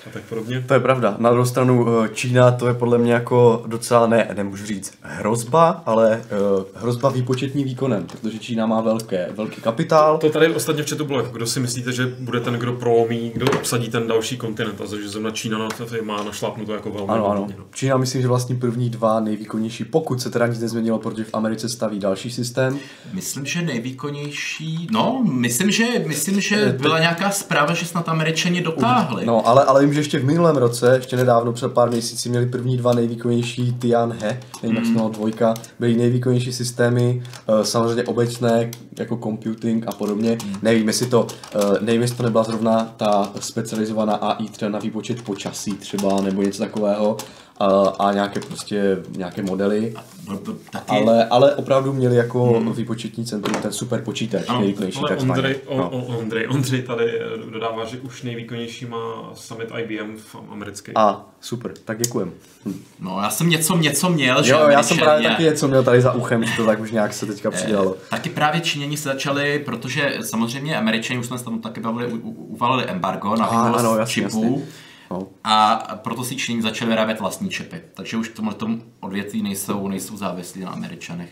a 0.07 0.09
tak 0.13 0.23
podobně. 0.23 0.63
To 0.67 0.73
je 0.73 0.79
pravda. 0.79 1.15
Na 1.19 1.29
druhou 1.29 1.45
stranu 1.45 2.03
eh, 2.03 2.09
Čína 2.13 2.51
to 2.51 2.67
je 2.67 2.73
podle 2.73 2.97
mě 2.97 3.13
jako 3.13 3.63
docela 3.67 4.07
ne, 4.07 4.27
nemůžu 4.33 4.65
říct 4.65 4.93
hrozba, 5.01 5.83
ale 5.85 6.21
uh, 6.57 6.81
hrozba 6.81 7.09
výpočetní 7.09 7.63
výkonem, 7.63 8.05
protože 8.05 8.39
Čína 8.39 8.65
má 8.65 8.81
velké, 8.81 9.29
velký 9.31 9.61
kapitál. 9.61 10.17
To 10.17 10.29
tady 10.29 10.55
ostatně 10.55 10.83
v 10.83 10.89
chatu 10.89 11.05
bylo, 11.05 11.19
jako 11.19 11.31
kdo 11.31 11.47
si 11.47 11.59
myslíte, 11.59 11.91
že 11.91 12.15
bude 12.19 12.39
ten, 12.39 12.53
kdo 12.53 12.73
prolomí, 12.73 13.31
kdo 13.35 13.45
obsadí 13.45 13.89
ten 13.89 14.07
další 14.07 14.37
kontinent, 14.37 14.81
a 14.81 14.85
že 14.85 15.09
zrovna 15.09 15.31
Čína 15.31 15.57
na 15.57 15.67
to 15.67 15.85
má 16.03 16.23
našlápnuto 16.23 16.73
jako 16.73 16.89
velmi. 16.89 17.11
Ano, 17.11 17.27
ano. 17.27 17.47
No. 17.57 17.65
Čína 17.73 17.97
myslím, 17.97 18.21
že 18.21 18.27
vlastně 18.27 18.55
první 18.55 18.89
dva 18.89 19.19
nejvýkonnější, 19.19 19.83
pokud 19.83 20.21
se 20.21 20.29
teda 20.29 20.47
nic 20.47 20.59
nezměnilo, 20.59 20.99
protože 20.99 21.23
v 21.23 21.33
Americe 21.33 21.69
staví 21.69 21.99
další 21.99 22.31
systém. 22.31 22.79
Myslím, 23.13 23.45
že 23.45 23.61
nejvýkonnější, 23.61 24.87
no, 24.91 25.23
myslím, 25.31 25.71
že, 25.71 25.85
myslím, 26.07 26.41
že 26.41 26.75
byla 26.81 26.99
nějaká 26.99 27.31
zpráva, 27.31 27.73
že 27.73 27.85
snad 27.85 28.09
Američani 28.09 28.61
dotáhli. 28.61 29.25
No, 29.25 29.47
ale, 29.47 29.63
ale 29.63 29.85
že 29.95 29.99
ještě 30.01 30.19
v 30.19 30.25
minulém 30.25 30.57
roce, 30.57 30.95
ještě 30.95 31.15
nedávno 31.15 31.53
před 31.53 31.73
pár 31.73 31.89
měsíci, 31.89 32.29
měli 32.29 32.45
první 32.45 32.77
dva 32.77 32.93
nejvýkonnější 32.93 33.73
Tianhe, 33.73 34.39
nevím, 34.63 34.75
jak 34.75 34.85
se 34.85 34.91
mm. 34.91 35.11
dvojka, 35.11 35.53
byly 35.79 35.95
nejvýkonnější 35.95 36.53
systémy, 36.53 37.23
eh, 37.47 37.65
samozřejmě 37.65 38.03
obecné, 38.03 38.71
jako 38.99 39.17
computing 39.17 39.87
a 39.87 39.91
podobně. 39.91 40.37
Mm. 40.45 40.55
Nevím, 40.61 40.87
jestli 40.87 41.05
to, 41.05 41.27
eh, 41.55 41.59
nevím, 41.81 42.01
jestli 42.01 42.17
to 42.17 42.23
nebyla 42.23 42.43
zrovna 42.43 42.93
ta 42.97 43.31
specializovaná 43.39 44.13
AI 44.13 44.49
třeba 44.49 44.71
na 44.71 44.79
výpočet 44.79 45.21
počasí 45.21 45.73
třeba, 45.73 46.21
nebo 46.21 46.41
něco 46.41 46.63
takového, 46.63 47.17
a, 47.59 47.65
a 47.99 48.13
nějaké 48.13 48.39
prostě 48.39 48.97
nějaké 49.09 49.41
modely. 49.41 49.93
Taky... 50.71 50.85
Ale, 50.87 51.25
ale 51.25 51.55
opravdu 51.55 51.93
měli 51.93 52.15
jako 52.15 52.45
hmm. 52.45 52.73
výpočetní 52.73 53.25
centrum 53.25 53.61
ten 53.61 53.73
super 53.73 54.01
počítač, 54.01 54.43
ano, 54.47 54.59
nejvýkonnější. 54.59 54.99
Ale 54.99 55.17
Ondřej, 55.17 55.55
no. 55.75 55.89
Ondřej, 55.89 56.47
Ondřej 56.49 56.81
tady 56.81 57.19
eh, 57.19 57.51
dodává, 57.51 57.85
že 57.85 57.97
už 57.97 58.23
nejvýkonnější 58.23 58.85
má 58.85 59.31
summit 59.33 59.69
IBM 59.77 60.17
v 60.17 60.35
americké. 60.51 60.91
A, 60.95 61.25
super, 61.41 61.71
tak 61.85 61.97
děkujem. 61.97 62.31
Hm. 62.65 62.83
No, 62.99 63.19
já 63.21 63.29
jsem 63.29 63.49
něco, 63.49 63.77
něco 63.77 64.09
měl, 64.09 64.43
že 64.43 64.51
Jo, 64.51 64.67
já 64.69 64.83
jsem 64.83 64.97
právě 64.97 65.29
taky 65.29 65.43
něco 65.43 65.67
měl 65.67 65.83
tady 65.83 66.01
za 66.01 66.13
uchem, 66.13 66.43
že 66.43 66.51
to 66.57 66.65
tak 66.65 66.79
už 66.79 66.91
nějak 66.91 67.13
se 67.13 67.25
teďka 67.25 67.51
přidělalo. 67.51 67.95
E, 67.95 68.09
taky 68.09 68.29
právě 68.29 68.61
Číňani 68.61 68.97
se 68.97 69.09
začali, 69.09 69.59
protože 69.59 70.17
samozřejmě 70.21 70.77
Američani 70.77 71.19
už 71.19 71.25
jsme 71.25 71.37
se 71.37 71.45
tam 71.45 71.59
taky 71.59 71.79
bavili, 71.79 72.13
uvalili 72.23 72.85
embargo 72.85 73.35
na 73.35 73.49
vývoz 73.49 74.09
čipů. 74.09 74.65
No. 75.11 75.27
A 75.43 75.75
proto 76.03 76.23
si 76.23 76.35
Číňani 76.35 76.61
začali 76.61 76.89
vyrábět 76.89 77.19
vlastní 77.19 77.49
čepy. 77.49 77.81
Takže 77.93 78.17
už 78.17 78.29
v 78.29 78.33
tomhle 78.33 78.55
odvětví 78.99 79.43
nejsou, 79.43 79.87
nejsou 79.87 80.17
závislí 80.17 80.61
na 80.61 80.69
Američanech. 80.69 81.29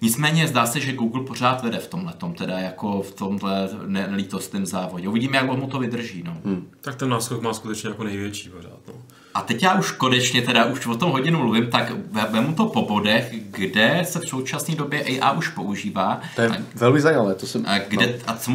Nicméně 0.00 0.48
zdá 0.48 0.66
se, 0.66 0.80
že 0.80 0.92
Google 0.92 1.24
pořád 1.24 1.62
vede 1.62 1.78
v 1.78 1.86
tomhle, 1.86 2.12
teda 2.38 2.58
jako 2.58 3.02
v 3.02 3.14
tomhle 3.14 3.68
nelítostném 3.86 4.66
závodě. 4.66 5.08
Uvidíme, 5.08 5.36
jak 5.36 5.46
mu 5.46 5.66
to 5.66 5.78
vydrží. 5.78 6.22
No. 6.22 6.36
Hmm. 6.44 6.70
Tak 6.80 6.96
ten 6.96 7.08
náskok 7.08 7.42
má 7.42 7.54
skutečně 7.54 7.88
jako 7.88 8.04
největší 8.04 8.48
pořád. 8.48 8.78
No. 8.88 8.94
A 9.34 9.42
teď 9.42 9.62
já 9.62 9.74
už 9.74 9.90
konečně 9.90 10.42
teda 10.42 10.64
už 10.64 10.86
o 10.86 10.94
tom 10.94 11.10
hodinu 11.10 11.38
mluvím, 11.38 11.66
tak 11.66 11.92
vemu 12.30 12.52
to 12.54 12.66
po 12.66 12.82
bodech, 12.82 13.34
kde 13.50 14.00
se 14.04 14.18
v 14.18 14.28
současné 14.28 14.74
době 14.74 15.04
AI 15.04 15.36
už 15.36 15.48
používá. 15.48 16.20
To 16.36 16.40
je 16.40 16.48
a, 16.48 16.56
velmi 16.74 17.00
zajímavé. 17.00 17.34
To 17.34 17.46
jsem, 17.46 17.64
a 17.66 17.78
kde, 17.78 18.06
no. 18.06 18.12
a 18.26 18.36
co, 18.36 18.52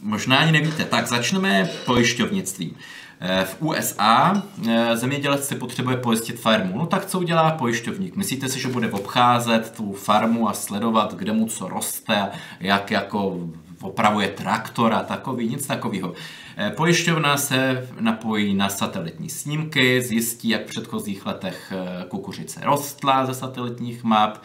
možná 0.00 0.36
ani 0.36 0.52
nevíte. 0.52 0.84
Tak 0.84 1.06
začneme 1.06 1.70
pojišťovnictvím. 1.86 2.76
Eh, 3.20 3.44
v 3.44 3.62
USA 3.62 4.42
eh, 4.68 4.96
zemědělec 4.96 5.46
si 5.46 5.54
potřebuje 5.54 5.96
pojistit 5.96 6.40
farmu. 6.40 6.78
No 6.78 6.86
tak 6.86 7.06
co 7.06 7.18
udělá 7.18 7.50
pojišťovník? 7.50 8.16
Myslíte 8.16 8.48
si, 8.48 8.60
že 8.60 8.68
bude 8.68 8.90
obcházet 8.90 9.72
tu 9.76 9.92
farmu 9.92 10.48
a 10.48 10.52
sledovat, 10.52 11.14
kde 11.14 11.32
mu 11.32 11.46
co 11.46 11.68
roste, 11.68 12.30
jak 12.60 12.90
jako 12.90 13.36
opravuje 13.80 14.28
traktor 14.28 14.92
a 14.92 15.02
takový, 15.02 15.48
nic 15.48 15.66
takového. 15.66 16.14
Eh, 16.56 16.70
pojišťovna 16.70 17.36
se 17.36 17.88
napojí 18.00 18.54
na 18.54 18.68
satelitní 18.68 19.30
snímky, 19.30 20.02
zjistí, 20.02 20.48
jak 20.48 20.62
v 20.62 20.68
předchozích 20.68 21.26
letech 21.26 21.72
kukuřice 22.08 22.60
rostla 22.64 23.26
ze 23.26 23.34
satelitních 23.34 24.04
map, 24.04 24.38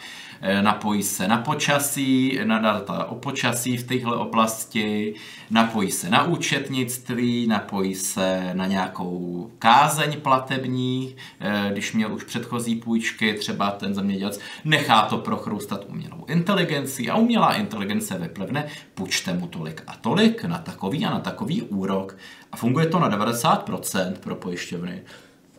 napojí 0.60 1.02
se 1.02 1.28
na 1.28 1.38
počasí, 1.38 2.40
na 2.44 2.58
data 2.58 3.04
o 3.04 3.14
počasí 3.14 3.76
v 3.76 3.86
téhle 3.86 4.16
oblasti, 4.16 5.14
napojí 5.50 5.90
se 5.90 6.10
na 6.10 6.24
účetnictví, 6.24 7.46
napojí 7.46 7.94
se 7.94 8.50
na 8.54 8.66
nějakou 8.66 9.50
kázeň 9.58 10.20
platební, 10.20 11.16
eh, 11.40 11.68
když 11.72 11.92
měl 11.92 12.14
už 12.14 12.24
předchozí 12.24 12.76
půjčky, 12.76 13.34
třeba 13.34 13.70
ten 13.70 13.94
zemědělec, 13.94 14.40
nechá 14.64 15.02
to 15.02 15.18
prochrůstat 15.18 15.84
umělou 15.88 16.24
inteligencí 16.28 17.10
a 17.10 17.16
umělá 17.16 17.54
inteligence 17.54 18.18
vyplivne, 18.18 18.66
půjčte 18.94 19.32
mu 19.32 19.46
tolik 19.46 19.82
a 19.86 19.96
tolik 19.96 20.44
na 20.44 20.58
takový 20.58 21.04
a 21.04 21.10
na 21.10 21.20
takový 21.20 21.62
úrok 21.62 22.16
a 22.52 22.56
funguje 22.56 22.86
to 22.86 22.98
na 22.98 23.10
90% 23.10 24.12
pro 24.20 24.34
pojišťovny. 24.34 25.02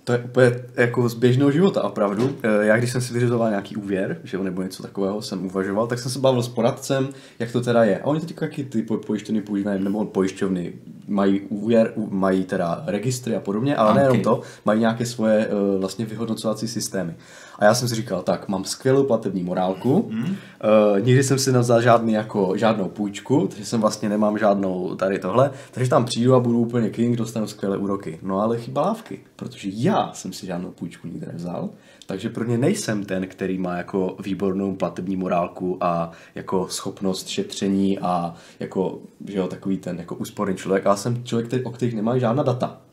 To 0.06 0.14
je 0.14 0.20
úplně 0.20 0.52
jako 0.76 1.10
z 1.10 1.14
běžného 1.14 1.52
života 1.52 1.82
a 1.82 1.90
pravdu. 1.90 2.36
Eh, 2.44 2.66
já 2.66 2.78
když 2.78 2.92
jsem 2.92 3.02
si 3.02 3.14
vyřizoval 3.14 3.50
nějaký 3.50 3.76
úvěr, 3.76 4.18
že 4.24 4.38
nebo 4.38 4.62
něco 4.62 4.84
takového 4.84 5.22
jsem 5.22 5.46
uvažoval, 5.46 5.88
tak 5.88 6.00
jsem 6.00 6.12
se 6.12 6.20
bavil 6.20 6.44
s 6.44 6.48
poradcem, 6.48 7.10
jak 7.40 7.52
to 7.52 7.62
teda 7.62 7.84
je. 7.84 8.00
A 8.00 8.06
oni 8.06 8.20
teď 8.20 8.36
jaký 8.42 8.64
ty 8.64 8.82
pojišťovny 8.82 9.42
používají, 9.42 9.84
nebo 9.84 10.06
pojišťovny 10.06 10.74
mají 11.08 11.42
úvěr, 11.42 11.94
mají 12.10 12.44
teda 12.44 12.84
registry 12.88 13.36
a 13.36 13.40
podobně, 13.40 13.76
ale 13.76 13.92
okay. 13.92 14.04
nejenom 14.04 14.22
to, 14.22 14.42
mají 14.66 14.80
nějaké 14.80 15.06
svoje 15.06 15.48
uh, 15.48 15.80
vlastně 15.80 16.06
vyhodnocovací 16.06 16.68
systémy. 16.68 17.16
A 17.60 17.66
já 17.66 17.74
jsem 17.74 17.88
si 17.88 17.96
říkal, 17.96 18.22
tak, 18.22 18.48
mám 18.48 18.64
skvělou 18.64 19.04
platební 19.04 19.44
morálku, 19.44 20.10
mm. 20.10 20.24
uh, 20.24 21.00
nikdy 21.00 21.24
jsem 21.24 21.40
si 21.40 21.52
nevzal 21.52 21.82
žádný 21.82 22.14
jako, 22.14 22.54
žádnou 22.58 22.90
půjčku, 22.90 23.48
takže 23.48 23.66
jsem 23.66 23.82
vlastně 23.82 24.10
nemám 24.10 24.38
žádnou 24.38 24.96
tady 24.96 25.20
tohle, 25.20 25.52
takže 25.72 25.90
tam 25.90 26.06
přijdu 26.06 26.36
a 26.36 26.40
budu 26.40 26.60
úplně 26.60 26.90
king, 26.90 27.18
dostanu 27.18 27.48
skvělé 27.48 27.78
úroky. 27.78 28.20
No 28.22 28.42
ale 28.42 28.58
chyba 28.58 28.82
lávky, 28.82 29.20
protože 29.36 29.70
já 29.74 30.14
jsem 30.14 30.34
si 30.34 30.46
žádnou 30.46 30.72
půjčku 30.72 31.08
nikdy 31.08 31.28
nevzal, 31.28 31.70
takže 32.06 32.30
pro 32.30 32.44
ně 32.44 32.58
nejsem 32.58 33.06
ten, 33.06 33.28
který 33.28 33.58
má 33.58 33.78
jako 33.78 34.18
výbornou 34.24 34.76
platební 34.76 35.16
morálku 35.16 35.78
a 35.82 36.12
jako 36.36 36.68
schopnost 36.70 37.28
šetření 37.28 38.00
a 38.00 38.34
jako, 38.60 39.00
že 39.28 39.38
jo, 39.38 39.48
takový 39.48 39.78
ten 39.78 39.98
jako 39.98 40.16
úsporný 40.16 40.56
člověk. 40.56 40.86
Já 40.86 40.96
jsem 40.96 41.24
člověk, 41.24 41.48
který, 41.48 41.64
o 41.64 41.72
kterých 41.72 41.96
nemá 41.96 42.18
žádná 42.18 42.44
data. 42.44 42.85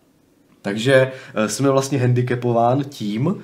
Takže 0.63 1.11
uh, 1.37 1.47
jsme 1.47 1.71
vlastně 1.71 1.99
handicapován 1.99 2.85
tím, 2.85 3.27
uh, 3.27 3.35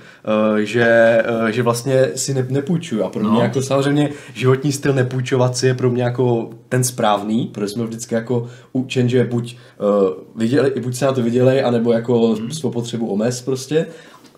že, 0.56 1.18
uh, 1.42 1.46
že 1.46 1.62
vlastně 1.62 2.08
si 2.14 2.34
ne, 2.34 2.46
nepůjčuju. 2.48 3.04
A 3.04 3.10
pro 3.10 3.22
mě 3.22 3.30
no. 3.30 3.40
jako 3.40 3.62
samozřejmě 3.62 4.10
životní 4.34 4.72
styl 4.72 4.92
nepůjčovat 4.92 5.56
si 5.56 5.66
je 5.66 5.74
pro 5.74 5.90
mě 5.90 6.02
jako 6.02 6.50
ten 6.68 6.84
správný, 6.84 7.46
protože 7.46 7.68
jsme 7.68 7.84
vždycky 7.84 8.14
jako 8.14 8.46
učen, 8.72 9.08
že 9.08 9.24
buď, 9.24 9.56
uh, 9.80 10.10
viděli, 10.36 10.72
buď 10.80 10.94
se 10.94 11.04
na 11.04 11.12
to 11.12 11.22
viděli, 11.22 11.62
anebo 11.62 11.92
jako 11.92 12.28
hmm. 12.28 12.50
svou 12.50 12.70
potřebu 12.70 13.06
omez 13.06 13.42
prostě. 13.42 13.86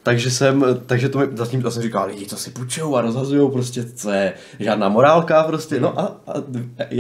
Takže 0.03 0.31
jsem, 0.31 0.65
takže 0.87 1.09
to 1.09 1.19
mi 1.19 1.27
zatím 1.35 1.63
to 1.63 1.71
jsem 1.71 1.83
říkal, 1.83 2.07
lidi, 2.07 2.27
co 2.27 2.37
si 2.37 2.51
půjčou 2.51 2.97
a 2.97 3.01
rozhazují, 3.01 3.51
prostě, 3.51 3.85
co 3.85 4.11
je 4.11 4.33
žádná 4.61 4.89
morálka, 4.89 5.43
prostě, 5.43 5.81
no 5.81 6.01
a, 6.01 6.21
a, 6.27 6.33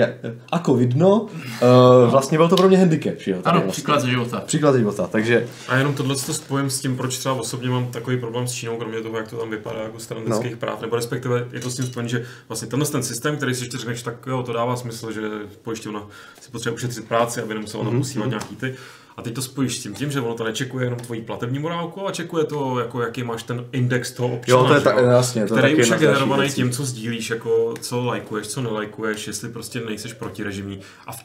a 0.02 0.06
ako 0.52 0.74
vidno, 0.74 1.20
uh, 1.20 2.10
vlastně 2.10 2.38
byl 2.38 2.48
to 2.48 2.56
pro 2.56 2.68
mě 2.68 2.78
handicap, 2.78 3.14
že 3.18 3.30
jo? 3.30 3.38
Ano, 3.44 3.60
vlastně. 3.60 3.72
příklad 3.72 4.00
ze 4.00 4.10
života. 4.10 4.40
Příklad 4.40 4.72
ze 4.72 4.78
života, 4.78 5.06
takže... 5.06 5.46
A 5.68 5.76
jenom 5.76 5.94
tohle 5.94 6.14
to 6.14 6.34
spojím 6.34 6.70
s 6.70 6.80
tím, 6.80 6.96
proč 6.96 7.18
třeba 7.18 7.34
osobně 7.34 7.68
mám 7.68 7.86
takový 7.86 8.16
problém 8.16 8.46
s 8.46 8.52
Čínou, 8.52 8.76
kromě 8.76 9.00
toho, 9.00 9.16
jak 9.16 9.28
to 9.28 9.36
tam 9.36 9.50
vypadá 9.50 9.80
jako 9.80 9.98
stran 9.98 10.22
lidských 10.26 10.52
no. 10.52 10.58
práv, 10.58 10.80
nebo 10.80 10.96
respektive 10.96 11.48
je 11.52 11.60
to 11.60 11.70
s 11.70 11.76
tím 11.76 11.86
spojen, 11.86 12.08
že 12.08 12.24
vlastně 12.48 12.68
tenhle 12.68 12.88
ten 12.88 13.02
systém, 13.02 13.36
který 13.36 13.54
si 13.54 13.64
ještě 13.64 13.78
řekneš, 13.78 14.02
tak 14.02 14.14
jo, 14.26 14.42
to 14.42 14.52
dává 14.52 14.76
smysl, 14.76 15.12
že 15.12 15.20
pojišťovna 15.62 16.06
si 16.40 16.50
potřebuje 16.50 16.76
ušetřit 16.76 17.08
práci, 17.08 17.42
aby 17.42 17.54
nemusela 17.54 17.84
mm-hmm. 17.84 18.00
mm-hmm. 18.00 18.28
nějaký 18.28 18.56
ty 18.56 18.74
a 19.16 19.22
teď 19.22 19.34
to 19.34 19.42
spojíš 19.42 19.78
s 19.78 19.82
tím, 19.82 19.94
tím, 19.94 20.10
že 20.10 20.20
ono 20.20 20.34
to 20.34 20.44
nečekuje 20.44 20.86
jenom 20.86 20.98
tvoji 20.98 21.22
platební 21.22 21.58
morálku, 21.58 22.00
ale 22.00 22.12
čekuje 22.12 22.44
to, 22.44 22.78
jako 22.78 23.02
jaký 23.02 23.22
máš 23.22 23.42
ten 23.42 23.64
index 23.72 24.12
toho 24.12 24.28
občana. 24.28 24.58
Jo, 24.62 24.68
to 24.68 24.74
je 24.74 24.80
ta, 24.80 25.00
jasně, 25.00 25.46
to 25.46 25.56
který 25.56 25.76
už 25.76 25.88
je 25.88 25.98
generovaný 25.98 26.50
tím, 26.50 26.70
co 26.70 26.84
sdílíš, 26.84 27.30
jako 27.30 27.74
co 27.80 28.04
lajkuješ, 28.04 28.46
co 28.46 28.60
nelajkuješ, 28.60 29.26
jestli 29.26 29.48
prostě 29.48 29.80
nejseš 29.80 30.12
protirežimní. 30.12 30.80
A 31.06 31.12
v 31.12 31.22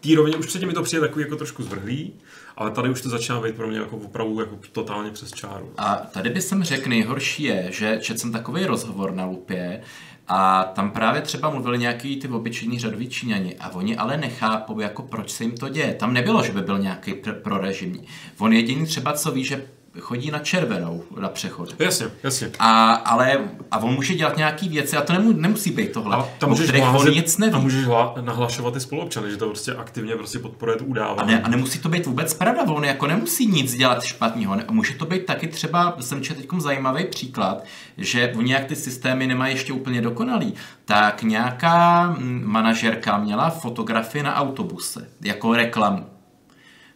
té 0.00 0.14
rovině 0.16 0.36
už 0.36 0.46
předtím 0.46 0.68
mi 0.68 0.74
to 0.74 0.82
přijde 0.82 1.00
takový 1.00 1.24
jako 1.24 1.36
trošku 1.36 1.62
zvrhlý, 1.62 2.14
ale 2.56 2.70
tady 2.70 2.90
už 2.90 3.02
to 3.02 3.08
začíná 3.08 3.40
být 3.40 3.54
pro 3.54 3.68
mě 3.68 3.78
jako 3.78 3.96
opravdu 3.96 4.40
jako 4.40 4.58
totálně 4.72 5.10
přes 5.10 5.32
čáru. 5.32 5.72
A 5.78 5.94
tady 5.94 6.30
by 6.30 6.42
jsem 6.42 6.64
řekl, 6.64 6.88
nejhorší 6.88 7.42
je, 7.42 7.66
že 7.70 7.98
četl 8.00 8.20
jsem 8.20 8.32
takový 8.32 8.66
rozhovor 8.66 9.14
na 9.14 9.24
Lupě, 9.24 9.80
a 10.28 10.64
tam 10.64 10.90
právě 10.90 11.22
třeba 11.22 11.50
mluvili 11.50 11.78
nějaký 11.78 12.16
ty 12.16 12.28
obyčejní 12.28 12.78
řadoví 12.78 13.08
Číňani 13.08 13.56
a 13.56 13.68
oni 13.68 13.96
ale 13.96 14.16
nechápou, 14.16 14.80
jako 14.80 15.02
proč 15.02 15.30
se 15.30 15.44
jim 15.44 15.56
to 15.56 15.68
děje. 15.68 15.94
Tam 15.94 16.12
nebylo, 16.12 16.42
že 16.42 16.52
by 16.52 16.62
byl 16.62 16.78
nějaký 16.78 17.12
pr- 17.12 17.40
prorežimní. 17.42 18.06
On 18.38 18.52
jediný 18.52 18.86
třeba, 18.86 19.12
co 19.12 19.32
ví, 19.32 19.44
že 19.44 19.66
chodí 20.00 20.30
na 20.30 20.38
červenou 20.38 21.04
na 21.20 21.28
přechod. 21.28 21.74
Jasně, 21.78 22.06
jasně. 22.22 22.50
A, 22.58 22.92
ale, 22.92 23.38
a 23.70 23.78
on 23.78 23.94
může 23.94 24.14
dělat 24.14 24.36
nějaký 24.36 24.68
věci 24.68 24.96
a 24.96 25.00
to 25.00 25.12
nemu, 25.12 25.32
nemusí 25.32 25.70
být 25.70 25.92
tohle. 25.92 26.16
A 26.16 26.28
tam 26.38 26.50
můžeš 26.50 26.70
hlásat, 26.70 27.14
nic 27.14 27.38
neví. 27.38 27.54
A 27.54 27.58
můžeš 27.58 27.84
hla, 27.84 28.14
nahlašovat 28.20 28.74
ty 28.74 28.80
spoluobčany, 28.80 29.30
že 29.30 29.36
to 29.36 29.46
prostě 29.46 29.74
aktivně 29.74 30.16
prostě 30.16 30.38
podporuje 30.38 30.78
tu 30.78 30.84
udávání. 30.84 31.20
A, 31.20 31.24
ne, 31.36 31.42
a 31.42 31.48
nemusí 31.48 31.78
to 31.78 31.88
být 31.88 32.06
vůbec 32.06 32.34
pravda, 32.34 32.62
on 32.62 32.84
jako 32.84 33.06
nemusí 33.06 33.46
nic 33.46 33.74
dělat 33.74 34.02
špatného. 34.02 34.56
Může 34.70 34.94
to 34.94 35.06
být 35.06 35.26
taky 35.26 35.46
třeba, 35.46 35.96
jsem 36.00 36.22
četl 36.22 36.40
teď 36.40 36.50
zajímavý 36.58 37.04
příklad, 37.04 37.64
že 37.96 38.32
oni 38.36 38.52
jak 38.52 38.64
ty 38.64 38.76
systémy 38.76 39.26
nemají 39.26 39.54
ještě 39.54 39.72
úplně 39.72 40.02
dokonalý, 40.02 40.54
tak 40.84 41.22
nějaká 41.22 42.16
manažerka 42.44 43.18
měla 43.18 43.50
fotografii 43.50 44.22
na 44.22 44.34
autobuse 44.34 45.08
jako 45.20 45.54
reklamu 45.54 46.17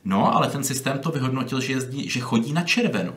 No, 0.04 0.36
ale 0.36 0.48
ten 0.48 0.64
systém 0.64 0.98
to 0.98 1.10
vyhodnotil, 1.10 1.60
že, 1.60 1.72
jezdí, 1.72 2.10
že 2.10 2.20
chodí 2.20 2.52
na 2.52 2.62
červenou. 2.62 3.12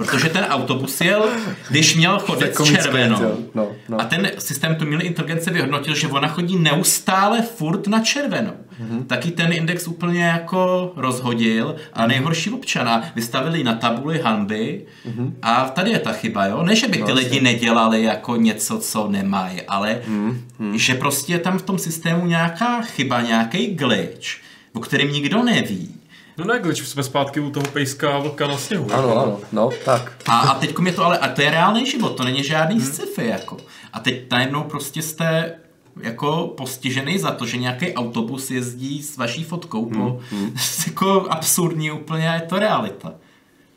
Protože 0.00 0.28
ten 0.28 0.44
autobus 0.44 1.00
jel, 1.00 1.28
když 1.70 1.96
měl 1.96 2.18
chodit 2.18 2.56
s 2.56 2.64
červenou. 2.64 3.46
No, 3.54 3.68
no. 3.88 4.00
A 4.00 4.04
ten 4.04 4.30
systém 4.38 4.74
tu 4.74 4.86
měl 4.86 5.02
inteligence 5.02 5.50
vyhodnotil, 5.50 5.94
že 5.94 6.08
ona 6.08 6.28
chodí 6.28 6.56
neustále 6.56 7.42
furt 7.42 7.86
na 7.86 8.00
červenou. 8.00 8.52
Mm-hmm. 8.52 9.06
Taky 9.06 9.30
ten 9.30 9.52
index 9.52 9.88
úplně 9.88 10.24
jako 10.24 10.92
rozhodil 10.96 11.76
a 11.92 12.06
nejhorší 12.06 12.50
občana 12.50 13.04
vystavili 13.14 13.64
na 13.64 13.74
tabuli 13.74 14.20
hanby 14.20 14.86
mm-hmm. 15.08 15.32
a 15.42 15.64
tady 15.64 15.90
je 15.90 15.98
ta 15.98 16.12
chyba, 16.12 16.46
jo? 16.46 16.62
Ne, 16.62 16.76
že 16.76 16.86
by 16.86 16.92
ty 16.92 16.98
vlastně. 16.98 17.14
lidi 17.14 17.40
nedělali 17.40 18.02
jako 18.02 18.36
něco, 18.36 18.78
co 18.78 19.08
nemají, 19.08 19.62
ale 19.62 20.00
mm-hmm. 20.08 20.72
že 20.74 20.94
prostě 20.94 21.32
je 21.32 21.38
tam 21.38 21.58
v 21.58 21.62
tom 21.62 21.78
systému 21.78 22.26
nějaká 22.26 22.82
chyba, 22.82 23.20
nějaký 23.20 23.66
glitch, 23.66 24.28
o 24.72 24.80
kterém 24.80 25.12
nikdo 25.12 25.42
neví 25.42 25.99
No 26.40 26.46
ne, 26.46 26.58
když 26.58 26.88
jsme 26.88 27.02
zpátky 27.02 27.40
u 27.40 27.50
toho 27.50 27.66
pejska 27.66 28.16
a 28.16 28.18
vlka 28.18 28.46
na 28.46 28.56
sněhu. 28.56 28.92
Ano, 28.92 29.08
jako. 29.08 29.20
ano, 29.20 29.40
no, 29.52 29.70
tak. 29.84 30.12
A, 30.26 30.38
a 30.38 30.58
teď 30.58 30.74
je 30.86 30.92
to 30.92 31.04
ale, 31.04 31.18
a 31.18 31.28
to 31.28 31.42
je 31.42 31.50
reálný 31.50 31.86
život, 31.86 32.16
to 32.16 32.24
není 32.24 32.44
žádný 32.44 32.76
hmm. 32.76 32.86
sci-fi, 32.86 33.26
jako. 33.26 33.56
A 33.92 34.00
teď 34.00 34.30
najednou 34.30 34.62
prostě 34.62 35.02
jste 35.02 35.56
jako 36.02 36.54
postižený 36.56 37.18
za 37.18 37.30
to, 37.30 37.46
že 37.46 37.56
nějaký 37.56 37.94
autobus 37.94 38.50
jezdí 38.50 39.02
s 39.02 39.16
vaší 39.16 39.44
fotkou 39.44 39.84
hmm. 39.84 39.94
po, 39.94 40.20
hmm. 40.30 40.56
jako 40.86 41.26
absurdní 41.30 41.90
úplně 41.90 42.30
a 42.30 42.34
je 42.34 42.40
to 42.40 42.58
realita. 42.58 43.12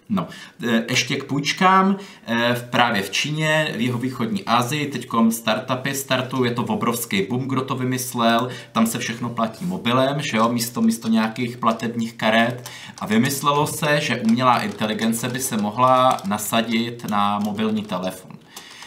No, 0.10 0.28
e, 0.68 0.84
ještě 0.89 1.16
k 1.16 1.24
půjčkám. 1.24 1.97
E, 2.28 2.56
právě 2.70 3.01
v 3.01 3.10
Číně, 3.10 3.74
v 3.78 3.82
jeho 3.82 3.99
východní 3.99 4.43
Asii, 4.43 4.88
teď 4.88 5.08
startupy 5.30 5.95
startují, 5.95 6.49
je 6.49 6.56
to 6.56 6.64
obrovský 6.64 7.22
boom, 7.30 7.47
kdo 7.47 7.62
to 7.62 7.76
vymyslel, 7.76 8.49
tam 8.72 8.88
se 8.88 8.99
všechno 8.99 9.30
platí 9.30 9.66
mobilem, 9.66 10.22
že 10.22 10.38
jo, 10.38 10.49
místo, 10.49 10.82
místo 10.82 11.08
nějakých 11.08 11.58
platebních 11.58 12.14
karet 12.14 12.70
a 12.99 13.06
vymyslelo 13.06 13.68
se, 13.68 14.01
že 14.01 14.22
umělá 14.22 14.62
inteligence 14.62 15.30
by 15.30 15.39
se 15.39 15.58
mohla 15.58 16.18
nasadit 16.26 17.10
na 17.10 17.39
mobilní 17.39 17.84
telefon. 17.84 18.32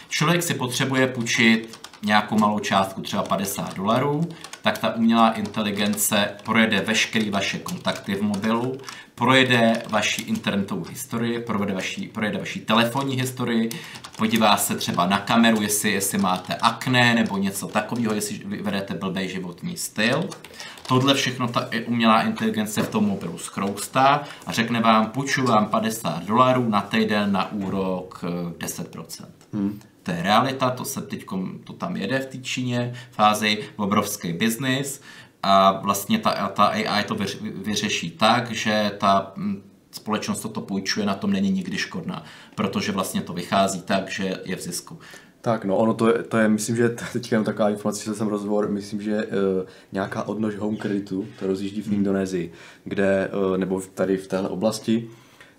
Člověk 0.09 0.43
si 0.43 0.53
potřebuje 0.53 1.07
půjčit 1.07 1.79
nějakou 2.03 2.39
malou 2.39 2.59
částku, 2.59 3.01
třeba 3.01 3.23
50 3.23 3.73
dolarů, 3.73 4.29
tak 4.61 4.77
ta 4.77 4.95
umělá 4.95 5.31
inteligence 5.31 6.29
projede 6.43 6.81
veškeré 6.81 7.31
vaše 7.31 7.59
kontakty 7.59 8.15
v 8.15 8.21
mobilu, 8.21 8.77
projede 9.17 9.83
vaši 9.89 10.21
internetovou 10.21 10.83
historii, 10.83 11.39
projede 11.39 11.73
vaši, 11.73 12.07
projede 12.07 12.37
vaši 12.37 12.59
telefonní 12.59 13.15
historii, 13.15 13.69
podívá 14.17 14.57
se 14.57 14.75
třeba 14.75 15.05
na 15.05 15.19
kameru, 15.19 15.61
jestli, 15.61 15.91
jestli 15.91 16.17
máte 16.17 16.55
akné 16.55 17.15
nebo 17.15 17.37
něco 17.37 17.67
takového, 17.67 18.13
jestli 18.13 18.39
vedete 18.61 18.93
blbý 18.93 19.29
životní 19.29 19.77
styl. 19.77 20.29
Tohle 20.87 21.13
všechno 21.13 21.47
ta 21.47 21.69
umělá 21.85 22.21
inteligence 22.21 22.81
v 22.81 22.89
tom 22.89 23.07
mobilu 23.07 23.37
schroustá 23.37 24.23
a 24.45 24.51
řekne 24.51 24.81
vám, 24.81 25.07
půjču 25.07 25.45
vám 25.45 25.65
50 25.65 26.23
dolarů 26.23 26.69
na 26.69 26.81
týden 26.81 27.31
na 27.31 27.51
úrok 27.51 28.23
10%. 28.57 29.05
Eh, 29.21 29.57
hmm. 29.57 29.79
To 30.03 30.11
je 30.11 30.23
realita, 30.23 30.69
to 30.69 30.85
se 30.85 31.01
teď 31.01 31.25
to 31.63 31.73
tam 31.73 31.97
jede 31.97 32.19
v 32.19 32.25
té 32.25 32.37
Číně, 32.37 32.93
fázi 33.11 33.63
obrovský 33.75 34.33
biznis 34.33 35.01
a 35.43 35.71
vlastně 35.71 36.19
ta, 36.19 36.49
ta 36.49 36.65
AI 36.65 37.03
to 37.03 37.17
vyřeší 37.41 38.11
tak, 38.11 38.51
že 38.51 38.91
ta 38.97 39.33
hm, 39.35 39.63
společnost 39.91 40.41
toto 40.41 40.61
půjčuje, 40.61 41.05
na 41.05 41.13
tom 41.13 41.31
není 41.31 41.51
nikdy 41.51 41.77
škodná, 41.77 42.23
protože 42.55 42.91
vlastně 42.91 43.21
to 43.21 43.33
vychází 43.33 43.81
tak, 43.81 44.11
že 44.11 44.39
je 44.45 44.55
v 44.55 44.61
zisku. 44.61 44.99
Tak 45.41 45.65
no, 45.65 45.77
ono 45.77 45.93
to 45.93 46.07
je, 46.07 46.23
to 46.23 46.37
je 46.37 46.49
myslím, 46.49 46.75
že 46.75 46.89
teďka 47.13 47.35
jenom 47.35 47.45
taková 47.45 47.69
informace, 47.69 48.05
že 48.05 48.13
jsem 48.13 48.27
rozhovor, 48.27 48.69
myslím, 48.69 49.01
že 49.01 49.25
uh, 49.25 49.31
nějaká 49.91 50.23
odnož 50.23 50.55
home 50.55 50.77
kreditu, 50.77 51.27
to 51.39 51.47
rozjíždí 51.47 51.81
v 51.81 51.93
Indonésii, 51.93 52.53
kde, 52.83 53.29
uh, 53.49 53.57
nebo 53.57 53.81
tady 53.93 54.17
v 54.17 54.27
téhle 54.27 54.49
oblasti, 54.49 55.09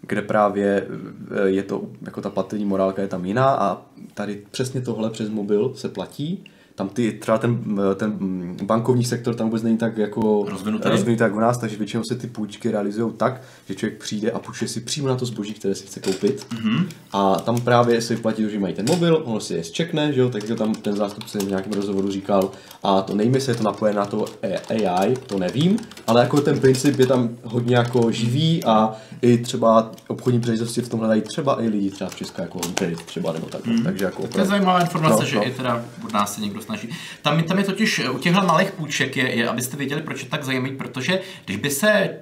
kde 0.01 0.23
právě 0.23 0.87
eh, 0.87 1.49
je 1.49 1.63
to, 1.63 1.89
jako 2.03 2.21
ta 2.21 2.31
platební 2.31 2.65
morálka 2.65 3.03
je 3.03 3.09
tam 3.09 3.25
jiná 3.25 3.51
a 3.51 3.83
tady 4.15 4.43
přesně 4.51 4.81
tohle 4.81 5.11
přes 5.11 5.29
mobil 5.29 5.75
se 5.75 5.89
platí 5.89 6.45
tam 6.79 6.89
ty, 6.89 7.13
třeba 7.13 7.39
ten, 7.39 7.81
ten 7.97 8.19
bankovní 8.63 9.05
sektor 9.05 9.35
tam 9.35 9.47
vůbec 9.47 9.63
není 9.63 9.79
tak 9.79 9.99
jako 9.99 10.47
rozvinutý. 10.49 10.89
rozvinutý 10.89 11.19
tak 11.19 11.35
u 11.35 11.41
nás, 11.41 11.59
takže 11.59 11.77
většinou 11.77 12.03
se 12.05 12.15
ty 12.15 12.27
půjčky 12.27 12.71
realizují 12.71 13.13
tak, 13.17 13.43
že 13.69 13.75
člověk 13.75 14.01
přijde 14.01 14.31
a 14.31 14.39
půjče 14.39 14.69
si 14.69 14.81
přímo 14.81 15.09
na 15.09 15.17
to 15.17 15.27
zboží, 15.27 15.55
které 15.55 15.75
si 15.75 15.87
chce 15.87 16.01
koupit. 16.01 16.47
Mm-hmm. 16.51 16.87
A 17.13 17.35
tam 17.35 17.61
právě 17.61 18.01
se 18.01 18.15
vyplatí, 18.15 18.51
že 18.51 18.59
mají 18.59 18.75
ten 18.75 18.87
mobil, 18.89 19.23
on 19.25 19.41
si 19.41 19.55
je 19.55 19.65
zčekne, 19.65 20.13
že 20.13 20.21
jo, 20.21 20.31
takže 20.31 20.55
tam 20.55 20.75
ten 20.75 20.97
zástupce 20.97 21.39
v 21.39 21.49
nějakém 21.49 21.73
rozhovoru 21.73 22.11
říkal, 22.11 22.51
a 22.83 23.03
to 23.03 23.15
nejme 23.15 23.41
se, 23.41 23.51
je 23.51 23.55
to 23.55 23.63
napojené 23.63 23.99
na 23.99 24.07
to 24.07 24.25
AI, 24.69 25.17
to 25.27 25.39
nevím, 25.39 25.79
ale 26.07 26.21
jako 26.21 26.41
ten 26.41 26.61
princip 26.61 26.99
je 26.99 27.07
tam 27.07 27.29
hodně 27.45 27.77
jako 27.77 28.11
živý 28.11 28.65
a 28.65 28.93
i 29.23 29.39
třeba 29.39 29.91
obchodní 30.09 30.41
příležitosti 30.41 30.81
v 30.81 30.89
tom 30.89 31.01
hledají 31.01 31.23
třeba 31.23 31.63
i 31.63 31.69
lidi 31.69 31.91
třeba 31.91 32.11
v 32.11 32.17
České 32.17 32.43
jako 32.43 32.61
třeba 33.07 33.33
nebo 33.33 33.47
tak. 33.47 33.67
Mm. 33.67 33.85
Takže 33.85 34.05
jako 34.05 34.27
to 34.27 34.41
je 34.41 34.47
zajímavá 34.47 34.81
informace, 34.81 35.23
no, 35.23 35.29
že 35.29 35.37
no. 35.37 35.47
i 35.47 35.51
teda 35.51 35.85
od 36.05 36.13
nás 36.13 36.35
se 36.35 36.41
někdo 36.41 36.61
snaží. 36.69 36.89
Tam, 37.23 37.43
tam 37.43 37.59
je 37.59 37.65
totiž 37.65 38.01
u 38.11 38.19
těchto 38.19 38.43
malých 38.43 38.70
půjček, 38.70 39.16
je, 39.16 39.35
je, 39.35 39.49
abyste 39.49 39.77
věděli, 39.77 40.03
proč 40.03 40.23
je 40.23 40.28
tak 40.28 40.45
zajímavý, 40.45 40.77
protože 40.77 41.20
když 41.45 41.57
by 41.57 41.70
se 41.70 42.19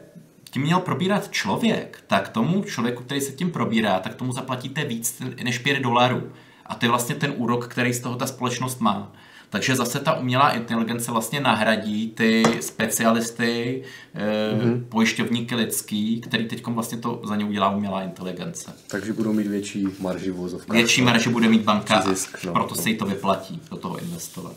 tím 0.50 0.62
měl 0.62 0.80
probírat 0.80 1.30
člověk, 1.30 2.04
tak 2.06 2.28
tomu 2.28 2.62
člověku, 2.62 3.02
který 3.02 3.20
se 3.20 3.32
tím 3.32 3.50
probírá, 3.50 3.98
tak 4.00 4.14
tomu 4.14 4.32
zaplatíte 4.32 4.84
víc 4.84 5.22
než 5.42 5.58
5 5.58 5.80
dolarů. 5.80 6.32
A 6.66 6.74
to 6.74 6.86
je 6.86 6.90
vlastně 6.90 7.14
ten 7.14 7.34
úrok, 7.36 7.68
který 7.68 7.92
z 7.92 8.00
toho 8.00 8.16
ta 8.16 8.26
společnost 8.26 8.80
má. 8.80 9.12
Takže 9.56 9.76
zase 9.76 10.00
ta 10.00 10.18
umělá 10.18 10.50
inteligence 10.50 11.12
vlastně 11.12 11.40
nahradí 11.40 12.08
ty 12.08 12.42
specialisty, 12.60 13.82
mm-hmm. 14.14 14.84
pojišťovníky 14.88 15.54
lidský, 15.54 16.20
který 16.20 16.48
teď 16.48 16.66
vlastně 16.66 16.98
to 16.98 17.22
za 17.24 17.36
ně 17.36 17.44
udělá 17.44 17.70
umělá 17.70 18.02
inteligence. 18.02 18.72
Takže 18.88 19.12
budou 19.12 19.32
mít 19.32 19.46
větší 19.46 19.86
marži 20.00 20.30
v 20.30 20.72
Větší 20.72 21.02
marži 21.02 21.30
bude 21.30 21.48
mít 21.48 21.62
banka, 21.62 22.00
zisk, 22.00 22.44
no, 22.44 22.52
proto 22.52 22.74
no. 22.74 22.82
se 22.82 22.90
jí 22.90 22.96
to 22.96 23.06
vyplatí 23.06 23.60
do 23.70 23.76
toho 23.76 23.98
investovat. 23.98 24.54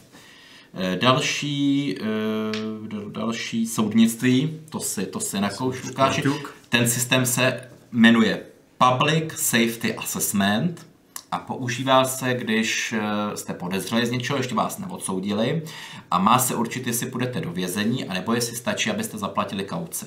Eh, 0.73 0.97
další, 1.01 1.95
eh, 2.01 3.09
další 3.11 3.67
soudnictví, 3.67 4.59
to 4.69 4.79
si, 4.79 5.05
to 5.05 5.19
si 5.19 5.41
nakouš, 5.41 5.83
Lukáši. 5.83 6.23
Ten 6.69 6.89
systém 6.89 7.25
se 7.25 7.61
jmenuje 7.91 8.41
Public 8.77 9.33
Safety 9.33 9.95
Assessment 9.95 10.88
a 11.31 11.39
používá 11.39 12.05
se, 12.05 12.33
když 12.33 12.93
eh, 12.93 13.37
jste 13.37 13.53
podezřeli 13.53 14.05
z 14.05 14.11
něčeho, 14.11 14.37
ještě 14.37 14.55
vás 14.55 14.77
neodsoudili 14.77 15.63
a 16.11 16.19
má 16.19 16.39
se 16.39 16.55
určit, 16.55 16.87
jestli 16.87 17.05
půjdete 17.05 17.41
do 17.41 17.51
vězení, 17.51 18.05
anebo 18.05 18.33
jestli 18.33 18.55
stačí, 18.55 18.89
abyste 18.89 19.17
zaplatili 19.17 19.63
kauci. 19.63 20.05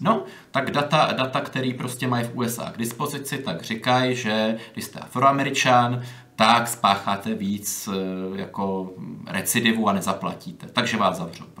No, 0.00 0.24
tak 0.50 0.70
data, 0.70 1.12
data, 1.12 1.40
které 1.40 1.72
prostě 1.78 2.08
mají 2.08 2.24
v 2.24 2.36
USA 2.38 2.70
k 2.70 2.78
dispozici, 2.78 3.38
tak 3.38 3.62
říkají, 3.62 4.14
že 4.16 4.56
když 4.72 4.84
jste 4.84 4.98
afroameričan, 4.98 6.02
tak 6.36 6.68
spácháte 6.68 7.34
víc 7.34 7.88
eh, 7.92 8.40
jako 8.40 8.90
recidivu 9.26 9.88
a 9.88 9.92
nezaplatíte. 9.92 10.66
Takže 10.72 10.96
vás 10.96 11.16
zavřou. 11.16 11.51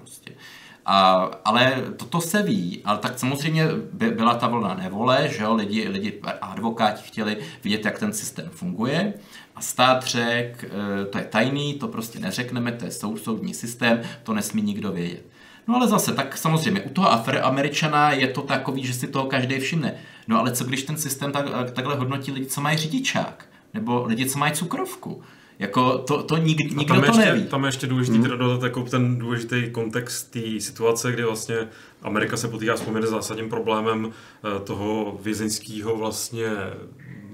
A, 0.86 1.30
ale 1.44 1.84
toto 1.96 2.20
se 2.20 2.42
ví, 2.42 2.80
ale 2.84 2.98
tak 2.98 3.18
samozřejmě 3.18 3.68
by, 3.92 4.10
byla 4.10 4.34
ta 4.34 4.48
vlna 4.48 4.74
nevole, 4.74 5.28
že 5.28 5.42
jo, 5.42 5.54
lidi, 5.54 5.88
lidi 5.88 6.20
advokáti 6.40 7.02
chtěli 7.04 7.36
vidět, 7.64 7.84
jak 7.84 7.98
ten 7.98 8.12
systém 8.12 8.48
funguje 8.50 9.14
a 9.56 9.60
stát 9.60 10.04
řek, 10.04 10.64
eh, 10.64 11.04
to 11.04 11.18
je 11.18 11.24
tajný, 11.24 11.74
to 11.74 11.88
prostě 11.88 12.18
neřekneme, 12.18 12.72
to 12.72 12.84
je 12.84 12.90
soud, 12.90 13.16
soudní 13.16 13.54
systém, 13.54 14.00
to 14.22 14.34
nesmí 14.34 14.62
nikdo 14.62 14.92
vědět. 14.92 15.22
No 15.68 15.76
ale 15.76 15.88
zase, 15.88 16.14
tak 16.14 16.36
samozřejmě, 16.36 16.80
u 16.80 16.88
toho 16.88 17.12
Afroameričana 17.12 18.12
je 18.12 18.28
to 18.28 18.42
takový, 18.42 18.86
že 18.86 18.94
si 18.94 19.06
toho 19.06 19.26
každý 19.26 19.58
všimne. 19.58 19.94
No 20.28 20.38
ale 20.38 20.52
co 20.52 20.64
když 20.64 20.82
ten 20.82 20.96
systém 20.96 21.32
tak, 21.32 21.70
takhle 21.72 21.94
hodnotí 21.94 22.32
lidi, 22.32 22.46
co 22.46 22.60
mají 22.60 22.78
řidičák? 22.78 23.46
Nebo 23.74 24.04
lidi, 24.06 24.26
co 24.26 24.38
mají 24.38 24.52
cukrovku? 24.52 25.22
Jako 25.62 25.98
to, 25.98 26.22
to 26.22 26.36
nik, 26.36 26.58
nikdo 26.58 26.94
tam 26.94 27.00
to 27.00 27.06
ještě, 27.06 27.24
neví. 27.24 27.44
Tam 27.44 27.64
je 27.64 27.68
ještě 27.68 27.86
důležitý 27.86 28.18
hmm. 28.18 28.28
dodat 28.38 28.62
jako 28.62 28.82
ten 28.82 29.18
důležitý 29.18 29.70
kontext 29.72 30.30
té 30.30 30.60
situace, 30.60 31.12
kdy 31.12 31.22
vlastně 31.22 31.56
Amerika 32.02 32.36
se 32.36 32.48
potýká 32.48 32.76
s 32.76 32.80
poměrně 32.80 33.08
zásadním 33.08 33.48
problémem 33.48 34.10
eh, 34.10 34.60
toho 34.60 35.18
vězeňského 35.22 35.96
vlastně 35.96 36.48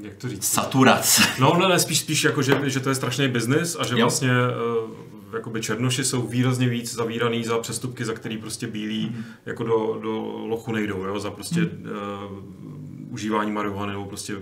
jak 0.02 0.14
to 0.14 0.28
říct? 0.28 0.44
Saturace. 0.44 1.22
No, 1.40 1.56
ne, 1.60 1.68
ne, 1.68 1.78
spíš, 1.78 1.98
spíš 1.98 2.24
jako, 2.24 2.42
že, 2.42 2.70
že 2.70 2.80
to 2.80 2.88
je 2.88 2.94
strašný 2.94 3.28
biznis 3.28 3.76
a 3.80 3.84
že 3.84 3.94
jo. 3.94 4.00
vlastně 4.00 4.30
uh, 4.30 5.34
jakoby 5.34 5.60
černoši 5.60 6.04
jsou 6.04 6.22
výrazně 6.22 6.68
víc 6.68 6.94
zavíraný 6.94 7.44
za 7.44 7.58
přestupky, 7.58 8.04
za 8.04 8.12
který 8.12 8.38
prostě 8.38 8.66
bílí 8.66 9.06
mm. 9.06 9.24
jako 9.46 9.64
do, 9.64 9.98
do 10.02 10.12
lochu 10.46 10.72
nejdou, 10.72 11.04
jo, 11.04 11.20
za 11.20 11.30
prostě 11.30 11.60
mm. 11.60 11.86
uh, 12.30 13.12
užívání 13.12 13.52
marihuany 13.52 13.92
nebo 13.92 14.04
prostě 14.04 14.34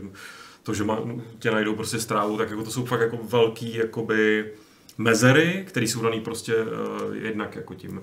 to, 0.66 0.74
že 0.74 0.84
má, 0.84 0.98
tě 1.38 1.50
najdou 1.50 1.74
prostě 1.74 1.98
strávu, 1.98 2.38
tak 2.38 2.50
jako 2.50 2.62
to 2.62 2.70
jsou 2.70 2.84
fakt 2.84 3.00
jako 3.00 3.18
velký 3.22 3.74
jakoby 3.74 4.52
mezery, 4.98 5.64
které 5.68 5.86
jsou 5.86 6.02
daný 6.02 6.20
prostě 6.20 6.54
uh, 6.56 7.16
jednak 7.16 7.56
jako 7.56 7.74
tím 7.74 8.02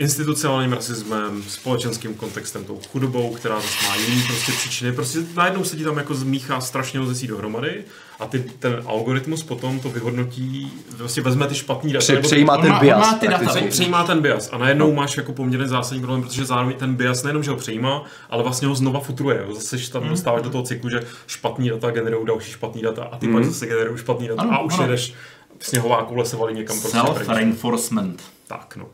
institucionálním 0.00 0.72
rasismem, 0.72 1.42
společenským 1.48 2.14
kontextem, 2.14 2.64
tou 2.64 2.80
chudobou, 2.92 3.34
která 3.34 3.60
zase 3.60 3.88
má 3.88 3.96
jiný 3.96 4.22
prostě 4.26 4.52
příčiny. 4.52 4.92
Prostě 4.92 5.18
najednou 5.36 5.64
se 5.64 5.76
ti 5.76 5.84
tam 5.84 5.96
jako 5.96 6.14
zmíchá 6.14 6.60
strašně 6.60 7.00
moc 7.00 7.22
dohromady 7.22 7.84
a 8.20 8.26
ty, 8.26 8.38
ten 8.58 8.82
algoritmus 8.86 9.42
potom 9.42 9.80
to 9.80 9.88
vyhodnotí, 9.88 10.72
vlastně 10.96 11.22
vezme 11.22 11.46
ty 11.46 11.54
špatný 11.54 11.92
data. 11.92 12.02
Pře- 12.02 12.16
přejímá 12.16 12.58
ten 12.58 12.78
bias. 12.80 13.10
Má 13.10 13.18
ty 13.18 13.28
data, 13.28 13.54
přejímá 13.68 14.04
ten 14.04 14.22
bias 14.22 14.48
a 14.52 14.58
najednou 14.58 14.86
no. 14.86 14.94
máš 14.94 15.16
jako 15.16 15.32
poměrně 15.32 15.68
zásadní 15.68 16.00
problém, 16.00 16.22
protože 16.22 16.44
zároveň 16.44 16.76
ten 16.76 16.94
bias 16.94 17.22
nejenom, 17.22 17.42
že 17.42 17.50
ho 17.50 17.56
přejímá, 17.56 18.04
ale 18.30 18.42
vlastně 18.42 18.68
ho 18.68 18.74
znova 18.74 19.00
futruje. 19.00 19.46
Zase 19.54 19.92
tam 19.92 20.02
mm. 20.02 20.08
dostáváš 20.08 20.42
do 20.42 20.50
toho 20.50 20.64
cyklu, 20.64 20.90
že 20.90 21.02
špatný 21.26 21.68
data 21.68 21.90
generují 21.90 22.26
další 22.26 22.52
špatný 22.52 22.82
data 22.82 23.04
a 23.12 23.18
ty 23.18 23.26
mm. 23.26 23.34
pak 23.34 23.44
zase 23.44 23.66
generují 23.66 23.98
špatný 23.98 24.28
data 24.28 24.42
ano, 24.42 24.52
a 24.52 24.60
už 24.60 24.74
ano. 24.74 24.82
jedeš 24.82 25.14
sněhová 25.60 26.04
koule 26.04 26.24
se 26.24 26.36
valí 26.36 26.54
někam 26.54 26.80
prostě 26.80 26.98
Self-reinforcement. 26.98 28.16
Tak, 28.46 28.76
no. 28.76 28.86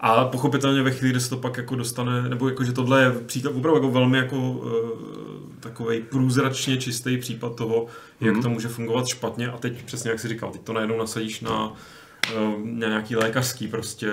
A 0.00 0.24
pochopitelně 0.24 0.82
ve 0.82 0.90
chvíli, 0.90 1.10
kdy 1.10 1.20
se 1.20 1.30
to 1.30 1.36
pak 1.36 1.56
jako 1.56 1.76
dostane, 1.76 2.28
nebo 2.28 2.48
jako, 2.48 2.64
že 2.64 2.72
tohle 2.72 3.02
je 3.02 3.10
příklad 3.10 3.54
opravdu 3.56 3.76
jako 3.76 3.90
velmi 3.90 4.18
jako 4.18 4.36
uh, 4.36 4.70
takový 5.60 6.00
průzračně 6.00 6.76
čistý 6.76 7.18
případ 7.18 7.54
toho, 7.56 7.86
jak 8.20 8.34
mm. 8.34 8.42
to 8.42 8.50
může 8.50 8.68
fungovat 8.68 9.06
špatně 9.06 9.48
a 9.48 9.58
teď 9.58 9.84
přesně 9.84 10.10
jak 10.10 10.20
si 10.20 10.28
říkal, 10.28 10.50
teď 10.50 10.60
to 10.62 10.72
najednou 10.72 10.98
nasadíš 10.98 11.40
na 11.40 11.76
na 12.62 12.88
nějaký 12.88 13.16
lékařský 13.16 13.68
prostě 13.68 14.08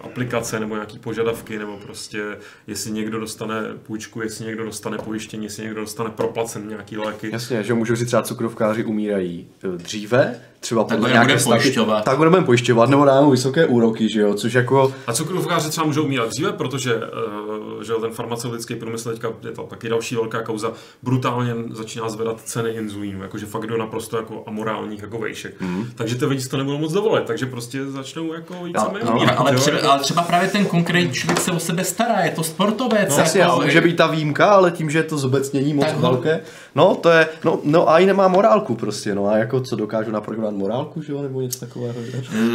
aplikace 0.00 0.60
nebo 0.60 0.74
nějaký 0.74 0.98
požadavky, 0.98 1.58
nebo 1.58 1.76
prostě 1.76 2.22
jestli 2.66 2.90
někdo 2.90 3.20
dostane 3.20 3.62
půjčku, 3.82 4.22
jestli 4.22 4.44
někdo 4.44 4.64
dostane 4.64 4.98
pojištění, 4.98 5.44
jestli 5.44 5.62
někdo 5.62 5.80
dostane 5.80 6.10
proplacen 6.10 6.68
nějaký 6.68 6.96
léky. 6.96 7.30
Jasně, 7.32 7.62
že 7.62 7.74
můžu 7.74 7.94
říct 7.96 8.06
třeba 8.06 8.22
cukrovkáři 8.22 8.84
umírají 8.84 9.48
eh, 9.64 9.78
dříve, 9.78 10.40
třeba 10.60 10.84
tak 10.84 10.98
podle 10.98 11.12
nějaké 11.12 11.36
pojišťovat. 11.44 12.04
Tak 12.04 12.16
budeme 12.16 12.42
pojišťovat, 12.42 12.90
nebo 12.90 13.04
dáme 13.04 13.30
vysoké 13.30 13.66
úroky, 13.66 14.08
že 14.08 14.20
jo, 14.20 14.34
což 14.34 14.52
jako... 14.52 14.92
A 15.06 15.12
cukrovkáři 15.12 15.70
třeba 15.70 15.86
můžou 15.86 16.04
umírat 16.04 16.28
dříve, 16.28 16.52
protože 16.52 16.94
uh, 16.94 17.82
že 17.82 17.92
ten 18.00 18.10
farmaceutický 18.10 18.74
průmysl 18.74 19.10
teďka 19.10 19.28
je 19.44 19.50
to 19.52 19.62
taky 19.62 19.88
další 19.88 20.14
velká 20.14 20.42
kauza, 20.42 20.72
brutálně 21.02 21.54
začíná 21.70 22.08
zvedat 22.08 22.40
ceny 22.40 22.70
inzulínu, 22.70 23.22
jakože 23.22 23.46
fakt 23.46 23.66
do 23.66 23.76
naprosto 23.76 24.16
jako 24.16 24.42
amorálních 24.46 25.02
jako 25.02 25.18
vejšek. 25.18 25.60
Mm. 25.60 25.86
Takže 25.94 26.14
ty 26.14 26.24
lidi 26.24 26.48
to 26.48 26.56
nebudou 26.56 26.78
moc 26.78 26.92
dovolit, 26.92 27.24
takže 27.24 27.46
prostě 27.46 27.86
začnou 27.86 28.32
jako 28.32 28.66
jít 28.66 28.76
no, 28.76 28.92
no, 29.04 29.12
umírat, 29.12 29.34
ale, 29.38 29.54
třeba, 29.54 29.78
ale 29.88 30.00
třeba 30.00 30.22
právě 30.22 30.48
ten 30.48 30.66
konkrétní 30.66 31.12
člověk 31.12 31.40
se 31.40 31.52
o 31.52 31.58
sebe 31.58 31.84
stará, 31.84 32.20
je 32.20 32.30
to 32.30 32.42
sportovec. 32.42 33.08
No, 33.16 33.18
jasně, 33.18 33.40
jako, 33.40 33.60
může 33.60 33.80
být 33.80 33.96
ta 33.96 34.06
výjimka, 34.06 34.46
ale 34.46 34.70
tím, 34.70 34.90
že 34.90 34.98
je 34.98 35.02
to 35.02 35.18
zobecnění 35.18 35.74
moc 35.74 35.86
tak, 35.86 35.96
velké, 35.96 36.40
no 36.74 36.94
to 36.94 37.10
je, 37.10 37.28
no, 37.44 37.60
no 37.64 37.90
a 37.90 37.98
i 37.98 38.06
nemá 38.06 38.28
morálku 38.28 38.74
prostě, 38.74 39.14
no 39.14 39.26
a 39.26 39.36
jako 39.36 39.60
co 39.60 39.76
dokážu 39.76 40.12
naprogramovat 40.50 40.54
morálku, 40.54 41.02
že 41.02 41.12
jo, 41.12 41.22
nebo 41.22 41.40
něco 41.40 41.60
takového. 41.60 41.94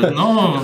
Eh, 0.03 0.11
no, 0.11 0.63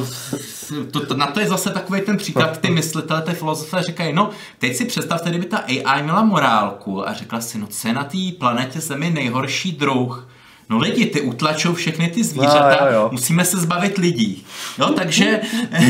to, 0.91 1.05
to, 1.05 1.13
na 1.13 1.27
to 1.27 1.39
je 1.39 1.47
zase 1.47 1.69
takový 1.69 2.01
ten 2.01 2.17
příklad, 2.17 2.57
ty 2.57 2.69
myslitelé, 2.69 3.21
ty 3.21 3.31
filozofé 3.31 3.83
říkají, 3.83 4.13
no, 4.13 4.29
teď 4.59 4.75
si 4.75 4.85
představte, 4.85 5.29
kdyby 5.29 5.45
ta 5.45 5.57
AI 5.57 6.03
měla 6.03 6.23
morálku 6.23 7.07
a 7.07 7.13
řekla 7.13 7.41
si, 7.41 7.57
no 7.57 7.67
co 7.67 7.87
je 7.87 7.93
na 7.93 8.03
té 8.03 8.17
planetě 8.39 8.79
Zemi 8.79 9.09
nejhorší 9.09 9.71
druh, 9.71 10.27
No 10.71 10.77
lidi, 10.77 11.05
ty 11.05 11.21
utlačou 11.21 11.73
všechny 11.73 12.07
ty 12.07 12.23
zvířata, 12.23 12.77
no, 12.81 12.87
jo, 12.87 12.93
jo. 12.93 13.09
musíme 13.11 13.45
se 13.45 13.57
zbavit 13.57 13.97
lidí. 13.97 14.45
Jo, 14.79 14.89
takže 14.89 15.41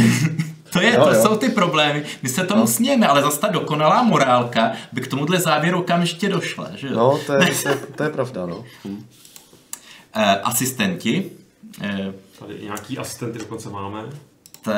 to, 0.73 0.81
je, 0.81 0.95
jo, 0.95 1.03
to 1.03 1.13
jo. 1.13 1.21
jsou 1.21 1.37
ty 1.37 1.49
problémy. 1.49 2.03
My 2.23 2.29
se 2.29 2.43
tomu 2.43 2.61
no. 2.61 2.67
smějeme, 2.67 3.07
ale 3.07 3.21
zase 3.21 3.39
ta 3.39 3.47
dokonalá 3.47 4.03
morálka 4.03 4.71
by 4.91 5.01
k 5.01 5.07
tomuhle 5.07 5.39
závěru 5.39 5.79
okamžitě 5.79 6.29
došla. 6.29 6.69
Že? 6.75 6.89
No, 6.89 7.19
to 7.25 7.33
je, 7.33 7.39
to, 7.63 7.69
to 7.95 8.03
je 8.03 8.09
pravda. 8.09 8.45
No. 8.45 8.63
Hm. 8.85 9.03
E, 10.13 10.39
asistenti. 10.39 11.31
E, 11.81 12.13
Tady 12.39 12.59
nějaký 12.63 12.97
asistenty 12.97 13.39
dokonce 13.39 13.69
máme. 13.69 14.03
T, 14.61 14.71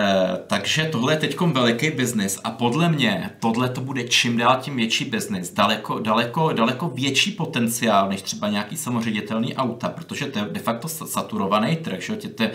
takže 0.48 0.86
tohle 0.86 1.14
je 1.14 1.18
teď 1.18 1.40
veliký 1.40 1.92
biznis 1.92 2.40
a 2.44 2.52
podle 2.52 2.90
mě 2.90 3.30
tohle 3.40 3.70
to 3.70 3.82
bude 3.82 4.04
čím 4.04 4.38
dál 4.38 4.58
tím 4.62 4.76
větší 4.76 5.06
biznis, 5.06 5.54
daleko, 5.54 6.00
daleko, 6.00 6.54
daleko 6.54 6.88
větší 6.88 7.32
potenciál 7.32 8.10
než 8.10 8.22
třeba 8.22 8.50
nějaký 8.50 8.78
samoředitelný 8.78 9.56
auta, 9.56 9.90
protože 9.90 10.26
to 10.26 10.40
je 10.40 10.46
de 10.46 10.60
facto 10.60 10.88
saturovaný 10.88 11.76
trh, 11.76 12.02
že? 12.02 12.16
Tě, 12.16 12.52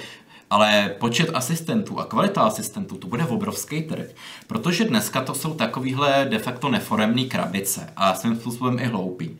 Ale 0.50 0.94
počet 0.98 1.30
asistentů 1.34 2.00
a 2.00 2.04
kvalita 2.04 2.42
asistentů, 2.42 2.96
to 2.96 3.06
bude 3.06 3.22
v 3.22 3.32
obrovský 3.32 3.82
trh. 3.82 4.06
Protože 4.46 4.84
dneska 4.84 5.20
to 5.24 5.34
jsou 5.34 5.54
takovýhle 5.54 6.26
de 6.30 6.38
facto 6.38 6.68
neforemní 6.68 7.28
krabice 7.28 7.92
a 7.96 8.14
svým 8.14 8.36
způsobem 8.36 8.78
i 8.78 8.84
hloupý. 8.84 9.38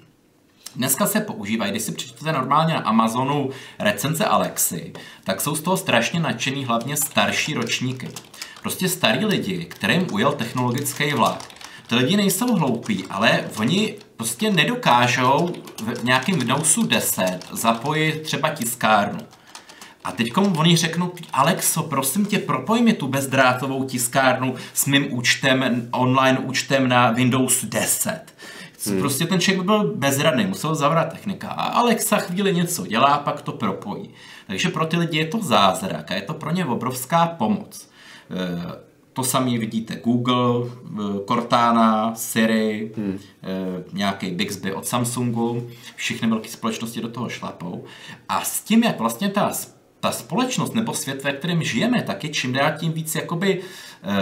Dneska 0.77 1.07
se 1.07 1.21
používají, 1.21 1.71
když 1.71 1.83
si 1.83 1.93
přečtete 1.93 2.33
normálně 2.33 2.75
na 2.75 2.81
Amazonu 2.81 3.51
recenze 3.79 4.25
Alexy, 4.25 4.93
tak 5.25 5.41
jsou 5.41 5.57
z 5.57 5.61
toho 5.61 5.77
strašně 5.77 6.21
nadšený 6.21 6.65
hlavně 6.65 6.97
starší 6.97 7.55
ročníky. 7.55 8.09
Prostě 8.63 8.89
starý 8.89 9.25
lidi, 9.25 9.65
kterým 9.65 10.07
ujel 10.13 10.33
technologický 10.33 11.13
vlak. 11.13 11.49
Ty 11.87 11.95
lidi 11.95 12.17
nejsou 12.17 12.57
hloupí, 12.57 13.05
ale 13.11 13.45
oni 13.59 13.95
prostě 14.17 14.51
nedokážou 14.51 15.53
v 15.83 16.05
nějakém 16.05 16.39
Windowsu 16.39 16.87
10 16.87 17.39
zapojit 17.53 18.23
třeba 18.23 18.51
tiskárnu. 18.51 19.21
A 20.05 20.13
teď 20.13 20.37
oni 20.37 20.77
řeknou, 20.77 21.13
Alexo, 21.33 21.83
prosím 21.83 22.27
tě, 22.27 22.39
propoj 22.39 22.83
mi 22.83 22.93
tu 22.93 23.09
bezdrátovou 23.09 23.85
tiskárnu 23.85 24.55
s 24.75 24.87
mým 24.87 25.15
účtem, 25.15 25.89
online 25.91 26.39
účtem 26.39 26.89
na 26.89 27.11
Windows 27.11 27.65
10. 27.65 28.36
Hmm. 28.91 29.01
Prostě 29.01 29.27
ten 29.27 29.41
člověk 29.41 29.61
by 29.61 29.67
byl 29.67 29.95
bezradný, 29.95 30.47
musel 30.47 30.75
zavrat 30.75 31.13
technika. 31.13 31.49
A 31.49 31.63
Alexa 31.63 32.17
chvíli 32.17 32.55
něco 32.55 32.87
dělá, 32.87 33.19
pak 33.19 33.43
to 33.43 33.53
propojí. 33.53 34.11
Takže 34.47 34.69
pro 34.69 34.87
ty 34.87 34.97
lidi 34.97 35.19
je 35.19 35.27
to 35.27 35.43
zázrak 35.43 36.11
a 36.11 36.15
je 36.15 36.23
to 36.23 36.35
pro 36.35 36.51
ně 36.51 36.67
obrovská 36.67 37.27
pomoc. 37.27 37.91
E, 38.31 38.87
to 39.13 39.25
samé 39.25 39.59
vidíte 39.59 39.97
Google, 40.05 40.67
e, 40.67 41.25
Cortana, 41.29 42.15
Siri, 42.15 42.93
hmm. 42.97 43.19
E, 43.43 43.85
nějaký 43.93 44.31
Bixby 44.31 44.73
od 44.73 44.87
Samsungu, 44.87 45.67
všechny 45.97 46.29
velké 46.29 46.49
společnosti 46.49 47.01
do 47.01 47.09
toho 47.09 47.29
šlapou. 47.29 47.85
A 48.29 48.41
s 48.41 48.61
tím, 48.61 48.85
jak 48.85 48.99
vlastně 48.99 49.29
ta 49.29 49.53
ta 50.07 50.13
společnost 50.13 50.75
nebo 50.75 50.95
svět, 50.95 51.25
ve 51.25 51.33
kterém 51.33 51.63
žijeme, 51.63 52.03
tak 52.03 52.25
je 52.25 52.31
čím 52.31 52.53
dál 52.53 52.73
tím 52.79 52.93
víc 52.93 53.15
jakoby 53.15 53.61
eh, 54.03 54.13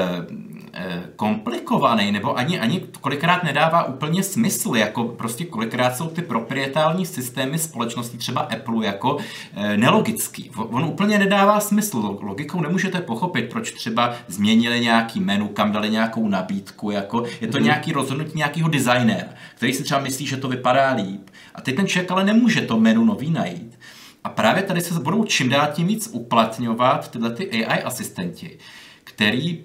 eh, 0.73 1.03
komplikovaný, 1.17 2.13
nebo 2.13 2.39
ani, 2.39 2.61
ani 2.61 2.81
kolikrát 3.01 3.45
nedává 3.45 3.85
úplně 3.85 4.23
smysl, 4.23 4.77
jako 4.77 5.05
prostě 5.05 5.45
kolikrát 5.45 5.97
jsou 5.97 6.09
ty 6.09 6.23
proprietální 6.23 7.07
systémy 7.07 7.59
společnosti, 7.59 8.19
třeba 8.19 8.41
Apple, 8.41 8.87
jako 8.87 9.17
eh, 9.55 9.77
nelogický. 9.77 10.51
On 10.57 10.85
úplně 10.85 11.19
nedává 11.19 11.61
smysl. 11.61 12.19
Logikou 12.23 12.61
nemůžete 12.61 13.01
pochopit, 13.01 13.51
proč 13.51 13.73
třeba 13.73 14.15
změnili 14.29 14.81
nějaký 14.81 15.21
menu, 15.21 15.49
kam 15.49 15.73
dali 15.73 15.91
nějakou 15.91 16.29
nabídku, 16.29 16.91
jako 16.91 17.25
je 17.41 17.49
to 17.49 17.57
hmm. 17.57 17.65
nějaký 17.65 17.93
rozhodnutí 17.93 18.33
nějakého 18.39 18.69
designéra, 18.69 19.29
který 19.55 19.73
si 19.73 19.85
třeba 19.85 20.01
myslí, 20.01 20.27
že 20.27 20.37
to 20.37 20.49
vypadá 20.49 20.93
líp. 20.93 21.31
A 21.55 21.61
teď 21.61 21.77
ten 21.77 21.87
člověk 21.87 22.11
ale 22.11 22.25
nemůže 22.25 22.61
to 22.61 22.81
menu 22.81 23.05
nový 23.05 23.31
najít. 23.31 23.79
A 24.25 24.29
právě 24.29 24.63
tady 24.63 24.81
se 24.81 25.01
budou 25.01 25.25
čím 25.25 25.49
dál 25.49 25.69
tím 25.73 25.87
víc 25.87 26.09
uplatňovat 26.13 27.11
tyhle 27.11 27.31
ty 27.31 27.67
AI 27.67 27.83
asistenti, 27.83 28.59
který 29.05 29.65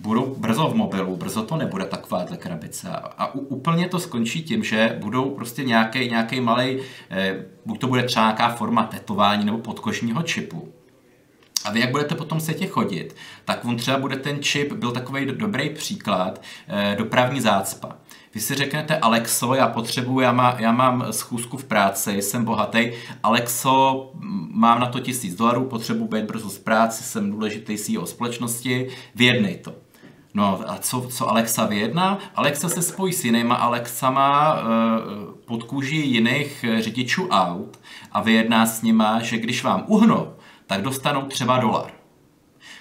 budou 0.00 0.34
brzo 0.38 0.68
v 0.68 0.74
mobilu, 0.74 1.16
brzo 1.16 1.42
to 1.42 1.56
nebude 1.56 1.84
takováhle 1.84 2.36
krabice. 2.36 2.88
A 3.18 3.34
úplně 3.34 3.88
to 3.88 3.98
skončí 3.98 4.42
tím, 4.42 4.64
že 4.64 4.96
budou 5.00 5.30
prostě 5.30 5.64
nějaký, 5.64 6.08
nějaký 6.10 6.40
malý, 6.40 6.78
eh, 7.10 7.44
buď 7.66 7.80
to 7.80 7.86
bude 7.86 8.02
třeba 8.02 8.24
nějaká 8.24 8.48
forma 8.48 8.82
tetování 8.82 9.44
nebo 9.44 9.58
podkožního 9.58 10.22
čipu. 10.22 10.72
A 11.64 11.70
vy, 11.70 11.80
jak 11.80 11.90
budete 11.90 12.14
potom 12.14 12.40
setě 12.40 12.66
chodit, 12.66 13.16
tak 13.44 13.64
on 13.64 13.76
třeba 13.76 13.98
bude 13.98 14.16
ten 14.16 14.42
čip, 14.42 14.72
byl 14.72 14.92
takový 14.92 15.26
dobrý 15.26 15.70
příklad, 15.70 16.42
eh, 16.68 16.96
dopravní 16.98 17.40
zácpa. 17.40 17.96
Vy 18.34 18.40
si 18.40 18.54
řeknete, 18.54 18.98
Alexo, 18.98 19.54
já 19.54 19.68
potřebuji, 19.68 20.20
já, 20.20 20.32
má, 20.32 20.56
já 20.58 20.72
mám 20.72 21.06
schůzku 21.10 21.56
v 21.56 21.64
práci, 21.64 22.22
jsem 22.22 22.44
bohatý. 22.44 22.90
Alexo, 23.22 24.10
mám 24.50 24.80
na 24.80 24.86
to 24.86 25.00
tisíc 25.00 25.34
dolarů, 25.34 25.64
potřebuji 25.64 26.06
být 26.06 26.24
brzo 26.24 26.48
z 26.50 26.58
práce, 26.58 27.02
jsem 27.02 27.30
důležitý 27.30 27.76
CEO 27.78 28.06
společnosti, 28.06 28.88
vyjednej 29.14 29.56
to. 29.56 29.74
No 30.34 30.60
a 30.66 30.78
co, 30.78 31.06
co 31.10 31.28
Alexa 31.28 31.66
vyjedná? 31.66 32.18
Alexa 32.34 32.68
se 32.68 32.82
spojí 32.82 33.12
s 33.12 33.24
jinýma 33.24 33.54
Alexama 33.54 34.56
e, 34.56 34.62
pod 35.44 35.62
kůží 35.62 36.12
jiných 36.12 36.64
řidičů 36.78 37.28
aut 37.28 37.80
a 38.12 38.20
vyjedná 38.20 38.66
s 38.66 38.82
nima, 38.82 39.22
že 39.22 39.38
když 39.38 39.64
vám 39.64 39.84
uhnou, 39.86 40.32
tak 40.66 40.82
dostanou 40.82 41.22
třeba 41.22 41.58
dolar. 41.58 42.01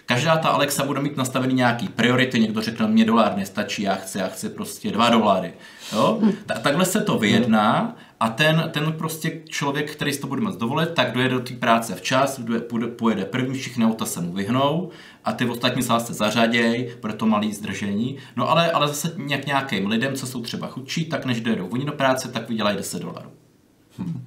Každá 0.06 0.38
ta 0.38 0.50
Alexa 0.50 0.86
bude 0.86 1.02
mít 1.02 1.18
nastavený 1.18 1.54
nějaký 1.54 1.88
priority, 1.88 2.40
někdo 2.40 2.62
řekne, 2.62 2.88
mě 2.88 3.06
dolar 3.06 3.38
nestačí, 3.38 3.82
já 3.82 3.96
chci, 3.96 4.18
já 4.18 4.28
chci 4.28 4.50
prostě 4.50 4.92
dva 4.92 5.10
dolary. 5.10 5.54
Jo? 5.94 6.20
Ta, 6.46 6.54
takhle 6.54 6.86
se 6.86 7.02
to 7.02 7.18
vyjedná 7.18 7.98
a 8.20 8.30
ten, 8.30 8.70
ten 8.72 8.94
prostě 8.94 9.42
člověk, 9.50 9.92
který 9.92 10.14
si 10.14 10.20
to 10.20 10.28
bude 10.28 10.42
moct 10.42 10.58
dovolit, 10.58 10.90
tak 10.94 11.12
dojede 11.12 11.34
do 11.34 11.40
té 11.40 11.54
práce 11.54 11.96
včas, 11.96 12.42
půjde, 12.70 12.88
pojede 12.88 13.26
první, 13.26 13.60
všechny 13.60 13.86
auta 13.86 14.06
se 14.06 14.22
mu 14.22 14.34
vyhnou 14.34 14.90
a 15.26 15.32
ty 15.32 15.46
ostatní 15.46 15.82
se 15.82 15.88
zase 15.88 16.14
zařaděj, 16.14 16.96
bude 17.02 17.14
to 17.14 17.26
malý 17.26 17.54
zdržení. 17.54 18.18
No 18.36 18.50
ale, 18.50 18.72
ale 18.72 18.88
zase 18.88 19.14
nějak 19.18 19.46
nějakým 19.46 19.88
lidem, 19.88 20.16
co 20.16 20.28
jsou 20.28 20.42
třeba 20.42 20.68
chudší, 20.68 21.06
tak 21.06 21.26
než 21.26 21.42
dojedou 21.42 21.68
oni 21.68 21.86
do 21.86 21.92
práce, 21.92 22.28
tak 22.28 22.50
vydělají 22.50 22.78
10 22.78 23.02
dolarů. 23.02 23.30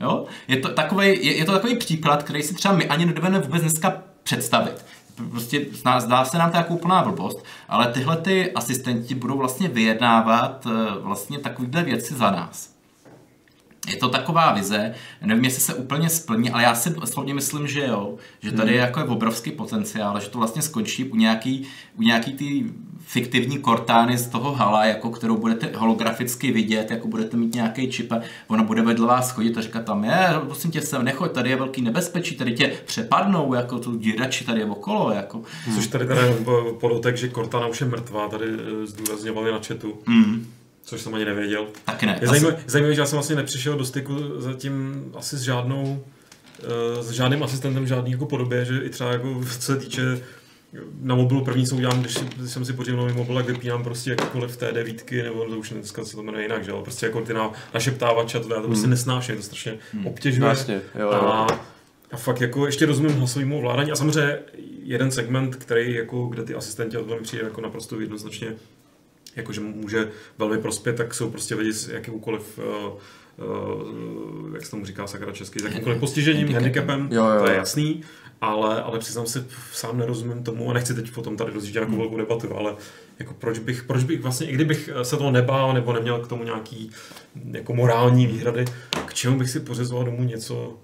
Jo? 0.01 0.25
Je, 0.49 0.57
to 0.57 0.69
takový, 0.69 1.07
je, 1.07 1.37
je 1.37 1.45
to 1.45 1.53
takový 1.53 1.77
příklad, 1.77 2.23
který 2.23 2.43
si 2.43 2.55
třeba 2.55 2.75
my 2.75 2.87
ani 2.87 3.07
nedovedeme 3.07 3.41
vůbec 3.41 3.63
dneska 3.63 4.03
představit 4.23 4.85
prostě 5.31 5.67
zdá 5.99 6.25
se 6.25 6.39
nám 6.39 6.51
to 6.51 6.57
jako 6.57 6.75
úplná 6.75 7.03
blbost, 7.03 7.45
ale 7.69 7.93
tyhle 7.93 8.17
ty 8.17 8.53
asistenti 8.53 9.15
budou 9.15 9.39
vlastně 9.39 9.69
vyjednávat 9.69 10.67
eh, 10.67 11.01
vlastně 11.01 11.39
takovýhle 11.39 11.83
věci 11.83 12.15
za 12.15 12.31
nás. 12.31 12.74
Je 13.89 13.97
to 13.97 14.09
taková 14.09 14.53
vize, 14.53 14.95
nevím, 15.21 15.45
jestli 15.45 15.61
se 15.61 15.75
úplně 15.75 16.11
splní, 16.11 16.51
ale 16.51 16.63
já 16.63 16.75
si 16.75 16.95
slovně 17.05 17.35
myslím, 17.35 17.67
že 17.67 17.87
jo, 17.87 18.15
že 18.41 18.53
tady 18.53 18.73
je 18.73 18.79
hmm. 18.79 18.87
jako 18.87 19.01
je 19.01 19.07
obrovský 19.07 19.51
potenciál, 19.51 20.21
že 20.21 20.29
to 20.29 20.39
vlastně 20.39 20.63
skončí 20.63 21.05
u 21.05 21.17
nějaký, 21.17 21.67
u 21.99 22.03
nějaký 22.03 22.33
ty 22.33 22.65
fiktivní 23.07 23.59
kortány 23.59 24.19
z 24.19 24.27
toho 24.27 24.55
hala, 24.55 24.85
jako 24.85 25.11
kterou 25.11 25.37
budete 25.37 25.71
holograficky 25.77 26.53
vidět, 26.53 26.91
jako 26.91 27.09
budete 27.09 27.37
mít 27.37 27.55
nějaký 27.55 27.91
čip 27.91 28.13
a 28.13 28.21
ona 28.49 28.63
bude 28.63 28.83
vedle 28.83 29.07
vás 29.07 29.31
chodit 29.31 29.59
a 29.59 29.61
říkat 29.61 29.85
tam, 29.85 30.05
je, 30.05 30.29
prosím 30.47 30.71
tě 30.71 30.83
sem, 30.83 31.05
nechoď, 31.05 31.33
tady 31.33 31.51
je 31.51 31.57
velký 31.57 31.83
nebezpečí, 31.83 32.37
tady 32.37 32.53
tě 32.53 32.73
přepadnou, 32.85 33.55
jako 33.55 33.79
tu 33.79 33.97
dírači 33.97 34.45
tady 34.45 34.61
je 34.61 34.67
okolo, 34.67 35.13
jako. 35.13 35.43
Hmm. 35.65 35.77
Což 35.77 35.87
tady 35.87 36.07
tady 36.07 36.21
podotek, 36.81 37.17
že 37.17 37.31
Cortana 37.31 37.67
už 37.67 37.81
je 37.81 37.87
mrtvá, 37.87 38.29
tady 38.29 38.47
eh, 38.47 38.87
zdůrazňovali 38.87 39.53
na 39.53 39.59
chatu. 39.59 39.99
Hmm. 40.07 40.47
Což 40.85 41.01
jsem 41.01 41.15
ani 41.15 41.25
nevěděl. 41.25 41.67
Taky 41.85 42.07
ne. 42.07 42.19
Je 42.21 42.29
zajímavé, 42.29 42.57
zajímavé, 42.67 42.95
že 42.95 43.01
já 43.01 43.07
jsem 43.07 43.17
vlastně 43.17 43.37
nepřišel 43.37 43.79
do 43.79 43.85
styku 43.85 44.41
zatím 44.41 45.05
asi 45.15 45.37
s 45.37 45.43
žádnou 45.43 46.05
eh, 46.63 47.03
s 47.03 47.11
žádným 47.11 47.43
asistentem 47.43 47.87
žádný 47.87 48.11
jako 48.11 48.27
podobě, 48.27 48.65
že 48.65 48.79
i 48.79 48.91
třeba 48.91 49.13
jako 49.13 49.41
co 49.45 49.63
se 49.63 49.77
týče 49.77 50.21
na 51.01 51.15
mobilu 51.15 51.45
první, 51.45 51.67
co 51.67 51.77
udělám, 51.77 52.01
když, 52.01 52.19
jsem 52.47 52.65
si 52.65 52.73
pořídil 52.73 52.97
nový 52.97 53.13
mobil, 53.13 53.37
tak 53.37 53.47
vypínám 53.47 53.85
prostě 53.85 54.11
jakýkoliv 54.11 54.57
té 54.57 54.73
devítky, 54.73 55.23
nebo 55.23 55.45
to 55.45 55.59
už 55.59 55.71
dneska 55.71 56.05
se 56.05 56.17
to 56.17 56.23
jmenuje 56.23 56.45
jinak, 56.45 56.65
že 56.65 56.71
jo? 56.71 56.83
Prostě 56.83 57.07
jako 57.07 57.21
ty 57.21 57.35
na, 57.35 57.53
našeptávače, 57.75 58.41
to 58.41 58.55
já 58.55 58.61
to 58.61 58.67
prostě 58.67 58.83
hmm. 58.83 58.91
nesnáším, 58.91 59.37
to 59.37 59.43
strašně 59.43 59.79
hmm. 59.93 60.07
obtěžuje. 60.07 60.41
Vlastně, 60.41 60.75
jo, 60.75 61.01
jo. 61.01 61.11
A, 61.11 61.47
a 62.13 62.17
fakt 62.17 62.41
jako 62.41 62.67
ještě 62.67 62.87
rozumím 62.87 63.13
hlasovému 63.17 63.59
ovládání 63.59 63.93
a 63.93 63.97
samozřejmě 63.97 64.39
jeden 64.83 65.11
segment, 65.11 65.57
který 65.57 65.95
jako, 65.95 66.27
kde 66.27 66.43
ty 66.43 66.55
asistenti, 66.55 66.97
to 66.97 67.05
mi 67.05 67.23
přijde 67.23 67.45
jako 67.45 67.61
naprosto 67.61 68.01
jednoznačně 68.01 68.55
jakože 69.37 69.61
může 69.61 70.11
velmi 70.39 70.59
prospět, 70.59 70.97
tak 70.97 71.15
jsou 71.15 71.31
prostě 71.31 71.55
lidi 71.55 71.73
s 71.73 71.89
jakýmkoliv 71.89 72.59
uh, 72.59 72.65
uh, 73.47 74.55
jak 74.55 74.65
se 74.65 74.71
tomu 74.71 74.85
říká 74.85 75.07
sakra 75.07 75.33
česky, 75.33 75.61
s 75.61 75.65
jakýmkoliv 75.65 76.01
postižením, 76.01 76.53
handicapem, 76.53 77.09
jo, 77.13 77.25
jo. 77.29 77.41
to 77.41 77.51
je 77.51 77.57
jasný, 77.57 78.03
ale, 78.41 78.83
ale 78.83 78.99
přiznám 78.99 79.27
se, 79.27 79.47
sám 79.73 79.99
nerozumím 79.99 80.43
tomu 80.43 80.71
a 80.71 80.73
nechci 80.73 80.95
teď 80.95 81.11
potom 81.11 81.37
tady 81.37 81.53
rozjíždět 81.53 81.81
nějakou 81.81 81.93
hmm. 81.93 82.01
velkou 82.01 82.17
debatu, 82.17 82.57
ale 82.57 82.75
jako 83.19 83.35
proč 83.35 83.59
bych, 83.59 83.83
proč 83.83 84.05
bych 84.05 84.21
vlastně, 84.21 84.47
i 84.47 84.53
kdybych 84.53 84.91
se 85.03 85.17
toho 85.17 85.31
nebál 85.31 85.75
nebo 85.75 85.93
neměl 85.93 86.19
k 86.19 86.29
tomu 86.29 86.45
nějaký 86.45 86.91
jako 87.51 87.75
morální 87.75 88.27
výhrady, 88.27 88.65
k 89.07 89.15
čemu 89.15 89.39
bych 89.39 89.51
si 89.51 89.61
pořizoval 89.61 90.05
domů 90.05 90.25
něco, 90.25 90.79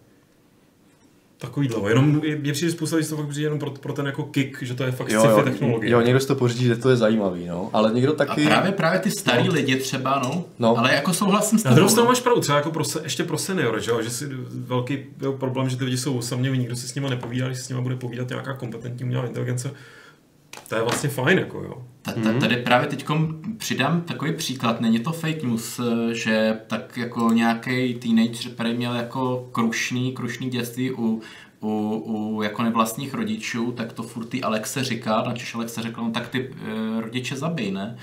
takový 1.40 1.68
dlouho. 1.68 1.88
Jenom 1.88 2.20
je, 2.24 2.38
je 2.42 2.52
přijde 2.52 2.72
spousta 2.72 3.00
že 3.00 3.08
to 3.08 3.16
fakt 3.16 3.28
přijde 3.28 3.46
jenom 3.46 3.58
pro, 3.58 3.70
pro, 3.70 3.92
ten 3.92 4.06
jako 4.06 4.22
kick, 4.22 4.62
že 4.62 4.74
to 4.74 4.84
je 4.84 4.92
fakt 4.92 5.10
sci-fi 5.10 5.42
technologie. 5.44 5.92
Jo, 5.92 6.00
někdo 6.00 6.20
si 6.20 6.26
to 6.26 6.34
pořídí, 6.34 6.64
že 6.64 6.76
to 6.76 6.90
je 6.90 6.96
zajímavý, 6.96 7.46
no. 7.46 7.70
Ale 7.72 7.92
někdo 7.94 8.12
taky... 8.12 8.44
A 8.44 8.48
právě, 8.48 8.72
právě 8.72 9.00
ty 9.00 9.10
starý 9.10 9.48
no. 9.48 9.54
lidi 9.54 9.76
třeba, 9.76 10.20
no. 10.24 10.44
no. 10.58 10.78
Ale 10.78 10.94
jako 10.94 11.12
souhlasím 11.12 11.58
s 11.58 11.62
tebou. 11.62 11.70
Na 11.70 11.74
druhou 11.74 11.90
stranu 11.90 12.08
máš 12.08 12.20
pravdu, 12.20 12.40
třeba 12.40 12.58
jako 12.58 12.70
pro, 12.70 12.84
se, 12.84 13.00
ještě 13.02 13.24
pro 13.24 13.38
seniory, 13.38 13.82
že, 13.82 13.92
že 14.02 14.10
si 14.10 14.28
velký 14.50 14.98
problém, 15.38 15.68
že 15.68 15.76
ty 15.76 15.84
lidi 15.84 15.98
jsou 15.98 16.18
osamělí, 16.18 16.58
nikdo 16.58 16.76
si 16.76 16.88
s 16.88 16.94
nimi 16.94 17.10
nepovídá, 17.10 17.46
když 17.46 17.58
si 17.58 17.64
s 17.64 17.68
nimi 17.68 17.82
bude 17.82 17.96
povídat 17.96 18.28
nějaká 18.28 18.54
kompetentní 18.54 19.04
umělá 19.04 19.26
inteligence, 19.26 19.70
to 20.68 20.74
je 20.74 20.82
vlastně 20.82 21.08
fajn, 21.08 21.38
jako 21.38 21.62
jo. 21.62 21.82
Tady 22.40 22.56
právě 22.56 22.88
teď 22.88 23.06
přidám 23.56 24.00
takový 24.02 24.32
příklad, 24.32 24.80
není 24.80 25.00
to 25.00 25.12
fake 25.12 25.42
news, 25.42 25.80
že 26.12 26.60
tak 26.66 26.96
jako 26.96 27.30
nějaký 27.32 27.94
teenager, 27.94 28.52
který 28.52 28.74
měl 28.74 28.94
jako 28.94 29.48
krušný, 29.52 30.12
krušný 30.12 30.50
dětství 30.50 30.92
u, 30.92 31.22
u, 31.60 32.02
u 32.06 32.42
jako 32.42 32.62
nevlastních 32.62 33.14
rodičů, 33.14 33.72
tak 33.72 33.92
to 33.92 34.02
furt 34.02 34.24
ty 34.24 34.42
Alexe 34.42 34.84
říká, 34.84 35.22
na 35.26 35.34
Češ 35.34 35.54
Alexe 35.54 35.82
řekl, 35.82 36.02
no 36.02 36.10
tak 36.10 36.28
ty 36.28 36.50
e, 36.50 37.00
rodiče 37.00 37.36
zabij, 37.36 37.70
ne? 37.70 37.96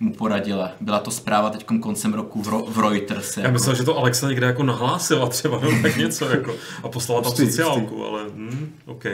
Mu 0.00 0.12
poradila. 0.12 0.70
Byla 0.80 0.98
to 0.98 1.10
zpráva 1.10 1.50
teď 1.50 1.66
koncem 1.80 2.14
roku 2.14 2.42
v, 2.42 2.48
Ro- 2.48 2.64
v 2.68 2.78
Reuters. 2.78 3.36
Já 3.36 3.42
Jako. 3.42 3.52
myslel, 3.52 3.74
že 3.76 3.82
to 3.84 3.98
Alexa 3.98 4.28
někde 4.28 4.46
jako 4.46 4.62
nahlásila 4.62 5.26
třeba, 5.28 5.60
nebo 5.60 5.82
tak 5.82 5.96
něco 5.96 6.28
jako, 6.30 6.54
a 6.82 6.88
poslala 6.88 7.22
tam 7.22 7.32
sociálku, 7.36 8.04
ale 8.06 8.20
hm, 8.34 8.72
OK. 8.86 9.04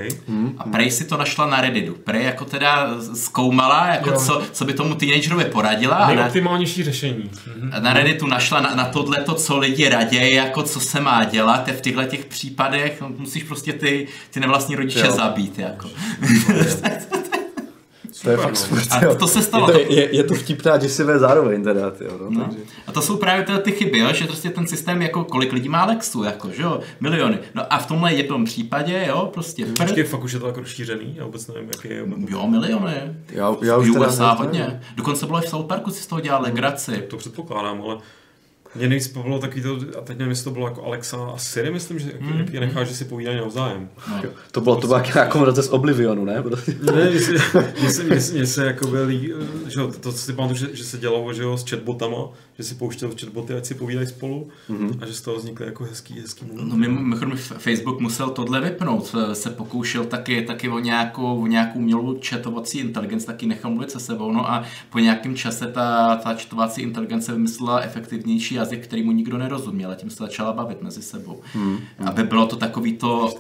A 0.58 0.64
Prej 0.64 0.90
si 0.90 1.04
to 1.04 1.16
našla 1.16 1.46
na 1.46 1.60
Redditu. 1.60 1.94
Prej 2.04 2.24
jako 2.24 2.44
teda 2.44 2.88
zkoumala, 3.14 3.86
jako 3.88 4.10
Jo. 4.10 4.16
co, 4.20 4.42
co 4.52 4.64
by 4.64 4.72
tomu 4.74 4.94
teenagerovi 4.94 5.44
poradila. 5.44 5.96
A 5.96 6.08
na, 6.08 6.14
Nejoptimálnější 6.14 6.84
řešení. 6.84 7.30
A 7.72 7.80
na 7.80 7.92
Redditu 7.92 8.26
našla 8.26 8.60
na, 8.60 8.74
na 8.74 8.84
tohle 8.84 9.16
to, 9.24 9.34
co 9.34 9.58
lidi 9.58 9.88
raději, 9.88 10.34
jako 10.34 10.62
co 10.62 10.80
se 10.80 11.00
má 11.00 11.24
dělat 11.24 11.68
v 11.68 11.80
těchto 11.80 12.04
těch 12.04 12.24
případech. 12.24 13.00
No, 13.00 13.10
musíš 13.18 13.42
prostě 13.42 13.72
ty, 13.72 14.08
ty 14.30 14.40
nevlastní 14.40 14.76
rodiče 14.76 15.06
Jo. 15.06 15.12
zabít. 15.12 15.58
Jako. 15.58 15.88
To 18.27 18.31
je 18.31 18.36
fakt 18.36 18.57
super, 18.57 19.09
A 19.11 19.15
to 19.15 19.28
se 19.28 19.43
stalo. 19.43 19.70
Je 19.70 19.86
to, 19.86 19.93
je, 19.93 20.16
je 20.16 20.24
to 20.24 20.35
vtipné 20.35 20.70
a 20.73 20.77
děsivé 20.77 21.19
zároveň 21.19 21.65
teda, 21.65 21.81
jo, 21.81 22.19
no, 22.20 22.31
No. 22.31 22.44
takže. 22.44 22.59
A 22.86 22.93
to 22.93 23.03
jsou 23.03 23.16
právě 23.16 23.44
tyhle 23.44 23.61
ty 23.61 23.73
chyby, 23.73 23.98
jo? 23.98 24.12
že 24.12 24.24
prostě 24.24 24.51
ten 24.51 24.66
systém, 24.66 25.03
jako 25.03 25.24
kolik 25.24 25.53
lidí 25.53 25.69
má 25.69 25.85
Lexu, 25.85 26.23
jako, 26.24 26.51
že 26.51 26.62
jo, 26.62 26.81
miliony. 27.01 27.39
No 27.55 27.73
a 27.73 27.78
v 27.78 27.86
tomhle 27.86 28.15
jednom 28.15 28.44
případě, 28.44 29.05
jo, 29.09 29.31
prostě 29.35 29.66
prd, 29.66 29.78
Počkej, 29.78 30.05
fakt 30.05 30.24
už 30.24 30.32
je 30.32 30.39
to 30.40 30.47
jako 30.47 30.61
rozšířený? 30.61 31.15
Já 31.19 31.24
vůbec 31.24 31.47
nevím, 31.48 31.70
jaký 31.77 31.89
je. 31.89 32.05
jo, 32.28 32.47
miliony. 32.47 32.94
Já, 33.32 33.55
já 33.62 33.77
už 33.77 33.90
teda 33.93 34.07
USA 34.07 34.24
nevím. 34.28 34.39
hodně. 34.39 34.81
Dokonce 34.97 35.27
bylo 35.27 35.39
i 35.44 35.47
v 35.47 35.48
South 35.48 35.66
Parku, 35.66 35.90
si 35.90 36.03
z 36.03 36.07
toho 36.07 36.20
dělali 36.20 36.44
legraci. 36.44 37.05
To 37.11 37.16
předpokládám, 37.16 37.82
ale 37.82 37.97
mě 38.77 38.89
nejvíc 38.89 39.12
bavilo 39.12 39.39
takový 39.39 39.62
to, 39.62 39.78
a 39.98 40.01
teď 40.01 40.19
nevím, 40.19 40.31
jestli 40.31 40.44
to 40.44 40.51
bylo 40.51 40.66
jako 40.66 40.85
Alexa 40.85 41.16
a 41.35 41.39
Siri, 41.39 41.70
myslím, 41.70 41.98
že 41.98 42.12
Mm. 42.20 42.39
jak 42.39 42.53
je 42.53 42.61
necháš, 42.61 42.89
že 42.89 42.94
si 42.94 43.05
povídají 43.05 43.36
navzájem. 43.39 43.89
No. 44.11 44.23
To 44.53 44.61
bylo, 44.61 44.77
to 44.77 44.86
bylo 44.86 44.98
jak 44.98 45.07
nějaká 45.15 45.27
kombinace 45.27 45.62
z 45.62 45.69
Oblivionu, 45.69 46.24
ne? 46.24 46.43
Prostě. 46.43 46.74
Ne, 46.82 47.11
mně 47.11 47.20
se, 47.20 47.32
mně 47.81 48.20
se, 48.20 48.32
mně 48.32 48.47
se, 48.47 48.66
jako 48.66 48.86
byli, 48.86 49.35
že 49.69 49.81
jo, 49.81 49.93
to, 50.01 50.12
co 50.12 50.19
si 50.19 50.32
pamatuju, 50.32 50.59
že, 50.59 50.77
že 50.77 50.85
se 50.85 50.98
dělalo, 50.98 51.32
že 51.32 51.43
jo, 51.43 51.57
s 51.57 51.70
chatbotama, 51.70 52.16
že 52.58 52.64
si 52.64 52.74
pouštěl 52.74 53.10
chatboty, 53.20 53.54
ať 53.54 53.66
si 53.66 53.74
povídají 53.74 54.06
spolu 54.06 54.48
mm-hmm. 54.70 54.98
a 55.00 55.06
že 55.06 55.14
z 55.14 55.20
toho 55.20 55.36
vznikly 55.36 55.66
jako 55.66 55.84
hezký, 55.84 56.20
hezký 56.20 56.44
mluvy. 56.44 56.70
No 56.70 56.76
mimo- 56.76 57.00
mimochodem 57.00 57.36
Facebook 57.36 58.00
musel 58.00 58.30
tohle 58.30 58.60
vypnout, 58.60 59.14
se 59.32 59.50
pokoušel 59.50 60.04
taky, 60.04 60.42
taky 60.42 60.68
o 60.68 60.78
nějakou, 60.78 61.42
o 61.42 61.46
nějakou 61.46 61.78
umělou 61.78 62.14
četovací 62.14 62.78
inteligenci, 62.78 63.26
taky 63.26 63.46
nechal 63.46 63.70
mluvit 63.70 63.90
se 63.90 64.00
sebou, 64.00 64.32
no 64.32 64.50
a 64.50 64.64
po 64.90 64.98
nějakém 64.98 65.36
čase 65.36 65.66
ta, 65.66 66.16
ta 66.16 66.34
četovací 66.34 66.82
inteligence 66.82 67.32
vymyslela 67.32 67.80
efektivnější 67.80 68.54
jazyk, 68.54 68.84
který 68.84 69.02
mu 69.02 69.12
nikdo 69.12 69.38
nerozuměl 69.38 69.90
a 69.90 69.94
tím 69.94 70.10
se 70.10 70.16
začala 70.16 70.52
bavit 70.52 70.82
mezi 70.82 71.02
sebou. 71.02 71.40
Hmm. 71.52 71.78
Aby 72.06 72.22
bylo 72.22 72.46
to 72.46 72.56
takový 72.56 72.92
to, 72.92 73.34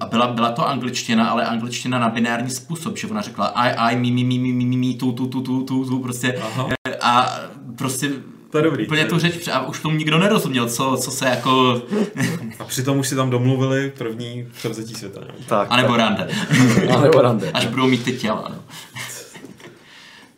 a 0.00 0.06
byla, 0.06 0.26
byla 0.26 0.52
to 0.52 0.68
angličtina, 0.68 1.30
ale 1.30 1.46
angličtina 1.46 1.98
na 1.98 2.08
binární 2.08 2.50
způsob, 2.50 2.98
že 2.98 3.06
ona 3.06 3.20
řekla 3.20 3.46
I, 3.46 3.94
I, 3.94 3.96
mi, 3.96 4.10
mi, 4.10 4.24
mi, 4.24 4.38
mi, 4.38 4.52
mi, 4.52 4.64
mi, 4.64 4.76
mi, 4.76 4.94
tu, 4.94 5.12
tu, 5.12 5.26
tu, 5.26 5.42
tu, 5.42 5.64
tu, 5.64 5.84
tu, 5.84 5.98
prostě 5.98 6.34
Aha. 6.42 6.68
a 7.00 7.40
prostě 7.76 8.12
To 8.52 8.58
je 8.58 8.64
dobrý, 8.64 8.86
úplně 8.86 9.04
tu 9.04 9.18
řeč, 9.18 9.48
a 9.48 9.66
už 9.66 9.80
tomu 9.80 9.96
nikdo 9.96 10.18
nerozuměl, 10.18 10.68
co, 10.68 10.96
co 10.96 11.10
se 11.10 11.26
jako, 11.28 11.82
A 12.58 12.64
přitom 12.64 12.98
už 12.98 13.08
si 13.08 13.14
tam 13.16 13.30
domluvili 13.30 13.92
první 13.98 14.48
převzetí 14.58 14.94
světa. 14.94 15.20
Ne? 15.20 15.26
Tak, 15.46 15.68
anebo 15.70 15.96
rande. 15.96 16.28
tak. 16.86 16.96
A 16.96 17.00
nebo 17.00 17.20
rande. 17.20 17.50
Až 17.54 17.66
budou 17.66 17.86
mít 17.86 18.04
ty 18.04 18.12
těla. 18.12 18.44
No. 18.48 18.56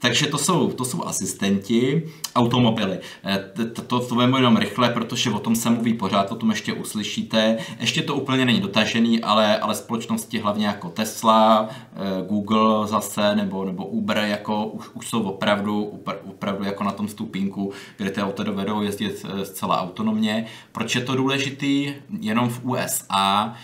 Takže 0.05 0.27
to 0.27 0.39
jsou, 0.39 0.71
to 0.71 0.85
jsou 0.85 1.05
asistenti, 1.05 2.03
automobily. 2.37 2.99
Eh, 3.25 3.39
t- 3.55 3.65
t- 3.65 3.83
To, 3.83 4.01
to 4.01 4.15
vemu 4.15 4.37
jenom 4.37 4.57
rychle, 4.57 4.91
protože 4.91 5.31
o 5.31 5.39
tom 5.39 5.57
se 5.57 5.71
mluví 5.71 5.95
pořád, 5.95 6.33
o 6.33 6.37
tom 6.37 6.51
ještě 6.51 6.73
uslyšíte. 6.73 7.57
Ještě 7.81 8.03
to 8.03 8.15
úplně 8.15 8.45
není 8.45 8.61
dotažený, 8.61 9.23
ale, 9.23 9.59
ale 9.59 9.75
společnosti 9.75 10.39
hlavně 10.39 10.67
jako 10.67 10.89
Tesla, 10.89 11.69
eh, 11.71 11.99
Google 12.29 12.89
zase, 12.89 13.35
nebo, 13.35 13.65
nebo 13.65 13.87
Uber, 13.87 14.19
jako 14.19 14.67
už, 14.67 14.87
už 14.95 15.09
jsou 15.09 15.23
opravdu, 15.23 16.01
opravdu 16.29 16.65
jako 16.65 16.85
na 16.85 16.93
tom 16.93 17.09
stupínku, 17.09 17.73
kde 17.97 18.11
ty 18.11 18.23
auta 18.23 18.43
dovedou 18.43 18.83
jezdit 18.83 19.27
eh, 19.29 19.45
zcela 19.45 19.83
autonomně. 19.83 20.47
Proč 20.73 20.95
je 20.95 21.01
to 21.01 21.17
důležitý? 21.17 21.95
Jenom 22.21 22.49
v 22.49 22.61
USA 22.65 23.55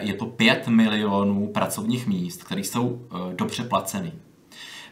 je 0.00 0.14
to 0.14 0.26
5 0.26 0.68
milionů 0.68 1.46
pracovních 1.46 2.06
míst, 2.06 2.44
které 2.44 2.60
jsou 2.60 3.00
dobře 3.36 3.64
placený. 3.64 4.12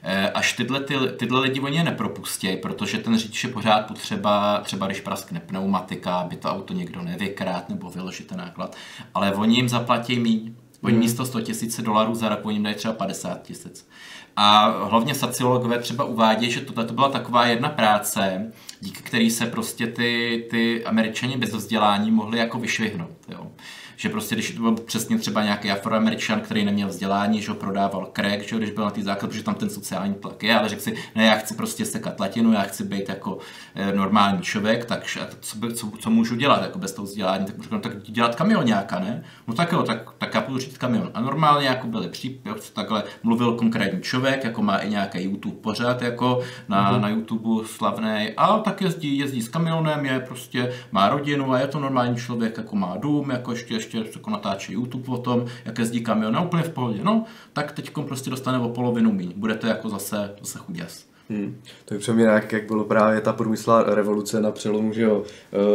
Eh, 0.06 0.30
Až 0.30 0.52
tyhle, 0.52 0.80
ty, 0.80 0.94
tyhle 1.16 1.40
lidi 1.40 1.60
oni 1.60 1.76
je 1.76 1.84
nepropustějí, 1.84 2.56
protože 2.56 2.98
ten 2.98 3.18
řidič 3.18 3.44
je 3.44 3.50
pořád 3.50 3.86
potřeba, 3.86 4.60
třeba 4.60 4.86
když 4.86 5.00
praskne 5.00 5.40
pneumatika, 5.40 6.14
aby 6.14 6.36
to 6.36 6.48
auto 6.48 6.74
někdo 6.74 7.02
nevykrát 7.02 7.68
nebo 7.68 7.90
vyložit 7.90 8.26
ten 8.26 8.38
náklad, 8.38 8.76
ale 9.14 9.32
oni 9.32 9.56
jim 9.56 9.68
zaplatí 9.68 10.18
míň. 10.18 10.54
Oni 10.82 10.96
místo 10.96 11.26
100 11.26 11.40
tisíc 11.40 11.80
dolarů 11.80 12.14
za 12.14 12.28
rok, 12.28 12.40
oni 12.42 12.56
jim 12.56 12.62
dají 12.62 12.76
třeba 12.76 12.94
50 12.94 13.42
tisíc. 13.42 13.88
A 14.36 14.66
hlavně 14.84 15.14
sociologové 15.14 15.78
třeba 15.78 16.04
uvádějí, 16.04 16.52
že 16.52 16.60
tohle 16.60 16.84
to 16.84 16.94
byla 16.94 17.08
taková 17.08 17.46
jedna 17.46 17.68
práce, 17.68 18.52
díky 18.80 19.02
který 19.02 19.30
se 19.30 19.46
prostě 19.46 19.86
ty, 19.86 20.44
ty 20.50 20.84
američani 20.84 21.36
bez 21.36 21.54
vzdělání 21.54 22.10
mohli 22.10 22.38
jako 22.38 22.58
vyšvihnout. 22.58 23.16
Jo. 23.28 23.50
Že 23.96 24.08
prostě, 24.08 24.34
když 24.34 24.50
to 24.50 24.62
byl 24.62 24.72
přesně 24.74 25.18
třeba 25.18 25.42
nějaký 25.42 25.70
afroameričan, 25.70 26.40
který 26.40 26.64
neměl 26.64 26.88
vzdělání, 26.88 27.42
že 27.42 27.48
ho 27.50 27.54
prodával 27.54 28.10
crack, 28.16 28.42
že 28.48 28.56
když 28.56 28.70
byl 28.70 28.84
na 28.84 28.90
ty 28.90 29.02
základ, 29.02 29.28
protože 29.28 29.42
tam 29.42 29.54
ten 29.54 29.70
sociální 29.70 30.14
tlak 30.14 30.42
je, 30.42 30.58
ale 30.58 30.68
řekl 30.68 30.82
si, 30.82 30.94
ne, 31.14 31.24
já 31.24 31.34
chci 31.34 31.54
prostě 31.54 31.84
sekat 31.84 32.20
latinu, 32.20 32.52
já 32.52 32.60
chci 32.62 32.84
být 32.84 33.08
jako 33.08 33.38
e, 33.74 33.92
normální 33.92 34.42
člověk, 34.42 34.84
tak 34.84 35.04
co, 35.40 35.56
co, 35.74 35.90
co, 35.98 36.10
můžu 36.10 36.36
dělat 36.36 36.62
jako 36.62 36.78
bez 36.78 36.92
toho 36.92 37.06
vzdělání, 37.06 37.44
tak 37.46 37.56
můžu 37.56 37.64
říkám, 37.64 37.80
tak 37.80 37.92
jdi 37.94 38.12
dělat 38.12 38.34
kamionáka, 38.34 38.98
ne? 38.98 39.24
No 39.46 39.54
tak 39.54 39.72
jo, 39.72 39.82
tak, 39.82 40.10
tak 40.18 40.34
já 40.34 40.40
půjdu 40.40 40.58
řídit 40.58 40.78
kamion. 40.78 41.10
A 41.14 41.20
normálně 41.20 41.66
jako 41.66 41.86
byly 41.86 42.08
přípěv, 42.08 42.70
takhle 42.70 43.02
mluvil 43.22 43.52
konkrétní 43.54 44.02
člověk, 44.02 44.44
jako 44.44 44.62
má 44.62 44.76
i 44.78 44.90
nějaký 44.90 45.22
YouTube 45.22 45.56
pořád, 45.60 46.02
jako 46.02 46.40
na, 46.68 46.82
Mhm. 46.82 46.94
mm-hmm. 46.94 47.00
na 47.00 47.08
YouTube 47.08 47.68
slavný, 47.68 48.28
a 48.36 48.58
tak 48.58 48.82
jezdí, 48.82 49.18
jezdí 49.18 49.42
s 49.42 49.48
kamionem, 49.48 50.06
je 50.06 50.20
prostě, 50.20 50.72
má 50.92 51.08
rodinu 51.08 51.52
a 51.52 51.58
je 51.58 51.66
to 51.66 51.80
normální 51.80 52.16
člověk, 52.16 52.56
jako 52.58 52.76
má 52.76 52.96
dům, 52.96 53.30
jako 53.30 53.52
ještě, 53.52 53.74
ještě 53.84 54.18
jako 54.18 54.30
natáčí 54.30 54.72
YouTube 54.72 55.12
o 55.12 55.18
tom, 55.18 55.44
jak 55.64 55.78
jezdí 55.78 56.00
kamion, 56.00 56.32
no 56.34 56.44
úplně 56.44 56.62
v 56.62 56.70
pohodě, 56.70 57.00
no, 57.02 57.24
tak 57.52 57.72
teď 57.72 57.90
prostě 58.06 58.30
dostane 58.30 58.58
o 58.58 58.68
polovinu 58.68 59.12
míň, 59.12 59.32
bude 59.36 59.54
to 59.54 59.66
jako 59.66 59.88
zase, 59.88 60.30
zase 60.40 60.58
chuděs. 60.58 61.06
Hmm. 61.30 61.60
To 61.84 61.94
je 61.94 62.00
přeměna, 62.00 62.32
jak, 62.32 62.52
jak 62.52 62.66
bylo 62.66 62.84
právě 62.84 63.20
ta 63.20 63.32
průmyslová 63.32 63.82
revoluce 63.94 64.40
na 64.40 64.50
přelomu 64.50 64.92
že 64.92 65.02
jo, 65.02 65.22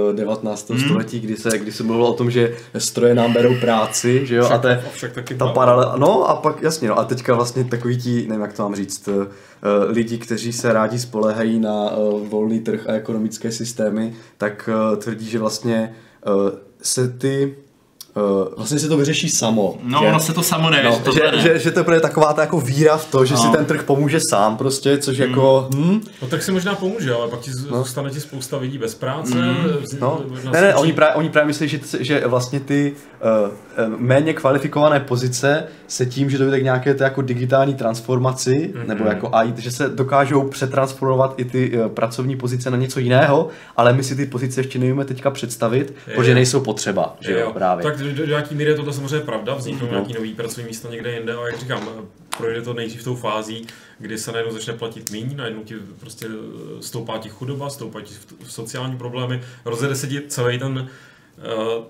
eh, 0.10 0.14
19. 0.14 0.70
Hmm. 0.70 0.80
století, 0.80 1.20
kdy 1.20 1.38
se, 1.38 1.58
kdy 1.58 1.72
se 1.72 1.84
mluvilo 1.84 2.10
o 2.10 2.14
tom, 2.14 2.32
že 2.32 2.56
stroje 2.78 3.16
nám 3.16 3.34
berou 3.34 3.56
práci, 3.56 4.26
že 4.26 4.36
jo, 4.36 4.46
a, 4.46 4.58
te, 4.58 4.84
Však 4.94 5.14
taky 5.14 5.36
ta 5.36 5.48
paralela, 5.48 5.96
no 5.98 6.30
a 6.30 6.36
pak 6.36 6.62
jasně, 6.62 6.88
no 6.88 7.00
a 7.00 7.04
teďka 7.04 7.36
vlastně 7.36 7.64
takový 7.64 7.98
ti, 7.98 8.28
nevím 8.28 8.42
jak 8.42 8.54
to 8.54 8.64
mám 8.64 8.76
říct, 8.76 9.08
eh, 9.08 9.28
lidi, 9.88 10.18
kteří 10.18 10.54
se 10.54 10.74
rádi 10.74 11.00
spolehají 11.00 11.60
na 11.60 11.90
eh, 11.92 11.96
volný 12.28 12.60
trh 12.60 12.90
a 12.90 12.94
ekonomické 12.94 13.52
systémy, 13.52 14.14
tak 14.38 14.70
eh, 14.74 14.98
tvrdí, 14.98 15.26
že 15.26 15.40
vlastně 15.40 15.96
eh, 16.26 16.30
se 16.82 17.10
ty 17.10 17.56
Uh, 18.20 18.48
vlastně 18.58 18.80
se 18.80 18.88
to 18.88 18.98
vyřeší 18.98 19.30
samo. 19.30 19.78
No, 19.84 20.00
že, 20.02 20.08
ono 20.08 20.20
se 20.20 20.34
to 20.34 20.44
samo 20.44 20.70
neví, 20.70 20.86
no, 20.86 20.92
že 20.92 21.00
to 21.00 21.12
že, 21.12 21.20
ne. 21.32 21.42
že, 21.42 21.60
že 21.60 21.72
to 21.72 21.92
je 21.94 22.00
taková 22.00 22.34
ta 22.34 22.42
jako 22.42 22.62
víra 22.62 22.98
v 22.98 23.06
to, 23.12 23.26
že 23.26 23.34
No. 23.34 23.40
si 23.42 23.48
ten 23.58 23.66
trh 23.66 23.84
pomůže 23.84 24.20
sám 24.30 24.58
prostě, 24.58 24.98
což 24.98 25.18
jako, 25.18 25.70
hm, 25.76 26.02
No 26.22 26.28
tak 26.28 26.44
si 26.44 26.52
možná 26.52 26.76
pomůže, 26.76 27.14
ale 27.14 27.28
pak 27.28 27.40
ti 27.40 27.52
z- 27.52 27.56
zůstane 27.56 28.10
ti 28.10 28.20
spousta 28.22 28.58
lidí 28.58 28.78
bez 28.78 28.96
práce. 28.96 29.34
vz- 29.36 29.98
No, 30.00 30.22
ne, 30.54 30.62
ne, 30.62 30.76
oni 30.76 30.94
právě, 30.94 31.16
oni 31.16 31.30
právě 31.30 31.48
myslí, 31.48 31.68
že, 31.68 31.80
že 32.00 32.24
vlastně 32.28 32.60
ty 32.60 32.94
uh, 33.22 33.50
méně 33.98 34.34
kvalifikované 34.34 35.00
pozice 35.00 35.64
se 35.88 36.06
tím, 36.06 36.30
že 36.30 36.38
dojde 36.38 36.60
k 36.60 36.64
nějaké 36.64 36.94
té 36.94 37.04
jako 37.04 37.22
digitální 37.22 37.74
transformaci, 37.74 38.74
mm-hmm. 38.74 38.88
nebo 38.88 39.06
jako 39.06 39.30
AI, 39.36 39.54
že 39.58 39.72
se 39.72 39.90
dokážou 39.90 40.48
přetransformovat 40.48 41.34
i 41.38 41.46
ty 41.46 41.80
uh, 41.80 41.88
pracovní 41.88 42.36
pozice 42.36 42.72
na 42.72 42.78
něco 42.78 43.00
jiného, 43.00 43.48
ale 43.78 43.94
my 43.94 44.04
si 44.04 44.16
ty 44.16 44.26
pozice 44.26 44.60
ještě 44.60 44.80
nevíme 44.80 45.06
teďka 45.06 45.32
představit, 45.32 45.94
Je, 46.08 46.14
protože 46.16 46.32
je. 46.32 46.36
nejsou 46.36 46.60
potřeba, 46.60 47.16
že 47.20 47.40
jo, 47.40 47.52
právě. 47.54 47.84
Tak 47.84 47.98
do, 48.14 48.26
do 48.26 48.26
nějaký 48.26 48.56
míry 48.56 48.70
je 48.70 48.76
tohle 48.76 48.94
samozřejmě 48.94 49.20
pravda, 49.20 49.54
vzniknou 49.54 49.88
no. 49.88 49.92
nějaký 49.92 50.14
nový 50.14 50.34
pracovní 50.34 50.68
místa 50.68 50.90
někde 50.90 51.14
jinde, 51.14 51.34
ale 51.34 51.50
jak 51.52 51.60
říkám, 51.60 51.90
projde 52.38 52.62
to 52.62 52.74
nejdřív 52.74 53.04
tou 53.04 53.16
fází, 53.16 53.68
kdy 54.00 54.18
se 54.18 54.32
najednou 54.32 54.54
začne 54.54 54.74
platit 54.74 55.12
míň, 55.12 55.36
najednou 55.36 55.64
ti 55.64 55.76
prostě 56.00 56.28
stoupá 56.80 57.18
ti 57.18 57.30
chudoba, 57.30 57.70
stoupá 57.70 58.02
ti 58.02 58.14
sociální 58.44 58.98
problémy, 58.98 59.42
rozjede 59.66 59.96
se 59.96 60.08
ti 60.08 60.22
celý 60.28 60.60
ten 60.60 60.90
uh, 61.78 61.84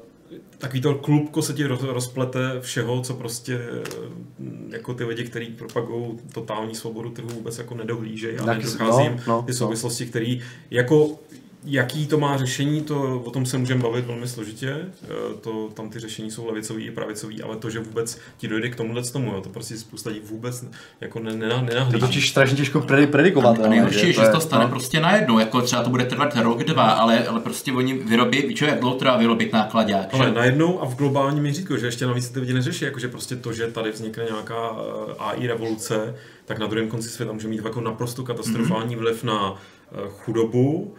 takový 0.58 0.82
to 0.82 0.96
klubko 0.96 1.42
se 1.42 1.54
ti 1.54 1.68
roz- 1.68 1.94
rozplete 1.94 2.40
všeho, 2.62 3.02
co 3.02 3.14
prostě 3.14 3.56
eh, 3.56 4.44
jako 4.70 4.94
ty 4.94 5.04
lidi, 5.04 5.24
kteří 5.24 5.46
propagují 5.46 6.20
totální 6.34 6.76
svobodu 6.76 7.10
trhu 7.10 7.30
vůbec 7.30 7.58
jako 7.58 7.76
nedohlížejí 7.76 8.38
a 8.38 8.46
nedochází 8.46 9.10
no, 9.10 9.20
no, 9.28 9.42
ty 9.42 9.52
no. 9.52 9.58
souvislosti, 9.58 10.06
které 10.06 10.38
jako 10.72 11.20
Jaký 11.66 12.08
to 12.08 12.18
má 12.20 12.38
řešení, 12.38 12.82
to 12.82 13.22
o 13.26 13.32
tom 13.32 13.46
se 13.46 13.58
můžeme 13.58 13.82
bavit 13.82 14.06
velmi 14.06 14.28
složitě. 14.28 14.76
Eh, 15.04 15.08
To, 15.42 15.70
tam 15.74 15.90
ty 15.90 16.00
řešení 16.00 16.32
jsou 16.32 16.48
levicový 16.48 16.86
i 16.86 16.92
pravicový, 16.92 17.42
ale 17.44 17.56
to, 17.58 17.70
že 17.70 17.80
vůbec 17.80 18.20
ti 18.38 18.48
dojde 18.48 18.70
k 18.70 18.76
tomuhle 18.76 19.04
tomu, 19.04 19.34
jo, 19.34 19.42
to 19.42 19.50
prostě 19.50 19.78
spousta 19.78 20.10
lidí 20.10 20.22
vůbec 20.30 20.66
jako 21.02 21.20
ne, 21.20 21.32
ne, 21.36 21.50
To 21.50 21.56
je 21.56 21.62
nenahlíží. 21.62 22.00
totiž 22.00 22.30
strašně 22.30 22.58
těžko 22.58 22.80
predi- 22.80 23.08
predikovat. 23.08 23.60
A 23.60 23.68
nejhorší 23.68 24.08
je, 24.08 24.14
že 24.14 24.26
se 24.26 24.32
to 24.32 24.40
stane 24.42 24.64
no. 24.64 24.70
prostě 24.70 25.00
najednou, 25.00 25.40
jako 25.40 25.62
třeba 25.62 25.84
to 25.84 25.90
bude 25.90 26.06
trvat 26.06 26.36
rok, 26.36 26.64
dva, 26.64 26.92
ale, 26.92 27.28
ale 27.28 27.40
prostě 27.40 27.72
oni 27.74 27.94
vyrobí, 27.94 28.42
víš, 28.42 28.62
jak 28.62 28.80
dlouho 28.80 28.96
trvá 28.96 29.18
vyrobit 29.18 29.54
nákladák, 29.54 30.08
Ale 30.14 30.32
najednou 30.32 30.82
a 30.82 30.86
v 30.86 30.96
globálním 30.96 31.44
měřítku, 31.44 31.78
že 31.78 31.86
ještě 31.86 32.06
navíc 32.06 32.30
ty 32.30 32.40
lidi 32.40 32.54
neřeší, 32.54 32.86
jakože 32.86 33.08
prostě 33.08 33.36
to, 33.36 33.54
že 33.54 33.68
tady 33.68 33.92
vznikne 33.92 34.24
nějaká 34.24 34.76
eh, 35.10 35.14
AI 35.20 35.48
revoluce, 35.48 36.16
tak 36.46 36.60
na 36.60 36.68
druhém 36.68 36.90
konci 36.90 37.10
světa 37.10 37.32
může 37.34 37.48
mít 37.48 37.62
jako 37.66 37.82
naprosto 37.82 38.24
katastrofální 38.24 38.96
vliv 38.96 39.24
na 39.24 39.56
chudobu, 40.10 40.94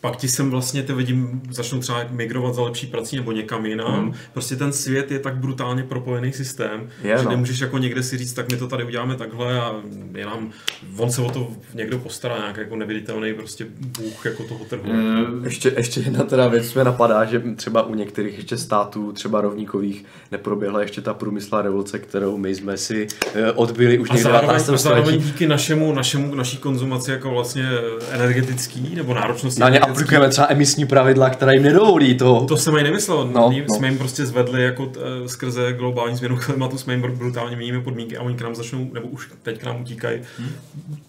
pak 0.00 0.16
ti 0.16 0.28
sem 0.28 0.50
vlastně 0.50 0.82
ty 0.82 0.92
vidím, 0.92 1.42
začnou 1.50 1.78
třeba 1.78 2.04
migrovat 2.10 2.54
za 2.54 2.62
lepší 2.62 2.86
prací 2.86 3.16
nebo 3.16 3.32
někam 3.32 3.66
jinam. 3.66 4.04
Mm. 4.04 4.14
Prostě 4.32 4.56
ten 4.56 4.72
svět 4.72 5.10
je 5.10 5.18
tak 5.18 5.36
brutálně 5.36 5.82
propojený 5.82 6.32
systém, 6.32 6.88
je, 7.02 7.18
že 7.18 7.24
no. 7.24 7.30
nemůžeš 7.30 7.60
jako 7.60 7.78
někde 7.78 8.02
si 8.02 8.18
říct, 8.18 8.32
tak 8.32 8.52
my 8.52 8.58
to 8.58 8.68
tady 8.68 8.84
uděláme 8.84 9.16
takhle 9.16 9.60
a 9.60 9.74
je 10.14 10.26
nám, 10.26 10.50
on 10.96 11.10
se 11.10 11.22
o 11.22 11.30
to 11.30 11.48
někdo 11.74 11.98
postará, 11.98 12.38
nějak 12.38 12.56
jako 12.56 12.76
neviditelný 12.76 13.34
prostě 13.34 13.66
bůh 13.98 14.26
jako 14.26 14.42
toho 14.42 14.64
trhu. 14.64 14.92
Mm. 14.92 15.44
Ještě, 15.44 15.72
ještě 15.76 16.00
jedna 16.00 16.24
teda 16.24 16.48
věc 16.48 16.74
mě 16.74 16.84
napadá, 16.84 17.24
že 17.24 17.42
třeba 17.56 17.82
u 17.82 17.94
některých 17.94 18.36
ještě 18.36 18.56
států, 18.56 19.12
třeba 19.12 19.40
rovníkových, 19.40 20.04
neproběhla 20.32 20.80
ještě 20.80 21.00
ta 21.00 21.14
průmyslová 21.14 21.62
revoluce, 21.62 21.98
kterou 21.98 22.36
my 22.36 22.54
jsme 22.54 22.76
si 22.76 23.06
eh, 23.34 23.52
odbyli 23.52 23.98
už 23.98 24.10
někde 24.10 24.32
na 24.32 24.58
zároveň 24.58 25.20
díky 25.22 25.46
našemu, 25.46 25.92
našemu, 25.92 26.34
naší 26.34 26.56
konzumaci 26.56 27.10
jako 27.10 27.30
vlastně 27.30 27.68
energetický 28.10 28.94
nebo 28.94 29.14
náročnosti 29.14 29.60
na 29.60 29.68
aplikujeme 29.90 30.28
třeba 30.28 30.46
emisní 30.50 30.86
pravidla, 30.86 31.30
která 31.30 31.52
jim 31.52 31.62
nedovolí 31.62 32.16
to. 32.16 32.44
To 32.48 32.56
jsem 32.56 32.74
ani 32.74 32.84
nemyslel. 32.84 33.30
No, 33.34 33.52
no. 33.68 33.76
Jsme 33.76 33.88
jim 33.88 33.98
prostě 33.98 34.26
zvedli 34.26 34.62
jako 34.62 34.86
t, 34.86 35.00
eh, 35.00 35.28
skrze 35.28 35.72
globální 35.72 36.16
změnu 36.16 36.38
klimatu, 36.46 36.78
jsme 36.78 36.92
jim 36.92 37.02
brutálně 37.02 37.56
měníme 37.56 37.80
podmínky 37.80 38.16
a 38.16 38.22
oni 38.22 38.36
k 38.36 38.40
nám 38.40 38.54
začnou, 38.54 38.90
nebo 38.92 39.08
už 39.08 39.30
teď 39.42 39.60
k 39.60 39.64
nám 39.64 39.80
utíkají 39.80 40.20
hmm. 40.38 40.50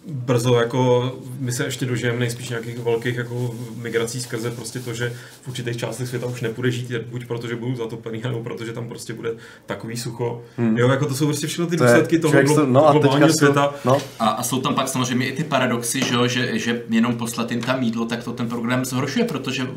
brzo, 0.07 0.55
jako 0.55 1.11
my 1.39 1.51
se 1.51 1.63
ještě 1.65 1.85
dožijeme 1.85 2.19
nejspíš 2.19 2.49
nějakých 2.49 2.79
velkých 2.79 3.15
jako 3.15 3.55
migrací 3.75 4.21
skrze 4.21 4.51
prostě 4.51 4.79
to, 4.79 4.93
že 4.93 5.13
v 5.41 5.47
určitých 5.47 5.77
částech 5.77 6.07
světa 6.07 6.25
už 6.27 6.41
nepůjde 6.41 6.71
žít, 6.71 6.91
buď 7.11 7.25
protože 7.25 7.55
budou 7.55 7.75
zatopený, 7.75 8.21
nebo 8.23 8.43
protože 8.43 8.73
tam 8.73 8.87
prostě 8.87 9.13
bude 9.13 9.31
takový 9.65 9.97
sucho. 9.97 10.41
Hmm. 10.57 10.77
Jo, 10.77 10.89
jako 10.89 11.05
to 11.05 11.15
jsou 11.15 11.25
prostě 11.25 11.47
všechno 11.47 11.67
ty 11.67 11.77
důsledky 11.77 12.19
toho 12.19 12.33
glo- 12.33 12.71
no, 12.71 12.91
globálního 12.91 13.33
světa. 13.33 13.73
No. 13.85 13.97
A, 14.19 14.27
a, 14.27 14.43
jsou 14.43 14.61
tam 14.61 14.75
pak 14.75 14.87
samozřejmě 14.87 15.27
i 15.27 15.35
ty 15.35 15.43
paradoxy, 15.43 15.99
že, 15.99 16.29
že, 16.29 16.59
že 16.59 16.81
jenom 16.89 17.15
poslat 17.15 17.51
jim 17.51 17.61
tam 17.61 17.83
jídlo, 17.83 18.05
tak 18.05 18.23
to 18.23 18.31
ten 18.33 18.49
program 18.49 18.68
problém 18.69 18.85
zhoršuje, 18.85 19.25
protože 19.25 19.67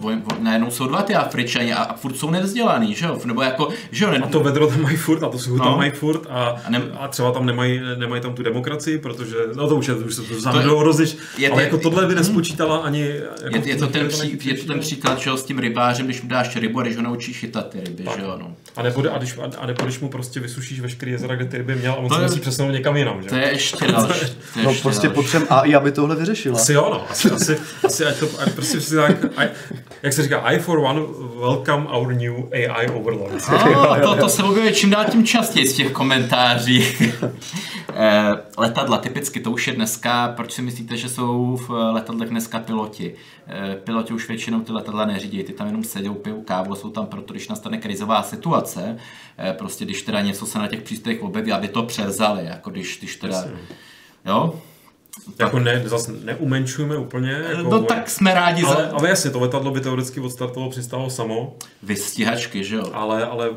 najednou 0.41 0.71
jsou 0.71 0.87
dva 0.87 1.03
ty 1.03 1.15
Afričani 1.15 1.73
a, 1.73 1.83
a 1.83 1.97
furt 1.97 2.17
jsou 2.17 2.31
nevzdělaný, 2.31 2.95
že 2.95 3.07
jo? 3.07 3.21
Nebo 3.25 3.43
jako, 3.43 3.69
že 3.91 4.05
jo? 4.05 4.11
Ne... 4.11 4.19
A 4.19 4.27
to 4.27 4.41
vedro 4.41 4.67
tam 4.67 4.83
mají 4.83 4.97
furt, 4.97 5.23
a 5.23 5.29
to 5.29 5.39
suchu 5.39 5.57
no. 5.57 5.65
tam 5.65 5.77
mají 5.77 5.91
furt 5.91 6.27
a, 6.29 6.45
a, 6.65 6.71
ne... 6.71 6.83
a 7.01 7.09
třeba 7.09 7.33
tam 7.33 7.47
nemají, 7.47 7.81
nemají 7.97 8.23
tam 8.23 8.35
tu 8.35 8.43
demokracii, 8.43 8.99
protože, 8.99 9.37
no 9.55 9.69
to 9.69 9.77
už 9.77 9.89
je, 9.89 9.95
to 9.95 10.05
už 10.05 10.15
se 10.15 10.23
to 10.23 10.41
záměrou 10.41 10.83
rozliš, 10.83 11.17
ale 11.53 11.63
jako 11.63 11.79
tohle 11.79 12.07
by 12.07 12.15
nespočítala 12.15 12.77
ani... 12.79 13.09
Jako 13.45 13.57
je, 13.57 13.69
je, 13.69 13.77
to 13.77 13.87
ten, 13.87 14.09
pří, 14.09 14.39
je 14.45 14.55
to 14.55 14.67
ten 14.67 14.81
příklad, 14.81 15.19
že 15.19 15.31
jo, 15.31 15.37
s 15.37 15.45
tím 15.45 15.59
rybářem, 15.59 16.07
když 16.07 16.23
mu 16.23 16.29
dáš 16.29 16.57
rybu 16.57 16.81
a 16.81 16.83
když 16.83 16.97
ho 16.97 17.03
naučíš 17.03 17.39
chytat 17.39 17.69
ty 17.69 17.81
ryby, 17.81 18.05
tak. 18.05 18.17
že 18.17 18.23
jo, 18.23 18.37
no. 18.41 18.55
A 18.77 18.83
nebo, 18.83 19.15
a, 19.15 19.19
když, 19.19 19.35
a 19.59 19.67
nebo 19.67 19.85
když 19.85 20.01
mu 20.01 20.09
prostě 20.09 20.41
vysušíš 20.41 20.81
veškerý 20.81 21.13
jezera, 21.13 21.35
kde 21.35 21.45
ty 21.45 21.57
ryby 21.57 21.75
měl 21.75 21.93
a 21.93 21.97
on 21.97 22.09
to 22.09 22.15
se 22.15 22.23
musí 22.23 22.41
přesunout 22.41 22.71
někam 22.71 22.97
jinam, 22.97 23.23
že? 23.23 23.29
To 23.29 23.35
je 23.35 23.49
ještě 23.49 23.87
další. 23.87 24.27
No 24.65 24.75
prostě 24.83 25.09
potřebujeme 25.09 25.49
AI, 25.49 25.75
aby 25.75 25.93
tohle 25.93 26.17
vyřešila. 26.17 26.57
Asi 26.57 26.73
jo, 26.73 26.89
no. 26.93 27.11
Asi, 27.11 27.31
asi, 27.31 27.59
asi 27.85 28.05
ať 28.05 28.19
to, 28.19 28.29
ať 28.39 28.53
prostě 28.53 28.81
si 28.83 28.97
tak, 28.97 29.17
jak 30.03 30.13
se 30.13 30.23
říká, 30.23 30.39
I 30.39 30.59
for 30.59 30.79
one 30.79 31.01
welcome 31.41 31.87
our 31.89 32.13
new 32.13 32.35
AI 32.53 32.89
overlord. 32.89 33.49
Oh, 33.53 34.01
to, 34.01 34.17
to 34.17 34.29
se 34.29 34.43
objevuje 34.43 34.73
čím 34.73 34.91
dál 34.91 35.05
tím 35.05 35.27
častěji 35.27 35.67
z 35.67 35.73
těch 35.73 35.93
komentářích. 35.93 37.13
Eh, 37.95 38.31
letadla, 38.59 38.99
typicky, 38.99 39.41
to 39.41 39.51
už 39.51 39.67
je 39.67 39.73
dneska, 39.73 40.33
proč 40.37 40.53
si 40.53 40.63
myslíte, 40.63 40.97
že 40.97 41.09
jsou 41.09 41.57
v 41.57 41.71
letadlech 41.71 42.29
dneska 42.29 42.59
piloti? 42.59 43.15
Eh, 43.47 43.77
piloti 43.85 44.13
už 44.13 44.29
většinou 44.29 44.61
ty 44.61 44.73
letadla 44.73 45.05
neřídí, 45.05 45.43
ty 45.43 45.53
tam 45.53 45.67
jenom 45.67 45.85
sedou, 45.85 46.15
pijou 46.15 46.43
kávu, 46.43 46.75
jsou 46.75 46.91
tam 46.91 47.07
proto, 47.07 47.33
když 47.33 47.49
nastane 47.49 47.79
krizová 47.79 48.23
situace, 48.23 48.99
eh, 49.39 49.53
prostě 49.53 49.85
když 49.85 50.03
teda 50.03 50.21
něco 50.21 50.47
se 50.47 50.59
na 50.59 50.69
těch 50.69 50.83
přístrojích 50.83 51.23
objeví, 51.23 51.53
aby 51.53 51.69
to 51.69 51.83
převzali, 51.83 52.45
jako 52.45 52.71
když, 52.71 52.99
když 52.99 53.17
teda... 53.17 53.45
Jo? 54.27 54.61
Jako 55.39 55.59
ne, 55.59 55.83
zase 55.87 56.13
neumenšujeme 56.25 56.97
úplně. 56.97 57.31
Jako, 57.33 57.71
no 57.71 57.83
tak 57.83 58.11
jsme 58.11 58.35
rádi 58.35 58.65
ale, 58.65 58.77
za... 58.77 58.97
ale 58.97 59.09
jasně, 59.09 59.31
to 59.31 59.41
letadlo 59.41 59.71
by 59.71 59.81
teoreticky 59.81 60.21
odstartovalo, 60.21 60.71
přistálo 60.71 61.11
samo. 61.11 61.57
Vystíhačky, 61.83 62.65
že 62.65 62.77
jo? 62.77 62.91
Ale, 62.93 63.27
ale, 63.27 63.51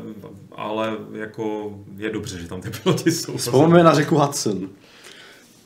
ale 0.56 0.92
jako 1.12 1.72
je 1.96 2.10
dobře, 2.10 2.38
že 2.38 2.48
tam 2.48 2.60
ty 2.60 2.70
piloti 2.70 3.12
jsou. 3.12 3.36
Vzpomeňme 3.36 3.82
na 3.82 3.94
řeku 3.94 4.18
Hudson. 4.18 4.68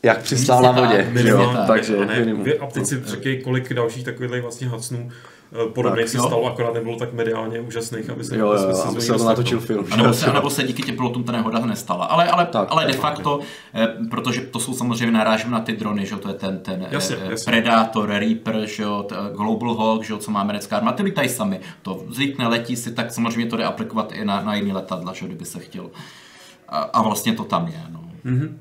Jak 0.02 0.22
přistál 0.22 0.62
na 0.62 0.70
vodě. 0.72 1.08
Minimum, 1.12 1.56
takže 1.66 1.96
a, 1.96 2.04
ne, 2.04 2.18
minimum. 2.18 2.46
a 2.60 2.66
teď 2.66 2.86
si 2.86 3.02
řekej, 3.06 3.42
kolik 3.42 3.74
dalších 3.74 4.04
takových 4.04 4.42
vlastně 4.42 4.68
Hudsonů 4.68 5.10
Eh, 5.52 5.70
podobných 5.70 6.09
se 6.09 6.18
stalo, 6.18 6.47
akorát 6.47 6.74
nebylo 6.74 6.97
tak 6.97 7.12
mediálně 7.12 7.60
úžasných, 7.60 8.10
aby 8.10 8.24
se, 8.24 8.39
jo, 8.39 8.47
jo, 8.47 8.52
aby, 8.52 8.72
aby 8.89 9.01
se 9.01 9.12
to 9.12 9.24
natočil 9.24 9.60
film. 9.60 9.86
A 9.90 9.97
nebo, 10.02 10.12
se, 10.12 10.32
nebo 10.32 10.51
se 10.51 10.62
díky 10.62 10.82
těm 10.82 10.97
pilotům 10.97 11.24
ta 11.24 11.32
nehoda 11.32 11.66
nestala. 11.66 12.05
Ale, 12.05 12.28
ale, 12.28 12.47
tak, 12.47 12.68
ale 12.70 12.86
de 12.86 12.93
facto, 12.93 13.40
eh, 13.74 13.89
protože 14.10 14.40
to 14.40 14.60
jsou 14.60 14.74
samozřejmě 14.74 15.18
narážím 15.18 15.51
na 15.51 15.60
ty 15.60 15.72
drony, 15.72 16.06
že 16.06 16.16
to 16.16 16.28
je 16.28 16.35
ten, 16.35 16.59
ten 16.59 16.86
jasně, 16.90 17.16
eh, 17.16 17.31
jasně. 17.31 17.51
Predator, 17.51 18.09
Reaper, 18.09 18.66
že 18.66 18.82
jo, 18.82 19.06
Global 19.36 19.74
Hawk, 19.74 20.05
že 20.05 20.12
jo, 20.12 20.18
co 20.18 20.31
má 20.31 20.40
americká 20.40 20.77
armáda, 20.77 20.97
ty 20.97 21.02
lítají 21.02 21.28
sami. 21.28 21.60
To 21.82 22.05
zvykne, 22.09 22.48
letí 22.48 22.77
si, 22.77 22.93
tak 22.93 23.10
samozřejmě 23.12 23.47
to 23.47 23.56
jde 23.56 23.64
aplikovat 23.64 24.12
i 24.12 24.24
na, 24.24 24.43
na 24.43 24.55
jiný 24.55 24.72
letadla, 24.72 25.12
že 25.12 25.27
kdyby 25.27 25.44
se 25.44 25.59
chtěl. 25.59 25.90
A, 26.68 26.78
a 26.78 27.02
vlastně 27.02 27.32
to 27.32 27.44
tam 27.44 27.66
je. 27.66 27.82
No. 27.90 28.01
Mm-hmm. 28.24 28.55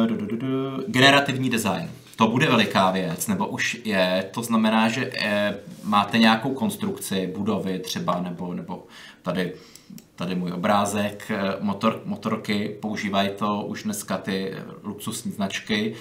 Uh, 0.00 0.06
du, 0.06 0.16
du, 0.16 0.36
du, 0.36 0.46
generativní 0.86 1.50
design 1.50 1.90
to 2.16 2.28
bude 2.28 2.46
veliká 2.46 2.90
věc, 2.90 3.26
nebo 3.26 3.46
už 3.46 3.80
je, 3.84 4.30
to 4.30 4.42
znamená, 4.42 4.88
že 4.88 5.10
e, 5.18 5.58
máte 5.84 6.18
nějakou 6.18 6.54
konstrukci 6.54 7.32
budovy 7.36 7.78
třeba, 7.78 8.20
nebo, 8.20 8.54
nebo 8.54 8.86
tady, 9.22 9.52
tady 10.16 10.34
můj 10.34 10.52
obrázek, 10.52 11.30
eh, 11.30 11.56
motor, 11.60 12.02
motorky, 12.04 12.76
používají 12.80 13.30
to 13.38 13.62
už 13.62 13.82
dneska 13.82 14.18
ty 14.18 14.54
luxusní 14.82 15.32
značky, 15.32 15.94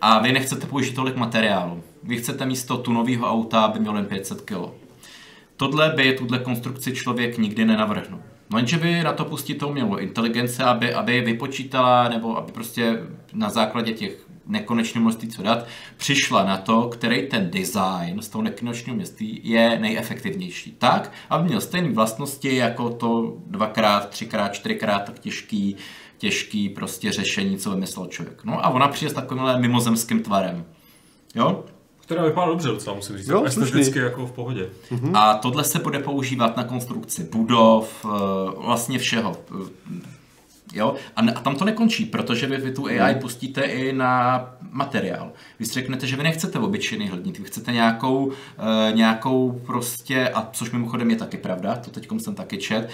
a 0.00 0.18
vy 0.18 0.32
nechcete 0.32 0.66
použít 0.66 0.94
tolik 0.94 1.16
materiálu. 1.16 1.82
Vy 2.02 2.16
chcete 2.16 2.46
místo 2.46 2.76
tunového 2.76 3.30
auta, 3.30 3.60
aby 3.60 3.80
mělo 3.80 3.96
jen 3.96 4.06
500 4.06 4.40
kg. 4.40 4.70
Tohle 5.56 5.92
by 5.96 6.12
tuhle 6.12 6.38
konstrukci 6.38 6.92
člověk 6.92 7.38
nikdy 7.38 7.64
nenavrhnul. 7.64 8.20
No 8.50 8.58
jenže 8.58 8.76
by 8.76 9.02
na 9.02 9.12
to 9.12 9.24
pustit 9.24 9.54
to 9.54 9.68
umělou 9.68 9.96
inteligence, 9.96 10.64
aby, 10.64 10.94
aby 10.94 11.20
vypočítala, 11.20 12.08
nebo 12.08 12.38
aby 12.38 12.52
prostě 12.52 12.98
na 13.32 13.50
základě 13.50 13.92
těch 13.92 14.26
nekonečné 14.46 15.00
množství 15.00 15.28
co 15.28 15.42
dát, 15.42 15.66
přišla 15.96 16.44
na 16.44 16.56
to, 16.56 16.88
který 16.88 17.28
ten 17.28 17.50
design 17.50 18.22
z 18.22 18.28
toho 18.28 18.42
nekonečného 18.42 18.96
městí 18.96 19.40
je 19.44 19.78
nejefektivnější. 19.78 20.72
Tak, 20.78 21.12
aby 21.30 21.44
měl 21.48 21.60
stejné 21.60 21.92
vlastnosti 21.92 22.56
jako 22.56 22.90
to 22.90 23.36
dvakrát, 23.46 24.08
třikrát, 24.08 24.48
čtyřikrát 24.48 25.04
tak 25.04 25.18
těžký, 25.18 25.76
těžký 26.18 26.68
prostě 26.68 27.12
řešení, 27.12 27.58
co 27.58 27.70
vymyslel 27.70 28.06
člověk. 28.06 28.44
No 28.44 28.64
a 28.64 28.68
ona 28.68 28.88
přijde 28.88 29.10
s 29.10 29.14
takovýmhle 29.14 29.60
mimozemským 29.60 30.22
tvarem. 30.22 30.64
Jo? 31.34 31.64
Která 32.00 32.24
vypadá 32.24 32.46
dobře 32.46 32.68
docela, 32.68 32.96
musím 32.96 33.18
říct. 33.18 33.28
Jo, 33.28 33.44
esteticky 33.44 33.98
jako 33.98 34.26
v 34.26 34.32
pohodě. 34.32 34.68
Uh-huh. 34.90 35.18
A 35.18 35.34
tohle 35.34 35.64
se 35.64 35.78
bude 35.78 35.98
používat 35.98 36.56
na 36.56 36.64
konstrukci 36.64 37.24
budov, 37.32 38.04
eh, 38.04 38.08
vlastně 38.56 38.98
všeho. 38.98 39.36
Jo? 40.74 40.94
A, 41.16 41.20
a 41.20 41.40
tam 41.40 41.56
to 41.56 41.64
nekončí, 41.64 42.04
protože 42.04 42.46
vy, 42.46 42.56
vy 42.56 42.72
tu 42.72 42.86
AI 42.86 42.98
hmm. 42.98 43.20
pustíte 43.20 43.62
i 43.62 43.92
na 43.92 44.44
materiál. 44.70 45.32
Vy 45.58 45.66
si 45.66 45.72
řeknete, 45.72 46.06
že 46.06 46.16
vy 46.16 46.22
nechcete 46.22 46.58
obyčejný 46.58 47.08
hliník, 47.08 47.38
vy 47.38 47.44
chcete 47.44 47.72
nějakou, 47.72 48.32
e, 48.32 48.92
nějakou 48.92 49.60
prostě, 49.66 50.28
a 50.28 50.48
což 50.52 50.70
mimochodem 50.70 51.10
je 51.10 51.16
taky 51.16 51.36
pravda, 51.36 51.76
to 51.76 51.90
teď 51.90 52.08
jsem 52.18 52.34
taky 52.34 52.58
čet, 52.58 52.90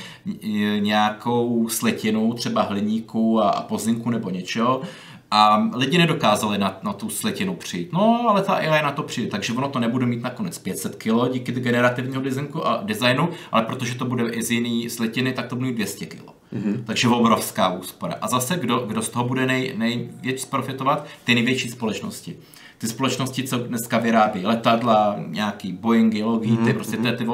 nějakou 0.79 1.69
sletinu, 1.69 2.33
třeba 2.33 2.63
hliníku 2.63 3.41
a, 3.41 3.51
a 3.51 3.63
pozinku 3.63 4.11
nebo 4.11 4.31
něčeho, 4.31 4.83
a 5.31 5.71
lidi 5.75 5.99
nedokázali 5.99 6.59
na, 6.59 6.79
na 6.83 6.93
tu 6.93 7.11
sletinu 7.11 7.55
přijít. 7.55 7.93
No, 7.93 8.27
ale 8.29 8.43
ta 8.43 8.55
AI 8.55 8.83
na 8.83 8.93
to 8.93 9.03
přijde, 9.03 9.29
takže 9.29 9.53
ono 9.53 9.69
to 9.69 9.79
nebude 9.79 10.07
mít 10.07 10.23
nakonec 10.23 10.59
500 10.59 10.97
kg 10.97 11.33
díky 11.33 11.53
generativního 11.53 12.23
designu, 12.23 12.67
a 12.67 12.83
designu, 12.83 13.29
ale 13.53 13.63
protože 13.63 13.95
to 13.95 14.05
bude 14.05 14.31
i 14.31 14.43
z 14.43 14.51
jiný 14.51 14.91
sletiny, 14.91 15.33
tak 15.33 15.47
to 15.47 15.57
bude 15.57 15.73
200 15.73 16.07
kg. 16.07 16.23
Mm-hmm. 16.23 16.85
Takže 16.85 17.09
obrovská 17.09 17.73
úspora. 17.73 18.15
A 18.21 18.29
zase, 18.29 18.57
kdo, 18.57 18.79
kdo 18.79 19.03
z 19.03 19.09
toho 19.09 19.25
bude 19.25 19.47
nej, 19.47 19.75
největší 19.77 20.47
profitovat? 20.51 21.07
Ty 21.25 21.35
největší 21.35 21.69
společnosti. 21.69 22.37
Ty 22.79 22.89
společnosti, 22.89 23.43
co 23.43 23.59
dneska 23.59 23.99
vyrábí 23.99 24.47
letadla, 24.47 25.17
nějaký 25.27 25.73
Boeingy, 25.73 26.23
Logi, 26.23 26.51
mm-hmm. 26.51 26.65
ty 26.65 26.73
prostě 26.73 26.97
ty, 26.97 27.13
ty 27.13 27.27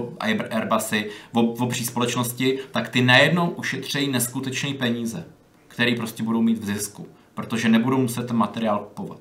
Airbusy, 0.50 1.10
v 1.32 1.38
obří 1.38 1.84
společnosti, 1.84 2.58
tak 2.70 2.88
ty 2.88 3.02
najednou 3.02 3.48
ušetřejí 3.48 4.08
neskutečné 4.08 4.74
peníze, 4.74 5.24
které 5.68 5.94
prostě 5.94 6.22
budou 6.22 6.42
mít 6.42 6.58
v 6.58 6.66
zisku 6.66 7.06
protože 7.36 7.68
nebudou 7.68 7.98
muset 7.98 8.26
ten 8.26 8.36
materiál 8.36 8.78
kupovat. 8.78 9.18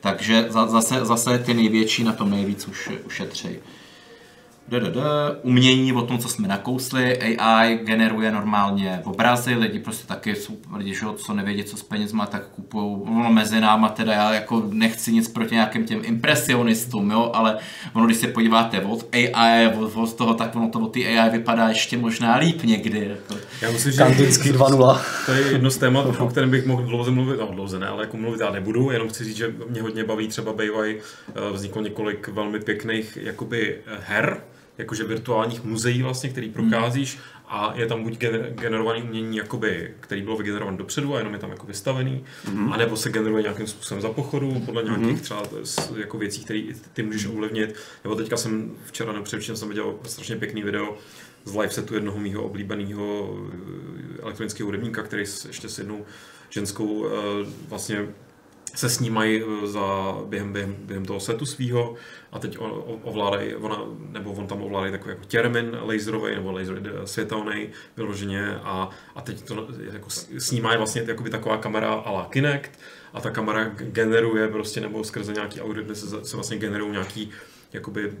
Takže 0.00 0.46
zase, 0.48 1.04
zase 1.04 1.38
ty 1.38 1.54
největší 1.54 2.04
na 2.04 2.12
tom 2.12 2.30
nejvíc 2.30 2.68
už 2.68 2.90
ušetří. 3.06 3.48
DDD, 4.68 4.96
umění 5.42 5.92
o 5.92 6.02
tom, 6.02 6.18
co 6.18 6.28
jsme 6.28 6.48
nakousli, 6.48 7.36
AI 7.38 7.78
generuje 7.82 8.32
normálně 8.32 9.00
obrazy, 9.04 9.54
lidi 9.54 9.78
prostě 9.78 10.06
taky 10.06 10.34
jsou 10.34 10.56
lidi, 10.76 10.94
že, 10.94 11.06
co 11.16 11.34
nevědí, 11.34 11.64
co 11.64 11.76
s 11.76 11.82
penězma, 11.82 12.26
tak 12.26 12.46
kupují, 12.46 12.96
no, 13.04 13.32
mezi 13.32 13.60
náma 13.60 13.88
teda 13.88 14.12
já 14.12 14.34
jako 14.34 14.62
nechci 14.70 15.12
nic 15.12 15.28
proti 15.28 15.54
nějakým 15.54 15.84
těm 15.84 16.00
impresionistům, 16.04 17.10
jo, 17.10 17.30
ale 17.34 17.58
ono, 17.92 18.06
když 18.06 18.16
se 18.16 18.26
podíváte 18.26 18.80
od 18.80 19.06
AI, 19.12 19.66
od, 19.66 19.96
od 19.96 20.14
toho, 20.14 20.34
tak 20.34 20.56
ono 20.56 20.68
to 20.68 20.80
od 20.80 20.88
té 20.88 21.00
AI 21.00 21.30
vypadá 21.30 21.68
ještě 21.68 21.98
možná 21.98 22.36
líp 22.36 22.62
někdy. 22.62 23.08
Jako. 23.08 23.40
Já 23.62 23.70
myslím, 23.70 23.92
že 23.92 23.98
Kantický 23.98 24.52
2.0. 24.52 25.00
To 25.26 25.32
je 25.32 25.40
jedno 25.52 25.70
z 25.70 25.78
témat, 25.78 26.06
o 26.18 26.26
kterém 26.30 26.50
bych 26.50 26.66
mohl 26.66 26.82
dlouze 26.82 27.10
mluvit, 27.10 27.40
no 27.40 27.46
dlouze 27.46 27.78
ne, 27.78 27.86
ale 27.86 28.04
jako 28.04 28.16
mluvit 28.16 28.40
já 28.40 28.50
nebudu, 28.50 28.90
jenom 28.90 29.08
chci 29.08 29.24
říct, 29.24 29.36
že 29.36 29.54
mě 29.70 29.82
hodně 29.82 30.04
baví 30.04 30.28
třeba 30.28 30.52
bývají, 30.52 30.96
eh, 30.96 31.52
vzniklo 31.52 31.82
několik 31.82 32.28
velmi 32.28 32.60
pěkných 32.60 33.18
jakoby 33.22 33.78
her, 34.00 34.40
jakože 34.78 35.04
virtuálních 35.04 35.64
muzeí 35.64 36.02
vlastně, 36.02 36.30
který 36.30 36.50
procházíš 36.50 37.18
a 37.48 37.72
je 37.76 37.86
tam 37.86 38.02
buď 38.02 38.18
generovaný 38.48 39.02
umění, 39.02 39.36
jakoby, 39.36 39.94
který 40.00 40.22
bylo 40.22 40.36
vygenerovaný 40.36 40.76
dopředu 40.78 41.14
a 41.14 41.18
jenom 41.18 41.32
je 41.32 41.38
tam 41.38 41.50
jako 41.50 41.66
vystavený, 41.66 42.24
mm-hmm. 42.44 42.72
anebo 42.72 42.96
se 42.96 43.10
generuje 43.10 43.42
nějakým 43.42 43.66
způsobem 43.66 44.02
za 44.02 44.08
pochodu, 44.08 44.62
podle 44.66 44.82
nějakých 44.82 45.06
mm-hmm. 45.06 45.20
třeba 45.20 45.42
jako 45.96 46.18
věcí, 46.18 46.44
které 46.44 46.62
ty 46.92 47.02
můžeš 47.02 47.26
ovlivnit. 47.26 47.74
Nebo 48.04 48.16
teďka 48.16 48.36
jsem 48.36 48.76
včera 48.84 49.12
nebo 49.12 49.26
jsem 49.26 49.68
viděl 49.68 49.94
strašně 50.04 50.36
pěkný 50.36 50.62
video 50.62 50.96
z 51.44 51.54
live 51.54 51.70
setu 51.70 51.94
jednoho 51.94 52.18
mého 52.18 52.42
oblíbeného 52.42 53.36
eh, 54.18 54.22
elektronického 54.22 54.66
hudebníka, 54.66 55.02
který 55.02 55.24
ještě 55.46 55.68
s 55.68 55.78
jednou 55.78 56.04
ženskou 56.50 57.06
eh, 57.06 57.10
vlastně 57.68 58.06
se 58.76 58.88
snímají 58.88 59.42
eh, 59.42 59.66
za, 59.66 60.16
během, 60.26 60.52
během, 60.52 60.76
během 60.78 61.04
toho 61.04 61.20
setu 61.20 61.46
svého 61.46 61.94
a 62.32 62.38
teď 62.38 62.58
ovládají, 63.02 63.54
ona, 63.54 63.78
nebo 64.12 64.32
on 64.32 64.46
tam 64.46 64.62
ovládají 64.62 64.92
takový 64.92 65.10
jako 65.10 65.24
termin 65.24 65.78
laserový 65.82 66.34
nebo 66.34 66.52
laser 66.52 66.82
světelný 67.04 67.68
vyloženě 67.96 68.56
a, 68.62 68.90
a 69.14 69.20
teď 69.20 69.42
to 69.42 69.68
jako 69.92 70.10
snímají 70.38 70.76
vlastně 70.76 71.02
jakoby 71.06 71.30
taková 71.30 71.56
kamera 71.56 71.92
a 71.92 72.10
la 72.10 72.24
Kinect 72.30 72.78
a 73.14 73.20
ta 73.20 73.30
kamera 73.30 73.64
generuje 73.78 74.48
prostě 74.48 74.80
nebo 74.80 75.04
skrze 75.04 75.32
nějaký 75.32 75.60
algoritmy 75.60 75.94
se, 75.94 76.24
se 76.24 76.36
vlastně 76.36 76.58
generují 76.58 76.92
nějaký 76.92 77.30
jakoby 77.72 78.12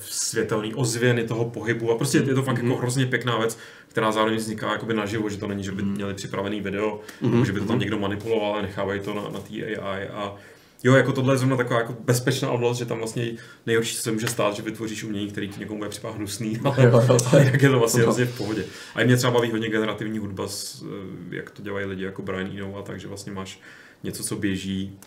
světelný 0.00 0.74
ozvěny 0.74 1.24
toho 1.24 1.44
pohybu 1.44 1.92
a 1.92 1.96
prostě 1.96 2.18
je 2.18 2.34
to 2.34 2.42
fakt 2.42 2.58
mm-hmm. 2.58 2.70
jako 2.70 2.76
hrozně 2.76 3.06
pěkná 3.06 3.38
věc, 3.38 3.58
která 3.88 4.12
zároveň 4.12 4.38
vzniká 4.38 4.72
jakoby 4.72 4.94
naživo, 4.94 5.28
že 5.28 5.36
to 5.36 5.46
není, 5.46 5.64
že 5.64 5.72
by 5.72 5.82
mhm. 5.82 5.92
měli 5.92 6.14
připravený 6.14 6.60
video, 6.60 7.00
mm-hmm. 7.22 7.30
nebo 7.30 7.44
že 7.44 7.52
by 7.52 7.60
to 7.60 7.66
tam 7.66 7.76
mhm. 7.76 7.80
někdo 7.80 7.98
manipuloval 7.98 8.56
a 8.56 8.62
nechávají 8.62 9.00
to 9.00 9.14
na, 9.14 9.22
na 9.22 9.40
té 9.40 9.54
AI 9.54 10.08
a 10.08 10.36
Jo, 10.84 10.94
jako 10.94 11.12
tohle 11.12 11.34
je 11.34 11.38
zrovna 11.38 11.56
taková 11.56 11.80
jako 11.80 11.96
bezpečná 12.04 12.50
oblast, 12.50 12.78
že 12.78 12.84
tam 12.84 12.98
vlastně 12.98 13.32
nejhorší, 13.66 13.96
co 13.96 14.02
se 14.02 14.12
může 14.12 14.26
stát, 14.26 14.56
že 14.56 14.62
vytvoříš 14.62 15.04
umění, 15.04 15.30
který 15.30 15.48
ti 15.48 15.60
někomu 15.60 15.78
bude 15.78 15.90
připadat 15.90 16.16
hnusný, 16.16 16.60
ale, 16.64 16.84
jo, 16.84 17.02
jo, 17.08 17.18
ale 17.32 17.44
jak 17.44 17.62
je 17.62 17.70
to 17.70 17.78
vlastně 17.78 18.02
hrozně 18.02 18.24
v 18.24 18.38
pohodě. 18.38 18.64
A 18.94 19.02
i 19.02 19.04
mě 19.04 19.16
třeba 19.16 19.32
baví 19.32 19.50
hodně 19.50 19.68
generativní 19.68 20.18
hudba, 20.18 20.46
eh, 20.46 20.86
jak 21.30 21.50
to 21.50 21.62
dělají 21.62 21.86
lidi 21.86 22.04
jako 22.04 22.22
Brian 22.22 22.46
Eno 22.46 22.76
a 22.76 22.82
tak, 22.82 23.00
že 23.00 23.08
vlastně 23.08 23.32
máš 23.32 23.60
něco, 24.02 24.24
co 24.24 24.36
běží, 24.36 24.98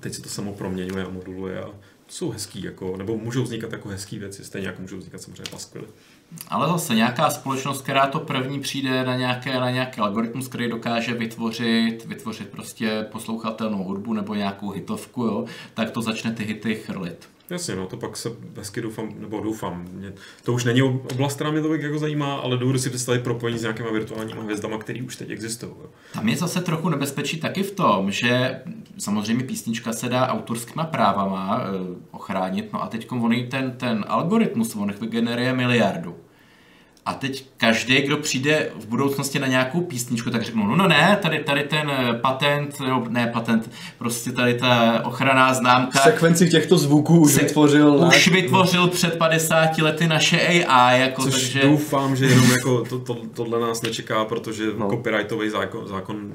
teď 0.00 0.14
se 0.14 0.22
to 0.22 0.28
samo 0.28 0.52
proměňuje 0.52 1.04
a 1.04 1.08
moduluje 1.08 1.60
a 1.60 1.70
jsou 2.08 2.30
hezký, 2.30 2.62
jako, 2.62 2.96
nebo 2.96 3.16
můžou 3.16 3.42
vznikat 3.42 3.72
jako 3.72 3.88
hezký 3.88 4.18
věci, 4.18 4.44
stejně 4.44 4.66
jako 4.66 4.82
můžou 4.82 4.96
vznikat 4.96 5.20
samozřejmě 5.20 5.50
paskvily. 5.50 5.86
Ale 6.48 6.68
zase 6.68 6.94
nějaká 6.94 7.30
společnost, 7.30 7.82
která 7.82 8.06
to 8.06 8.20
první 8.20 8.60
přijde 8.60 9.04
na, 9.04 9.16
nějaké, 9.16 9.60
na 9.60 9.70
nějaký 9.70 10.00
algoritmus, 10.00 10.48
který 10.48 10.68
dokáže 10.68 11.14
vytvořit, 11.14 12.04
vytvořit 12.04 12.48
prostě 12.48 13.06
poslouchatelnou 13.12 13.84
hudbu 13.84 14.12
nebo 14.12 14.34
nějakou 14.34 14.70
hitovku, 14.70 15.24
jo, 15.24 15.44
tak 15.74 15.90
to 15.90 16.02
začne 16.02 16.32
ty 16.32 16.44
hity 16.44 16.74
chrlit. 16.74 17.28
Jasně, 17.50 17.76
no 17.76 17.86
to 17.86 17.96
pak 17.96 18.16
se 18.16 18.28
hezky 18.56 18.80
doufám, 18.80 19.08
nebo 19.18 19.40
doufám, 19.40 19.88
mě, 19.92 20.12
to 20.44 20.52
už 20.52 20.64
není 20.64 20.82
oblast, 20.82 21.34
která 21.34 21.50
mě 21.50 21.60
to 21.62 21.74
jako 21.74 21.98
zajímá, 21.98 22.34
ale 22.34 22.56
dovedu 22.56 22.78
si 22.78 22.90
představit 22.90 23.22
propojení 23.24 23.58
s 23.58 23.62
nějakýma 23.62 23.90
virtuálními 23.90 24.40
hvězdama, 24.40 24.78
které 24.78 25.02
už 25.02 25.16
teď 25.16 25.30
existují. 25.30 25.72
Tam 26.12 26.28
je 26.28 26.36
zase 26.36 26.60
trochu 26.60 26.88
nebezpečí 26.88 27.40
taky 27.40 27.62
v 27.62 27.70
tom, 27.70 28.10
že 28.10 28.60
samozřejmě 28.98 29.44
písnička 29.44 29.92
se 29.92 30.08
dá 30.08 30.26
autorskýma 30.28 30.84
právama 30.84 31.60
e, 31.60 31.66
ochránit, 32.10 32.72
no 32.72 32.82
a 32.82 32.86
teď 32.86 33.12
on 33.12 33.34
ten, 33.50 33.72
ten 33.72 34.04
algoritmus, 34.08 34.76
on 34.76 34.92
vygeneruje 35.00 35.52
miliardu. 35.52 36.16
A 37.06 37.14
teď 37.14 37.46
každý, 37.56 38.02
kdo 38.02 38.16
přijde 38.16 38.70
v 38.74 38.86
budoucnosti 38.86 39.38
na 39.38 39.46
nějakou 39.46 39.80
písničku, 39.80 40.30
tak 40.30 40.42
řeknou, 40.42 40.66
no, 40.66 40.76
no 40.76 40.88
ne, 40.88 41.18
tady, 41.22 41.38
tady 41.38 41.62
ten 41.62 41.90
eh, 41.90 42.14
patent, 42.14 42.80
no, 42.80 43.04
ne 43.08 43.26
patent, 43.32 43.70
prostě 43.98 44.32
tady 44.32 44.54
ta 44.54 45.02
ochranná 45.04 45.54
známka. 45.54 45.98
Sekvenci 45.98 46.48
těchto 46.48 46.78
zvuků 46.78 47.20
už 47.20 47.36
vytvořil. 47.36 48.08
Už 48.08 48.28
vytvořil 48.28 48.88
před 48.88 49.18
50 49.18 49.78
lety 49.78 50.08
naše 50.08 50.40
AI. 50.46 51.00
Jako, 51.00 51.22
Což 51.22 51.42
takže... 51.42 51.62
doufám, 51.62 52.16
že 52.16 52.26
jenom 52.26 52.50
jako 52.50 52.84
to, 52.84 52.98
to, 52.98 53.14
tohle 53.34 53.60
nás 53.60 53.82
nečeká, 53.82 54.24
protože 54.24 54.64
no. 54.78 54.90
copyrightový 54.90 55.50
zákon, 55.50 55.88
zákon 55.88 56.32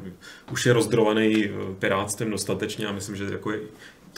už 0.52 0.66
je 0.66 0.74
rozdrovaný 0.74 1.46
eh, 1.46 1.50
pirátstvím 1.80 2.32
dostatečně 2.32 2.88
a 2.88 2.92
myslím, 2.92 3.16
že 3.16 3.26
jako 3.32 3.52
je, 3.52 3.60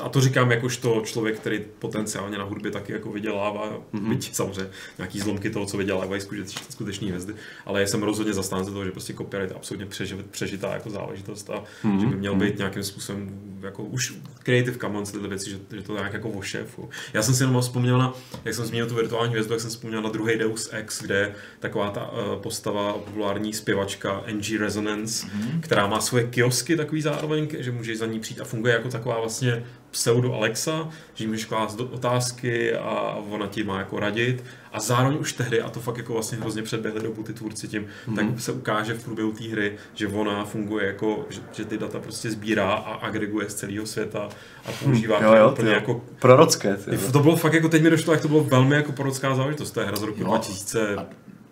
a 0.01 0.09
to 0.09 0.21
říkám 0.21 0.51
jakožto 0.51 1.01
člověk, 1.05 1.39
který 1.39 1.61
potenciálně 1.79 2.37
na 2.37 2.43
hudbě 2.43 2.71
taky 2.71 2.93
jako 2.93 3.11
vydělává, 3.11 3.79
mm-hmm. 3.93 4.09
byť 4.09 4.35
samozřejmě 4.35 4.69
nějaký 4.97 5.19
zlomky 5.19 5.49
toho, 5.49 5.65
co 5.65 5.77
vydělávají 5.77 6.21
skuteční 6.69 7.07
hvězdy, 7.07 7.33
ale 7.65 7.87
jsem 7.87 8.03
rozhodně 8.03 8.33
zastánce 8.33 8.71
toho, 8.71 8.85
že 8.85 8.91
prostě 8.91 9.13
copyright 9.13 9.51
je 9.51 9.55
absolutně 9.55 9.85
přežit, 9.85 10.25
přežitá 10.25 10.73
jako 10.73 10.89
záležitost 10.89 11.49
a 11.49 11.63
mm-hmm. 11.83 11.99
že 11.99 12.05
by 12.05 12.15
měl 12.15 12.35
být 12.35 12.57
nějakým 12.57 12.83
způsobem 12.83 13.29
jako 13.61 13.83
už 13.83 14.13
Creative 14.43 14.77
Commons 14.77 15.11
tyhle 15.11 15.27
věci, 15.27 15.49
že, 15.49 15.57
že 15.71 15.81
to 15.81 15.93
nějak 15.93 16.13
jako 16.13 16.29
o 16.29 16.41
šéfu. 16.41 16.89
Já 17.13 17.21
jsem 17.21 17.35
si 17.35 17.43
jenom 17.43 17.61
vzpomněl 17.61 17.97
na, 17.97 18.13
jak 18.45 18.55
jsem 18.55 18.65
zmínil 18.65 18.87
tu 18.87 18.95
virtuální 18.95 19.31
hvězdu, 19.31 19.53
jak 19.53 19.61
jsem 19.61 19.69
vzpomněl 19.69 20.01
na 20.01 20.09
druhý 20.09 20.37
Deus 20.37 20.69
Ex, 20.71 21.01
kde 21.01 21.35
taková 21.59 21.91
ta 21.91 22.11
uh, 22.11 22.41
postava, 22.41 22.93
populární 22.93 23.53
zpěvačka 23.53 24.23
NG 24.31 24.59
Resonance, 24.59 25.27
mm-hmm. 25.27 25.61
která 25.61 25.87
má 25.87 26.01
svoje 26.01 26.27
kiosky 26.27 26.77
takový 26.77 27.01
zároveň, 27.01 27.47
že 27.59 27.71
můžeš 27.71 27.97
za 27.97 28.05
ní 28.05 28.19
přijít 28.19 28.41
a 28.41 28.43
funguje 28.43 28.73
jako 28.73 28.89
taková 28.89 29.19
vlastně 29.19 29.63
pseudo 29.93 30.33
Alexa, 30.33 30.89
že 31.13 31.27
můžeš 31.27 31.45
klást 31.45 31.79
otázky 31.79 32.73
a 32.73 33.17
ona 33.29 33.47
ti 33.47 33.63
má 33.63 33.79
jako 33.79 33.99
radit. 33.99 34.43
A 34.71 34.79
zároveň 34.79 35.17
už 35.19 35.33
tehdy, 35.33 35.61
a 35.61 35.69
to 35.69 35.79
fakt 35.79 35.97
jako 35.97 36.13
vlastně 36.13 36.37
hrozně 36.37 36.63
předběhli 36.63 37.01
dobu 37.01 37.23
ty 37.23 37.33
tvůrci 37.33 37.67
tím, 37.67 37.85
mm-hmm. 38.07 38.15
tak 38.15 38.39
se 38.39 38.51
ukáže 38.51 38.93
v 38.93 39.03
průběhu 39.03 39.31
té 39.31 39.43
hry, 39.43 39.77
že 39.93 40.07
ona 40.07 40.45
funguje 40.45 40.87
jako, 40.87 41.25
že, 41.29 41.41
že, 41.51 41.65
ty 41.65 41.77
data 41.77 41.99
prostě 41.99 42.31
sbírá 42.31 42.73
a 42.73 42.93
agreguje 42.93 43.49
z 43.49 43.53
celého 43.53 43.85
světa 43.85 44.29
a 44.65 44.71
používá 44.83 45.17
hmm, 45.17 45.27
jo, 45.27 45.33
jo, 45.35 45.51
úplně 45.51 45.69
jo. 45.69 45.75
jako... 45.75 46.01
Prorocké. 46.19 46.77
Ty, 46.77 46.97
to 47.11 47.19
bylo 47.19 47.35
fakt 47.35 47.53
jako, 47.53 47.69
teď 47.69 47.83
mi 47.83 47.89
došlo, 47.89 48.13
jak 48.13 48.21
to 48.21 48.27
bylo 48.27 48.43
velmi 48.43 48.75
jako 48.75 48.91
prorocká 48.91 49.35
záležitost, 49.35 49.71
to 49.71 49.79
je 49.79 49.85
hra 49.85 49.95
z 49.95 50.03
roku 50.03 50.21
jo. 50.21 50.27
2000. 50.27 50.95
A, 50.95 51.05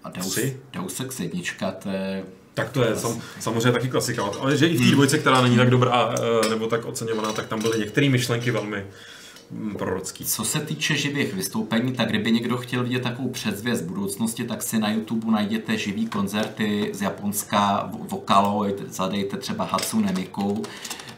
a 0.03 0.09
Deus, 0.09 0.39
Deus 0.73 0.99
Ex 0.99 1.19
jednička, 1.19 1.71
to 1.71 1.89
je 1.89 2.23
tak 2.53 2.69
to 2.69 2.83
je 2.83 2.95
sam, 2.95 3.21
samozřejmě 3.39 3.71
taky 3.71 3.89
klasika, 3.89 4.23
ale 4.39 4.57
že 4.57 4.67
i 4.67 4.75
v 4.75 4.77
té 4.77 4.83
hmm. 4.83 4.93
dvojce, 4.93 5.17
která 5.17 5.41
není 5.41 5.57
tak 5.57 5.69
dobrá 5.69 6.15
eh, 6.45 6.49
nebo 6.49 6.67
tak 6.67 6.85
oceňovaná, 6.85 7.33
tak 7.33 7.47
tam 7.47 7.61
byly 7.61 7.79
některé 7.79 8.09
myšlenky 8.09 8.51
velmi 8.51 8.85
mm, 9.51 9.75
prorocký. 9.75 10.25
Co 10.25 10.43
se 10.43 10.59
týče 10.59 10.95
živých 10.95 11.33
vystoupení, 11.33 11.93
tak 11.93 12.09
kdyby 12.09 12.31
někdo 12.31 12.57
chtěl 12.57 12.83
vidět 12.83 13.03
takovou 13.03 13.29
předzvěst 13.29 13.83
budoucnosti, 13.83 14.43
tak 14.43 14.63
si 14.63 14.79
na 14.79 14.91
YouTube 14.91 15.31
najděte 15.31 15.77
živý 15.77 16.07
koncerty 16.07 16.89
z 16.93 17.01
Japonska, 17.01 17.89
Vokalo, 17.93 18.65
zadejte 18.87 19.37
třeba 19.37 19.65
Hatsune 19.65 20.11
Miku 20.11 20.63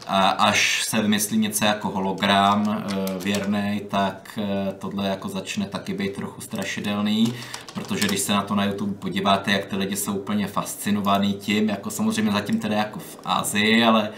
a 0.06 0.28
až 0.28 0.84
se 0.84 1.02
vymyslí 1.02 1.38
něco 1.38 1.64
jako 1.64 1.90
hologram 1.90 2.84
eh, 2.86 2.94
věrný, 3.24 3.80
tak 3.88 4.38
eh, 4.42 4.72
tohle 4.78 5.08
jako 5.08 5.28
začne 5.28 5.66
taky 5.66 5.94
být 5.94 6.14
trochu 6.14 6.40
strašidelný, 6.40 7.34
protože 7.74 8.06
když 8.06 8.20
se 8.20 8.32
na 8.32 8.42
to 8.42 8.54
na 8.54 8.64
YouTube 8.64 8.94
podíváte, 8.94 9.52
jak 9.52 9.64
ty 9.64 9.76
lidi 9.76 9.96
jsou 9.96 10.14
úplně 10.14 10.46
fascinovaný 10.46 11.34
tím, 11.34 11.68
jako 11.68 11.90
samozřejmě 11.90 12.32
zatím 12.32 12.58
teda 12.58 12.76
jako 12.76 12.98
v 12.98 13.18
Asii, 13.24 13.84
ale 13.84 14.10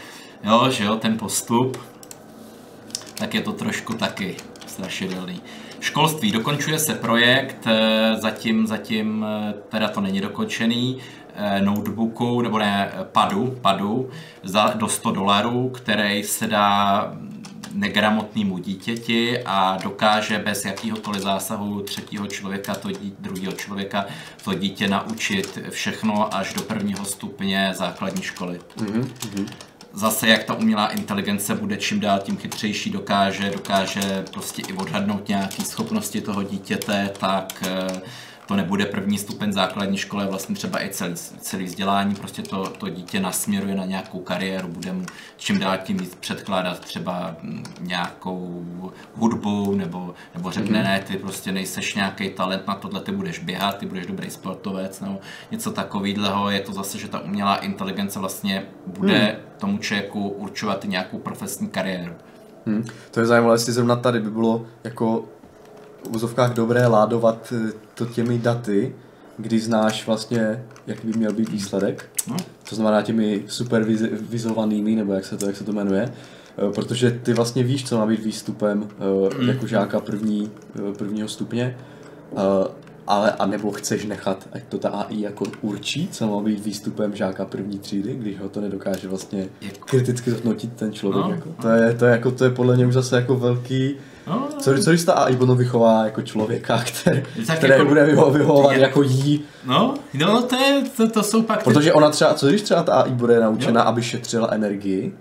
jo, 0.44 0.70
že 0.70 0.84
jo, 0.84 0.96
ten 0.96 1.18
postup, 1.18 1.78
tak 3.14 3.34
je 3.34 3.40
to 3.40 3.52
trošku 3.52 3.94
taky 3.94 4.36
strašidelný. 4.66 5.42
Školství, 5.80 6.32
dokončuje 6.32 6.78
se 6.78 6.94
projekt, 6.94 7.66
eh, 7.66 8.16
zatím, 8.16 8.66
zatím 8.66 9.26
teda 9.68 9.88
to 9.88 10.00
není 10.00 10.20
dokončený, 10.20 10.98
notebooku, 11.60 12.42
nebo 12.42 12.58
ne, 12.58 12.92
padu, 13.12 13.58
padu 13.60 14.10
za, 14.42 14.72
do 14.74 14.88
100 14.88 15.10
dolarů, 15.10 15.68
který 15.68 16.22
se 16.22 16.46
dá 16.46 17.12
negramotnému 17.76 18.58
dítěti 18.58 19.38
a 19.46 19.78
dokáže 19.82 20.38
bez 20.38 20.64
jakýhokoliv 20.64 21.22
zásahu 21.22 21.82
třetího 21.82 22.26
člověka, 22.26 22.74
to 22.74 22.90
dí, 22.90 23.14
druhého 23.18 23.52
člověka, 23.52 24.06
to 24.44 24.54
dítě 24.54 24.88
naučit 24.88 25.58
všechno 25.70 26.34
až 26.34 26.54
do 26.54 26.62
prvního 26.62 27.04
stupně 27.04 27.70
základní 27.74 28.22
školy. 28.22 28.60
Mm-hmm. 28.76 29.46
Zase 29.92 30.28
jak 30.28 30.44
ta 30.44 30.54
umělá 30.54 30.86
inteligence 30.86 31.54
bude 31.54 31.76
čím 31.76 32.00
dál 32.00 32.18
tím 32.18 32.36
chytřejší, 32.36 32.90
dokáže, 32.90 33.50
dokáže 33.50 34.24
prostě 34.32 34.62
i 34.68 34.72
odhadnout 34.72 35.28
nějaké 35.28 35.62
schopnosti 35.62 36.20
toho 36.20 36.42
dítěte, 36.42 37.10
tak 37.20 37.62
eh, 37.66 38.00
to 38.46 38.56
nebude 38.56 38.86
první 38.86 39.18
stupeň 39.18 39.52
základní 39.52 39.96
školy, 39.96 40.26
vlastně 40.26 40.54
třeba 40.54 40.84
i 40.84 40.88
celý, 40.88 41.14
celý 41.40 41.64
vzdělání, 41.64 42.14
prostě 42.14 42.42
to, 42.42 42.66
to 42.66 42.88
dítě 42.88 43.20
nasměruje 43.20 43.74
na 43.74 43.84
nějakou 43.84 44.18
kariéru, 44.18 44.68
bude 44.68 44.92
mu 44.92 45.06
čím 45.36 45.58
dál 45.58 45.78
tím 45.84 45.96
víc 45.96 46.14
předkládat 46.14 46.80
třeba 46.80 47.36
nějakou 47.80 48.64
hudbu, 49.14 49.74
nebo, 49.74 50.14
nebo 50.34 50.50
řekne, 50.50 50.80
mm-hmm. 50.80 50.84
ne, 50.84 51.00
ty 51.06 51.16
prostě 51.16 51.52
nejseš 51.52 51.94
nějaký 51.94 52.30
talent 52.30 52.66
na 52.66 52.74
tohle, 52.74 53.00
ty 53.00 53.12
budeš 53.12 53.38
běhat, 53.38 53.78
ty 53.78 53.86
budeš 53.86 54.06
dobrý 54.06 54.30
sportovec, 54.30 55.00
nebo 55.00 55.18
něco 55.50 55.70
takového, 55.70 56.50
je 56.50 56.60
to 56.60 56.72
zase, 56.72 56.98
že 56.98 57.08
ta 57.08 57.20
umělá 57.20 57.56
inteligence 57.56 58.18
vlastně 58.18 58.66
bude 58.86 59.38
mm. 59.38 59.58
tomu 59.58 59.78
člověku 59.78 60.28
určovat 60.28 60.84
nějakou 60.84 61.18
profesní 61.18 61.68
kariéru. 61.68 62.14
Hmm. 62.66 62.84
To 63.10 63.20
je 63.20 63.26
zajímavé, 63.26 63.54
jestli 63.54 63.72
zrovna 63.72 63.96
tady 63.96 64.20
by 64.20 64.30
bylo 64.30 64.66
jako 64.84 65.24
v 66.06 66.16
úzovkách 66.16 66.54
dobré 66.54 66.86
ládovat 66.86 67.52
eh, 67.52 67.72
to 67.94 68.06
těmi 68.06 68.38
daty, 68.38 68.94
kdy 69.38 69.60
znáš 69.60 70.06
vlastně, 70.06 70.64
jaký 70.86 71.06
by 71.06 71.18
měl 71.18 71.32
být 71.32 71.48
výsledek. 71.48 72.08
No. 72.28 72.36
To 72.68 72.76
znamená 72.76 73.02
těmi 73.02 73.44
supervizovanými, 73.46 74.94
nebo 74.94 75.12
jak 75.12 75.24
se 75.24 75.36
to, 75.36 75.46
jak 75.46 75.56
se 75.56 75.64
to 75.64 75.72
jmenuje. 75.72 76.12
Eh, 76.58 76.72
protože 76.72 77.10
ty 77.10 77.32
vlastně 77.32 77.62
víš, 77.62 77.88
co 77.88 77.98
má 77.98 78.06
být 78.06 78.24
výstupem 78.24 78.88
mm. 79.38 79.48
jako 79.48 79.66
žáka 79.66 80.00
první, 80.00 80.50
prvního 80.98 81.28
stupně 81.28 81.76
ale 83.06 83.32
a 83.32 83.46
nebo 83.46 83.72
chceš 83.72 84.04
nechat, 84.04 84.48
ať 84.52 84.62
to 84.68 84.78
ta 84.78 84.88
AI 84.88 85.20
jako 85.20 85.44
určí, 85.62 86.08
co 86.08 86.26
má 86.26 86.42
být 86.42 86.64
výstupem 86.64 87.16
žáka 87.16 87.44
první 87.44 87.78
třídy, 87.78 88.14
když 88.14 88.38
ho 88.38 88.48
to 88.48 88.60
nedokáže 88.60 89.08
vlastně 89.08 89.48
jako... 89.60 89.86
kriticky 89.86 90.30
zhodnotit 90.30 90.72
ten 90.72 90.92
člověk. 90.92 91.26
No, 91.26 91.30
jako. 91.30 91.50
To, 91.62 91.68
je, 91.68 91.94
to, 91.94 92.04
je, 92.04 92.12
jako, 92.12 92.30
to 92.30 92.44
je 92.44 92.50
podle 92.50 92.76
mě 92.76 92.86
už 92.86 92.94
zase 92.94 93.16
jako 93.16 93.36
velký 93.36 93.96
No, 94.26 94.48
co, 94.58 94.78
co 94.78 94.90
když 94.90 95.04
ta 95.04 95.12
AI 95.12 95.36
potom 95.36 95.56
vychová 95.56 96.04
jako 96.04 96.22
člověka, 96.22 96.84
který, 96.86 97.22
který 97.56 97.72
jako, 97.72 97.84
bude 97.84 98.04
vyho, 98.04 98.30
vyhovovat 98.30 98.76
je, 98.76 98.82
jako 98.82 99.02
jí? 99.02 99.44
No, 99.64 99.94
no 100.14 100.42
to, 100.42 100.56
je, 100.56 100.82
to, 100.96 101.10
to 101.10 101.22
jsou 101.22 101.42
pak... 101.42 101.64
Protože 101.64 101.92
ona 101.92 102.10
třeba, 102.10 102.34
co 102.34 102.46
když 102.46 102.62
třeba 102.62 102.82
ta 102.82 102.92
AI 102.92 103.10
bude 103.10 103.40
naučena, 103.40 103.82
no. 103.82 103.88
aby 103.88 104.02
šetřila 104.02 104.48
energii, 104.52 105.14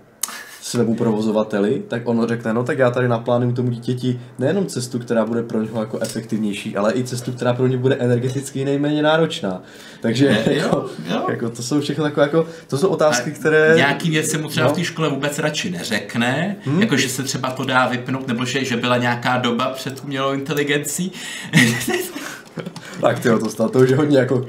svému 0.66 0.94
provozovateli, 0.94 1.82
tak 1.88 2.02
on 2.04 2.28
řekne, 2.28 2.54
no 2.54 2.64
tak 2.64 2.78
já 2.78 2.90
tady 2.90 3.08
naplánuju 3.08 3.52
tomu 3.52 3.70
dítěti 3.70 4.20
nejenom 4.38 4.66
cestu, 4.66 4.98
která 4.98 5.24
bude 5.24 5.42
pro 5.42 5.62
něho 5.62 5.80
jako 5.80 5.98
efektivnější, 5.98 6.76
ale 6.76 6.92
i 6.94 7.04
cestu, 7.04 7.32
která 7.32 7.54
pro 7.54 7.66
ně 7.66 7.76
bude 7.76 7.94
energeticky 7.94 8.64
nejméně 8.64 9.02
náročná. 9.02 9.62
Takže 10.00 10.26
je, 10.26 10.56
jako, 10.56 10.76
jo, 10.76 10.90
jo. 11.10 11.26
jako, 11.30 11.50
to 11.50 11.62
jsou 11.62 11.80
všechno 11.80 12.04
takové, 12.04 12.26
jako, 12.26 12.46
to 12.68 12.78
jsou 12.78 12.88
otázky, 12.88 13.30
A 13.30 13.34
které... 13.34 13.72
Nějaký 13.76 14.10
věci 14.10 14.38
mu 14.38 14.48
třeba 14.48 14.66
no. 14.66 14.72
v 14.72 14.76
té 14.76 14.84
škole 14.84 15.08
vůbec 15.08 15.38
radši 15.38 15.70
neřekne, 15.70 16.56
hmm. 16.62 16.80
jako 16.80 16.96
že 16.96 17.08
se 17.08 17.22
třeba 17.22 17.50
to 17.50 17.64
dá 17.64 17.88
vypnout, 17.88 18.28
nebo 18.28 18.44
že, 18.44 18.64
že 18.64 18.76
byla 18.76 18.96
nějaká 18.96 19.38
doba 19.38 19.70
před 19.70 20.04
umělou 20.04 20.32
inteligencí. 20.32 21.12
tak 23.00 23.18
ty 23.18 23.28
to 23.28 23.50
stalo, 23.50 23.68
to 23.68 23.78
už 23.78 23.90
je 23.90 23.96
hodně 23.96 24.18
jako 24.18 24.46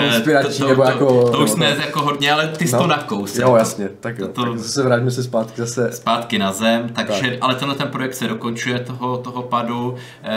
konspirační, 0.00 0.58
to, 0.58 0.64
to, 0.64 0.68
nebo 0.68 0.82
to, 0.82 0.88
jako... 0.88 1.06
To, 1.06 1.30
to 1.30 1.38
už 1.38 1.50
jsme 1.50 1.76
jako 1.80 2.02
hodně, 2.02 2.32
ale 2.32 2.48
ty 2.48 2.66
jsi 2.66 2.72
no, 2.72 2.78
to 2.78 2.86
nakous. 2.86 3.36
Jo, 3.36 3.56
jasně, 3.56 3.88
tak 4.00 4.18
jo, 4.18 4.28
to, 4.28 4.44
tak 4.44 4.58
zase 4.58 4.82
vrátíme 4.82 5.10
se 5.10 5.22
zpátky 5.22 5.60
zase... 5.60 5.92
Zpátky 5.92 6.38
na 6.38 6.52
zem, 6.52 6.88
takže, 6.88 7.30
tak. 7.30 7.38
ale 7.40 7.54
tenhle 7.54 7.76
ten 7.76 7.88
projekt 7.88 8.14
se 8.14 8.28
dokončuje 8.28 8.78
toho, 8.78 9.18
toho 9.18 9.42
padu 9.42 9.96
e, 10.22 10.30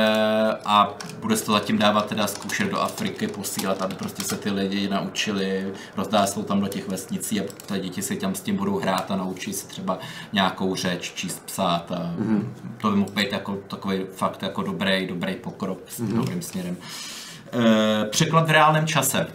a 0.65 0.93
bude 1.19 1.35
se 1.35 1.45
to 1.45 1.51
zatím 1.51 1.77
dávat 1.77 2.05
teda 2.05 2.27
zkoušet 2.27 2.71
do 2.71 2.81
Afriky, 2.81 3.27
posílat, 3.27 3.81
aby 3.81 3.95
prostě 3.95 4.23
se 4.23 4.35
ty 4.35 4.51
lidi 4.51 4.89
naučili, 4.89 5.73
rozdá 5.97 6.25
se 6.25 6.35
to 6.35 6.43
tam 6.43 6.61
do 6.61 6.67
těch 6.67 6.89
vesnicí 6.89 7.41
a 7.41 7.43
ty 7.65 7.79
děti 7.79 8.01
si 8.01 8.15
tam 8.15 8.35
s 8.35 8.41
tím 8.41 8.55
budou 8.55 8.79
hrát 8.79 9.11
a 9.11 9.15
naučí 9.15 9.53
se 9.53 9.67
třeba 9.67 9.99
nějakou 10.33 10.75
řeč, 10.75 11.11
číst, 11.15 11.43
psát 11.45 11.91
a 11.91 12.15
mm-hmm. 12.19 12.43
to 12.81 12.89
by 12.89 12.95
mohl 12.95 13.11
být 13.11 13.31
jako 13.31 13.57
takový 13.67 13.99
fakt 14.15 14.43
jako 14.43 14.61
dobrý, 14.61 15.07
dobrý 15.07 15.35
pokrok 15.35 15.79
s 15.89 15.99
mm-hmm. 15.99 16.15
dobrým 16.15 16.41
směrem. 16.41 16.77
Eh, 17.55 18.05
překlad 18.05 18.47
v 18.47 18.51
reálném 18.51 18.87
čase. 18.87 19.27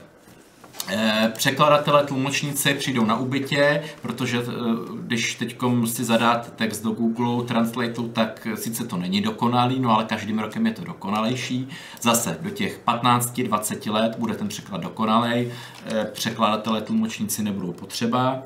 Eh, 0.89 1.33
překladatelé, 1.37 2.05
tlumočníci 2.05 2.75
přijdou 2.75 3.05
na 3.05 3.17
ubytě, 3.17 3.83
protože 4.03 4.39
eh, 4.39 4.43
když 5.01 5.35
teď 5.35 5.57
si 5.85 6.05
zadáte 6.05 6.51
text 6.51 6.81
do 6.81 6.91
Google 6.91 7.45
Translate, 7.45 8.03
tak 8.13 8.47
sice 8.55 8.85
to 8.85 8.97
není 8.97 9.21
dokonalý, 9.21 9.81
no 9.81 9.95
ale 9.95 10.05
každým 10.05 10.39
rokem 10.39 10.67
je 10.67 10.73
to 10.73 10.85
dokonalejší. 10.85 11.69
Zase 12.01 12.39
do 12.41 12.51
těch 12.51 12.81
15-20 12.87 13.93
let 13.93 14.17
bude 14.19 14.35
ten 14.35 14.49
překlad 14.49 14.81
dokonalej, 14.81 15.53
překladatelé, 16.13 16.81
tlumočníci 16.81 17.43
nebudou 17.43 17.73
potřeba. 17.73 18.43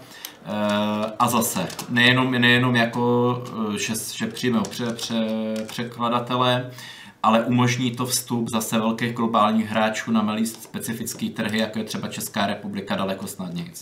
A 1.18 1.28
zase, 1.28 1.68
nejenom, 1.88 2.30
nejenom 2.30 2.76
jako, 2.76 3.44
že, 3.76 3.94
že 4.12 4.26
přijmou 4.26 4.62
pře, 4.62 4.92
pře, 4.92 5.14
překladatele, 5.66 6.70
ale 7.22 7.44
umožní 7.44 7.90
to 7.90 8.06
vstup 8.06 8.48
zase 8.50 8.78
velkých 8.78 9.12
globálních 9.12 9.66
hráčů 9.66 10.10
na 10.10 10.22
malý 10.22 10.46
specifický 10.46 11.30
trhy, 11.30 11.58
jako 11.58 11.78
je 11.78 11.84
třeba 11.84 12.08
Česká 12.08 12.46
republika, 12.46 12.96
daleko 12.96 13.26
snadněji. 13.26 13.72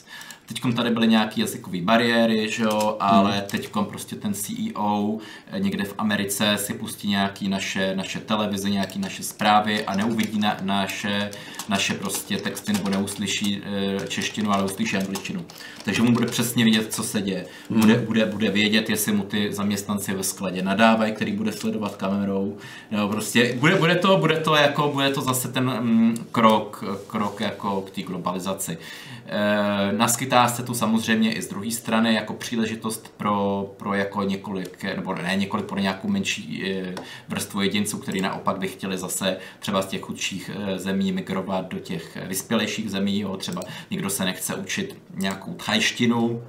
Teď 0.51 0.74
tady 0.77 0.90
byly 0.90 1.09
nějaké 1.09 1.40
jazykové 1.40 1.81
bariéry, 1.81 2.51
že 2.51 2.62
jo, 2.62 2.97
ale 3.01 3.32
hmm. 3.32 3.43
teď 3.51 3.70
prostě 3.89 4.16
ten 4.16 4.35
CEO 4.35 5.18
eh, 5.52 5.60
někde 5.60 5.85
v 5.85 5.94
Americe 5.98 6.56
si 6.56 6.74
pustí 6.74 7.09
nějaké 7.09 7.48
naše, 7.48 7.97
naše 7.97 8.18
televize, 8.20 8.70
nějaké 8.70 8.98
naše 8.98 9.22
zprávy 9.22 9.85
a 9.85 9.97
neuvidí 9.97 10.39
na, 10.39 10.56
naše, 10.62 11.31
naše 11.68 11.94
prostě 11.94 12.36
texty 12.36 12.72
nebo 12.72 12.89
neuslyší 12.89 13.62
e, 13.64 14.06
češtinu, 14.09 14.52
ale 14.52 14.64
uslyší 14.64 14.97
angličtinu. 14.97 15.44
Takže 15.85 16.02
mu 16.02 16.12
bude 16.12 16.27
přesně 16.27 16.64
vidět, 16.64 16.94
co 16.94 17.02
se 17.02 17.22
děje. 17.22 17.47
Hmm. 17.70 17.81
Bude, 17.81 17.94
bude, 17.98 18.27
bude 18.27 18.51
vědět, 18.51 18.90
jestli 18.90 19.12
mu 19.12 19.22
ty 19.22 19.52
zaměstnanci 19.52 20.14
ve 20.14 20.22
skladě 20.22 20.62
nadávají, 20.62 21.12
který 21.12 21.32
bude 21.32 21.52
sledovat 21.52 21.97
kamerou. 21.97 22.56
Nebo 22.90 23.09
prostě 23.09 23.56
bude, 23.59 23.74
bude, 23.77 23.94
to, 23.94 24.16
bude, 24.16 24.36
to 24.36 24.55
jako, 24.55 24.89
bude 24.93 25.10
to 25.10 25.20
zase 25.20 25.48
ten 25.48 25.64
mm, 25.81 26.27
krok, 26.32 26.85
krok 27.06 27.40
jako 27.40 27.81
k 27.81 27.90
té 27.90 28.02
globalizaci. 28.02 28.78
E, 29.32 29.93
naskytá 29.93 30.48
se 30.48 30.62
tu 30.62 30.74
samozřejmě 30.74 31.35
i 31.35 31.43
z 31.43 31.48
druhé 31.48 31.70
strany 31.70 32.15
jako 32.15 32.35
příležitost 32.35 33.15
pro, 33.16 33.66
pro 33.77 33.94
jako 33.94 34.23
několik, 34.23 34.85
nebo 34.85 35.15
ne 35.15 35.36
několik, 35.36 35.66
pro 35.66 35.78
nějakou 35.78 36.09
menší 36.09 36.73
e, 36.73 36.94
vrstvu 37.28 37.61
jedinců, 37.61 37.98
kteří 37.98 38.20
naopak 38.20 38.59
by 38.59 38.69
chtěli 38.69 38.98
zase 38.98 39.36
třeba 39.59 39.82
z 39.82 39.86
těch 39.86 40.01
chudších 40.01 40.51
e, 40.55 40.78
zemí 40.78 41.12
migrovat 41.12 41.69
do 41.69 41.78
těch 41.78 42.16
vyspělejších 42.27 42.90
zemí, 42.90 43.20
jo, 43.20 43.36
třeba 43.36 43.62
někdo 43.90 44.11
se 44.11 44.24
nechce 44.24 44.55
učit 44.55 44.97
nějakou 45.15 45.55
thajštinu, 45.55 46.43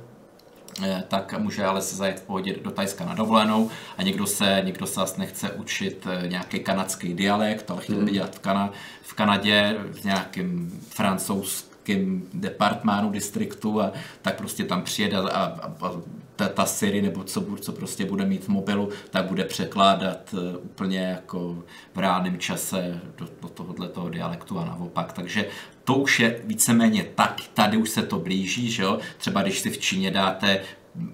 tak 1.08 1.40
může 1.40 1.66
ale 1.66 1.82
se 1.82 1.96
zajet 1.96 2.20
v 2.20 2.24
pohodě 2.24 2.56
do 2.64 2.72
Tajska 2.72 3.06
na 3.06 3.14
dovolenou 3.14 3.70
a 3.98 4.04
někdo 4.04 4.28
se, 4.28 4.62
někdo 4.66 4.88
se 4.88 5.02
asi 5.02 5.20
nechce 5.20 5.52
učit 5.52 6.08
nějaký 6.28 6.60
kanadský 6.60 7.14
dialekt, 7.14 7.72
ale 7.72 7.82
chtěl 7.82 7.96
by 7.96 8.02
hmm. 8.02 8.14
dělat 8.14 8.36
v, 8.36 8.40
Kana, 8.40 8.72
v 9.02 9.14
Kanadě 9.14 9.76
v 9.92 10.04
nějakém 10.04 10.72
francouzském 10.90 11.71
nějakém 11.92 12.24
departmánu, 12.34 13.10
distriktu 13.10 13.82
a 13.82 13.92
tak 14.22 14.36
prostě 14.36 14.64
tam 14.64 14.82
přijede 14.82 15.18
a, 15.18 15.22
a, 15.22 15.46
a 15.82 15.92
ta, 16.36 16.48
ta 16.48 16.66
Siri 16.66 17.02
nebo 17.02 17.24
co, 17.24 17.46
co 17.62 17.72
prostě 17.72 18.06
bude 18.06 18.26
mít 18.26 18.44
v 18.44 18.48
mobilu, 18.48 18.90
tak 19.10 19.26
bude 19.26 19.44
překládat 19.44 20.34
uh, 20.34 20.40
úplně 20.64 21.00
jako 21.00 21.64
v 21.94 22.00
reálném 22.00 22.40
čase 22.40 23.00
do, 23.18 23.28
do 23.42 23.48
tohohle 23.48 23.90
toho 23.90 24.10
dialektu 24.10 24.60
a 24.60 24.66
naopak. 24.66 25.14
Takže 25.14 25.46
to 25.84 25.96
už 25.96 26.20
je 26.20 26.42
víceméně 26.44 27.06
tak, 27.16 27.42
tady 27.54 27.78
už 27.78 27.90
se 27.90 28.02
to 28.02 28.20
blíží, 28.20 28.72
že 28.72 28.84
jo? 28.84 29.00
Třeba 29.18 29.42
když 29.42 29.60
si 29.60 29.70
v 29.70 29.78
Číně 29.78 30.12
dáte 30.12 30.60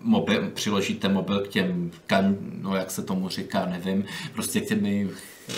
mobil, 0.01 0.49
přiložíte 0.53 1.09
mobil 1.09 1.39
k 1.39 1.47
těm, 1.47 1.91
kan, 2.07 2.35
no 2.61 2.75
jak 2.75 2.91
se 2.91 3.03
tomu 3.03 3.29
říká, 3.29 3.65
nevím, 3.65 4.05
prostě 4.33 4.61
k 4.61 4.67
těm 4.67 5.09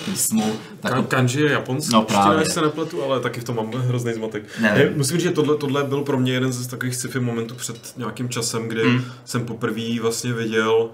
písmu. 0.05 0.53
Tak 0.79 0.93
kan, 0.93 1.05
kanji 1.05 1.41
je 1.41 1.51
japonský, 1.51 1.93
no, 1.93 2.01
právě. 2.01 2.45
se 2.45 2.61
nepletu, 2.61 3.03
ale 3.03 3.19
taky 3.19 3.41
v 3.41 3.43
tom 3.43 3.55
mám 3.55 3.71
hrozný 3.71 4.13
zmatek. 4.13 4.43
Ne. 4.61 4.91
Musím 4.95 5.17
říct, 5.17 5.23
že 5.23 5.31
tohle, 5.31 5.57
tohle 5.57 5.83
byl 5.83 6.01
pro 6.01 6.19
mě 6.19 6.33
jeden 6.33 6.51
z 6.51 6.67
takových 6.67 6.95
sci-fi 6.95 7.19
momentů 7.19 7.55
před 7.55 7.97
nějakým 7.97 8.29
časem, 8.29 8.67
kdy 8.67 8.83
mm. 8.83 9.05
jsem 9.25 9.45
poprvé 9.45 9.99
vlastně 10.01 10.33
viděl 10.33 10.89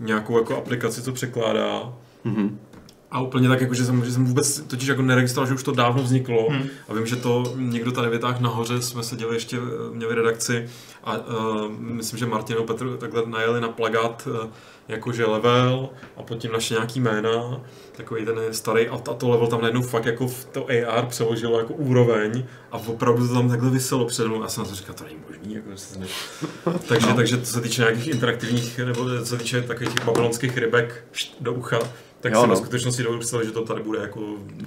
nějakou 0.00 0.38
jako 0.38 0.56
aplikaci, 0.56 1.02
co 1.02 1.12
překládá. 1.12 1.92
Mm-hmm. 2.26 2.50
A 3.14 3.20
úplně 3.20 3.48
tak, 3.48 3.60
jako, 3.60 3.74
že, 3.74 3.84
jsem, 3.84 4.04
že 4.04 4.12
jsem 4.12 4.24
vůbec 4.24 4.60
totiž 4.60 4.88
jako 4.88 5.02
neregistroval, 5.02 5.48
že 5.48 5.54
už 5.54 5.62
to 5.62 5.72
dávno 5.72 6.02
vzniklo. 6.02 6.46
Hmm. 6.50 6.68
A 6.88 6.94
vím, 6.94 7.06
že 7.06 7.16
to 7.16 7.54
někdo 7.56 7.92
tady 7.92 8.10
vytáhl 8.10 8.38
nahoře, 8.40 8.82
jsme 8.82 9.02
seděli 9.02 9.36
ještě, 9.36 9.58
měli 9.92 10.14
redakci 10.14 10.68
a 11.04 11.16
uh, 11.16 11.72
myslím, 11.78 12.18
že 12.18 12.26
Martin 12.26 12.56
a 12.58 12.62
Petr 12.62 12.96
takhle 12.96 13.22
najeli 13.26 13.60
na 13.60 13.68
plagát 13.68 14.28
uh, 14.30 14.50
jakože 14.88 15.26
level 15.26 15.88
a 16.16 16.22
pod 16.22 16.38
tím 16.38 16.52
naše 16.52 16.74
nějaký 16.74 17.00
jména, 17.00 17.60
takový 17.92 18.24
ten 18.24 18.40
starý 18.50 18.88
a, 18.88 18.94
a 18.94 19.14
to 19.14 19.28
level 19.28 19.46
tam 19.46 19.60
najednou 19.60 19.82
fakt 19.82 20.06
jako 20.06 20.28
v 20.28 20.44
to 20.44 20.66
AR 20.66 21.06
přeložilo 21.06 21.58
jako 21.58 21.74
úroveň 21.74 22.44
a 22.72 22.78
opravdu 22.78 23.28
to 23.28 23.34
tam 23.34 23.48
takhle 23.48 23.70
vyselo 23.70 24.04
před 24.04 24.26
mnou 24.26 24.42
a 24.42 24.48
jsem 24.48 24.64
si 24.64 24.74
říkal, 24.74 24.94
to 24.94 25.04
není 25.04 25.18
možný, 25.28 25.54
jako 25.54 25.68
se 25.76 25.98
ne... 25.98 26.06
takže, 26.88 27.06
no. 27.06 27.16
takže 27.16 27.36
to 27.36 27.46
se 27.46 27.60
týče 27.60 27.82
nějakých 27.82 28.06
interaktivních, 28.06 28.78
nebo 28.78 29.04
co 29.18 29.26
se 29.26 29.36
týče 29.36 29.62
takových 29.62 29.94
těch 29.94 30.04
babylonských 30.04 30.58
rybek 30.58 31.04
do 31.40 31.52
ucha, 31.52 31.78
tak 32.24 32.32
Jo, 32.32 32.40
si 32.40 32.46
no. 32.46 32.54
ve 32.54 32.60
skutečnosti 32.60 33.04
představit, 33.18 33.46
že 33.46 33.52
to 33.52 33.64
tady 33.64 33.82
bude 33.82 33.98
jako... 33.98 34.20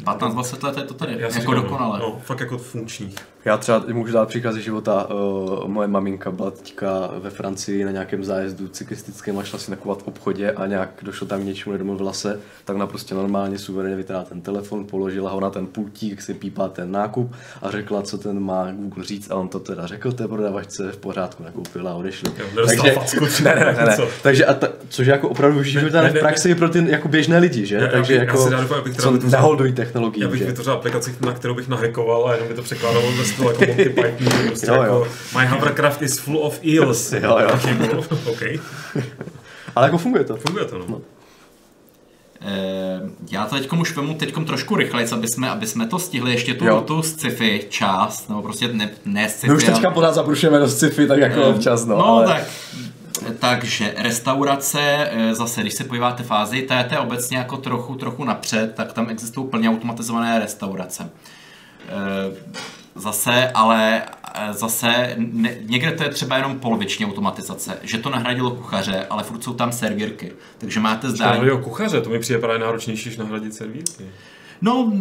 15-20 0.04 0.64
let 0.64 0.78
je 0.78 0.84
to 0.84 0.94
tady, 0.94 1.16
Já 1.20 1.30
si 1.32 1.40
jako 1.40 1.52
říkám, 1.52 1.64
dokonale. 1.64 2.00
No, 2.00 2.22
fakt 2.24 2.40
jako 2.40 2.58
funkční. 2.58 3.14
Já 3.46 3.58
třeba 3.58 3.84
můžu 3.94 4.14
dát 4.14 4.28
příklad 4.28 4.52
ze 4.52 4.62
života. 4.62 5.08
Uh, 5.10 5.68
moje 5.68 5.88
maminka 5.88 6.32
byla 6.32 6.52
teďka 6.52 7.10
ve 7.20 7.30
Francii 7.30 7.86
na 7.86 7.92
nějakém 7.92 8.24
zájezdu 8.24 8.68
cyklistickém 8.68 9.40
a 9.40 9.44
šla 9.44 9.60
si 9.60 9.72
nakupovat 9.72 10.04
v 10.04 10.08
obchodě 10.08 10.52
a 10.52 10.66
nějak 10.68 10.90
došlo 11.02 11.28
tam 11.28 11.42
k 11.42 11.46
něčemu, 11.46 11.72
nedomluvila 11.74 12.14
se, 12.14 12.40
tak 12.66 12.76
ona 12.76 12.88
prostě 12.88 13.16
normálně 13.16 13.58
suverénně 13.60 13.96
vytáhla 13.96 14.24
ten 14.24 14.42
telefon, 14.42 14.86
položila 14.86 15.32
ho 15.32 15.40
na 15.40 15.50
ten 15.50 15.66
pultík, 15.68 16.22
si 16.22 16.34
pípá 16.34 16.68
ten 16.70 16.92
nákup 16.92 17.36
a 17.62 17.72
řekla, 17.72 18.02
co 18.02 18.18
ten 18.18 18.40
má 18.40 18.72
Google 18.72 19.04
říct 19.04 19.32
a 19.32 19.36
on 19.36 19.48
to 19.48 19.60
teda 19.60 19.88
řekl 19.88 20.12
té 20.12 20.28
prodavačce 20.28 20.92
v 20.92 20.98
pořádku, 20.98 21.44
nakoupila 21.44 21.94
a. 21.94 22.34
Jo, 22.40 22.46
nedostal 22.56 22.92
facku 22.92 23.26
ne, 23.44 23.56
ne, 23.56 23.76
ne, 23.80 23.86
ne. 23.86 23.98
Takže 24.24 24.46
a 24.46 24.54
ta, 24.54 24.68
což 24.90 25.08
je 25.08 25.12
jako 25.14 25.30
opravdu 25.30 25.64
života 25.64 26.02
ne, 26.02 26.04
ne, 26.04 26.20
v 26.20 26.20
praxi 26.20 26.56
pro 26.56 26.70
ty 26.70 26.86
jako 26.92 27.08
běžné 27.08 27.38
lidi, 27.38 27.66
že? 27.66 27.76
Já- 27.76 27.82
já 27.82 27.88
Takže 27.88 28.14
bych- 28.14 28.18
já 28.22 28.26
jako, 28.26 28.44
si 28.44 28.50
rád 28.50 28.62
doufám, 28.62 28.80
abych 28.80 28.96
teda 28.96 29.12
co 29.20 29.28
neholdují 29.30 29.74
Já 30.22 30.28
bych 30.28 30.46
vytvořil 30.46 30.74
aplikaci, 30.74 31.16
na 31.22 31.34
kterou 31.34 31.54
bych 31.54 31.68
nahackoval 31.68 32.28
a 32.28 32.34
jenom 32.34 32.48
by 32.48 32.54
to 32.54 32.62
překládalo 32.62 33.12
stylu 33.38 33.50
jako 33.50 33.66
Monty 33.66 33.90
Python, 33.90 34.32
že 34.42 34.48
prostě 34.48 34.68
Jo, 34.68 34.74
jo. 34.74 34.82
jako 34.84 35.08
My 35.40 35.46
hovercraft 35.46 36.02
is 36.02 36.20
full 36.20 36.38
of 36.38 36.60
eels. 36.66 37.12
Jo, 37.14 37.38
jo. 37.40 37.60
Jako, 37.82 37.98
OK, 38.26 38.42
Ale 39.76 39.88
jako 39.88 39.98
funguje 39.98 40.24
to. 40.24 40.36
funguje 40.38 40.66
to, 40.66 40.78
no. 40.78 41.02
Eh, 42.42 43.02
Já 43.32 43.46
to 43.46 43.56
teď 43.56 43.72
už 43.72 43.96
vemu 43.96 44.14
teď 44.14 44.34
trošku 44.48 44.76
rychleji, 44.76 45.08
aby 45.12 45.28
jsme, 45.28 45.50
aby 45.50 45.68
jsme 45.68 45.88
to 45.88 46.00
stihli 46.00 46.32
ještě 46.32 46.54
tu, 46.54 46.66
Jo. 46.66 46.82
tu 46.82 47.02
sci-fi 47.02 47.66
část, 47.70 48.30
nebo 48.30 48.42
prostě 48.42 48.68
ne, 48.68 48.90
ne 49.06 49.30
sci-fi, 49.30 49.48
My 49.50 49.56
už 49.58 49.64
teďka 49.64 49.88
ale- 49.88 49.94
pořád 49.94 50.12
zabrušujeme 50.14 50.60
do 50.60 50.68
sci-fi, 50.70 51.08
tak 51.08 51.20
jako 51.20 51.42
občas, 51.50 51.86
no. 51.86 51.98
no 51.98 52.06
ale... 52.06 52.28
tak, 52.28 52.44
takže 53.40 53.94
restaurace, 53.98 54.80
eh, 55.12 55.36
zase, 55.36 55.62
když 55.62 55.74
se 55.74 55.84
podíváte 55.84 56.24
fázi, 56.24 56.62
to 56.62 56.74
je, 56.74 56.84
to 56.84 56.94
je 56.94 57.00
obecně 57.00 57.38
jako 57.38 57.58
trochu, 57.58 57.96
trochu 57.96 58.24
napřed, 58.24 58.74
tak 58.76 58.94
tam 58.94 59.10
existují 59.10 59.48
plně 59.48 59.70
automatizované 59.70 60.40
restaurace. 60.40 61.10
Zase, 62.98 63.50
ale 63.54 64.02
eh, 64.34 64.54
zase 64.54 65.16
ne, 65.18 65.56
někde 65.62 65.92
to 65.92 66.04
je 66.04 66.10
třeba 66.10 66.38
jenom 66.38 66.60
poloviční 66.60 67.06
automatizace, 67.06 67.78
že 67.84 67.98
to 67.98 68.10
nahradilo 68.10 68.52
kuchaře, 68.52 69.06
ale 69.10 69.24
furt 69.24 69.44
jsou 69.44 69.54
tam 69.54 69.72
servírky. 69.72 70.32
Takže 70.58 70.80
máte 70.80 71.10
zdání. 71.10 71.46
Zdání. 71.46 71.64
kuchaře, 71.64 72.02
to 72.02 72.10
mi 72.10 72.20
přijde 72.20 72.40
právě 72.40 72.60
náročnější, 72.60 73.10
než 73.10 73.18
nahradit 73.18 73.54
servírky. 73.56 74.06
No, 74.62 74.94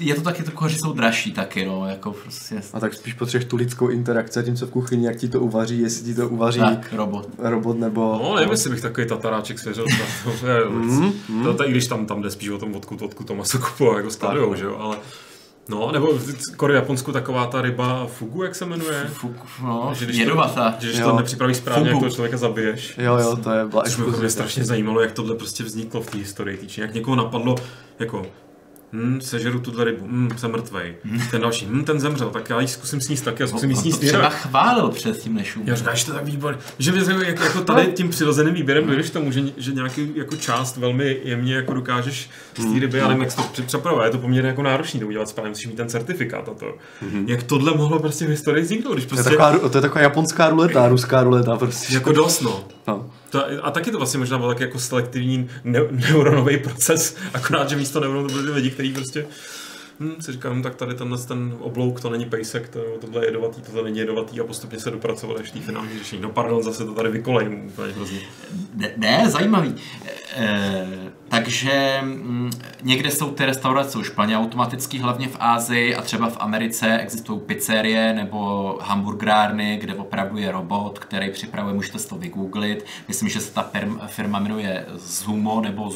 je 0.00 0.14
to 0.14 0.20
taky 0.20 0.42
trochu, 0.42 0.68
že 0.68 0.78
jsou 0.78 0.92
dražší 0.92 1.32
taky, 1.32 1.66
no, 1.66 1.86
jako 1.88 2.12
prostě. 2.12 2.60
A 2.72 2.80
tak 2.80 2.94
spíš 2.94 3.14
potřebuješ 3.14 3.50
tu 3.50 3.56
lidskou 3.56 3.88
interakci, 3.88 4.32
zatímco 4.32 4.66
v 4.66 4.70
kuchyni, 4.70 5.06
jak 5.06 5.16
ti 5.16 5.28
to 5.28 5.40
uvaří, 5.40 5.80
jestli 5.80 6.04
ti 6.04 6.14
to 6.14 6.28
uvaří 6.28 6.60
Tak, 6.60 6.92
robot. 6.92 7.28
robot 7.38 7.78
nebo... 7.78 8.20
No, 8.22 8.34
nevím, 8.34 8.50
jestli 8.50 8.70
bych 8.70 8.80
takový 8.80 9.06
tataráček 9.06 9.58
svěřil. 9.58 9.84
To, 10.40 10.46
je, 10.46 10.64
Mm, 10.68 11.12
to, 11.44 11.54
to, 11.54 11.68
i 11.68 11.70
když 11.70 11.86
tam, 11.86 12.06
tam 12.06 12.22
jde 12.22 12.30
spíš 12.30 12.48
o 12.48 12.58
tom, 12.58 12.76
odkud, 12.76 13.02
odkud 13.02 13.26
to 13.26 13.34
maso 13.34 13.58
kupuje, 13.58 13.96
jako 13.96 14.10
skladujou, 14.10 14.54
že 14.54 14.64
jo, 14.64 14.76
ale... 14.80 14.96
No, 15.68 15.92
nebo 15.92 16.06
v 16.18 16.56
Korea, 16.56 16.80
Japonsku 16.80 17.12
taková 17.12 17.46
ta 17.46 17.62
ryba 17.62 18.06
fugu, 18.06 18.42
jak 18.42 18.54
se 18.54 18.64
jmenuje? 18.64 19.04
Fuk, 19.12 19.36
no, 19.62 19.92
Že 19.94 20.04
když 20.04 20.16
jedovatá. 20.16 20.70
To, 20.70 20.80
že 20.80 20.86
když 20.88 21.00
Jo. 21.00 21.10
to 21.10 21.16
nepřipravíš 21.16 21.56
správně, 21.56 21.84
Fugu. 21.84 21.94
jak 21.96 22.00
toho 22.00 22.14
člověka 22.14 22.36
zabiješ. 22.36 22.94
Jo, 22.98 23.16
jo, 23.18 23.36
to 23.36 23.50
je 23.50 23.64
byla 23.66 23.82
Což 23.82 23.96
mě 23.96 24.30
strašně 24.30 24.64
zajímalo, 24.64 25.00
jak 25.00 25.12
tohle 25.12 25.34
prostě 25.34 25.64
vzniklo 25.64 26.00
v 26.02 26.10
té 26.10 26.18
historii 26.18 26.56
týče. 26.58 26.80
Jak 26.80 26.94
někoho 26.94 27.16
napadlo, 27.16 27.54
jako, 27.98 28.26
hm, 28.94 29.20
sežeru 29.20 29.60
tuhle 29.60 29.84
rybu, 29.84 30.06
hm, 30.08 30.28
jsem 30.36 30.50
mrtvej. 30.52 30.94
Ten 31.30 31.40
další, 31.40 31.66
hm, 31.70 31.84
ten 31.84 32.00
zemřel, 32.00 32.30
tak 32.30 32.50
já 32.50 32.60
ji 32.60 32.68
zkusím 32.68 33.00
sníst 33.00 33.24
taky 33.24 33.42
a 33.42 33.46
zkusím 33.46 33.70
ji 33.70 33.76
On 33.76 33.82
to 33.82 33.88
sníst 33.88 34.00
třeba 34.00 34.28
chválil 34.28 34.88
před 34.88 35.18
tím, 35.18 35.34
než 35.34 35.56
umřel. 35.56 35.72
Já 35.72 35.76
říkám, 35.76 35.96
že 35.96 36.06
to 36.06 36.12
tak 36.12 36.24
výborné. 36.24 36.58
Že 36.78 36.92
mě 36.92 37.04
zajímá, 37.04 37.24
jak, 37.24 37.40
jako 37.40 37.60
tady 37.60 37.86
tím 37.86 38.08
přirozeným 38.08 38.54
výběrem 38.54 38.86
dojdeš 38.86 39.10
tomu, 39.10 39.32
že, 39.32 39.42
že 39.56 39.72
nějaký 39.72 40.12
jako 40.14 40.36
část 40.36 40.76
velmi 40.76 41.20
jemně 41.24 41.54
jako 41.54 41.74
dokážeš 41.74 42.30
z 42.58 42.72
té 42.72 42.80
ryby, 42.80 43.00
ale 43.00 43.16
jak 43.18 43.34
to 43.34 43.62
přepravovat, 43.66 44.04
je 44.04 44.10
to 44.10 44.18
poměrně 44.18 44.48
jako 44.48 44.62
náročný 44.62 45.00
to 45.00 45.06
udělat 45.06 45.28
správně, 45.28 45.48
musíš 45.48 45.66
mít 45.66 45.76
ten 45.76 45.88
certifikát 45.88 46.48
a 46.48 46.54
to. 46.54 46.74
Jak 47.26 47.42
tohle 47.42 47.74
mohlo 47.76 47.98
prostě 47.98 48.26
v 48.26 48.28
historii 48.28 48.64
vzniknout, 48.64 48.92
když 48.92 49.06
To 49.06 49.14
je, 49.14 49.22
prostě 49.22 49.36
taková, 49.36 49.68
to 49.68 49.78
je 49.78 49.82
taková 49.82 50.00
japonská 50.00 50.48
ruleta, 50.48 50.88
ruská 50.88 51.22
ruleta 51.22 51.56
prostě. 51.56 51.94
jako 51.94 52.12
dost, 52.12 52.40
no. 52.40 52.64
No. 52.88 53.10
To, 53.34 53.44
a 53.62 53.70
taky 53.70 53.90
to 53.90 53.98
vlastně 53.98 54.18
možná 54.18 54.38
byl 54.38 54.48
tak 54.48 54.60
jako 54.60 54.78
selektivní 54.78 55.50
ne, 55.64 55.80
neuronový 55.90 56.58
proces, 56.58 57.16
akorát, 57.34 57.70
že 57.70 57.76
místo 57.76 58.00
neuronů 58.00 58.28
to 58.28 58.34
byli 58.34 58.52
lidi, 58.52 58.70
kteří 58.70 58.92
prostě 58.92 59.26
hm, 60.00 60.14
si 60.20 60.32
říkám, 60.32 60.62
tak 60.62 60.74
tady 60.74 60.94
tenhle 60.94 61.18
ten 61.18 61.54
oblouk, 61.60 62.00
to 62.00 62.10
není 62.10 62.24
pejsek, 62.24 62.68
to, 62.68 62.80
tohle 63.00 63.22
je 63.22 63.28
jedovatý, 63.28 63.62
tohle 63.62 63.82
není 63.82 63.98
jedovatý 63.98 64.40
a 64.40 64.44
postupně 64.44 64.80
se 64.80 64.90
dopracovali 64.90 65.40
až 65.40 65.50
té 65.50 65.60
finální 65.60 65.98
řešení. 65.98 66.22
No 66.22 66.30
pardon, 66.30 66.62
zase 66.62 66.84
to 66.84 66.94
tady 66.94 67.10
vykolejím 67.10 67.66
úplně 67.66 67.92
hrozně. 67.92 68.18
Ne, 68.74 68.92
ne 68.96 69.30
zajímavý. 69.30 69.74
E, 70.36 70.86
takže 71.28 71.98
mm, 72.02 72.50
někde 72.82 73.10
jsou 73.10 73.30
ty 73.30 73.46
restaurace 73.46 73.98
už 73.98 74.08
plně 74.08 74.38
automatický, 74.38 74.98
hlavně 74.98 75.28
v 75.28 75.36
Ázii 75.40 75.94
a 75.94 76.02
třeba 76.02 76.30
v 76.30 76.36
Americe 76.40 76.98
existují 76.98 77.40
pizzerie 77.40 78.12
nebo 78.12 78.78
hamburgerárny, 78.82 79.76
kde 79.76 79.94
opravdu 79.94 80.38
je 80.38 80.52
robot, 80.52 80.98
který 80.98 81.30
připravuje, 81.30 81.74
můžete 81.74 81.98
si 81.98 82.08
to 82.08 82.16
vygooglit. 82.16 82.84
Myslím, 83.08 83.28
že 83.28 83.40
se 83.40 83.54
ta 83.54 83.70
firma, 84.06 84.38
jmenuje 84.38 84.86
Zumo 84.96 85.60
nebo 85.60 85.90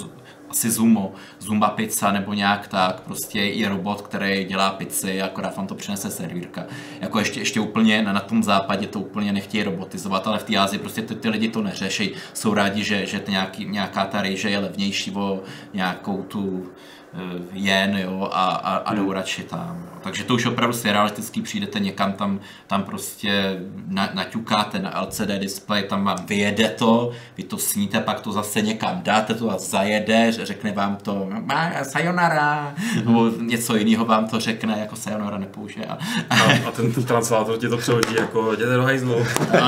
asi 0.51 0.71
Zumo, 0.71 1.13
Zumba 1.39 1.69
pizza 1.69 2.13
nebo 2.13 2.35
nějak 2.35 2.69
tak, 2.69 3.01
prostě 3.01 3.41
je 3.41 3.69
robot, 3.69 4.03
který 4.03 4.45
dělá 4.45 4.71
pizzy, 4.71 5.23
akorát 5.23 5.57
vám 5.57 5.67
to 5.67 5.75
přinese 5.75 6.11
servírka. 6.11 6.67
Jako 7.01 7.19
ještě, 7.19 7.41
ještě 7.41 7.61
úplně 7.61 8.03
na, 8.03 8.13
na 8.13 8.21
tom 8.21 8.43
západě 8.43 8.87
to 8.87 9.01
úplně 9.01 9.33
nechtějí 9.33 9.63
robotizovat, 9.63 10.27
ale 10.27 10.39
v 10.39 10.45
té 10.45 10.57
Ázii 10.57 10.79
prostě 10.79 11.03
ty, 11.03 11.15
ty 11.15 11.29
lidi 11.29 11.49
to 11.49 11.63
neřeší. 11.63 12.15
Jsou 12.35 12.55
rádi, 12.55 12.85
že, 12.85 13.07
že 13.07 13.23
nějaký, 13.29 13.65
nějaká 13.65 14.05
ta 14.05 14.23
rejže 14.23 14.51
je 14.51 14.59
levnější 14.59 15.11
o 15.11 15.43
nějakou 15.75 16.23
tu 16.23 16.67
jen, 17.53 17.99
jo, 17.99 18.29
a, 18.33 18.45
a, 18.51 18.77
a 18.77 18.95
jdou 18.95 19.13
radši 19.13 19.43
tam. 19.43 19.85
Takže 20.03 20.25
to 20.25 20.35
už 20.35 20.47
opravdu 20.47 20.77
surrealistický, 20.77 21.43
přijdete 21.43 21.81
někam, 21.81 22.13
tam, 22.13 22.41
tam 22.67 22.83
prostě 22.83 23.61
na, 23.87 24.11
naťukáte 24.15 24.79
na 24.79 25.01
LCD 25.03 25.29
display, 25.39 25.83
tam 25.83 26.05
vám 26.05 26.27
vyjede 26.27 26.69
to, 26.69 27.11
vy 27.37 27.43
to 27.43 27.59
sníte, 27.59 28.01
pak 28.01 28.21
to 28.21 28.33
zase 28.33 28.63
někam 28.63 29.01
dáte 29.03 29.35
to 29.35 29.51
a 29.51 29.59
zajede, 29.59 30.33
řekne 30.33 30.73
vám 30.73 30.97
to 30.97 31.29
"Ma- 31.47 31.83
sayonara, 31.83 32.75
nebo 32.97 33.31
něco 33.41 33.77
jiného 33.77 34.05
vám 34.05 34.29
to 34.29 34.41
řekne, 34.41 34.77
jako 34.81 34.97
sayonara 34.97 35.39
nepoužije. 35.39 35.87
A, 35.87 35.99
A, 36.31 36.69
a 36.69 36.71
ten 36.71 36.93
translátor 36.93 37.59
ti 37.59 37.69
to 37.69 37.77
přehodí 37.77 38.15
jako 38.19 38.53
jděte 38.53 38.75
do 38.75 38.83
hajzlu, 38.83 39.15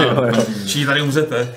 čí 0.67 0.87
tady 0.87 1.03
umřete. 1.03 1.55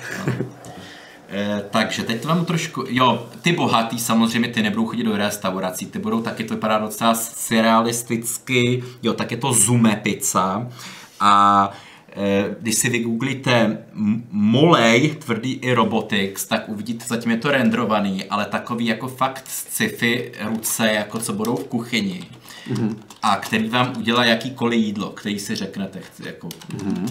Eh, 1.28 1.64
takže 1.70 2.02
teď 2.02 2.22
to 2.22 2.28
vám 2.28 2.44
trošku, 2.44 2.84
jo, 2.88 3.26
ty 3.42 3.52
bohatý 3.52 3.98
samozřejmě, 3.98 4.48
ty 4.48 4.62
nebudou 4.62 4.86
chodit 4.86 5.02
do 5.02 5.16
restaurací, 5.16 5.86
ty 5.86 5.98
budou 5.98 6.20
taky, 6.22 6.44
to 6.44 6.54
vypadá 6.54 6.78
docela 6.78 7.14
surrealisticky, 7.14 8.82
jo, 9.02 9.12
tak 9.12 9.30
je 9.30 9.36
to 9.36 9.52
Zume 9.52 10.00
pizza. 10.02 10.68
A 11.20 11.70
eh, 12.16 12.56
když 12.60 12.74
si 12.74 12.88
vygooglíte 12.88 13.78
Molej, 14.30 15.14
tvrdý 15.14 15.52
i 15.52 15.72
robotics, 15.72 16.44
tak 16.44 16.68
uvidíte, 16.68 17.04
zatím 17.08 17.30
je 17.30 17.36
to 17.36 17.50
renderovaný, 17.50 18.24
ale 18.24 18.44
takový 18.44 18.86
jako 18.86 19.08
fakt 19.08 19.44
sci-fi 19.48 20.32
ruce, 20.44 20.92
jako 20.92 21.18
co 21.18 21.32
budou 21.32 21.56
v 21.56 21.64
kuchyni. 21.64 22.24
A 23.26 23.36
který 23.36 23.68
vám 23.68 23.92
udělá 23.98 24.24
jakýkoliv 24.24 24.80
jídlo, 24.80 25.10
který 25.10 25.38
si 25.38 25.54
řeknete, 25.54 26.00
chci, 26.00 26.26
jako, 26.26 26.48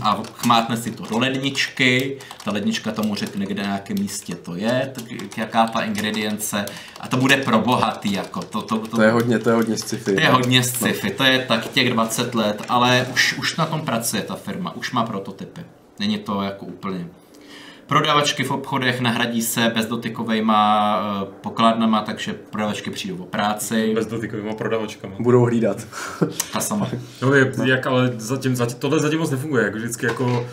a 0.01 0.23
chmátne 0.35 0.77
si 0.77 0.91
to 0.91 1.03
do 1.05 1.17
ledničky, 1.17 2.17
ta 2.45 2.51
lednička 2.51 2.91
tomu 2.91 3.15
řekne, 3.15 3.45
kde 3.45 3.63
na 3.63 3.73
jakém 3.73 3.97
místě 3.99 4.35
to 4.35 4.55
je, 4.55 4.91
tak, 4.95 5.03
jaká 5.37 5.67
ta 5.67 5.81
ingredience, 5.81 6.65
a 6.99 7.07
to 7.07 7.17
bude 7.17 7.37
pro 7.37 7.59
bohatý, 7.59 8.13
jako, 8.13 8.41
to, 8.41 8.61
to, 8.61 8.77
to, 8.79 8.97
To 8.97 9.01
je 9.01 9.11
hodně, 9.11 9.39
to 9.39 9.49
je 9.49 9.55
hodně 9.55 9.77
sci-fi. 9.77 10.15
to 10.15 10.21
je 10.21 10.29
hodně 10.29 10.63
sci-fi, 10.63 11.11
to 11.11 11.23
je 11.23 11.39
tak 11.39 11.71
těch 11.71 11.89
20 11.89 12.35
let, 12.35 12.61
ale 12.69 13.07
už, 13.13 13.33
už 13.37 13.55
na 13.55 13.65
tom 13.65 13.81
pracuje 13.81 14.21
ta 14.23 14.35
firma, 14.35 14.75
už 14.75 14.91
má 14.91 15.03
prototypy. 15.05 15.61
Není 15.99 16.17
to 16.17 16.41
jako 16.41 16.65
úplně. 16.65 17.07
Prodavačky 17.87 18.43
v 18.43 18.51
obchodech 18.51 19.01
nahradí 19.01 19.41
se 19.41 19.71
bezdotykovejma 19.75 20.99
eh, 21.01 21.27
pokladnama, 21.41 22.01
takže 22.01 22.33
prodavačky 22.33 22.91
přijdou 22.91 23.15
o 23.15 23.25
práci. 23.25 23.91
Bez 23.95 24.05
dotykovýma 24.05 24.53
prodavačkama. 24.53 25.15
Budou 25.19 25.45
hlídat. 25.45 25.87
Ta 26.53 26.59
sama. 26.59 26.89
No 27.21 27.33
je, 27.33 27.53
jak, 27.65 27.87
ale 27.87 28.13
zatím, 28.17 28.55
zatím, 28.55 28.79
tohle 28.79 28.99
zatím 28.99 29.19
moc 29.19 29.31
nefunguje, 29.31 29.63
jako 29.63 29.77
vždycky 29.77 30.05
jako 30.05 30.47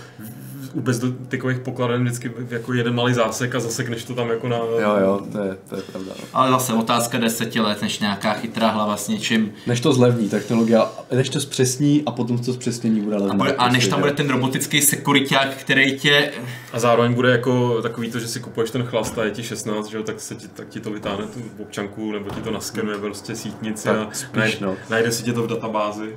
u 0.74 0.80
bezdotykových 0.80 1.58
pokladen 1.58 2.02
vždycky 2.02 2.32
jako 2.50 2.72
jeden 2.72 2.94
malý 2.94 3.14
zásek 3.14 3.54
a 3.54 3.60
zasekneš 3.60 4.04
to 4.04 4.14
tam 4.14 4.30
jako 4.30 4.48
na... 4.48 4.56
Jo, 4.56 4.96
jo, 5.00 5.20
to 5.32 5.38
je, 5.42 5.56
to 5.68 5.76
je 5.76 5.82
pravda. 5.82 6.12
No. 6.18 6.24
Ale 6.32 6.50
zase 6.50 6.72
otázka 6.72 7.18
deseti 7.18 7.60
let, 7.60 7.82
než 7.82 7.98
nějaká 7.98 8.32
chytrá 8.32 8.68
hlava 8.70 8.96
s 8.96 9.08
něčím. 9.08 9.52
Než 9.66 9.80
to 9.80 9.92
zlevní 9.92 10.28
technologie, 10.28 10.78
než 11.14 11.28
to 11.28 11.40
zpřesní 11.40 12.02
a 12.06 12.10
potom 12.10 12.38
to 12.38 12.52
zpřesnění 12.52 13.00
bude 13.00 13.16
A, 13.16 13.18
levné. 13.18 13.36
bude, 13.36 13.52
a 13.52 13.68
než 13.68 13.72
prostě, 13.72 13.90
tam 13.90 14.00
bude 14.00 14.12
ten 14.12 14.30
robotický 14.30 14.82
sekuriták, 14.82 15.48
který 15.56 15.98
tě... 15.98 16.30
A 16.72 16.78
zároveň 16.78 17.14
bude 17.14 17.30
jako 17.30 17.82
takový 17.82 18.10
to, 18.10 18.18
že 18.18 18.28
si 18.28 18.40
kupuješ 18.40 18.70
ten 18.70 18.82
chlast 18.82 19.18
a 19.18 19.24
je 19.24 19.30
ti 19.30 19.42
16, 19.42 19.86
že 19.90 19.96
jo, 19.96 20.02
tak, 20.02 20.20
se 20.20 20.34
ti, 20.34 20.48
tak 20.48 20.68
ti 20.68 20.80
to 20.80 20.90
vytáhne 20.90 21.26
tu 21.26 21.62
občanku, 21.62 22.12
nebo 22.12 22.30
ti 22.30 22.40
to 22.40 22.50
naskenuje 22.50 22.98
prostě 22.98 23.36
sítnici 23.36 23.84
Tak 23.84 23.96
a 23.96 24.08
spíš, 24.12 24.30
najde, 24.34 24.56
no. 24.60 24.76
najde 24.90 25.12
si 25.12 25.22
tě 25.22 25.32
to 25.32 25.42
v 25.42 25.46
databázi. 25.46 26.16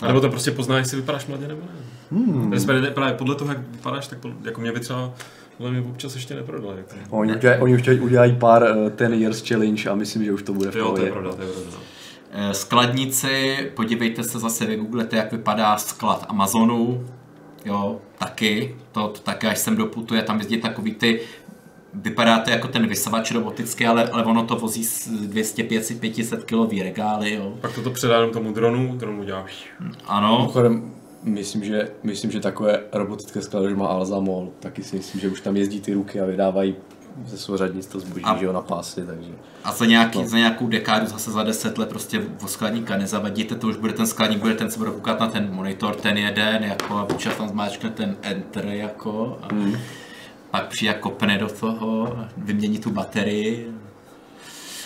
A 0.00 0.06
nebo 0.06 0.20
to 0.20 0.28
prostě 0.28 0.50
pozná, 0.50 0.78
jestli 0.78 0.96
vypadáš 0.96 1.26
mladě 1.26 1.48
nebo 1.48 1.60
ne. 1.60 1.80
Hmm. 2.18 2.52
Respektive 2.52 2.90
právě 2.90 3.14
podle 3.14 3.34
toho, 3.34 3.50
jak 3.52 3.58
vypadáš, 3.72 4.06
tak 4.06 4.18
podle, 4.18 4.36
jako 4.44 4.60
mě 4.60 4.72
by 4.72 4.80
třeba 4.80 5.12
podle 5.56 5.72
mě 5.72 5.80
občas 5.80 6.14
ještě 6.14 6.34
neprodali. 6.34 6.76
Jako. 6.76 6.94
Oni, 7.10 7.36
udělají, 7.36 7.60
oni 7.60 7.74
už 7.74 7.82
teď 7.82 8.00
udělají 8.00 8.36
pár 8.36 8.62
uh, 8.62 8.90
ten 8.90 9.14
years 9.14 9.48
challenge 9.48 9.90
a 9.90 9.94
myslím, 9.94 10.24
že 10.24 10.32
už 10.32 10.42
to 10.42 10.52
bude 10.52 10.70
v 10.70 10.76
Jo, 10.76 10.82
to 10.84 10.88
pohodě. 10.90 11.06
je 11.06 11.12
pravda, 11.12 11.32
to 11.32 11.42
je 11.42 11.48
pravda. 11.48 11.70
no. 11.74 11.78
Eh, 12.34 12.54
Skladnici, 12.54 13.56
podívejte 13.76 14.22
se 14.24 14.38
zase, 14.38 14.66
vygooglete, 14.66 15.16
jak 15.16 15.32
vypadá 15.32 15.76
sklad 15.78 16.26
Amazonu, 16.28 17.06
jo, 17.64 18.00
taky, 18.18 18.76
to, 18.92 19.08
to 19.08 19.20
taky, 19.20 19.46
až 19.46 19.58
sem 19.58 19.76
doputuje, 19.76 20.22
tam 20.22 20.38
jezdí 20.38 20.56
takový 20.56 20.94
ty, 20.94 21.20
vypadá 21.94 22.38
to 22.38 22.50
jako 22.50 22.68
ten 22.68 22.86
vysavač 22.86 23.30
robotický, 23.30 23.86
ale, 23.86 24.04
ale 24.08 24.24
ono 24.24 24.44
to 24.44 24.56
vozí 24.56 24.84
s 24.84 25.08
200, 25.08 25.62
500, 25.64 26.00
500 26.00 26.44
kilový 26.44 26.82
regály, 26.82 27.34
jo. 27.34 27.54
Pak 27.60 27.74
toto 27.74 27.90
předá 27.90 28.14
jenom 28.14 28.30
tomu 28.30 28.52
dronu, 28.52 28.96
dron 28.96 29.20
udělá. 29.20 29.46
Ano, 30.06 30.38
Mimochodem, 30.38 30.90
myslím, 31.22 31.64
že, 31.64 31.90
myslím, 32.02 32.30
že 32.30 32.40
takové 32.40 32.80
robotické 32.92 33.42
sklady 33.42 33.74
má 33.74 33.86
Alza 33.86 34.20
Mall. 34.20 34.48
Taky 34.60 34.82
si 34.82 34.96
myslím, 34.96 35.20
že 35.20 35.28
už 35.28 35.40
tam 35.40 35.56
jezdí 35.56 35.80
ty 35.80 35.94
ruky 35.94 36.20
a 36.20 36.24
vydávají 36.26 36.76
ze 37.26 37.38
souřadnic 37.38 37.86
to 37.86 38.00
zboží, 38.00 38.24
A- 38.24 38.36
že 38.36 38.44
jo, 38.44 38.52
na 38.52 38.60
pásy, 38.62 39.02
takže... 39.06 39.30
a 39.64 39.72
za, 39.72 39.86
nějaký, 39.86 40.26
za 40.26 40.38
nějakou 40.38 40.66
dekádu, 40.66 41.06
zase 41.06 41.30
za 41.30 41.42
10 41.42 41.78
let 41.78 41.88
prostě 41.88 42.22
o 42.44 42.48
skladníka 42.48 42.96
nezavadíte, 42.96 43.54
to 43.54 43.66
už 43.68 43.76
bude 43.76 43.92
ten 43.92 44.06
skladník, 44.06 44.40
bude 44.40 44.54
ten, 44.54 44.70
co 44.70 44.78
bude 44.78 44.90
koukat 44.90 45.20
na 45.20 45.26
ten 45.26 45.48
monitor, 45.52 45.94
ten 45.94 46.18
jeden, 46.18 46.64
jako 46.64 46.94
a 46.94 47.02
občas 47.02 47.36
tam 47.36 47.48
zmáčkne 47.48 47.90
ten 47.90 48.16
enter, 48.22 48.64
jako, 48.66 49.38
a 49.42 49.48
pak 50.52 50.68
přijde 50.68 50.94
kopne 50.94 51.38
do 51.38 51.48
toho, 51.48 52.16
vymění 52.36 52.78
tu 52.78 52.90
baterii. 52.90 53.68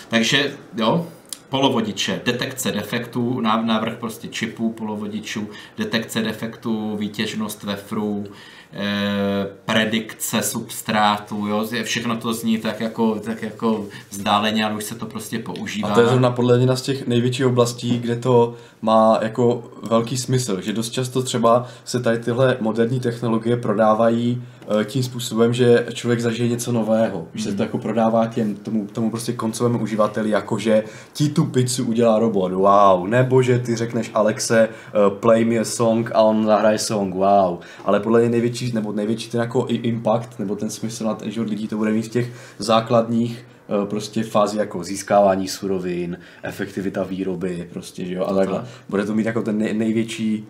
Takže 0.09 0.53
jo, 0.77 1.07
polovodiče, 1.49 2.21
detekce 2.25 2.71
defektů, 2.71 3.41
návrh 3.41 3.97
prostě 3.97 4.27
čipů 4.27 4.71
polovodičů, 4.71 5.49
detekce 5.77 6.21
defektů, 6.21 6.97
výtěžnost 6.97 7.63
vefrů, 7.63 8.25
eh, 8.73 9.47
predikce 9.65 10.41
substrátu, 10.41 11.47
jo, 11.47 11.67
všechno 11.83 12.17
to 12.17 12.33
zní 12.33 12.57
tak 12.57 12.79
jako, 12.79 13.19
tak 13.19 13.43
jako 13.43 13.85
vzdáleně, 14.09 14.65
ale 14.65 14.75
už 14.75 14.83
se 14.83 14.95
to 14.95 15.05
prostě 15.05 15.39
používá. 15.39 15.89
A 15.89 15.93
to 15.93 16.01
je 16.01 16.07
zrovna 16.07 16.31
podle 16.31 16.55
mě 16.55 16.63
jedna 16.63 16.75
z 16.75 16.81
těch 16.81 17.07
největších 17.07 17.45
oblastí, 17.45 17.99
kde 17.99 18.15
to 18.15 18.55
má 18.81 19.19
jako 19.21 19.63
velký 19.89 20.17
smysl, 20.17 20.61
že 20.61 20.73
dost 20.73 20.89
často 20.89 21.23
třeba 21.23 21.67
se 21.85 21.99
tady 21.99 22.19
tyhle 22.19 22.57
moderní 22.59 22.99
technologie 22.99 23.57
prodávají 23.57 24.43
eh, 24.81 24.85
tím 24.85 25.03
způsobem, 25.03 25.53
že 25.53 25.85
člověk 25.93 26.19
zažije 26.19 26.49
něco 26.49 26.71
nového, 26.71 27.27
že 27.33 27.43
se 27.43 27.55
to 27.55 27.63
jako 27.63 27.77
prodává 27.77 28.27
těm, 28.27 28.55
tomu, 28.55 28.87
tomu 28.87 29.09
prostě 29.09 29.33
koncovému 29.33 29.79
uživateli, 29.79 30.29
jakože 30.29 30.83
ti 31.13 31.29
tu 31.29 31.45
pizzu 31.45 31.85
udělá 31.85 32.19
robot, 32.19 32.51
wow, 32.51 33.07
nebo 33.07 33.41
že 33.41 33.59
ty 33.59 33.75
řekneš 33.75 34.11
Alexe, 34.13 34.69
uh, 34.69 35.17
play 35.17 35.45
me 35.45 35.57
a 35.59 35.63
song 35.63 36.11
a 36.13 36.21
on 36.21 36.45
zahraje 36.45 36.79
song, 36.79 37.15
wow, 37.15 37.59
ale 37.85 37.99
podle 37.99 38.19
mě 38.19 38.29
největší, 38.29 38.71
nebo 38.73 38.91
největší 38.91 39.29
ten 39.29 39.41
jako 39.41 39.65
i 39.69 39.75
impact, 39.75 40.39
nebo 40.39 40.55
ten 40.55 40.69
smysl 40.69 41.05
na 41.05 41.13
ten 41.13 41.31
život 41.31 41.49
lidí 41.49 41.67
to 41.67 41.77
bude 41.77 41.91
mít 41.91 42.05
v 42.05 42.09
těch 42.09 42.31
základních 42.59 43.45
eh, 43.45 43.56
prostě 43.89 44.23
fázi 44.23 44.57
jako 44.57 44.83
získávání 44.83 45.47
surovin, 45.47 46.17
efektivita 46.43 47.03
výroby, 47.03 47.69
prostě, 47.73 48.05
že 48.05 48.13
jo, 48.13 48.25
a 48.25 48.33
takhle. 48.33 48.65
Bude 48.89 49.05
to 49.05 49.15
mít 49.15 49.25
jako 49.25 49.41
ten 49.41 49.57
nej, 49.57 49.73
největší, 49.73 50.47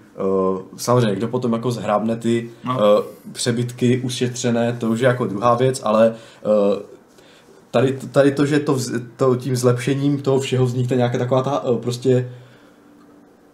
uh, 0.52 0.62
samozřejmě, 0.78 1.16
kdo 1.16 1.28
potom 1.28 1.54
jako 1.54 1.72
zhrábne 1.72 2.16
ty 2.18 2.50
No. 2.64 2.74
uh, 2.74 3.06
přebytky 3.32 4.02
ušetřené, 4.04 4.74
to 4.80 4.90
už 4.90 5.00
je 5.00 5.08
jako 5.08 5.26
druhá 5.26 5.56
věc, 5.56 5.82
ale 5.84 6.16
uh, 6.46 6.82
tady, 7.72 7.98
tady 8.12 8.32
to, 8.32 8.46
že 8.46 8.60
to, 8.60 8.78
to 9.16 9.36
tím 9.36 9.56
zlepšením 9.56 10.22
toho 10.22 10.40
všeho 10.40 10.66
vznikne 10.66 10.98
nějaká 10.98 11.18
taková 11.18 11.44
ta 11.44 11.64
uh, 11.64 11.78
prostě 11.78 12.30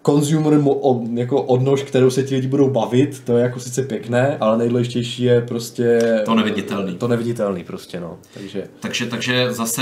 consumer 0.05 0.61
od, 0.65 1.01
jako 1.13 1.41
odnož, 1.41 1.83
kterou 1.83 2.09
se 2.09 2.23
ti 2.23 2.35
lidi 2.35 2.47
budou 2.47 2.69
bavit, 2.69 3.21
to 3.25 3.37
je 3.37 3.43
jako 3.43 3.59
sice 3.59 3.83
pěkné, 3.83 4.37
ale 4.39 4.57
nejdůležitější 4.57 5.23
je 5.23 5.41
prostě 5.41 5.99
To 6.25 6.35
neviditelný. 6.35 6.95
To 6.95 7.07
neviditelný 7.07 7.63
prostě, 7.63 7.99
no. 7.99 8.17
Takže 8.33 8.67
Takže, 8.79 9.05
takže 9.05 9.53
zase 9.53 9.81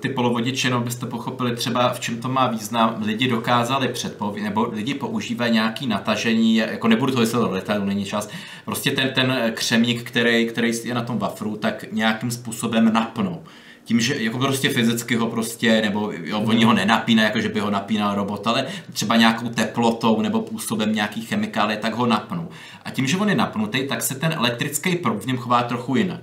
ty 0.00 0.08
polovodiče, 0.08 0.70
no 0.70 0.80
byste 0.80 1.06
pochopili 1.06 1.56
třeba 1.56 1.92
v 1.92 2.00
čem 2.00 2.16
to 2.16 2.28
má 2.28 2.46
význam, 2.46 3.02
lidi 3.06 3.28
dokázali 3.28 3.88
předpovědět, 3.88 4.48
nebo 4.48 4.68
lidi 4.72 4.94
používají 4.94 5.52
nějaký 5.52 5.86
natažení, 5.86 6.56
jako 6.56 6.88
nebudu 6.88 7.12
to 7.12 7.20
vysvětlovat 7.20 7.48
do 7.48 7.54
detailu, 7.54 7.84
není 7.84 8.04
čas, 8.04 8.28
prostě 8.64 8.90
ten, 8.90 9.10
ten 9.14 9.52
křemík, 9.54 10.02
který, 10.02 10.46
který 10.46 10.72
je 10.84 10.94
na 10.94 11.02
tom 11.02 11.18
wafru, 11.18 11.56
tak 11.56 11.84
nějakým 11.92 12.30
způsobem 12.30 12.92
napnou. 12.92 13.42
Tím, 13.84 14.00
že 14.00 14.22
jako 14.22 14.38
prostě 14.38 14.68
fyzicky 14.68 15.16
ho 15.16 15.26
prostě, 15.26 15.82
nebo 15.82 16.12
jo, 16.24 16.40
oni 16.40 16.64
ho 16.64 16.72
nenapínají, 16.72 17.26
jako 17.26 17.40
že 17.40 17.48
by 17.48 17.60
ho 17.60 17.70
napínal 17.70 18.14
robot, 18.14 18.46
ale 18.46 18.66
třeba 18.92 19.16
nějakou 19.16 19.48
teplotou 19.48 20.22
nebo 20.22 20.40
působem 20.40 20.94
nějaký 20.94 21.20
chemikálie, 21.20 21.76
tak 21.76 21.94
ho 21.94 22.06
napnou. 22.06 22.48
A 22.84 22.90
tím, 22.90 23.06
že 23.06 23.16
on 23.16 23.28
je 23.28 23.34
napnutý, 23.34 23.88
tak 23.88 24.02
se 24.02 24.14
ten 24.14 24.32
elektrický 24.32 24.96
proud 24.96 25.22
v 25.22 25.26
něm 25.26 25.36
chová 25.36 25.62
trochu 25.62 25.96
jinak. 25.96 26.20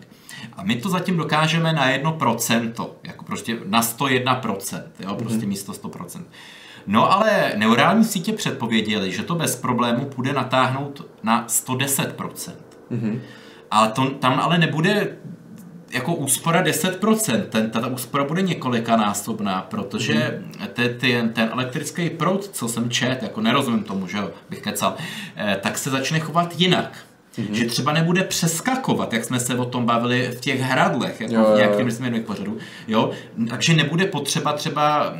A 0.54 0.64
my 0.64 0.76
to 0.76 0.90
zatím 0.90 1.18
dokážeme 1.18 1.74
na 1.74 1.90
1%, 1.90 2.90
jako 3.04 3.26
prostě 3.26 3.58
na 3.66 3.82
101%, 3.82 4.82
jo, 5.00 5.16
prostě 5.16 5.46
místo 5.46 5.72
100%. 5.72 6.24
No 6.88 7.12
ale 7.12 7.54
neurální 7.56 8.06
sítě 8.06 8.34
předpověděli, 8.34 9.12
že 9.12 9.24
to 9.24 9.36
bez 9.36 9.56
problému 9.56 10.06
půjde 10.06 10.34
natáhnout 10.34 11.06
na 11.24 11.48
110%. 11.48 12.52
Mm-hmm. 12.92 13.20
Ale 13.72 13.90
to, 13.90 14.10
tam 14.10 14.40
ale 14.40 14.58
nebude 14.58 15.18
jako 15.92 16.14
úspora 16.14 16.64
10%, 16.64 17.42
ten, 17.42 17.70
ta 17.70 17.88
úspora 17.88 18.24
bude 18.24 18.42
několikanásobná, 18.42 19.62
protože 19.62 20.14
mm-hmm. 20.14 20.68
te, 20.74 20.90
ty, 20.90 21.24
ten 21.34 21.50
elektrický 21.54 22.10
proud, 22.10 22.46
co 22.46 22.68
jsem 22.68 22.90
čet, 22.90 23.24
jako 23.24 23.42
nerozumím 23.42 23.84
tomu, 23.84 24.08
že 24.08 24.18
bych 24.50 24.62
kecal, 24.62 24.96
eh, 25.36 25.58
tak 25.62 25.78
se 25.78 25.90
začne 25.90 26.20
chovat 26.20 26.54
jinak. 26.58 26.98
Mm-hmm. 27.38 27.54
Že 27.54 27.66
třeba 27.66 27.94
nebude 27.94 28.24
přeskakovat, 28.24 29.14
jak 29.14 29.24
jsme 29.24 29.40
se 29.40 29.56
o 29.56 29.66
tom 29.66 29.86
bavili 29.86 30.32
v 30.38 30.40
těch 30.40 30.62
hradlech, 30.62 31.22
jako 31.22 31.34
Jo, 31.34 31.44
v 31.44 31.50
jo, 31.50 31.58
nějakém 31.58 31.88
jo. 31.88 31.96
směru 31.96 32.20
pořadu. 32.20 32.58
Jo? 32.88 33.12
Takže 33.50 33.74
nebude 33.74 34.06
potřeba 34.06 34.54
třeba 34.54 35.14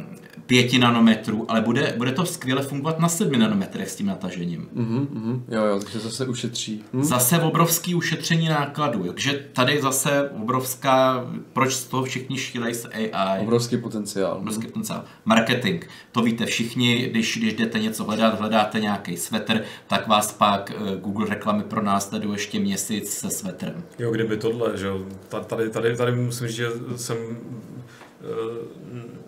5 0.50 0.80
nanometrů, 0.80 1.52
ale 1.52 1.62
bude, 1.62 1.94
bude 1.98 2.12
to 2.12 2.26
skvěle 2.26 2.62
fungovat 2.62 3.00
na 3.00 3.10
7 3.10 3.40
nanometrech 3.40 3.90
s 3.90 3.96
tím 3.96 4.08
natažením. 4.08 4.70
mhm, 4.74 5.08
mhm, 5.12 5.44
jo, 5.48 5.64
jo, 5.66 5.80
takže 5.80 6.00
zase 6.00 6.28
ušetří. 6.28 6.84
Hm? 6.94 7.04
Zase 7.04 7.40
obrovský 7.40 7.96
ušetření 7.96 8.50
nákladů. 8.50 9.04
Takže 9.04 9.46
tady 9.54 9.82
zase 9.82 10.30
obrovská, 10.30 11.26
proč 11.54 11.74
z 11.74 11.88
toho 11.88 12.04
všichni 12.04 12.38
šílejí 12.38 12.76
s 12.76 12.90
AI. 12.90 13.40
Obrovský 13.42 13.78
potenciál. 13.78 14.38
Obrovský 14.38 14.68
potenciál. 14.68 15.04
Marketing. 15.26 15.84
To 16.12 16.22
víte 16.22 16.46
všichni, 16.46 17.08
když, 17.12 17.38
když 17.38 17.54
jdete 17.54 17.80
něco 17.80 18.04
hledat, 18.04 18.40
hledáte 18.40 18.80
nějaký 18.80 19.18
svetr, 19.18 19.62
tak 19.88 20.08
vás 20.08 20.34
pak 20.34 20.72
eh, 20.72 20.96
Google 21.02 21.26
reklamy 21.30 21.64
pro 21.64 21.82
následují 21.82 22.34
ještě 22.34 22.60
měsíc 22.60 23.10
se 23.10 23.30
svetrem. 23.30 23.84
Jo, 24.00 24.12
kdyby 24.12 24.38
tohle, 24.38 24.78
že 24.78 24.88
jo, 24.88 25.06
Ta- 25.28 25.40
tady, 25.40 25.70
tady, 25.70 25.98
tady 25.98 26.12
musím 26.16 26.48
říct, 26.48 26.56
že 26.56 26.68
jsem 26.96 27.18
uh, 27.18 29.19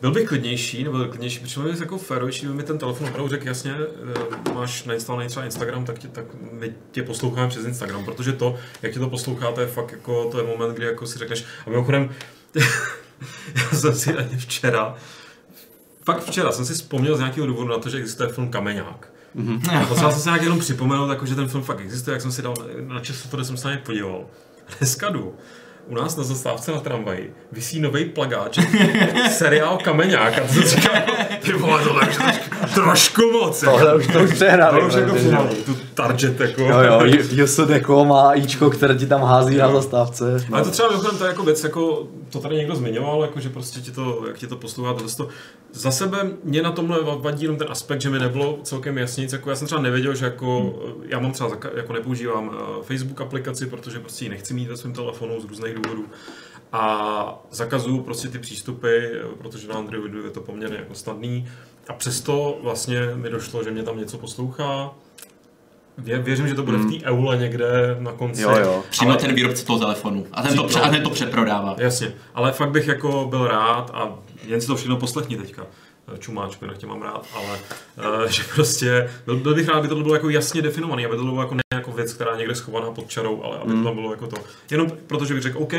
byl 0.00 0.10
bych 0.10 0.28
klidnější, 0.28 0.84
nebo 0.84 1.04
klidnější, 1.04 1.38
protože 1.40 1.60
bych 1.60 1.80
jako 1.80 1.98
férovější, 1.98 2.40
kdyby 2.40 2.54
mi 2.54 2.62
ten 2.62 2.78
telefon 2.78 3.08
opravdu 3.08 3.28
řekl 3.28 3.46
jasně, 3.46 3.74
eh, 4.46 4.52
máš 4.54 4.84
nainstalovaný 4.84 5.28
třeba 5.28 5.44
Instagram, 5.44 5.84
tak, 5.84 5.98
tě, 5.98 6.08
tak 6.08 6.24
my 6.52 6.74
tě 6.92 7.02
posloucháme 7.02 7.48
přes 7.48 7.66
Instagram, 7.66 8.04
protože 8.04 8.32
to, 8.32 8.56
jak 8.82 8.92
tě 8.92 8.98
to 8.98 9.10
poslouchá, 9.10 9.52
to 9.52 9.60
je 9.60 9.66
fakt 9.66 9.92
jako, 9.92 10.30
to 10.30 10.38
je 10.38 10.46
moment, 10.46 10.74
kdy 10.74 10.86
jako 10.86 11.06
si 11.06 11.18
řekneš, 11.18 11.44
a 11.66 11.70
mimochodem, 11.70 12.10
já 13.54 13.78
jsem 13.78 13.94
si 13.94 14.16
ani 14.16 14.36
včera, 14.36 14.96
fakt 16.04 16.24
včera 16.24 16.52
jsem 16.52 16.64
si 16.64 16.74
vzpomněl 16.74 17.16
z 17.16 17.18
nějakého 17.18 17.46
důvodu 17.46 17.68
na 17.68 17.78
to, 17.78 17.88
že 17.88 17.98
existuje 17.98 18.28
film 18.28 18.50
Kameňák. 18.50 19.12
Mm-hmm. 19.36 19.86
Potřeboval 19.88 20.12
jsem 20.12 20.20
se 20.20 20.28
nějak 20.28 20.42
jenom 20.42 20.58
připomenout, 20.58 21.10
jako, 21.10 21.26
že 21.26 21.34
ten 21.34 21.48
film 21.48 21.62
fakt 21.62 21.80
existuje, 21.80 22.12
jak 22.12 22.22
jsem 22.22 22.32
si 22.32 22.42
dal 22.42 22.54
na 22.80 23.00
často, 23.00 23.44
jsem 23.44 23.56
se 23.56 23.68
na 23.68 23.74
ně 23.74 23.80
podíval. 23.84 24.26
Dneska 24.78 25.10
jdu. 25.10 25.34
U 25.86 25.94
nás 25.94 26.16
na 26.16 26.24
zastávce 26.24 26.72
na 26.72 26.80
tramvaji 26.80 27.34
visí 27.52 27.80
nový 27.80 28.04
plagát, 28.04 28.56
seriál 29.30 29.78
Kameňák. 29.78 30.38
A 30.38 30.40
to 30.54 30.62
říkal, 30.62 31.02
ty 31.40 31.52
vole, 31.52 31.84
to 31.84 31.98
je 31.98 32.39
trošku, 32.74 33.22
moc. 33.32 33.62
Jako. 33.62 33.78
Tohle 33.78 33.94
už 33.94 34.06
to 34.06 34.20
už 34.22 34.32
přehrali. 34.32 34.80
To 34.80 34.86
už 34.86 34.94
jako 34.94 35.14
přidali, 35.14 35.48
tu 35.48 35.76
target 35.94 36.40
jako. 36.40 36.62
Jo, 36.62 36.80
jo, 36.80 37.00
JSDko 37.30 38.04
má 38.04 38.34
ičko, 38.34 38.70
které 38.70 38.94
ti 38.94 39.06
tam 39.06 39.22
hází 39.22 39.56
na 39.56 39.72
zastávce. 39.72 40.46
Ale 40.52 40.64
to 40.64 40.70
třeba 40.70 40.88
mimochodem 40.88 41.18
to 41.18 41.24
je 41.24 41.28
jako 41.28 41.42
věc, 41.42 41.64
jako 41.64 42.08
to 42.30 42.40
tady 42.40 42.56
někdo 42.56 42.76
zmiňoval, 42.76 43.22
jako 43.22 43.40
že 43.40 43.48
prostě 43.48 43.80
ti 43.80 43.90
to, 43.90 44.22
jak 44.26 44.38
ti 44.38 44.46
to 44.46 44.56
poslouchá, 44.56 44.94
to, 44.94 45.04
to 45.16 45.28
za 45.72 45.90
sebe 45.90 46.30
mě 46.44 46.62
na 46.62 46.72
tomhle 46.72 46.98
vadí 47.02 47.42
jenom 47.42 47.58
ten 47.58 47.68
aspekt, 47.70 48.00
že 48.00 48.10
mi 48.10 48.18
nebylo 48.18 48.58
celkem 48.62 48.98
jasný, 48.98 49.26
jako 49.32 49.50
já 49.50 49.56
jsem 49.56 49.66
třeba 49.66 49.82
nevěděl, 49.82 50.14
že 50.14 50.24
jako, 50.24 50.78
já 51.06 51.18
mám 51.18 51.32
třeba, 51.32 51.50
jako 51.76 51.92
nepoužívám 51.92 52.50
eh, 52.54 52.82
Facebook 52.82 53.20
aplikaci, 53.20 53.66
protože 53.66 53.98
prostě 53.98 54.24
ji 54.24 54.28
nechci 54.28 54.54
mít 54.54 54.68
ve 54.68 54.76
svém 54.76 54.92
telefonu 54.92 55.40
z 55.40 55.44
různých 55.44 55.74
důvodů 55.74 56.04
a 56.72 57.44
zakazuju 57.50 58.02
prostě 58.02 58.28
ty 58.28 58.38
přístupy, 58.38 58.96
eh, 58.96 59.20
protože 59.38 59.68
na 59.68 59.74
Androidu 59.74 60.24
je 60.24 60.30
to 60.30 60.40
poměrně 60.40 60.76
jako 60.76 60.94
snadný 60.94 61.48
a 61.88 61.92
přesto 61.92 62.58
vlastně 62.62 63.00
mi 63.14 63.30
došlo, 63.30 63.64
že 63.64 63.70
mě 63.70 63.82
tam 63.82 63.98
něco 63.98 64.18
poslouchá, 64.18 64.90
Vě, 65.98 66.18
věřím, 66.18 66.48
že 66.48 66.54
to 66.54 66.62
bude 66.62 66.76
v 66.76 66.90
té 66.90 67.04
eule 67.04 67.36
někde 67.36 67.96
na 67.98 68.12
konci. 68.12 68.42
Jo, 68.42 68.56
jo. 68.60 68.82
Přímo 68.90 69.10
Ale- 69.10 69.20
ten 69.20 69.34
výrobce 69.34 69.64
toho 69.64 69.78
telefonu. 69.78 70.26
A 70.32 70.42
ten 70.42 70.56
to, 70.56 70.64
pře- 70.64 70.80
a 70.80 70.88
ten 70.88 71.02
to 71.02 71.10
přeprodává. 71.10 71.76
Jasně, 71.78 72.14
ale 72.34 72.52
fakt 72.52 72.70
bych 72.70 72.88
jako 72.88 73.26
byl 73.30 73.46
rád 73.46 73.90
a 73.94 74.18
jen 74.46 74.60
si 74.60 74.66
to 74.66 74.76
všechno 74.76 74.96
poslechni 74.96 75.36
teďka. 75.36 75.66
čumáčku, 76.18 76.64
jinak 76.64 76.78
tě 76.78 76.86
mám 76.86 77.02
rád, 77.02 77.26
ale 77.34 77.58
uh, 78.22 78.26
že 78.30 78.42
prostě 78.54 79.10
byl, 79.26 79.36
byl 79.36 79.54
bych 79.54 79.68
rád, 79.68 79.78
aby 79.78 79.88
to 79.88 79.96
bylo 79.96 80.14
jako 80.14 80.28
jasně 80.28 80.62
definovaný, 80.62 81.06
aby 81.06 81.16
to 81.16 81.22
bylo 81.22 81.40
jako 81.40 81.54
ne 81.54 81.60
jako 81.74 81.92
věc, 81.92 82.12
která 82.12 82.32
je 82.32 82.38
někde 82.38 82.54
schovaná 82.54 82.90
pod 82.90 83.08
čarou, 83.08 83.42
ale 83.42 83.58
aby 83.58 83.72
mm. 83.72 83.84
to 83.84 83.94
bylo 83.94 84.10
jako 84.10 84.26
to. 84.26 84.36
Jenom 84.70 84.92
protože 85.06 85.34
bych 85.34 85.42
řekl, 85.42 85.58
OK, 85.58 85.72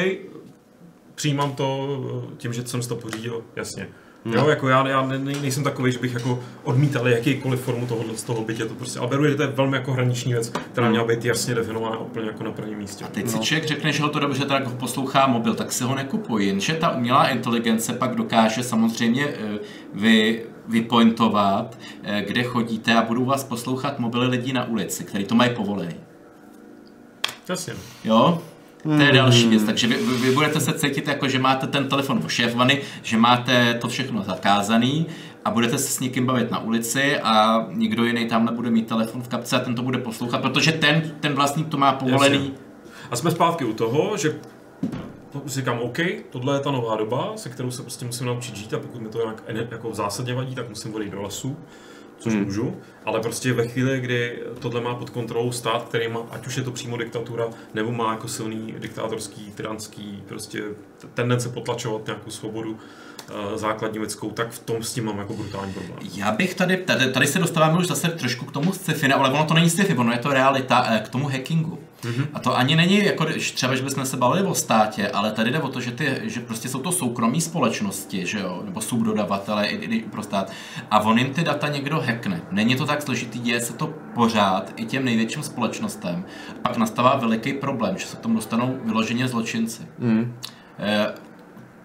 přijímám 1.16 1.56
to 1.56 2.24
tím, 2.38 2.54
že 2.54 2.68
jsem 2.68 2.82
si 2.82 2.90
to 2.90 2.96
pořídil, 2.96 3.44
jasně. 3.56 3.88
No. 4.26 4.34
Jo, 4.34 4.50
jako 4.50 4.70
já, 4.70 4.88
já 4.88 5.02
ne, 5.02 5.18
nejsem 5.18 5.64
takový, 5.64 5.92
že 5.92 6.00
bych 6.00 6.14
jako 6.14 6.40
odmítal 6.64 7.08
jakýkoliv 7.08 7.62
formu 7.62 7.88
tohohle 7.88 8.18
z 8.18 8.24
toho 8.24 8.42
bytě, 8.42 8.66
to 8.66 8.76
prostě, 8.76 9.00
ale 9.00 9.08
beru, 9.08 9.28
že 9.28 9.36
to 9.36 9.42
je 9.42 9.48
velmi 9.48 9.78
jako 9.78 9.94
hraniční 9.94 10.34
věc, 10.34 10.50
která 10.50 10.90
měla 10.90 11.06
být 11.06 11.26
jasně 11.26 11.56
definovaná 11.56 12.00
úplně 12.00 12.28
jako 12.28 12.44
na 12.44 12.52
prvním 12.52 12.78
místě. 12.78 13.06
A 13.06 13.08
teď 13.08 13.26
no. 13.26 13.32
si 13.32 13.40
člověk 13.40 13.68
řekne, 13.68 13.92
že 13.92 14.04
ho 14.04 14.10
to 14.10 14.20
dobře 14.20 14.46
tak 14.46 14.72
poslouchá 14.72 15.28
mobil, 15.28 15.56
tak 15.56 15.72
si 15.72 15.84
ho 15.84 15.96
nekupují, 15.96 16.48
jenže 16.48 16.74
ta 16.74 16.90
umělá 16.90 17.28
inteligence 17.28 17.94
pak 17.94 18.16
dokáže 18.16 18.64
samozřejmě 18.64 19.28
eh, 19.28 19.60
vy, 19.94 20.46
vypointovat, 20.68 21.78
eh, 22.04 22.24
kde 22.28 22.44
chodíte 22.44 22.94
a 22.94 23.02
budou 23.02 23.26
vás 23.26 23.44
poslouchat 23.44 24.00
mobily 24.00 24.28
lidí 24.28 24.54
na 24.54 24.66
ulici, 24.66 25.04
který 25.04 25.26
to 25.26 25.36
mají 25.36 25.56
povolený. 25.56 25.96
Jasně. 27.50 27.74
Jo? 28.04 28.42
To 28.84 29.02
je 29.02 29.12
další 29.12 29.48
věc. 29.48 29.64
Takže 29.64 29.88
vy, 29.88 29.96
vy 29.96 30.32
budete 30.32 30.60
se 30.60 30.74
cítit 30.74 31.08
jako, 31.08 31.28
že 31.28 31.40
máte 31.40 31.68
ten 31.68 31.90
telefon 31.90 32.22
ošéfovaný, 32.26 32.80
že 33.04 33.18
máte 33.18 33.74
to 33.74 33.88
všechno 33.88 34.24
zakázaný 34.24 35.06
a 35.46 35.52
budete 35.52 35.78
se 35.78 35.92
s 35.92 36.00
někým 36.00 36.26
bavit 36.26 36.52
na 36.52 36.60
ulici 36.60 37.20
a 37.20 37.66
nikdo 37.72 38.06
jiný 38.06 38.26
tam 38.26 38.46
nebude 38.46 38.70
mít 38.70 38.88
telefon 38.88 39.22
v 39.22 39.28
kapce 39.28 39.56
a 39.56 39.60
ten 39.60 39.76
to 39.76 39.82
bude 39.82 39.98
poslouchat, 39.98 40.42
protože 40.42 40.72
ten, 40.72 41.12
ten 41.20 41.34
vlastník 41.34 41.68
to 41.68 41.78
má 41.78 41.94
povolený. 41.94 42.36
Jasně. 42.36 42.52
A 43.12 43.16
jsme 43.16 43.32
zpátky 43.32 43.66
u 43.66 43.74
toho, 43.74 44.18
že 44.18 44.36
říkám, 45.46 45.80
OK, 45.80 45.98
tohle 46.30 46.56
je 46.56 46.60
ta 46.60 46.72
nová 46.72 46.96
doba, 46.96 47.32
se 47.36 47.50
kterou 47.50 47.72
se 47.72 47.82
prostě 47.82 48.06
musím 48.06 48.28
naučit 48.28 48.56
žít 48.56 48.74
a 48.74 48.80
pokud 48.80 49.02
mi 49.02 49.10
to 49.10 49.18
nějak 49.54 49.72
jako 49.72 49.92
v 49.92 49.96
zásadě 49.96 50.34
vadí, 50.34 50.56
tak 50.56 50.70
musím 50.70 50.96
odejít 50.96 51.12
do 51.12 51.22
lesu 51.22 51.58
což 52.22 52.34
hmm. 52.34 52.44
můžu, 52.44 52.78
ale 53.06 53.20
prostě 53.20 53.54
ve 53.54 53.68
chvíli, 53.68 54.00
kdy 54.00 54.40
tohle 54.60 54.82
má 54.82 54.96
pod 54.96 55.10
kontrolou 55.10 55.52
stát, 55.52 55.84
který 55.84 56.08
má, 56.08 56.20
ať 56.32 56.48
už 56.48 56.58
je 56.58 56.64
to 56.64 56.72
přímo 56.72 56.98
diktatura, 56.98 57.46
nebo 57.74 57.92
má 57.92 58.12
jako 58.12 58.28
silný 58.28 58.76
diktátorský, 58.80 59.52
tyranský, 59.56 60.24
prostě 60.28 60.64
tendence 61.14 61.50
potlačovat 61.50 62.06
nějakou 62.06 62.32
svobodu, 62.32 62.78
Eh, 63.30 63.58
základní 63.58 64.00
lidskou, 64.00 64.30
tak 64.32 64.52
v 64.52 64.60
tom 64.60 64.84
s 64.84 64.94
tím 64.94 65.06
mám 65.06 65.18
jako 65.18 65.34
brutální 65.34 65.74
problém. 65.74 66.00
Já 66.16 66.32
bych 66.32 66.56
tady, 66.56 66.78
tady, 66.78 67.12
tady 67.12 67.28
se 67.28 67.40
dostáváme 67.40 67.78
už 67.78 67.88
zase 67.88 68.08
trošku 68.08 68.46
k 68.46 68.52
tomu 68.52 68.74
sci-fi, 68.74 69.14
ale 69.14 69.30
ono 69.30 69.46
to 69.46 69.54
není 69.54 69.70
sci-fi, 69.70 69.96
ono 69.96 70.12
je 70.12 70.18
to 70.18 70.30
realita, 70.30 70.88
eh, 70.90 71.00
k 71.00 71.10
tomu 71.10 71.28
hackingu. 71.28 71.80
Mm-hmm. 72.02 72.28
A 72.34 72.40
to 72.40 72.58
ani 72.58 72.76
není 72.76 73.06
jako 73.06 73.26
třeba, 73.54 73.76
že 73.76 73.84
bychom 73.84 74.06
se 74.06 74.18
bavili 74.18 74.48
o 74.48 74.56
státě, 74.56 75.10
ale 75.10 75.32
tady 75.32 75.52
jde 75.52 75.60
o 75.60 75.68
to, 75.68 75.82
že, 75.82 75.92
ty, 75.92 76.22
že 76.24 76.40
prostě 76.40 76.70
jsou 76.70 76.80
to 76.80 76.92
soukromí 76.92 77.42
společnosti, 77.42 78.26
že 78.26 78.40
jo, 78.40 78.62
nebo 78.66 78.82
subdodavatele 78.82 79.68
i, 79.68 79.98
i 79.98 80.02
pro 80.02 80.24
stát. 80.24 80.52
A 80.92 81.00
on 81.00 81.18
jim 81.18 81.34
ty 81.34 81.44
data 81.44 81.68
někdo 81.68 82.02
hackne. 82.02 82.42
Není 82.52 82.76
to 82.76 82.86
tak 82.86 83.02
složitý, 83.02 83.40
děje 83.40 83.62
se 83.62 83.74
to 83.74 83.88
pořád 84.14 84.74
i 84.76 84.86
těm 84.86 85.06
největším 85.06 85.44
společnostem. 85.44 86.26
Pak 86.62 86.78
nastává 86.78 87.16
veliký 87.16 87.54
problém, 87.54 87.98
že 87.98 88.06
se 88.06 88.18
k 88.18 88.20
tomu 88.20 88.36
dostanou 88.36 88.78
vyloženě 88.86 89.28
zločinci. 89.28 89.82
Mm 90.00 90.34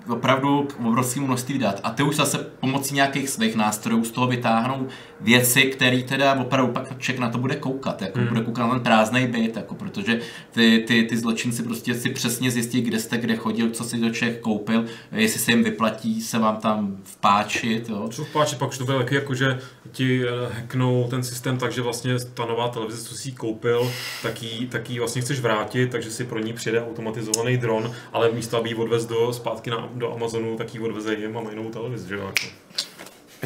opravdu 0.08 0.62
k 0.62 0.80
obrovskému 0.80 1.26
množství 1.26 1.58
dat. 1.58 1.80
A 1.82 1.90
ty 1.90 2.02
už 2.02 2.16
zase 2.16 2.38
pomocí 2.38 2.94
nějakých 2.94 3.28
svých 3.28 3.56
nástrojů 3.56 4.04
z 4.04 4.10
toho 4.10 4.26
vytáhnou 4.26 4.86
věci, 5.20 5.62
které 5.62 6.02
teda 6.02 6.34
opravdu 6.40 6.72
pak 6.72 6.98
člověk 6.98 7.20
na 7.20 7.30
to 7.30 7.38
bude 7.38 7.56
koukat, 7.56 8.02
jako 8.02 8.18
hmm. 8.18 8.28
bude 8.28 8.40
koukat 8.40 8.66
na 8.66 8.72
ten 8.72 8.82
prázdný 8.82 9.26
byt, 9.26 9.56
jako 9.56 9.74
protože 9.74 10.20
ty, 10.50 10.84
ty, 10.86 11.02
ty 11.02 11.16
zločinci 11.16 11.62
prostě 11.62 11.94
si 11.94 12.10
přesně 12.10 12.50
zjistí, 12.50 12.80
kde 12.80 12.98
jste, 12.98 13.18
kde 13.18 13.36
chodil, 13.36 13.70
co 13.70 13.84
si 13.84 13.98
to 13.98 14.10
člověk 14.10 14.40
koupil, 14.40 14.84
jestli 15.12 15.40
se 15.40 15.50
jim 15.50 15.64
vyplatí 15.64 16.22
se 16.22 16.38
vám 16.38 16.56
tam 16.56 16.96
vpáčit. 17.04 17.88
Jo. 17.88 18.08
Co 18.12 18.24
vpáčit, 18.24 18.58
pak 18.58 18.68
už 18.68 18.78
to 18.78 18.84
bude 18.84 18.98
taky 18.98 19.14
jako, 19.14 19.34
že 19.34 19.58
ti 19.92 20.22
eh, 20.24 20.52
hacknou 20.52 21.08
ten 21.10 21.22
systém 21.22 21.58
tak, 21.58 21.72
že 21.72 21.82
vlastně 21.82 22.18
ta 22.34 22.46
nová 22.46 22.68
televize, 22.68 23.04
co 23.04 23.14
si 23.14 23.32
koupil, 23.32 23.92
tak 24.22 24.42
ji, 24.42 24.66
tak 24.66 24.90
ji 24.90 24.98
vlastně 24.98 25.22
chceš 25.22 25.40
vrátit, 25.40 25.90
takže 25.90 26.10
si 26.10 26.24
pro 26.24 26.38
ní 26.38 26.52
přijde 26.52 26.84
automatizovaný 26.84 27.56
dron, 27.56 27.92
ale 28.12 28.32
místo, 28.32 28.56
aby 28.56 28.68
ji 28.68 28.74
odvez 28.74 29.06
do, 29.06 29.32
zpátky 29.32 29.70
na, 29.70 29.88
do 29.94 30.12
Amazonu, 30.12 30.56
tak 30.56 30.74
ji 30.74 30.80
odveze 30.80 31.14
jim 31.14 31.38
a 31.38 31.40
mají 31.40 31.56
novou 31.56 31.70
televizi, 31.70 32.08
že 32.08 32.14
jo. 32.14 32.26
Jako. 32.26 32.95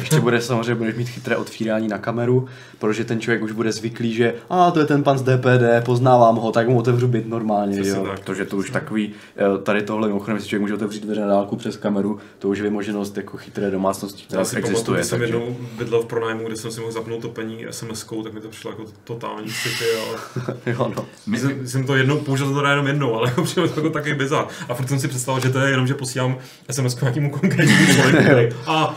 Ještě 0.01 0.19
bude 0.19 0.41
samozřejmě 0.41 0.75
budeš 0.75 0.95
mít 0.95 1.09
chytré 1.09 1.35
otvírání 1.35 1.87
na 1.87 1.97
kameru, 1.97 2.47
protože 2.79 3.05
ten 3.05 3.21
člověk 3.21 3.43
už 3.43 3.51
bude 3.51 3.71
zvyklý, 3.71 4.13
že 4.13 4.33
a 4.49 4.71
to 4.71 4.79
je 4.79 4.85
ten 4.85 5.03
pan 5.03 5.17
z 5.17 5.21
DPD, 5.21 5.85
poznávám 5.85 6.35
ho, 6.35 6.51
tak 6.51 6.67
mu 6.67 6.79
otevřu 6.79 7.07
byt 7.07 7.27
normálně, 7.27 7.87
jo. 7.87 8.05
Tak. 8.05 8.19
Protože 8.19 8.45
to 8.45 8.57
už 8.57 8.69
takový, 8.69 9.13
eh, 9.37 9.63
tady 9.63 9.81
tohle 9.81 10.07
mimochodem, 10.07 10.39
si 10.39 10.47
člověk 10.47 10.61
může 10.61 10.73
otevřít 10.73 11.03
dveře 11.03 11.21
na 11.21 11.27
dálku 11.27 11.55
přes 11.55 11.77
kameru, 11.77 12.19
to 12.39 12.49
už 12.49 12.57
je 12.57 12.63
vymoženost 12.63 13.17
jako 13.17 13.37
chytré 13.37 13.71
domácnosti, 13.71 14.23
která 14.27 14.45
si 14.45 14.57
existuje. 14.57 14.97
Já 14.97 15.03
si 15.03 15.09
takže... 15.09 15.25
jednou 15.25 15.55
bydlel 15.77 16.01
v 16.01 16.05
pronájmu, 16.05 16.47
kde 16.47 16.55
jsem 16.55 16.71
si 16.71 16.79
mohl 16.79 16.91
zapnout 16.91 17.21
topení 17.21 17.65
SMS-kou, 17.65 18.23
tak 18.23 18.33
mi 18.33 18.41
to 18.41 18.49
přišlo 18.49 18.71
jako 18.71 18.83
totální 19.03 19.47
city, 19.47 19.85
ale... 20.07 20.17
jo, 20.65 20.93
no. 20.95 21.05
My... 21.27 21.39
Jsem, 21.39 21.67
jsem, 21.67 21.83
to 21.83 21.95
jednou 21.95 22.17
použil 22.17 22.53
to 22.53 22.65
jenom 22.65 22.87
jednou, 22.87 23.15
ale 23.15 23.27
jako 23.29 23.43
přišlo 23.43 23.67
to 23.67 23.79
jako 23.79 23.89
taky 23.89 24.13
bizar. 24.13 24.47
A 24.69 24.73
furt 24.73 24.87
jsem 24.87 24.99
si 24.99 25.07
představil, 25.07 25.41
že 25.41 25.49
to 25.49 25.59
je 25.59 25.69
jenom, 25.69 25.87
že 25.87 25.93
posílám 25.93 26.37
SMS 26.71 27.01
nějakému 27.01 27.29
konkrétnímu 27.29 27.85
člověku. 27.93 28.55
a 28.67 28.95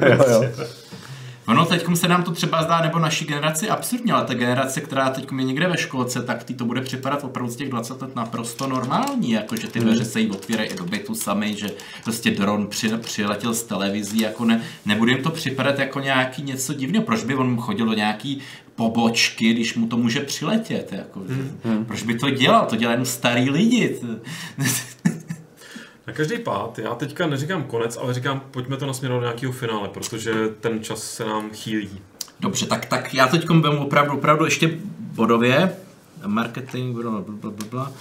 jo, 0.06 0.24
jo. 0.28 0.44
Ono 1.50 1.66
teď 1.66 1.86
se 1.94 2.08
nám 2.08 2.22
to 2.22 2.30
třeba 2.30 2.62
zdá, 2.62 2.80
nebo 2.80 2.98
naší 2.98 3.24
generaci 3.24 3.68
absurdně, 3.68 4.12
ale 4.12 4.24
ta 4.24 4.34
generace, 4.34 4.80
která 4.80 5.10
teď 5.10 5.32
je 5.38 5.44
někde 5.44 5.68
ve 5.68 5.76
školce, 5.76 6.22
tak 6.22 6.44
ty 6.44 6.54
to 6.54 6.64
bude 6.64 6.80
připadat 6.80 7.24
opravdu 7.24 7.52
z 7.52 7.56
těch 7.56 7.68
20 7.68 8.02
let 8.02 8.16
naprosto 8.16 8.66
normální, 8.66 9.30
jako 9.30 9.56
že 9.56 9.68
ty 9.68 9.80
dveře 9.80 10.04
se 10.04 10.20
jí 10.20 10.30
otvírají 10.30 10.70
i 10.70 10.76
do 10.76 10.84
bytu 10.84 11.14
sami, 11.14 11.54
že 11.58 11.70
prostě 12.04 12.30
dron 12.30 12.66
při, 12.66 12.88
přiletěl 12.88 13.54
z 13.54 13.62
televizí, 13.62 14.20
jako 14.20 14.44
ne, 14.44 14.62
nebude 14.86 15.12
jim 15.12 15.22
to 15.22 15.30
připadat 15.30 15.78
jako 15.78 16.00
nějaký 16.00 16.42
něco 16.42 16.74
divného. 16.74 17.04
Proč 17.04 17.24
by 17.24 17.34
on 17.34 17.56
chodil 17.56 17.86
do 17.86 17.94
nějaký 17.94 18.40
pobočky, 18.74 19.52
když 19.54 19.74
mu 19.74 19.86
to 19.86 19.96
může 19.96 20.20
přiletět? 20.20 20.92
Jako, 20.92 21.20
hmm. 21.20 21.84
Proč 21.84 22.02
by 22.02 22.14
to 22.14 22.30
dělal? 22.30 22.66
To 22.66 22.76
dělají 22.76 22.94
jenom 22.94 23.06
starý 23.06 23.50
lidi. 23.50 24.00
Na 26.10 26.16
každý 26.16 26.38
pád, 26.38 26.78
já 26.78 26.94
teďka 26.94 27.26
neříkám 27.26 27.62
konec, 27.62 27.96
ale 27.96 28.14
říkám, 28.14 28.40
pojďme 28.50 28.76
to 28.76 28.86
nasměrovat 28.86 29.22
do 29.22 29.26
nějakého 29.26 29.52
finále, 29.52 29.88
protože 29.88 30.32
ten 30.60 30.82
čas 30.82 31.02
se 31.14 31.24
nám 31.24 31.50
chýlí. 31.50 32.00
Dobře, 32.40 32.66
tak, 32.66 32.86
tak 32.86 33.14
já 33.14 33.26
teď 33.26 33.48
vemu 33.50 33.84
opravdu, 33.86 34.12
opravdu 34.12 34.44
ještě 34.44 34.70
bodově. 34.96 35.72
Marketing, 36.26 36.96
bla, 36.96 37.10
bla, 37.10 37.50
bla, 37.50 37.66
bla. 37.70 37.92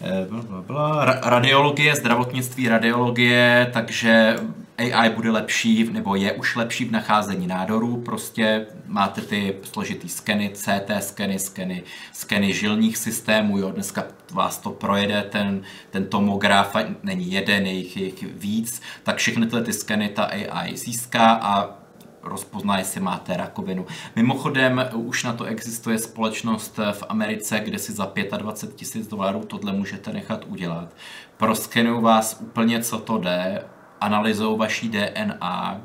Eh, 0.00 0.26
bla, 0.30 0.42
bla, 0.42 0.62
bla. 0.62 1.04
Radiologie, 1.04 1.96
zdravotnictví, 1.96 2.68
radiologie, 2.68 3.70
takže 3.72 4.36
AI 4.78 5.10
bude 5.10 5.30
lepší, 5.30 5.92
nebo 5.92 6.14
je 6.14 6.32
už 6.32 6.56
lepší 6.56 6.84
v 6.84 6.92
nacházení 6.92 7.46
nádorů, 7.46 7.96
prostě 7.96 8.66
máte 8.86 9.20
ty 9.20 9.56
složitý 9.62 10.08
skeny, 10.08 10.50
CT 10.54 10.90
skeny, 11.00 11.38
skeny, 11.38 11.82
skeny 12.12 12.52
žilních 12.52 12.96
systémů, 12.96 13.58
jo, 13.58 13.70
dneska 13.70 14.04
vás 14.32 14.58
to 14.58 14.70
projede, 14.70 15.22
ten, 15.22 15.62
ten 15.90 16.06
tomograf, 16.06 16.76
není 17.02 17.32
jeden, 17.32 17.66
je 17.66 17.72
jich, 17.72 17.96
jich 17.96 18.22
víc, 18.22 18.82
tak 19.02 19.16
všechny 19.16 19.46
tyhle 19.46 19.62
ty 19.62 19.72
skeny 19.72 20.08
ta 20.08 20.24
AI 20.24 20.76
získá 20.76 21.32
a 21.32 21.82
rozpozná, 22.22 22.78
jestli 22.78 23.00
máte 23.00 23.36
rakovinu. 23.36 23.86
Mimochodem, 24.16 24.84
už 24.94 25.24
na 25.24 25.32
to 25.32 25.44
existuje 25.44 25.98
společnost 25.98 26.78
v 26.92 27.04
Americe, 27.08 27.60
kde 27.60 27.78
si 27.78 27.92
za 27.92 28.12
25 28.36 28.76
tisíc 28.76 29.06
dolarů 29.06 29.40
tohle 29.40 29.72
můžete 29.72 30.12
nechat 30.12 30.44
udělat. 30.48 30.94
Proskenují 31.36 32.02
vás 32.02 32.36
úplně, 32.40 32.82
co 32.82 32.98
to 32.98 33.18
jde, 33.18 33.64
analyzou 34.02 34.56
vaší 34.56 34.88
DNA 34.88 35.80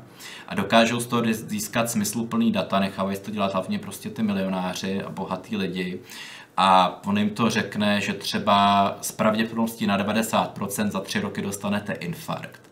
a 0.48 0.54
dokážou 0.54 1.00
z 1.00 1.06
toho 1.06 1.22
získat 1.30 1.90
smysluplný 1.90 2.52
data, 2.52 2.80
nechávají 2.80 3.18
to 3.18 3.30
dělat 3.30 3.52
hlavně 3.52 3.78
prostě 3.78 4.10
ty 4.10 4.22
milionáři 4.22 5.02
a 5.02 5.10
bohatý 5.10 5.56
lidi. 5.56 6.00
A 6.56 7.00
on 7.06 7.18
jim 7.18 7.30
to 7.30 7.50
řekne, 7.50 8.00
že 8.00 8.12
třeba 8.12 8.96
s 9.00 9.12
pravděpodobností 9.12 9.86
na 9.86 9.98
90% 9.98 10.90
za 10.90 11.00
tři 11.00 11.20
roky 11.20 11.42
dostanete 11.42 11.92
infarkt 11.92 12.67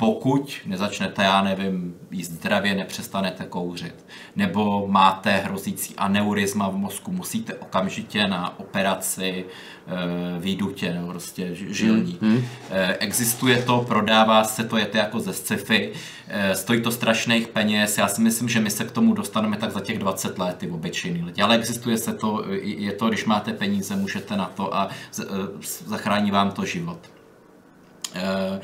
pokud 0.00 0.58
nezačnete, 0.66 1.22
já 1.22 1.42
nevím, 1.42 1.94
jíst 2.10 2.30
zdravě, 2.30 2.74
nepřestanete 2.74 3.44
kouřit, 3.44 3.94
nebo 4.36 4.86
máte 4.88 5.30
hrozící 5.30 5.94
aneurizma 5.96 6.68
v 6.68 6.76
mozku, 6.76 7.12
musíte 7.12 7.54
okamžitě 7.54 8.26
na 8.26 8.58
operaci 8.58 9.44
e, 9.44 10.40
výdutě, 10.40 10.92
nebo 10.94 11.06
prostě 11.06 11.50
žilní. 11.52 12.18
Mm, 12.20 12.44
E, 12.70 12.96
existuje 12.96 13.62
to, 13.62 13.84
prodává 13.88 14.44
se 14.44 14.64
to, 14.64 14.76
je 14.76 14.86
to 14.86 14.96
jako 14.96 15.20
ze 15.20 15.32
sci-fi, 15.32 15.92
e, 16.28 16.56
stojí 16.56 16.82
to 16.82 16.90
strašných 16.90 17.48
peněz, 17.48 17.98
já 17.98 18.08
si 18.08 18.20
myslím, 18.20 18.48
že 18.48 18.60
my 18.60 18.70
se 18.70 18.84
k 18.84 18.90
tomu 18.90 19.14
dostaneme 19.14 19.56
tak 19.56 19.72
za 19.72 19.80
těch 19.80 19.98
20 19.98 20.38
let, 20.38 20.56
ty 20.56 20.68
obyčejný 20.68 21.22
lidi, 21.22 21.42
ale 21.42 21.56
existuje 21.56 21.98
se 21.98 22.14
to, 22.14 22.44
je 22.62 22.92
to, 22.92 23.08
když 23.08 23.24
máte 23.24 23.52
peníze, 23.52 23.96
můžete 23.96 24.36
na 24.36 24.46
to 24.46 24.76
a 24.76 24.88
z, 25.10 25.20
e, 25.20 25.24
zachrání 25.86 26.30
vám 26.30 26.50
to 26.50 26.64
život. 26.64 26.98
E, 27.06 27.10
Eh, 28.14 28.60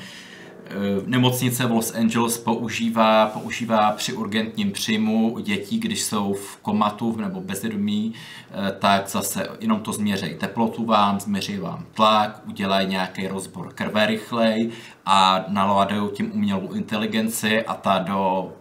nemocnice 1.06 1.66
v 1.66 1.70
Los 1.70 1.94
Angeles 1.94 2.38
používá, 2.38 3.26
používá 3.26 3.93
při 3.93 4.12
urgentním 4.12 4.72
příjmu 4.72 5.38
dětí, 5.38 5.78
když 5.78 6.02
jsou 6.02 6.34
v 6.34 6.56
komatu 6.56 7.16
nebo 7.16 7.40
bezvědomí, 7.40 8.14
eh, 8.51 8.72
tak 8.78 9.09
zase 9.09 9.48
jenom 9.60 9.80
to 9.80 9.93
změří 9.93 10.34
teplotu 10.34 10.84
vám, 10.84 11.20
změří 11.20 11.59
vám 11.59 11.86
tlak, 11.94 12.43
udělají 12.48 12.88
nějaký 12.88 13.28
rozbor 13.28 13.72
krve 13.74 14.06
rychlej 14.06 14.70
a 15.06 15.44
naladují 15.48 16.10
tím 16.10 16.32
umělou 16.34 16.72
inteligenci 16.72 17.62
a 17.64 17.74
ta 17.74 17.98
do 17.98 18.52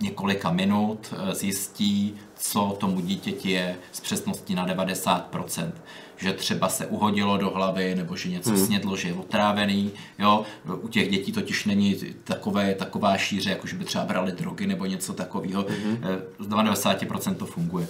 několika 0.00 0.50
minut 0.50 1.14
zjistí, 1.32 2.14
co 2.34 2.76
tomu 2.80 3.00
dítěti 3.00 3.50
je 3.50 3.76
s 3.92 4.00
přesností 4.00 4.54
na 4.54 4.66
90% 4.66 5.72
že 6.16 6.32
třeba 6.32 6.68
se 6.68 6.86
uhodilo 6.86 7.36
do 7.36 7.50
hlavy, 7.50 7.94
nebo 7.94 8.16
že 8.16 8.28
něco 8.28 8.50
hmm. 8.50 8.66
snědlo, 8.66 8.96
že 8.96 9.08
je 9.08 9.14
otrávený. 9.14 9.90
Jo? 10.18 10.44
U 10.82 10.88
těch 10.88 11.10
dětí 11.10 11.32
totiž 11.32 11.64
není 11.64 11.96
takové, 12.24 12.74
taková 12.74 13.16
šíře, 13.16 13.50
jako 13.50 13.66
že 13.66 13.76
by 13.76 13.84
třeba 13.84 14.04
brali 14.04 14.32
drogy 14.32 14.66
nebo 14.66 14.86
něco 14.86 15.12
takového. 15.12 15.66
Hmm. 15.84 15.98
Z 16.38 16.48
90% 16.48 17.34
to 17.34 17.46
funguje. 17.46 17.86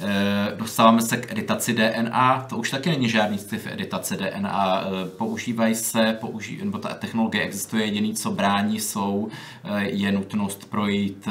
Eh, 0.00 0.56
dostáváme 0.56 1.02
se 1.02 1.16
k 1.16 1.32
editaci 1.32 1.72
DNA, 1.72 2.46
to 2.48 2.56
už 2.56 2.70
taky 2.70 2.90
není 2.90 3.08
žádný 3.08 3.38
styv 3.38 3.66
editace 3.66 4.16
DNA. 4.16 4.84
Eh, 4.84 5.08
používají 5.08 5.74
se, 5.74 6.16
použí, 6.20 6.58
nebo 6.62 6.78
ta 6.78 6.94
technologie 6.94 7.44
existuje, 7.44 7.84
jediný, 7.84 8.14
co 8.14 8.30
brání, 8.30 8.80
jsou, 8.80 9.28
eh, 9.64 9.84
je 9.84 10.12
nutnost 10.12 10.70
projít 10.70 11.28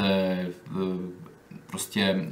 prostě 1.66 2.26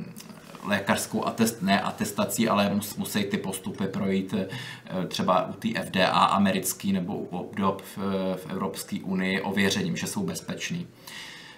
lékařskou 0.64 1.26
atest, 1.26 1.62
ne 1.62 1.80
atestací, 1.80 2.48
ale 2.48 2.70
mus, 2.74 2.96
musí 2.96 3.24
ty 3.24 3.38
postupy 3.38 3.86
projít 3.86 4.34
eh, 4.34 5.06
třeba 5.06 5.48
u 5.48 5.52
té 5.52 5.82
FDA 5.82 6.08
americký 6.08 6.92
nebo 6.92 7.16
u 7.16 7.38
obdob 7.38 7.82
v, 7.82 7.98
v 8.36 8.46
Evropské 8.50 8.98
unii 9.02 9.40
ověřením, 9.40 9.96
že 9.96 10.06
jsou 10.06 10.22
bezpeční. 10.22 10.86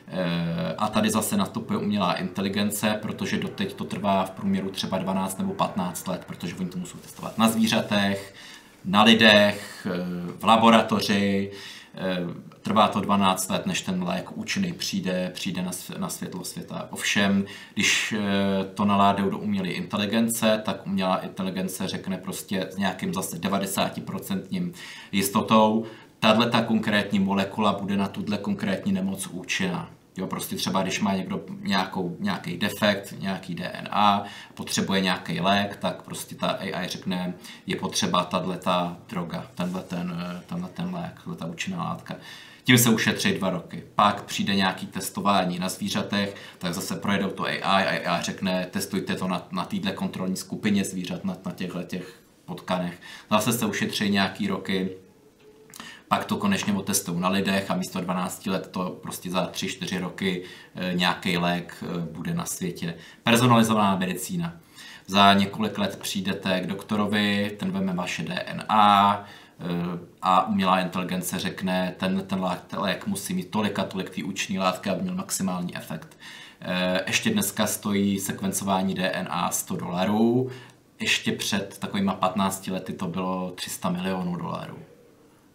Eh, 0.08 0.74
a 0.78 0.88
tady 0.88 1.10
zase 1.10 1.36
nastupuje 1.36 1.78
umělá 1.78 2.14
inteligence, 2.14 2.98
protože 3.02 3.38
doteď 3.38 3.74
to 3.74 3.84
trvá 3.84 4.24
v 4.24 4.30
průměru 4.30 4.70
třeba 4.70 4.98
12 4.98 5.38
nebo 5.38 5.52
15 5.52 6.08
let, 6.08 6.24
protože 6.26 6.54
oni 6.54 6.68
to 6.68 6.78
musí 6.78 6.98
testovat 6.98 7.38
na 7.38 7.48
zvířatech, 7.48 8.34
na 8.84 9.02
lidech, 9.02 9.86
eh, 9.90 9.92
v 10.38 10.44
laboratoři, 10.44 11.50
trvá 12.62 12.88
to 12.88 13.00
12 13.00 13.50
let, 13.50 13.66
než 13.66 13.80
ten 13.80 14.02
lék 14.02 14.36
účinný 14.36 14.72
přijde, 14.72 15.30
přijde 15.34 15.62
na, 15.62 15.70
na 15.98 16.08
světlo 16.08 16.44
světa. 16.44 16.88
Ovšem, 16.90 17.44
když 17.74 18.14
eh, 18.18 18.64
to 18.74 18.84
naládou 18.84 19.30
do 19.30 19.38
umělé 19.38 19.68
inteligence, 19.68 20.62
tak 20.64 20.86
umělá 20.86 21.16
inteligence 21.16 21.88
řekne 21.88 22.18
prostě 22.18 22.68
s 22.70 22.76
nějakým 22.76 23.14
zase 23.14 23.36
90% 23.36 24.72
jistotou, 25.12 25.84
tahle 26.18 26.50
ta 26.50 26.62
konkrétní 26.62 27.18
molekula 27.18 27.72
bude 27.72 27.96
na 27.96 28.08
tuhle 28.08 28.38
konkrétní 28.38 28.92
nemoc 28.92 29.26
účinná. 29.26 29.95
Jo, 30.16 30.26
prostě 30.26 30.56
třeba 30.56 30.82
když 30.82 31.00
má 31.00 31.14
někdo 31.14 31.44
nějakou, 31.60 32.16
nějaký 32.20 32.56
defekt, 32.56 33.14
nějaký 33.18 33.54
DNA, 33.54 34.24
potřebuje 34.54 35.00
nějaký 35.00 35.40
lék, 35.40 35.76
tak 35.76 36.02
prostě 36.02 36.34
ta 36.34 36.46
AI 36.46 36.88
řekne, 36.88 37.34
je 37.66 37.76
potřeba 37.76 38.24
tahle 38.24 38.58
ta 38.58 38.96
droga, 39.08 39.46
tenhle 39.54 39.82
ten, 39.82 40.16
tenhle 40.46 40.68
ten 40.68 40.94
lék, 40.94 41.12
tahle 41.14 41.36
ta 41.36 41.46
účinná 41.46 41.84
látka. 41.84 42.16
Tím 42.64 42.78
se 42.78 42.90
ušetří 42.90 43.32
dva 43.32 43.50
roky. 43.50 43.84
Pak 43.94 44.24
přijde 44.24 44.54
nějaký 44.54 44.86
testování 44.86 45.58
na 45.58 45.68
zvířatech, 45.68 46.34
tak 46.58 46.74
zase 46.74 46.96
projedou 46.96 47.30
to 47.30 47.44
AI 47.44 47.62
a 47.62 48.10
AI 48.10 48.22
řekne, 48.22 48.66
testujte 48.70 49.14
to 49.14 49.28
na, 49.28 49.46
na 49.50 49.64
této 49.64 49.92
kontrolní 49.92 50.36
skupině 50.36 50.84
zvířat, 50.84 51.24
na, 51.24 51.36
na 51.46 51.52
těchto 51.52 51.82
těch 51.82 52.20
potkanech. 52.44 53.00
Zase 53.30 53.52
se 53.52 53.66
ušetří 53.66 54.10
nějaký 54.10 54.46
roky, 54.46 54.96
pak 56.08 56.24
to 56.24 56.36
konečně 56.36 56.72
otestují 56.72 57.20
na 57.20 57.28
lidech 57.28 57.70
a 57.70 57.76
místo 57.76 58.00
12 58.00 58.46
let 58.46 58.68
to 58.70 58.98
prostě 59.02 59.30
za 59.30 59.46
3-4 59.46 60.00
roky 60.00 60.42
eh, 60.74 60.94
nějaký 60.94 61.38
lék 61.38 61.76
eh, 61.82 62.00
bude 62.12 62.34
na 62.34 62.44
světě. 62.44 62.94
Personalizovaná 63.22 63.96
medicína. 63.96 64.56
Za 65.06 65.34
několik 65.34 65.78
let 65.78 65.98
přijdete 66.02 66.60
k 66.60 66.66
doktorovi, 66.66 67.56
ten 67.58 67.70
veme 67.70 67.92
vaše 67.92 68.22
DNA, 68.22 69.24
eh, 69.60 69.64
a 70.22 70.46
umělá 70.46 70.80
inteligence 70.80 71.38
řekne, 71.38 71.94
ten, 71.96 72.22
ten 72.26 72.46
lék 72.76 73.06
musí 73.06 73.34
mít 73.34 73.50
tolik 73.50 73.78
a 73.78 73.84
tolik 73.84 74.10
ty 74.10 74.22
účinné 74.22 74.60
látky, 74.60 74.90
aby 74.90 75.02
měl 75.02 75.14
maximální 75.14 75.76
efekt. 75.76 76.18
Ještě 77.06 77.30
dneska 77.30 77.66
stojí 77.66 78.20
sekvencování 78.20 78.94
DNA 78.94 79.50
100 79.50 79.76
dolarů, 79.76 80.50
ještě 81.00 81.32
před 81.32 81.78
takovýma 81.78 82.14
15 82.14 82.66
lety 82.66 82.92
to 82.92 83.06
bylo 83.06 83.50
300 83.50 83.90
milionů 83.90 84.36
dolarů 84.36 84.78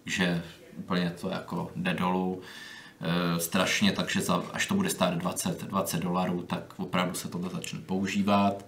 že 0.05 0.43
úplně 0.77 1.09
to 1.21 1.29
jako 1.29 1.71
jde 1.75 1.93
dolů 1.93 2.41
e, 3.01 3.39
strašně, 3.39 3.91
takže 3.91 4.21
za, 4.21 4.43
až 4.53 4.65
to 4.65 4.75
bude 4.75 4.89
stát 4.89 5.13
20, 5.13 5.63
20 5.63 5.99
dolarů, 5.99 6.41
tak 6.41 6.73
opravdu 6.77 7.13
se 7.13 7.27
tohle 7.27 7.49
začne 7.49 7.79
používat. 7.79 8.65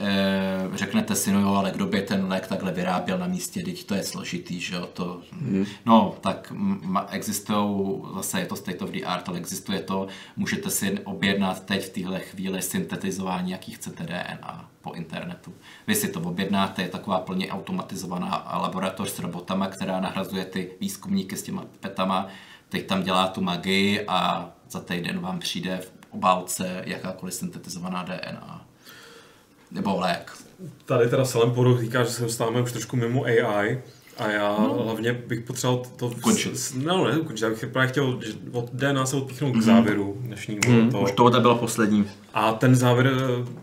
E, 0.00 0.76
řeknete 0.76 1.16
si, 1.16 1.32
no 1.32 1.40
jo, 1.40 1.54
ale 1.54 1.70
kdo 1.70 1.86
by 1.86 2.02
ten 2.02 2.28
lék 2.28 2.46
takhle 2.46 2.72
vyráběl 2.72 3.18
na 3.18 3.26
místě, 3.26 3.62
teď 3.62 3.84
to 3.84 3.94
je 3.94 4.02
složitý, 4.02 4.60
že 4.60 4.74
jo, 4.74 4.86
to, 4.86 5.20
hmm. 5.32 5.66
no, 5.86 6.16
tak 6.20 6.52
existují, 7.10 8.02
zase 8.14 8.40
je 8.40 8.46
to 8.46 8.56
state 8.56 8.82
of 8.82 8.90
the 8.90 9.04
art, 9.04 9.28
ale 9.28 9.38
existuje 9.38 9.80
to, 9.80 10.06
můžete 10.36 10.70
si 10.70 10.98
objednat 10.98 11.64
teď 11.64 11.84
v 11.84 11.88
téhle 11.88 12.20
chvíli 12.20 12.62
syntetizování, 12.62 13.50
jaký 13.50 13.72
chcete 13.72 14.04
DNA 14.04 14.70
po 14.80 14.92
internetu. 14.92 15.52
Vy 15.86 15.94
si 15.94 16.08
to 16.08 16.20
objednáte, 16.20 16.82
je 16.82 16.88
taková 16.88 17.20
plně 17.20 17.48
automatizovaná 17.48 18.58
laboratoř 18.62 19.10
s 19.10 19.18
robotama, 19.18 19.66
která 19.66 20.00
nahrazuje 20.00 20.44
ty 20.44 20.70
výzkumníky 20.80 21.36
s 21.36 21.42
těma 21.42 21.64
petama, 21.80 22.26
teď 22.68 22.86
tam 22.86 23.02
dělá 23.02 23.26
tu 23.26 23.40
magii 23.40 24.06
a 24.06 24.50
za 24.70 24.80
týden 24.80 25.20
vám 25.20 25.38
přijde 25.38 25.76
v 25.76 25.92
obálce 26.10 26.82
jakákoliv 26.86 27.34
syntetizovaná 27.34 28.02
DNA 28.02 28.69
nebo 29.72 30.00
lék. 30.00 30.32
Tady 30.84 31.08
teda 31.08 31.24
Salem 31.24 31.50
Poru 31.50 31.78
říká, 31.78 32.04
že 32.04 32.10
se 32.10 32.22
dostáváme 32.22 32.62
už 32.62 32.72
trošku 32.72 32.96
mimo 32.96 33.24
AI, 33.24 33.78
a 34.20 34.30
já 34.30 34.56
no. 34.58 34.82
hlavně 34.84 35.12
bych 35.12 35.40
potřeboval 35.40 35.84
to... 35.96 36.10
Končit. 36.20 36.72
No, 36.84 37.04
ne, 37.04 37.18
končit. 37.18 37.44
Já 37.44 37.50
bych 37.50 37.66
právě 37.66 37.88
chtěl 37.88 38.20
že 38.26 38.32
od 38.52 38.70
DNA 38.72 39.06
se 39.06 39.16
odpíchnout 39.16 39.54
mm. 39.54 39.60
k 39.60 39.64
závěru 39.64 40.16
dnešnímu. 40.20 40.60
Mm. 40.68 40.90
To. 40.90 41.00
Už 41.00 41.12
tohle 41.12 41.40
bylo 41.40 41.58
poslední. 41.58 42.06
A 42.34 42.52
ten 42.52 42.76
závěr, 42.76 43.12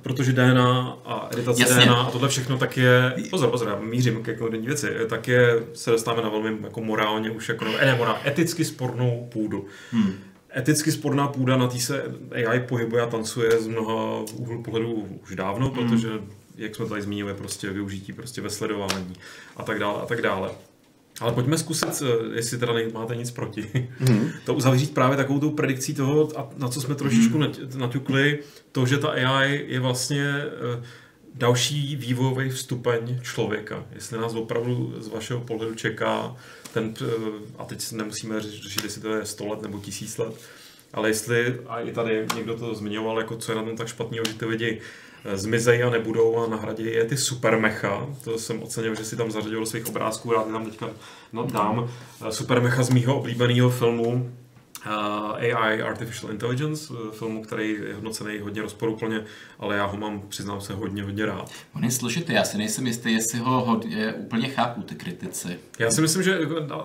protože 0.02 0.34
DNA 0.34 0.98
a 1.06 1.30
editace 1.34 1.62
Jasně. 1.62 1.86
DNA 1.86 2.02
a 2.02 2.12
tohle 2.12 2.30
všechno, 2.30 2.58
tak 2.58 2.78
je... 2.78 3.16
Pozor, 3.30 3.50
pozor, 3.50 3.68
já 3.68 3.80
mířím 3.80 4.24
ke 4.24 4.36
konkrétní 4.36 4.68
věci. 4.68 4.88
Tak 5.10 5.28
je, 5.28 5.64
se 5.74 5.92
dostáváme 5.92 6.24
na 6.24 6.30
velmi 6.30 6.58
jako 6.64 6.82
morálně 6.82 7.32
už 7.32 7.50
jako... 7.50 7.66
Ne, 7.66 7.96
morál, 7.98 8.18
eticky 8.26 8.66
spornou 8.66 9.30
půdu. 9.32 9.66
Hmm. 9.92 10.14
Eticky 10.58 10.92
sporná 10.92 11.28
půda, 11.28 11.58
na 11.58 11.68
té 11.68 11.80
se 11.80 12.04
AI 12.32 12.60
pohybuje 12.60 13.02
a 13.02 13.06
tancuje 13.06 13.62
z 13.62 13.68
mnoha 13.68 14.24
úhlu 14.36 14.64
pohledu 14.64 15.08
už 15.24 15.36
dávno, 15.36 15.70
hmm. 15.70 15.76
protože 15.76 16.10
jak 16.58 16.76
jsme 16.76 16.86
tady 16.86 17.02
zmínili, 17.02 17.34
prostě 17.34 17.70
využití 17.70 18.14
prostě 18.14 18.42
ve 18.42 18.50
sledování 18.50 19.14
a 19.58 19.64
tak 19.64 19.80
dále 19.80 20.02
a 20.02 20.06
tak 20.06 20.22
dále. 20.22 20.50
Ale 21.20 21.32
pojďme 21.32 21.58
zkusit, 21.58 22.04
eh, 22.04 22.36
jestli 22.36 22.58
teda 22.58 22.74
máte 22.94 23.16
nic 23.16 23.32
proti, 23.32 23.90
mm. 24.00 24.30
to 24.46 24.54
uzavřít 24.54 24.94
právě 24.94 25.18
takovou 25.18 25.40
tou 25.40 25.50
predikcí 25.50 25.94
toho, 25.94 26.30
na 26.58 26.68
co 26.68 26.82
jsme 26.82 26.96
trošičku 26.96 27.38
mm. 27.38 27.54
naťukli, 27.78 28.40
to, 28.72 28.86
že 28.86 28.98
ta 28.98 29.10
AI 29.10 29.66
je 29.68 29.80
vlastně 29.80 30.24
eh, 30.24 30.84
další 31.34 31.96
vývojový 31.96 32.50
vstupeň 32.50 33.20
člověka. 33.22 33.86
Jestli 33.96 34.18
nás 34.18 34.34
opravdu 34.34 34.94
z 34.98 35.08
vašeho 35.08 35.42
pohledu 35.42 35.76
čeká 35.76 36.36
ten, 36.74 36.94
eh, 37.02 37.06
a 37.58 37.66
teď 37.66 37.92
nemusíme 37.92 38.42
řešit, 38.42 38.84
jestli 38.84 39.02
to 39.02 39.10
je 39.10 39.26
100 39.26 39.48
let 39.48 39.62
nebo 39.62 39.80
1000 39.80 40.18
let, 40.18 40.34
ale 40.94 41.10
jestli, 41.10 41.60
a 41.68 41.80
i 41.80 41.92
tady 41.92 42.26
někdo 42.36 42.58
to 42.58 42.76
zmiňoval, 42.76 43.18
jako 43.20 43.38
co 43.38 43.52
je 43.52 43.56
na 43.56 43.64
tom 43.64 43.78
tak 43.78 43.88
špatného, 43.88 44.26
že 44.28 44.34
ty 44.34 44.46
lidi 44.46 44.82
zmizejí 45.34 45.84
a 45.84 45.90
nebudou 45.90 46.38
a 46.38 46.48
nahradí 46.48 46.86
je 46.86 47.06
ty 47.06 47.18
supermecha. 47.18 48.08
To 48.24 48.38
jsem 48.38 48.64
ocenil, 48.64 48.96
že 48.96 49.06
si 49.06 49.16
tam 49.16 49.32
zařadil 49.32 49.60
do 49.60 49.66
svých 49.66 49.88
obrázků, 49.88 50.32
rád 50.32 50.52
tam 50.52 50.66
teďka 50.66 50.90
no, 51.34 51.44
dám. 51.44 51.92
Supermecha 52.30 52.84
z 52.84 52.90
mýho 52.90 53.20
oblíbeného 53.20 53.70
filmu 53.70 54.32
AI 54.88 55.82
Artificial 55.82 56.32
Intelligence, 56.32 56.94
filmu, 57.12 57.44
který 57.44 57.74
je 57.74 57.94
hodnocený 57.94 58.40
hodně 58.40 58.62
rozporuplně, 58.62 59.24
ale 59.60 59.76
já 59.76 59.86
ho 59.86 59.98
mám, 59.98 60.22
přiznám 60.30 60.62
se, 60.62 60.74
hodně, 60.74 61.04
hodně 61.04 61.26
rád. 61.26 61.52
On 61.76 61.84
je 61.84 61.92
složitý, 61.92 62.34
já 62.34 62.44
si 62.44 62.58
nejsem 62.58 62.88
jistý, 62.88 63.14
jestli 63.14 63.40
ho 63.40 63.66
hodně, 63.66 64.14
úplně 64.14 64.48
chápu, 64.48 64.82
ty 64.82 64.96
kritici. 64.96 65.60
Já 65.80 65.92
si 65.92 66.02
myslím, 66.02 66.24
že 66.24 66.40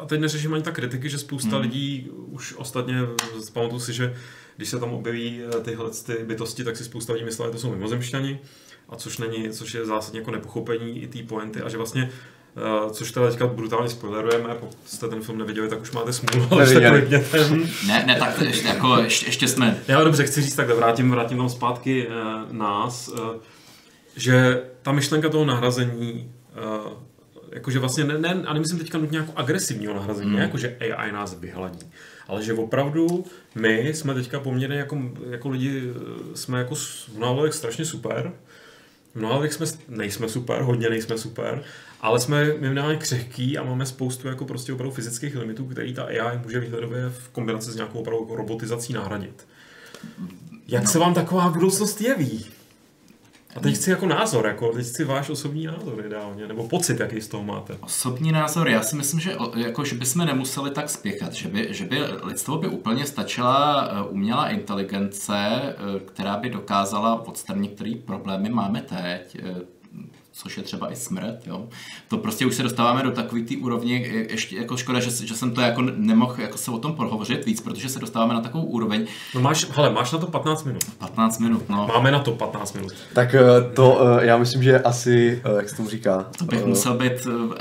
teď 0.07 0.21
neřeším 0.21 0.55
ani 0.55 0.63
tak 0.63 0.75
kritiky, 0.75 1.09
že 1.09 1.19
spousta 1.19 1.57
hmm. 1.57 1.61
lidí 1.61 2.11
už 2.11 2.55
ostatně, 2.57 2.95
pamatuju 3.53 3.81
si, 3.81 3.93
že 3.93 4.17
když 4.57 4.69
se 4.69 4.79
tam 4.79 4.93
objeví 4.93 5.43
eh, 5.43 5.61
tyhle 5.61 5.91
ty 6.07 6.25
bytosti, 6.25 6.65
tak 6.65 6.77
si 6.77 6.85
spousta 6.85 7.13
lidí 7.13 7.25
myslí, 7.25 7.45
že 7.45 7.51
to 7.51 7.59
jsou 7.59 7.71
mimozemšťani, 7.71 8.41
a 8.89 8.97
což 8.97 9.19
není, 9.19 9.51
což 9.51 9.75
je 9.75 9.87
zásadně 9.87 10.21
jako 10.21 10.31
nepochopení 10.31 11.03
i 11.03 11.07
té 11.07 11.23
pointy 11.23 11.63
a 11.63 11.69
že 11.69 11.77
vlastně 11.77 12.11
což 12.91 13.13
teda 13.13 13.31
teďka 13.31 13.47
brutálně 13.47 13.89
spoilerujeme, 13.89 14.55
pokud 14.55 14.79
jste 14.87 15.09
ten 15.09 15.21
film 15.23 15.39
neviděli, 15.39 15.69
tak 15.69 15.81
už 15.81 15.91
máte 15.91 16.13
smůlu, 16.13 16.49
ale 16.51 16.67
jste 16.67 16.81
Ne, 17.87 18.05
ne, 18.07 18.17
tak 18.19 18.41
ještě, 18.41 18.69
jako, 18.69 18.97
ještě, 18.97 19.27
ještě 19.27 19.49
jsme... 19.49 19.79
Já 19.89 20.05
dobře, 20.05 20.25
chci 20.25 20.43
říct, 20.43 20.55
tak 20.55 20.69
vrátím, 20.69 21.11
vrátím 21.11 21.39
tam 21.39 21.49
zpátky 21.49 22.07
uh, 22.07 22.57
nás, 22.57 23.09
uh, 23.09 23.19
že 24.17 24.63
ta 24.83 24.93
myšlenka 24.93 25.29
toho 25.29 25.45
nahrazení, 25.45 26.33
uh, 26.85 26.93
jakože 27.53 27.79
vlastně 27.79 28.05
ne, 28.05 28.19
ne, 28.19 28.43
a 28.47 28.53
nemyslím 28.53 28.79
teďka 28.79 28.99
nutně 28.99 29.19
jako 29.19 29.33
agresivního 29.37 29.95
nahrazení, 29.95 30.31
hmm. 30.31 30.39
ne 30.39 30.43
jako, 30.43 30.59
že 30.59 30.77
AI 30.81 31.13
nás 31.13 31.41
vyhladí, 31.41 31.91
ale 32.29 32.43
že 32.43 32.53
opravdu 32.53 33.25
my 33.55 33.95
jsme 33.95 34.15
teďka 34.15 34.41
poměrně 34.41 34.77
jako, 34.77 34.99
jako 35.31 35.49
lidi, 35.49 35.83
eh, 35.83 36.37
jsme 36.37 36.59
jako 36.59 36.75
v 36.75 37.09
mnoha 37.17 37.51
strašně 37.51 37.85
super, 37.85 38.33
v 39.13 39.19
mnoha 39.19 39.45
jsme, 39.45 39.67
nejsme 39.89 40.29
super, 40.29 40.63
hodně 40.63 40.91
nejsme 40.91 41.19
super, 41.19 41.63
ale 42.03 42.21
jsme 42.21 42.45
minimálně 42.45 42.97
křehký 42.97 43.59
a 43.59 43.65
máme 43.65 43.87
spoustu 43.87 44.29
jako 44.29 44.45
prostě 44.45 44.73
opravdu 44.73 44.95
fyzických 44.95 45.37
limitů, 45.37 45.65
který 45.65 45.95
ta 45.95 46.05
AI 46.05 46.39
může 46.43 46.61
výhledově 46.61 47.09
v 47.09 47.29
kombinaci 47.29 47.71
s 47.71 47.77
nějakou 47.77 47.99
opravdu 47.99 48.25
jako 48.25 48.37
robotizací 48.37 48.93
nahradit. 48.93 49.47
Jak 50.69 50.89
se 50.89 50.99
vám 50.99 51.15
taková 51.15 51.49
budoucnost 51.49 52.01
jeví? 52.01 52.47
A 53.57 53.61
teď 53.61 53.75
chci 53.75 53.91
jako 53.91 54.07
názor, 54.07 54.47
jako 54.47 54.69
teď 54.69 54.87
chci 54.87 55.05
váš 55.05 55.31
osobní 55.31 55.67
názor 55.67 56.07
ideálně, 56.07 56.47
nebo 56.47 56.69
pocit, 56.69 57.01
jaký 57.01 57.21
z 57.21 57.29
toho 57.29 57.45
máte. 57.45 57.77
Osobní 57.81 58.33
názor, 58.33 58.69
já 58.69 58.83
si 58.83 58.97
myslím, 58.97 59.21
že, 59.21 59.37
jako, 59.57 59.85
že 59.85 59.95
bychom 59.95 60.27
nemuseli 60.27 60.71
tak 60.71 60.91
spěchat, 60.91 61.33
že 61.33 61.49
by, 61.49 61.69
že 61.71 61.85
by 61.85 62.01
lidstvo 62.23 62.59
by 62.59 62.69
úplně 62.69 63.07
stačila 63.07 63.89
eh, 63.91 64.03
umělá 64.11 64.49
inteligence, 64.49 65.37
eh, 65.37 65.75
která 66.05 66.37
by 66.37 66.51
dokázala 66.51 67.27
odstranit, 67.27 67.73
který 67.75 67.95
problémy 67.95 68.49
máme 68.49 68.83
teď, 68.83 69.37
eh, 69.43 69.55
což 70.35 70.57
je 70.57 70.63
třeba 70.63 70.93
i 70.93 70.97
smrt, 70.97 71.37
jo. 71.47 71.69
To 72.09 72.19
prostě 72.19 72.47
už 72.47 72.55
se 72.55 72.63
dostáváme 72.63 73.03
do 73.03 73.11
takové 73.11 73.41
té 73.41 73.55
úrovně, 73.57 73.97
je- 73.97 74.33
ještě 74.33 74.57
jako 74.57 74.77
škoda, 74.77 75.01
že, 75.01 75.27
že 75.27 75.35
jsem 75.35 75.51
to 75.51 75.61
jako 75.61 75.83
nemohl 75.97 76.35
jako 76.39 76.59
se 76.59 76.71
o 76.71 76.79
tom 76.79 76.93
pohovořit 76.95 77.47
víc, 77.47 77.61
protože 77.61 77.89
se 77.89 77.99
dostáváme 77.99 78.35
na 78.35 78.41
takovou 78.41 78.65
úroveň 78.65 79.07
No 79.35 79.41
máš, 79.41 79.67
hele, 79.71 79.91
máš 79.91 80.13
na 80.13 80.19
to 80.19 80.27
15 80.27 80.65
minut. 80.65 80.85
15 80.99 81.39
minut, 81.39 81.63
no. 81.69 81.87
Máme 81.95 82.11
na 82.11 82.19
to 82.19 82.31
15 82.33 82.73
minut. 82.75 82.93
Tak 83.13 83.35
eh, 83.35 83.41
to 83.75 84.01
eh, 84.21 84.27
já 84.27 84.37
myslím, 84.39 84.63
že 84.63 84.81
asi, 84.81 85.43
eh, 85.45 85.57
jak 85.57 85.69
se 85.69 85.77
tomu 85.77 85.89
říká? 85.89 86.27
To 86.39 86.45
bych 86.45 86.61
eh, 86.63 86.67
musel 86.67 86.95
být 86.95 87.13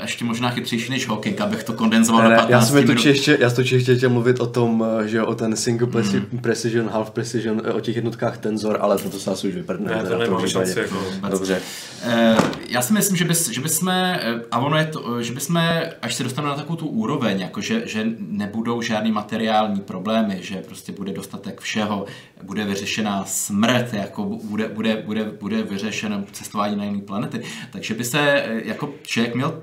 ještě 0.02 0.24
možná 0.24 0.50
chytřejší 0.50 0.90
než 0.90 1.08
Hawking, 1.08 1.40
abych 1.40 1.64
to 1.64 1.72
kondenzoval 1.72 2.22
Ne, 2.22 2.28
na 2.28 2.30
ne, 2.30 2.36
15 2.36 2.50
já 2.52 2.60
jsem 2.66 2.74
minut. 2.74 2.86
totiž 2.86 3.04
ještě, 3.04 3.38
já 3.40 3.50
jsem 3.50 3.64
ještě 3.64 3.96
chtěl 3.96 4.10
mluvit 4.10 4.40
o 4.40 4.46
tom, 4.46 4.84
že 5.04 5.22
o 5.22 5.34
ten 5.34 5.56
single 5.56 5.88
preci- 5.88 6.24
precision, 6.40 6.88
half 6.88 7.10
precision, 7.10 7.62
o 7.74 7.80
těch 7.80 7.96
jednotkách 7.96 8.38
tenzor, 8.38 8.78
ale 8.80 8.98
to 8.98 9.18
se 9.18 9.30
asi 9.30 9.48
už 9.48 9.54
vyprdne. 9.54 10.02
Ne, 10.02 10.26
to 10.26 10.36
případě. 10.36 10.48
šanci. 10.74 10.78
Jako. 10.78 10.96
Dobře. 11.30 11.60
Eh, 12.04 12.36
Já 12.68 12.82
si 12.82 12.92
myslím, 12.92 13.16
že, 13.16 13.24
bys, 13.24 13.48
že 13.48 13.60
bychom, 13.60 13.88
eh, 13.88 14.18
a 14.50 14.58
ono 14.58 14.76
je 14.76 14.84
to, 14.84 15.16
eh, 15.16 15.22
že 15.22 15.32
bychom, 15.32 15.62
až 16.02 16.14
se 16.14 16.22
dostaneme 16.22 16.50
na 16.50 16.56
takovou 16.56 16.76
tu 16.76 16.86
úroveň, 16.86 17.40
jako 17.40 17.60
že, 17.60 17.88
že 17.88 18.06
nebudou 18.18 18.82
žádný 18.82 19.12
materiální 19.12 19.80
problémy, 19.80 20.38
že 20.40 20.56
prostě 20.56 20.92
bude 20.92 21.12
dostatek 21.12 21.60
všeho, 21.60 22.06
bude 22.42 22.64
vyřešená 22.64 23.24
smrt, 23.24 23.92
jako 23.92 24.24
bude, 24.24 24.68
bude, 24.68 25.02
bude, 25.06 25.24
bude 25.24 25.62
vyřešeno 25.62 26.24
cestování 26.32 26.76
na 26.76 26.84
jiné 26.84 27.00
planety, 27.00 27.42
takže 27.72 27.94
by 27.94 28.04
se 28.04 28.20
eh, 28.20 28.60
jako 28.64 28.94
člověk 29.02 29.34
měl 29.34 29.62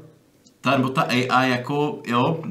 ta, 0.61 0.77
nebo 0.77 0.90
ta 0.90 1.02
AI 1.02 1.49
jako, 1.52 2.02
jo, 2.07 2.44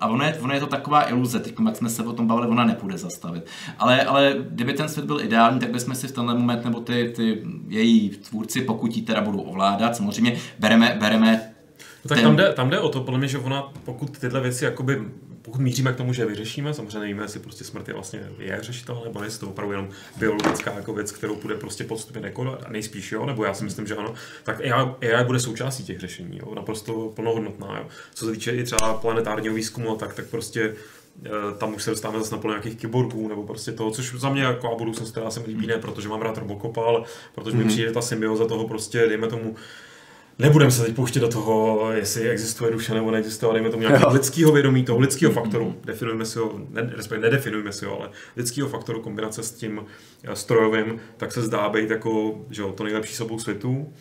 a 0.00 0.06
ono 0.08 0.24
je, 0.24 0.34
ono 0.34 0.54
je 0.54 0.60
to 0.60 0.66
taková 0.66 1.08
iluze, 1.10 1.40
teď 1.40 1.54
jak 1.66 1.76
jsme 1.76 1.88
se 1.88 2.02
o 2.02 2.12
tom 2.12 2.26
bavili, 2.26 2.46
ona 2.48 2.64
nepůjde 2.64 2.98
zastavit. 2.98 3.46
Ale, 3.78 4.02
ale 4.04 4.36
kdyby 4.50 4.72
ten 4.72 4.88
svět 4.88 5.06
byl 5.06 5.20
ideální, 5.20 5.60
tak 5.60 5.70
bychom 5.70 5.94
si 5.94 6.08
v 6.08 6.12
tenhle 6.12 6.34
moment, 6.34 6.64
nebo 6.64 6.80
ty, 6.80 7.12
ty 7.16 7.42
její 7.68 8.10
tvůrci, 8.10 8.60
pokud 8.60 8.96
ji 8.96 9.02
teda 9.02 9.20
budou 9.20 9.40
ovládat, 9.40 9.96
samozřejmě 9.96 10.36
bereme, 10.58 10.96
bereme 11.00 11.52
No 12.04 12.08
tak 12.08 12.18
ten- 12.18 12.24
tam 12.24 12.36
jde, 12.36 12.52
tam 12.52 12.70
jde 12.70 12.78
o 12.80 12.88
to, 12.88 13.00
podle 13.00 13.18
mě, 13.18 13.28
že 13.28 13.38
ona, 13.38 13.72
pokud 13.84 14.18
tyhle 14.18 14.40
věci 14.40 14.64
jakoby 14.64 15.02
pokud 15.48 15.60
míříme 15.60 15.92
k 15.92 15.96
tomu, 15.96 16.12
že 16.12 16.22
je 16.22 16.26
vyřešíme, 16.26 16.74
samozřejmě 16.74 16.98
nevíme, 16.98 17.24
jestli 17.24 17.40
prostě 17.40 17.64
smrt 17.64 17.88
je 17.88 17.94
vlastně 17.94 18.28
je 18.38 18.58
řešitelná, 18.62 19.00
nebo 19.04 19.22
jestli 19.22 19.40
to 19.40 19.48
opravdu 19.48 19.72
jenom 19.72 19.88
biologická 20.16 20.72
jako 20.72 20.92
věc, 20.92 21.12
kterou 21.12 21.36
bude 21.36 21.54
prostě 21.54 21.84
postupně 21.84 22.22
dekodovat, 22.22 22.62
a 22.66 22.70
nejspíš 22.70 23.12
jo, 23.12 23.26
nebo 23.26 23.44
já 23.44 23.54
si 23.54 23.64
myslím, 23.64 23.86
že 23.86 23.96
ano, 23.96 24.14
tak 24.44 24.60
AI, 24.60 25.12
AI 25.12 25.24
bude 25.24 25.40
součástí 25.40 25.84
těch 25.84 26.00
řešení, 26.00 26.38
jo, 26.38 26.54
naprosto 26.54 27.12
plnohodnotná. 27.16 27.78
Jo. 27.78 27.86
Co 28.14 28.26
se 28.26 28.32
týče 28.32 28.52
i 28.52 28.64
třeba 28.64 28.94
planetárního 28.94 29.54
výzkumu, 29.54 29.92
a 29.92 29.96
tak, 29.96 30.14
tak 30.14 30.26
prostě 30.26 30.74
eh, 31.24 31.30
tam 31.58 31.74
už 31.74 31.82
se 31.82 31.90
dostáváme 31.90 32.18
zase 32.18 32.34
na 32.34 32.40
plno 32.40 32.54
nějakých 32.54 32.76
kyborgů, 32.76 33.28
nebo 33.28 33.46
prostě 33.46 33.72
toho, 33.72 33.90
což 33.90 34.14
za 34.14 34.30
mě 34.30 34.42
jako 34.42 34.72
a 34.72 34.78
budoucnost, 34.78 35.10
která 35.10 35.30
se 35.30 35.40
mi 35.40 35.46
líbí, 35.46 35.66
ne 35.66 35.78
protože 35.78 36.08
mám 36.08 36.22
rád 36.22 36.38
Robocopa, 36.38 36.84
ale 36.84 37.04
protože 37.34 37.56
mi 37.56 37.64
přijde 37.64 37.92
ta 37.92 38.02
symbioza 38.02 38.46
toho 38.46 38.68
prostě, 38.68 39.06
dejme 39.08 39.28
tomu, 39.28 39.56
Nebudeme 40.38 40.70
se 40.70 40.84
teď 40.84 40.94
pouštět 40.94 41.20
do 41.20 41.28
toho, 41.28 41.88
jestli 41.92 42.28
existuje 42.28 42.70
duše 42.72 42.94
nebo 42.94 43.10
neexistuje, 43.10 43.50
ale 43.50 43.58
dejme 43.58 43.70
tomu 43.70 43.82
nějakého 43.82 44.12
lidského 44.12 44.52
vědomí, 44.52 44.84
toho 44.84 44.98
lidského 44.98 45.32
faktoru. 45.32 45.76
Definujeme 45.84 46.24
si 46.24 46.38
ho, 46.38 46.60
ne, 46.70 46.82
respektive 46.96 47.30
nedefinujeme 47.30 47.72
si 47.72 47.84
ho, 47.84 48.00
ale 48.00 48.10
lidského 48.36 48.68
faktoru 48.68 49.00
kombinace 49.00 49.42
s 49.42 49.50
tím 49.50 49.84
eh, 50.24 50.36
strojovým, 50.36 51.00
tak 51.16 51.32
se 51.32 51.42
zdá 51.42 51.68
být 51.68 51.90
jako 51.90 52.40
že 52.50 52.62
jo, 52.62 52.72
to 52.72 52.84
nejlepší 52.84 53.14
z 53.14 53.20
obou 53.20 53.38
světů. 53.38 53.92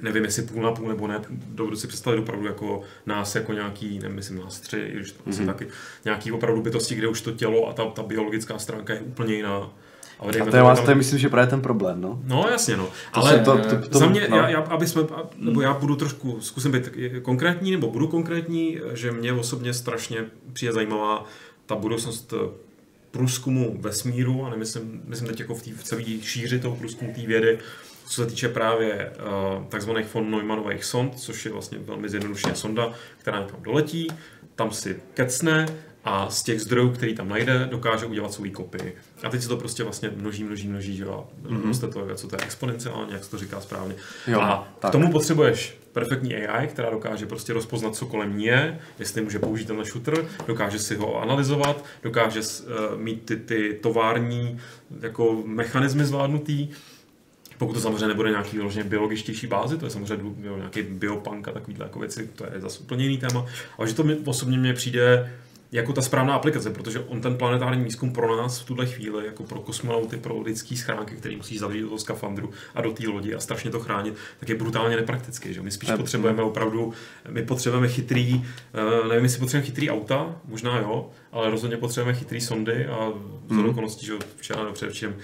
Nevím, 0.00 0.24
jestli 0.24 0.42
půl 0.42 0.62
na 0.62 0.72
půl 0.72 0.88
nebo 0.88 1.06
ne, 1.06 1.20
dovedu 1.30 1.76
si 1.76 1.86
představit 1.86 2.18
opravdu 2.18 2.46
jako 2.46 2.82
nás, 3.06 3.34
jako 3.34 3.52
nějaký, 3.52 3.98
nevím, 3.98 4.16
myslím 4.16 4.38
nás 4.38 4.60
tři, 4.60 4.76
i 4.78 4.96
když 4.96 5.12
to 5.12 5.22
asi 5.30 5.46
taky, 5.46 5.66
nějaký 6.04 6.32
opravdu 6.32 6.62
bytosti, 6.62 6.94
kde 6.94 7.08
už 7.08 7.20
to 7.20 7.32
tělo 7.32 7.68
a 7.68 7.72
ta, 7.72 7.84
ta 7.84 8.02
biologická 8.02 8.58
stránka 8.58 8.94
je 8.94 9.00
úplně 9.00 9.34
jiná. 9.34 9.70
A 10.28 10.50
to 10.50 10.56
je, 10.56 10.62
vás, 10.62 10.78
tam- 10.78 10.84
to 10.84 10.90
je 10.90 10.94
myslím, 10.94 11.18
že 11.18 11.28
právě 11.28 11.46
ten 11.50 11.60
problém, 11.60 12.00
no. 12.00 12.20
No 12.24 12.46
jasně, 12.50 12.76
no. 12.76 12.84
To 12.86 13.20
Ale 13.20 13.30
se- 13.30 13.38
to- 13.38 13.58
to- 13.58 13.88
to- 13.88 13.98
za 13.98 14.06
mě, 14.06 14.26
no. 14.30 14.36
já, 14.36 14.48
já, 14.48 14.58
aby 14.60 14.86
jsme, 14.86 15.02
nebo 15.36 15.60
já 15.60 15.74
budu 15.74 15.96
trošku, 15.96 16.40
zkusím 16.40 16.72
být 16.72 16.88
konkrétní, 17.22 17.70
nebo 17.70 17.90
budu 17.90 18.08
konkrétní, 18.08 18.78
že 18.92 19.12
mě 19.12 19.32
osobně 19.32 19.74
strašně 19.74 20.24
přijde 20.52 20.72
zajímavá 20.72 21.24
ta 21.66 21.74
budoucnost 21.74 22.34
eh, 22.36 22.48
průzkumu 23.10 23.76
vesmíru, 23.80 24.44
a 24.46 24.50
nemyslím, 24.50 25.02
myslím 25.04 25.28
teď 25.28 25.40
jako 25.40 25.54
v, 25.54 25.62
tý, 25.62 25.72
v 25.72 25.84
celé 25.84 26.02
šíři 26.22 26.58
toho 26.58 26.76
průzkumu 26.76 27.12
té 27.14 27.20
vědy, 27.26 27.58
co 28.06 28.22
se 28.22 28.26
týče 28.26 28.48
právě 28.48 29.10
uh, 29.58 29.64
takzvaných 29.64 30.14
von 30.14 30.30
Neumannových 30.30 30.84
sond, 30.84 31.18
což 31.20 31.44
je 31.44 31.52
vlastně 31.52 31.78
velmi 31.78 32.08
zjednodušeně 32.08 32.54
sonda, 32.54 32.92
která 33.18 33.40
někam 33.40 33.62
doletí, 33.62 34.08
tam 34.54 34.70
si 34.70 34.96
kecne 35.14 35.66
a 36.04 36.30
z 36.30 36.42
těch 36.42 36.60
zdrojů, 36.60 36.90
který 36.90 37.14
tam 37.14 37.28
najde, 37.28 37.68
dokáže 37.70 38.06
udělat 38.06 38.32
svou 38.32 38.50
kopii. 38.50 38.96
A 39.22 39.30
teď 39.30 39.42
se 39.42 39.48
to 39.48 39.56
prostě 39.56 39.82
vlastně 39.82 40.10
množí, 40.16 40.44
množí, 40.44 40.68
množí, 40.68 40.96
že 40.96 41.02
jo, 41.04 41.28
mm-hmm. 41.42 41.80
to, 41.80 42.16
co 42.16 42.28
to 42.28 42.36
je 42.36 42.42
exponenciálně, 42.42 43.14
jak 43.14 43.24
se 43.24 43.30
to 43.30 43.38
říká 43.38 43.60
správně. 43.60 43.94
Jo, 44.26 44.40
a 44.40 44.68
tak. 44.78 44.90
k 44.90 44.92
tomu 44.92 45.12
potřebuješ 45.12 45.78
perfektní 45.92 46.34
AI, 46.34 46.68
která 46.68 46.90
dokáže 46.90 47.26
prostě 47.26 47.52
rozpoznat, 47.52 47.96
co 47.96 48.06
kolem 48.06 48.36
ní 48.36 48.44
je, 48.44 48.78
jestli 48.98 49.22
může 49.22 49.38
použít 49.38 49.66
tenhle 49.66 49.84
shooter, 49.84 50.26
dokáže 50.46 50.78
si 50.78 50.96
ho 50.96 51.22
analyzovat, 51.22 51.84
dokáže 52.02 52.40
uh, 52.40 53.00
mít 53.00 53.24
ty, 53.24 53.36
ty 53.36 53.78
tovární 53.82 54.58
jako 55.00 55.42
mechanismy 55.46 56.04
zvládnutý, 56.04 56.68
pokud 57.58 57.72
to 57.72 57.80
samozřejmě 57.80 58.06
nebude 58.06 58.30
nějaký 58.30 58.56
vyloženě 58.56 58.84
biologičtější 58.84 59.46
bázi, 59.46 59.78
to 59.78 59.86
je 59.86 59.90
samozřejmě 59.90 60.32
jo, 60.42 60.56
nějaký 60.56 60.82
biopunk 60.82 61.48
a 61.48 61.52
takovýhle 61.52 61.86
jako 61.86 61.98
věci, 61.98 62.30
to 62.34 62.44
je 62.54 62.60
zase 62.60 62.80
úplně 62.80 63.04
jiný 63.04 63.18
téma, 63.18 63.46
ale 63.78 63.88
že 63.88 63.94
to 63.94 64.04
mi, 64.04 64.16
osobně 64.24 64.58
mně 64.58 64.74
přijde 64.74 65.32
jako 65.72 65.92
ta 65.92 66.02
správná 66.02 66.34
aplikace, 66.34 66.70
protože 66.70 67.00
on 67.00 67.20
ten 67.20 67.36
planetární 67.36 67.84
výzkum 67.84 68.12
pro 68.12 68.36
nás 68.36 68.60
v 68.60 68.64
tuhle 68.64 68.86
chvíli, 68.86 69.26
jako 69.26 69.44
pro 69.44 69.60
kosmonauty, 69.60 70.16
pro 70.16 70.40
lidský 70.40 70.76
schránky, 70.76 71.14
který 71.14 71.36
musí 71.36 71.58
zavřít 71.58 71.80
do 71.80 71.86
toho 71.86 71.98
skafandru 71.98 72.50
a 72.74 72.80
do 72.80 72.92
té 72.92 73.08
lodi 73.08 73.34
a 73.34 73.40
strašně 73.40 73.70
to 73.70 73.80
chránit, 73.80 74.14
tak 74.40 74.48
je 74.48 74.54
brutálně 74.54 74.96
nepraktický. 74.96 75.54
Že? 75.54 75.62
My 75.62 75.70
spíš 75.70 75.90
potřebujeme 75.96 76.42
opravdu, 76.42 76.92
my 77.30 77.42
potřebujeme 77.42 77.88
chytrý, 77.88 78.34
uh, 78.34 79.08
nevím, 79.08 79.24
jestli 79.24 79.38
potřebujeme 79.38 79.66
chytrý 79.66 79.90
auta, 79.90 80.36
možná 80.44 80.78
jo, 80.78 81.10
ale 81.32 81.50
rozhodně 81.50 81.76
potřebujeme 81.76 82.18
chytrý 82.18 82.40
sondy 82.40 82.86
a 82.86 83.12
z 83.48 83.52
mm. 83.52 83.68
okolností, 83.68 84.06
že 84.06 84.12
včera 84.36 84.60
nebo 84.60 84.72
předevčím 84.72 85.14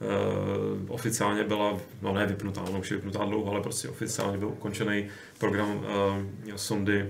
Uh, 0.00 0.94
oficiálně 0.94 1.44
byla, 1.44 1.76
no 2.02 2.12
ne 2.12 2.26
vypnutá, 2.26 2.64
no 2.72 2.78
už 2.78 2.90
je 2.90 2.96
vypnutá 2.96 3.24
dlouho, 3.24 3.52
ale 3.52 3.60
prostě 3.60 3.88
oficiálně 3.88 4.38
byl 4.38 4.48
ukončený 4.48 5.06
program 5.38 5.76
uh, 5.76 6.54
sondy 6.56 7.06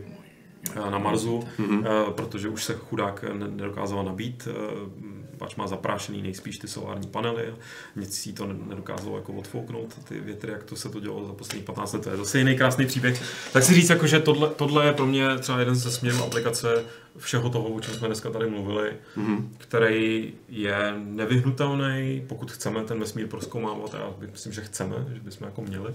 na 0.74 0.99
Marsu, 0.99 1.45
mm-hmm. 1.59 1.78
uh, 1.78 2.12
protože 2.12 2.49
už 2.49 2.65
se 2.65 2.74
chudák 2.74 3.24
ne- 3.32 3.49
nedokázal 3.49 4.05
nabít, 4.05 4.49
uh, 4.51 4.89
pač 5.39 5.57
má 5.57 5.66
zaprášený 5.66 6.23
nejspíš 6.23 6.59
ty 6.59 6.69
solární 6.69 7.07
panely 7.07 7.47
a 7.49 7.55
nic 7.97 8.19
si 8.19 8.32
to 8.32 8.47
ne- 8.47 8.55
nedokázalo 8.66 9.16
jako 9.16 9.32
odfouknout, 9.32 9.95
ty 10.09 10.20
větry, 10.20 10.53
jak 10.53 10.65
to 10.65 10.77
se 10.77 10.89
to 10.89 11.01
dělalo 11.01 11.27
za 11.27 11.32
poslední 11.32 11.65
15 11.65 11.93
let, 11.93 12.03
to 12.05 12.11
je 12.11 12.16
zase 12.16 12.39
jiný 12.39 12.57
krásný 12.57 12.86
příběh. 12.86 13.23
Tak 13.53 13.62
si 13.62 13.74
říct, 13.74 13.90
jako, 13.90 14.07
že 14.07 14.20
tohle, 14.20 14.49
tohle 14.49 14.86
je 14.86 14.93
pro 14.93 15.07
mě 15.07 15.39
třeba 15.39 15.59
jeden 15.59 15.74
ze 15.74 15.90
směrů 15.90 16.24
aplikace 16.24 16.85
všeho 17.19 17.51
toho, 17.51 17.69
o 17.69 17.81
čem 17.81 17.95
jsme 17.95 18.07
dneska 18.07 18.31
tady 18.31 18.51
mluvili, 18.51 18.93
mm-hmm. 19.16 19.49
který 19.59 20.32
je 20.49 20.95
nevyhnutelný, 21.05 22.24
pokud 22.28 22.53
chceme 22.53 22.85
ten 22.85 23.01
vesmír 23.01 23.27
proskoumávat, 23.27 23.95
a 23.95 23.99
já 23.99 24.11
myslím, 24.32 24.53
že 24.53 24.61
chceme, 24.61 24.97
že 25.15 25.20
bychom 25.20 25.45
jako 25.45 25.62
měli. 25.62 25.95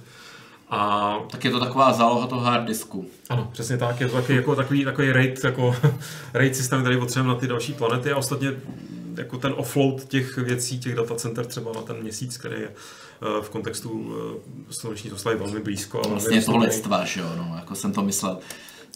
A 0.70 1.16
Tak 1.32 1.46
je 1.46 1.52
to 1.52 1.60
taková 1.60 1.94
záloha 1.94 2.28
toho 2.28 2.42
hard 2.42 2.66
disku. 2.68 3.06
ano, 3.30 3.50
přesně 3.54 3.78
tak, 3.78 4.02
je 4.02 4.08
to 4.08 4.16
taky, 4.16 4.36
jako 4.36 4.56
takový, 4.56 4.86
takový 4.86 5.12
raid, 5.12 5.44
jako 5.44 5.76
raid 6.34 6.56
systém, 6.56 6.82
který 6.82 6.98
potřebujeme 6.98 7.34
na 7.34 7.40
ty 7.40 7.48
další 7.48 7.74
planety 7.74 8.12
a 8.12 8.18
ostatně 8.18 8.52
jako 9.18 9.38
ten 9.38 9.54
offload 9.58 10.04
těch 10.04 10.38
věcí, 10.38 10.80
těch 10.80 10.96
datacenter 10.96 11.46
třeba 11.46 11.72
na 11.76 11.82
ten 11.82 11.96
měsíc, 12.02 12.38
který 12.38 12.56
je 12.56 12.68
eh, 12.70 13.42
v 13.42 13.50
kontextu 13.50 14.16
eh, 14.40 14.74
sluneční 14.74 15.10
soustavy 15.10 15.36
velmi 15.36 15.60
blízko. 15.60 15.98
a 16.00 16.02
velmi 16.02 16.14
Vlastně 16.14 16.38
dostupný. 16.38 16.66
lidstva, 16.66 17.06
že 17.06 17.20
jo, 17.22 17.28
no, 17.38 17.54
jako 17.56 17.76
jsem 17.76 17.92
to 17.94 18.02
myslel. 18.02 18.38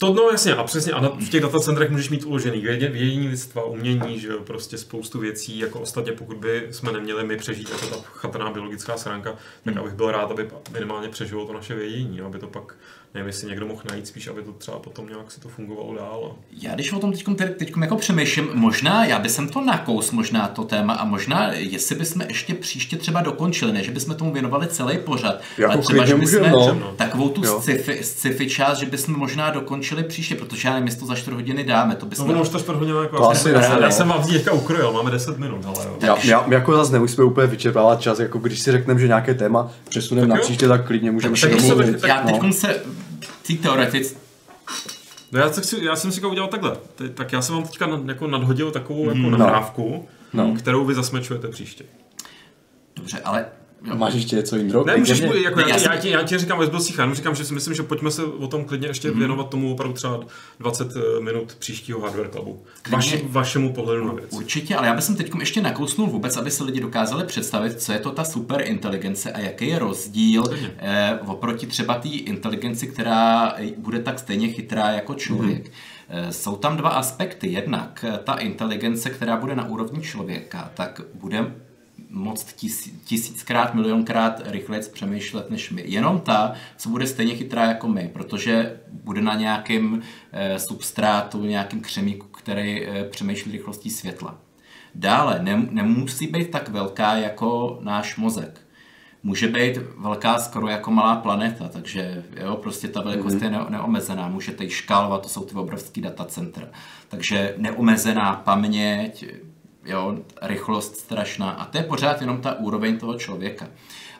To 0.00 0.14
no 0.14 0.30
jasně, 0.30 0.54
a 0.54 0.64
přesně, 0.64 0.92
a 0.92 1.00
na, 1.00 1.08
v 1.08 1.28
těch 1.28 1.42
datacentrech 1.42 1.90
můžeš 1.90 2.10
mít 2.10 2.24
uložený 2.24 2.60
vědě, 2.60 2.88
vědění 2.88 3.28
lidstva, 3.28 3.64
umění, 3.64 4.20
že 4.20 4.28
jo, 4.28 4.40
prostě 4.40 4.78
spoustu 4.78 5.18
věcí, 5.18 5.58
jako 5.58 5.80
ostatně 5.80 6.12
pokud 6.12 6.36
by 6.36 6.68
jsme 6.70 6.92
neměli 6.92 7.24
my 7.24 7.36
přežít 7.36 7.70
jako 7.70 7.86
ta 7.86 7.96
chatrná 8.02 8.50
biologická 8.50 8.96
sránka, 8.96 9.36
tak 9.64 9.76
abych 9.76 9.92
byl 9.92 10.10
rád, 10.10 10.30
aby 10.30 10.50
minimálně 10.72 11.08
přežilo 11.08 11.46
to 11.46 11.52
naše 11.52 11.74
vědění, 11.74 12.20
aby 12.20 12.38
to 12.38 12.46
pak 12.46 12.74
nevím, 13.14 13.26
jestli 13.26 13.48
někdo 13.48 13.66
mohl 13.66 13.82
najít 13.90 14.06
spíš, 14.06 14.28
aby 14.28 14.42
to 14.42 14.52
třeba 14.52 14.78
potom 14.78 15.06
nějak 15.08 15.30
si 15.32 15.40
to 15.40 15.48
fungovalo 15.48 15.94
dál. 15.94 16.34
Já 16.62 16.74
když 16.74 16.92
o 16.92 16.98
tom 16.98 17.12
teď, 17.12 17.56
teď 17.56 17.72
jako 17.80 17.96
přemýšlím, 17.96 18.48
možná 18.54 19.04
já 19.04 19.18
bych 19.18 19.36
to 19.52 19.60
nakous, 19.64 20.10
možná 20.10 20.48
to 20.48 20.64
téma 20.64 20.94
a 20.94 21.04
možná, 21.04 21.52
jestli 21.52 21.94
bychom 21.94 22.22
ještě 22.28 22.54
příště 22.54 22.96
třeba 22.96 23.20
dokončili, 23.22 23.72
ne, 23.72 23.82
že 23.84 23.90
bychom 23.90 24.14
tomu 24.14 24.32
věnovali 24.32 24.66
celý 24.66 24.98
pořad, 24.98 25.40
Jako 25.58 25.72
ale 25.72 25.82
třeba, 25.82 26.04
že 26.06 26.14
bychom 26.14 26.50
no. 26.50 26.92
takovou 26.96 27.28
tu 27.28 27.44
Jo. 27.44 27.60
sci-fi, 27.60 27.98
sci-fi 28.04 28.48
část, 28.50 28.78
že 28.78 28.86
bychom 28.86 29.18
možná 29.18 29.50
dokončili 29.50 30.02
příště, 30.04 30.34
protože 30.34 30.68
já 30.68 30.74
nevím, 30.74 30.86
jestli 30.86 31.00
to 31.00 31.06
za 31.06 31.14
4 31.14 31.34
hodiny 31.34 31.64
dáme, 31.64 31.94
to 31.96 32.06
No 32.06 32.10
bychom... 32.10 32.30
ono 32.30 32.42
už 32.42 32.48
to 32.48 32.58
čtvrt 32.58 32.76
hodina 32.78 33.02
jako 33.02 33.16
To 33.16 33.30
asi 33.30 33.50
já, 33.50 33.74
no. 33.74 33.80
já 33.80 33.90
jsem 33.90 34.08
vám 34.08 34.26
teďka 34.26 34.52
ukrojil, 34.52 34.92
máme 34.92 35.10
10 35.10 35.38
minut, 35.38 35.64
ale 35.66 35.84
jo. 35.84 35.96
Já, 36.00 36.16
já, 36.24 36.44
my 36.46 36.54
jako 36.54 36.76
zase 36.76 36.92
nemusíme 36.92 37.24
úplně 37.24 37.46
vyčerpávat 37.46 38.00
čas, 38.00 38.18
jako 38.18 38.38
když 38.38 38.58
si 38.60 38.72
řekneme, 38.72 39.00
že 39.00 39.06
nějaké 39.06 39.34
téma 39.34 39.70
přesuneme 39.88 40.26
na 40.26 40.36
příště, 40.36 40.68
tak 40.68 40.86
klidně 40.86 41.10
můžeme 41.10 41.36
Tak 41.40 41.40
se 41.60 41.68
domluvit. 41.68 42.04
já 42.06 42.22
no. 42.22 42.38
teď 42.38 42.54
se 42.54 42.80
ty 43.48 43.62
teoretic, 43.62 44.16
No 45.32 45.38
já, 45.40 45.52
se 45.52 45.60
chci, 45.60 45.84
já 45.84 45.96
jsem 45.96 46.10
si 46.10 46.14
říkal 46.14 46.30
udělat 46.30 46.50
takhle. 46.50 46.76
Tak 47.14 47.32
já 47.32 47.42
jsem 47.42 47.54
vám 47.54 47.64
teďka 47.64 47.86
nad, 47.86 48.08
jako 48.08 48.26
nadhodil 48.26 48.70
takovou 48.70 49.04
jako 49.08 49.18
No. 49.18 49.38
nahrávku, 49.38 50.08
No. 50.32 50.54
kterou 50.54 50.84
vy 50.84 50.94
zasmečujete 50.94 51.48
příště. 51.48 51.84
dobře, 52.96 53.20
ale 53.24 53.46
jo. 53.84 53.96
Máš 53.96 54.14
ještě 54.14 54.36
něco, 54.36 54.56
Jindro? 54.56 54.84
Ne, 54.84 54.96
můžeš, 54.96 55.20
Klidně. 55.20 55.40
jako, 55.40 55.56
Ne, 55.60 55.62
já, 55.62 55.68
já 55.68 55.96
ti, 55.96 56.02
jsem- 56.02 56.12
já, 56.12 56.22
ti, 56.22 56.38
říkám 56.38 56.58
blbcích, 56.70 56.98
já 56.98 57.02
jenom 57.02 57.14
říkám, 57.14 57.34
že 57.34 57.44
si 57.44 57.54
myslím, 57.54 57.74
že 57.74 57.82
pojďme 57.82 58.10
se 58.10 58.24
o 58.24 58.46
tom 58.46 58.64
klidně 58.64 58.88
ještě 58.88 59.10
věnovat 59.10 59.48
tomu 59.48 59.72
opravdu 59.72 59.94
třeba 59.94 60.20
20 60.60 60.88
minut 61.20 61.54
příštího 61.58 62.00
Hardware 62.00 62.28
Clubu. 62.28 62.62
Vaši, 62.90 63.24
vašemu 63.28 63.72
pohledu 63.72 64.06
na 64.06 64.12
věc. 64.12 64.32
Určitě, 64.32 64.76
ale 64.76 64.86
já 64.86 64.94
bych 64.94 65.04
teď 65.16 65.30
ještě 65.40 65.62
nakousnul 65.62 66.06
vůbec, 66.06 66.36
aby 66.36 66.50
se 66.50 66.64
lidi 66.64 66.80
dokázali 66.80 67.24
představit, 67.24 67.80
co 67.80 67.92
je 67.92 67.98
to 67.98 68.10
ta 68.10 68.24
super 68.24 68.62
inteligence 68.66 69.32
a 69.32 69.38
jaký 69.38 69.68
je 69.68 69.78
rozdíl 69.78 70.44
eh, 70.78 71.18
oproti 71.26 71.66
třeba 71.66 71.94
té 71.94 72.08
inteligenci, 72.08 72.86
která 72.86 73.54
bude 73.76 73.98
tak 73.98 74.18
stejně 74.18 74.48
chytrá 74.48 74.90
jako 74.90 75.14
člověk. 75.14 75.64
Mm-hmm. 75.64 76.28
Jsou 76.30 76.56
tam 76.56 76.76
dva 76.76 76.88
aspekty. 76.90 77.52
Jednak 77.52 78.04
eh, 78.08 78.18
ta 78.24 78.34
inteligence, 78.34 79.10
která 79.10 79.36
bude 79.36 79.54
na 79.56 79.68
úrovni 79.68 80.02
člověka, 80.02 80.70
tak 80.74 81.00
bude 81.14 81.54
moc 82.10 82.44
tis, 82.44 82.90
tisíckrát, 83.04 83.74
milionkrát 83.74 84.40
rychleji 84.44 84.82
přemýšlet 84.92 85.50
než 85.50 85.70
my. 85.70 85.82
Jenom 85.86 86.20
ta, 86.20 86.52
co 86.76 86.88
bude 86.88 87.06
stejně 87.06 87.34
chytrá 87.34 87.64
jako 87.64 87.88
my, 87.88 88.10
protože 88.12 88.80
bude 88.90 89.20
na 89.20 89.34
nějakém 89.34 90.02
eh, 90.32 90.58
substrátu, 90.58 91.44
nějakém 91.44 91.80
křemíku, 91.80 92.26
který 92.26 92.86
eh, 92.86 93.04
přemýšlí 93.04 93.52
rychlostí 93.52 93.90
světla. 93.90 94.38
Dále 94.94 95.38
nem, 95.42 95.68
nemusí 95.70 96.26
být 96.26 96.50
tak 96.50 96.68
velká 96.68 97.14
jako 97.14 97.78
náš 97.82 98.16
mozek. 98.16 98.60
Může 99.22 99.48
být 99.48 99.78
velká 99.98 100.38
skoro 100.38 100.68
jako 100.68 100.90
malá 100.90 101.16
planeta, 101.16 101.68
takže 101.68 102.24
jo, 102.40 102.56
prostě 102.56 102.88
ta 102.88 103.02
velikost 103.02 103.34
mm-hmm. 103.34 103.44
je 103.44 103.50
ne, 103.50 103.58
neomezená. 103.68 104.28
Můžete 104.28 104.64
ji 104.64 104.70
škálovat, 104.70 105.22
to 105.22 105.28
jsou 105.28 105.44
ty 105.44 105.54
obrovský 105.54 106.00
datacentra. 106.00 106.68
Takže 107.08 107.54
neomezená 107.56 108.34
paměť, 108.34 109.24
jo, 109.84 110.18
rychlost 110.42 110.96
strašná. 110.96 111.50
A 111.50 111.64
to 111.64 111.78
je 111.78 111.84
pořád 111.84 112.20
jenom 112.20 112.40
ta 112.40 112.58
úroveň 112.58 112.98
toho 112.98 113.14
člověka. 113.14 113.68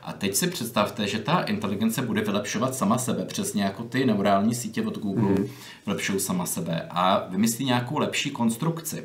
A 0.03 0.13
teď 0.13 0.35
si 0.35 0.47
představte, 0.47 1.07
že 1.07 1.19
ta 1.19 1.43
inteligence 1.43 2.03
bude 2.03 2.21
vylepšovat 2.21 2.75
sama 2.75 2.99
sebe, 2.99 3.25
přesně 3.25 3.63
jako 3.63 3.83
ty 3.83 4.07
neurální 4.07 4.55
sítě 4.55 4.83
od 4.83 4.99
Google 4.99 5.31
mm. 5.31 5.49
vylepšují 5.87 6.21
sama 6.21 6.47
sebe 6.47 6.87
a 6.91 7.27
vymyslí 7.29 7.65
nějakou 7.65 7.99
lepší 7.99 8.31
konstrukci. 8.31 9.05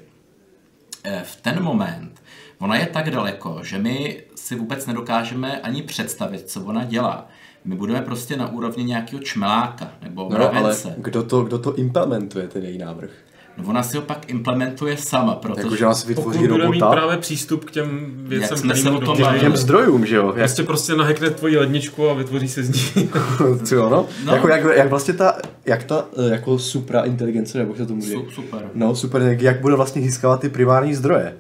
Eh, 1.04 1.24
V 1.26 1.42
ten 1.42 1.64
moment 1.64 2.22
ona 2.60 2.76
je 2.76 2.86
tak 2.86 3.12
daleko, 3.12 3.60
že 3.64 3.78
my 3.78 4.24
si 4.36 4.56
vůbec 4.56 4.86
nedokážeme 4.86 5.62
ani 5.62 5.82
představit, 5.82 6.50
co 6.50 6.66
ona 6.66 6.84
dělá. 6.84 7.28
My 7.66 7.76
budeme 7.76 8.02
prostě 8.02 8.38
na 8.38 8.52
úrovni 8.52 8.84
nějakého 8.84 9.24
čmeláka 9.24 9.92
nebo 10.02 10.30
No, 10.30 10.56
ale 10.56 10.76
kdo 10.98 11.24
to, 11.24 11.42
kdo 11.44 11.60
to 11.60 11.76
implementuje, 11.76 12.48
ten 12.48 12.64
její 12.64 12.78
návrh? 12.78 13.12
No, 13.58 13.64
ona 13.70 13.84
si 13.84 13.98
ho 13.98 14.04
pak 14.04 14.30
implementuje 14.30 14.98
sama, 14.98 15.36
protože... 15.36 15.62
Jakože 15.62 15.86
ona 15.86 15.94
si 15.94 16.14
Pokud 16.14 16.30
vytvoří 16.30 16.48
bude 16.48 16.70
mít 16.70 16.82
robota 16.82 16.92
právě 16.92 17.18
přístup 17.18 17.66
k 17.66 17.72
těm 17.72 18.12
věcem, 18.16 18.58
jsme 18.58 18.76
se 18.76 18.82
kterým 18.82 18.98
o 18.98 19.02
tom 19.02 19.40
těm 19.40 19.58
zdrojům, 19.58 20.06
že 20.06 20.16
jo? 20.16 20.26
Jak, 20.28 20.36
Prostě 20.36 20.64
prostě 20.64 20.96
nahekne 20.96 21.30
tvoji 21.30 21.58
ledničku 21.58 22.10
a 22.10 22.14
vytvoří 22.14 22.48
se 22.48 22.64
z 22.64 22.96
ní. 22.96 23.10
co 23.64 23.76
jo, 23.76 23.90
no? 23.90 24.06
No. 24.26 24.36
Jako, 24.36 24.48
jak, 24.48 24.64
jak, 24.76 24.90
vlastně 24.90 25.14
ta, 25.14 25.38
jak 25.66 25.84
ta 25.84 26.06
eh, 26.18 26.30
jako 26.32 26.60
supra 26.60 27.02
inteligence, 27.02 27.58
nebo 27.58 27.72
jak 27.72 27.78
se 27.78 27.86
tomu 27.86 28.02
říká? 28.02 28.20
Su- 28.20 28.30
super. 28.32 28.70
No, 28.74 28.96
super, 28.96 29.22
jak, 29.22 29.42
jak 29.42 29.62
bude 29.62 29.76
vlastně 29.76 30.02
získávat 30.02 30.40
ty 30.40 30.50
primární 30.50 30.96
zdroje? 30.96 31.34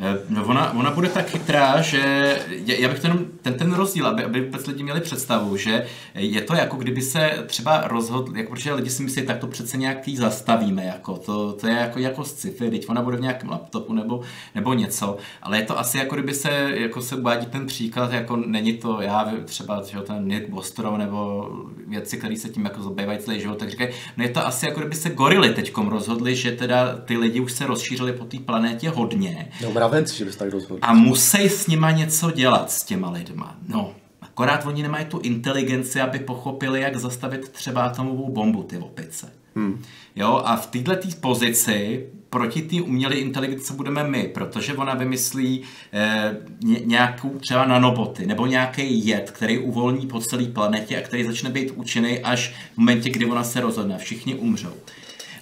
Eh, 0.00 0.18
No 0.28 0.44
ona, 0.46 0.72
ona 0.72 0.90
bude 0.90 1.08
tak 1.08 1.30
chytrá, 1.30 1.80
že 1.80 2.36
já 2.66 2.88
bych 2.88 3.00
to 3.00 3.06
jenom, 3.06 3.24
ten, 3.42 3.54
ten 3.54 3.72
rozdíl, 3.72 4.06
aby, 4.06 4.24
aby 4.24 4.40
vůbec 4.40 4.66
lidi 4.66 4.82
měli 4.82 5.00
představu, 5.00 5.56
že 5.56 5.86
je 6.14 6.40
to 6.40 6.54
jako 6.54 6.76
kdyby 6.76 7.02
se 7.02 7.30
třeba 7.46 7.82
rozhodl, 7.88 8.36
jako 8.36 8.50
protože 8.50 8.72
lidi 8.74 8.90
si 8.90 9.02
myslí, 9.02 9.22
tak 9.26 9.38
to 9.38 9.46
přece 9.46 9.76
nějaký 9.76 10.16
zastavíme, 10.16 10.84
jako 10.84 11.16
to, 11.16 11.52
to 11.52 11.66
je 11.66 11.74
jako, 11.74 11.98
jako 11.98 12.24
sci-fi, 12.24 12.70
teď 12.70 12.88
ona 12.88 13.02
bude 13.02 13.16
v 13.16 13.20
nějakém 13.20 13.50
laptopu 13.50 13.92
nebo, 13.92 14.20
nebo 14.54 14.74
něco, 14.74 15.16
ale 15.42 15.58
je 15.58 15.62
to 15.62 15.78
asi 15.78 15.98
jako 15.98 16.14
kdyby 16.14 16.34
se, 16.34 16.50
jako 16.74 17.02
se 17.02 17.16
uvádí 17.16 17.46
ten 17.46 17.66
příklad, 17.66 18.12
jako 18.12 18.36
není 18.36 18.72
to, 18.72 19.00
já 19.00 19.32
třeba 19.44 19.82
že 19.90 19.98
ten 19.98 20.28
Nick 20.28 20.48
Bostrom 20.48 20.98
nebo 20.98 21.48
věci, 21.86 22.16
které 22.16 22.36
se 22.36 22.48
tím 22.48 22.64
jako 22.64 22.82
zabývají 22.82 23.18
celý 23.18 23.40
život, 23.40 23.58
tak 23.58 23.70
říkají, 23.70 23.90
no 24.16 24.24
je 24.24 24.30
to 24.30 24.46
asi 24.46 24.66
jako 24.66 24.80
kdyby 24.80 24.94
se 24.96 25.10
gorily 25.10 25.50
teďkom 25.50 25.88
rozhodli, 25.88 26.36
že 26.36 26.52
teda 26.52 26.96
ty 27.04 27.16
lidi 27.16 27.40
už 27.40 27.52
se 27.52 27.66
rozšířili 27.66 28.12
po 28.12 28.24
té 28.24 28.38
planetě 28.38 28.90
hodně, 28.90 29.48
No, 29.62 29.70
mravenci, 29.88 30.18
že 30.18 30.24
bys 30.24 30.36
tak 30.36 30.52
rozhodl. 30.52 30.78
a 30.82 30.94
musí 30.94 31.48
s 31.48 31.66
nima 31.66 31.90
něco 31.90 32.30
dělat, 32.30 32.70
s 32.70 32.84
těma 32.84 33.10
lidma. 33.10 33.56
No, 33.68 33.94
akorát 34.20 34.66
oni 34.66 34.82
nemají 34.82 35.04
tu 35.04 35.18
inteligenci, 35.18 36.00
aby 36.00 36.18
pochopili, 36.18 36.80
jak 36.80 36.96
zastavit 36.96 37.48
třeba 37.48 37.82
atomovou 37.82 38.32
bombu, 38.32 38.62
ty 38.62 38.78
opice. 38.78 39.32
Hmm. 39.54 39.82
Jo, 40.16 40.42
a 40.44 40.56
v 40.56 40.66
této 40.66 40.92
pozici 41.20 42.06
proti 42.30 42.62
té 42.62 42.82
umělé 42.82 43.14
inteligenci 43.14 43.72
budeme 43.74 44.04
my, 44.04 44.30
protože 44.34 44.74
ona 44.74 44.94
vymyslí 44.94 45.62
eh, 45.92 46.36
ně, 46.64 46.80
nějakou 46.84 47.38
třeba 47.38 47.64
nanoboty 47.64 48.26
nebo 48.26 48.46
nějaký 48.46 49.06
jed, 49.06 49.30
který 49.30 49.58
uvolní 49.58 50.06
po 50.06 50.20
celé 50.20 50.44
planetě 50.44 50.98
a 50.98 51.00
který 51.00 51.24
začne 51.24 51.50
být 51.50 51.72
účinný 51.76 52.18
až 52.18 52.54
v 52.74 52.78
momentě, 52.78 53.10
kdy 53.10 53.26
ona 53.26 53.44
se 53.44 53.60
rozhodne. 53.60 53.98
Všichni 53.98 54.34
umřou. 54.34 54.72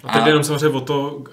A 0.03 0.13
teď 0.13 0.23
jde 0.23 0.29
jenom 0.29 0.43
samozřejmě 0.43 0.77
o 0.77 0.81
to, 0.81 1.23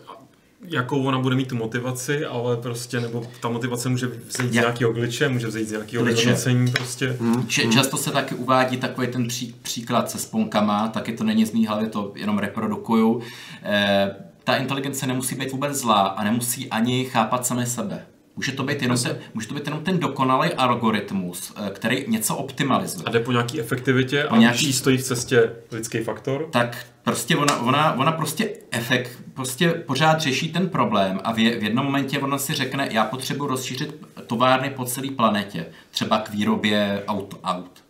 jakou 0.68 1.02
ona 1.04 1.18
bude 1.18 1.36
mít 1.36 1.48
tu 1.48 1.56
motivaci, 1.56 2.24
ale 2.26 2.56
prostě, 2.56 3.00
nebo 3.00 3.26
ta 3.42 3.48
motivace 3.48 3.88
může 3.88 4.06
vzít 4.06 4.32
z 4.32 4.38
Jak- 4.40 4.52
nějakého 4.52 4.92
glitche, 4.92 5.28
může 5.28 5.46
vzít 5.46 5.68
z 5.68 5.70
nějakého 5.72 6.04
vyhodnocení 6.04 6.70
prostě. 6.72 7.16
Hmm. 7.20 7.46
Č- 7.46 7.68
často 7.72 7.96
se 7.96 8.10
taky 8.10 8.34
uvádí 8.34 8.76
takový 8.76 9.06
ten 9.06 9.28
pří, 9.28 9.54
příklad 9.62 10.10
se 10.10 10.18
sponkama, 10.18 10.88
taky 10.88 11.12
to 11.12 11.24
není 11.24 11.46
z 11.46 11.52
mý 11.52 11.66
hlavy, 11.66 11.86
to 11.88 12.12
jenom 12.16 12.38
reprodukuju. 12.38 13.22
E, 13.62 14.10
ta 14.44 14.56
inteligence 14.56 15.06
nemusí 15.06 15.34
být 15.34 15.52
vůbec 15.52 15.74
zlá 15.76 16.00
a 16.00 16.24
nemusí 16.24 16.70
ani 16.70 17.04
chápat 17.04 17.46
samé 17.46 17.66
sebe. 17.66 18.06
Může 18.36 18.52
to 18.52 18.62
být 18.62 18.82
jenom 18.82 18.98
ten, 18.98 19.18
může 19.34 19.48
to 19.48 19.54
být 19.54 19.66
jenom 19.66 19.84
ten 19.84 19.98
dokonalý 19.98 20.52
algoritmus, 20.52 21.52
eh, 21.56 21.70
který 21.70 22.04
něco 22.08 22.36
optimalizuje. 22.36 23.04
A 23.06 23.10
jde 23.10 23.20
po 23.20 23.32
nějaký 23.32 23.60
efektivitě 23.60 24.24
a 24.24 24.28
Po 24.28 24.36
nějaký- 24.36 24.64
nějaký... 24.64 24.72
stojí 24.72 24.98
v 24.98 25.02
cestě 25.02 25.52
lidský 25.72 25.98
faktor. 25.98 26.48
tak 26.50 26.86
prostě 27.02 27.36
ona, 27.36 27.60
ona, 27.62 27.92
ona 27.92 28.12
prostě 28.12 28.50
efekt, 28.70 29.10
prostě 29.34 29.68
pořád 29.68 30.20
řeší 30.20 30.52
ten 30.52 30.68
problém 30.68 31.20
a 31.24 31.32
v, 31.32 31.36
v 31.36 31.62
jednom 31.62 31.84
momentě 31.84 32.18
ona 32.18 32.38
si 32.38 32.54
řekne, 32.54 32.88
já 32.92 33.04
potřebuji 33.04 33.46
rozšířit 33.46 33.94
továrny 34.26 34.70
po 34.70 34.84
celé 34.84 35.10
planetě, 35.10 35.66
třeba 35.90 36.18
k 36.18 36.30
výrobě 36.30 37.02
aut. 37.08 37.34
aut. 37.44 37.84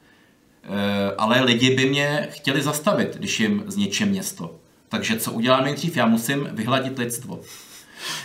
E, 0.65 1.15
ale 1.19 1.41
lidi 1.41 1.77
by 1.77 1.87
mě 1.91 2.29
chtěli 2.31 2.63
zastavit, 2.63 3.17
když 3.17 3.41
jim 3.41 3.65
zničím 3.67 4.09
město. 4.09 4.55
Takže 4.89 5.17
co 5.17 5.33
udělám 5.33 5.65
nejdřív? 5.65 5.97
Já 5.97 6.07
musím 6.07 6.49
vyhladit 6.53 6.99
lidstvo. 6.99 7.41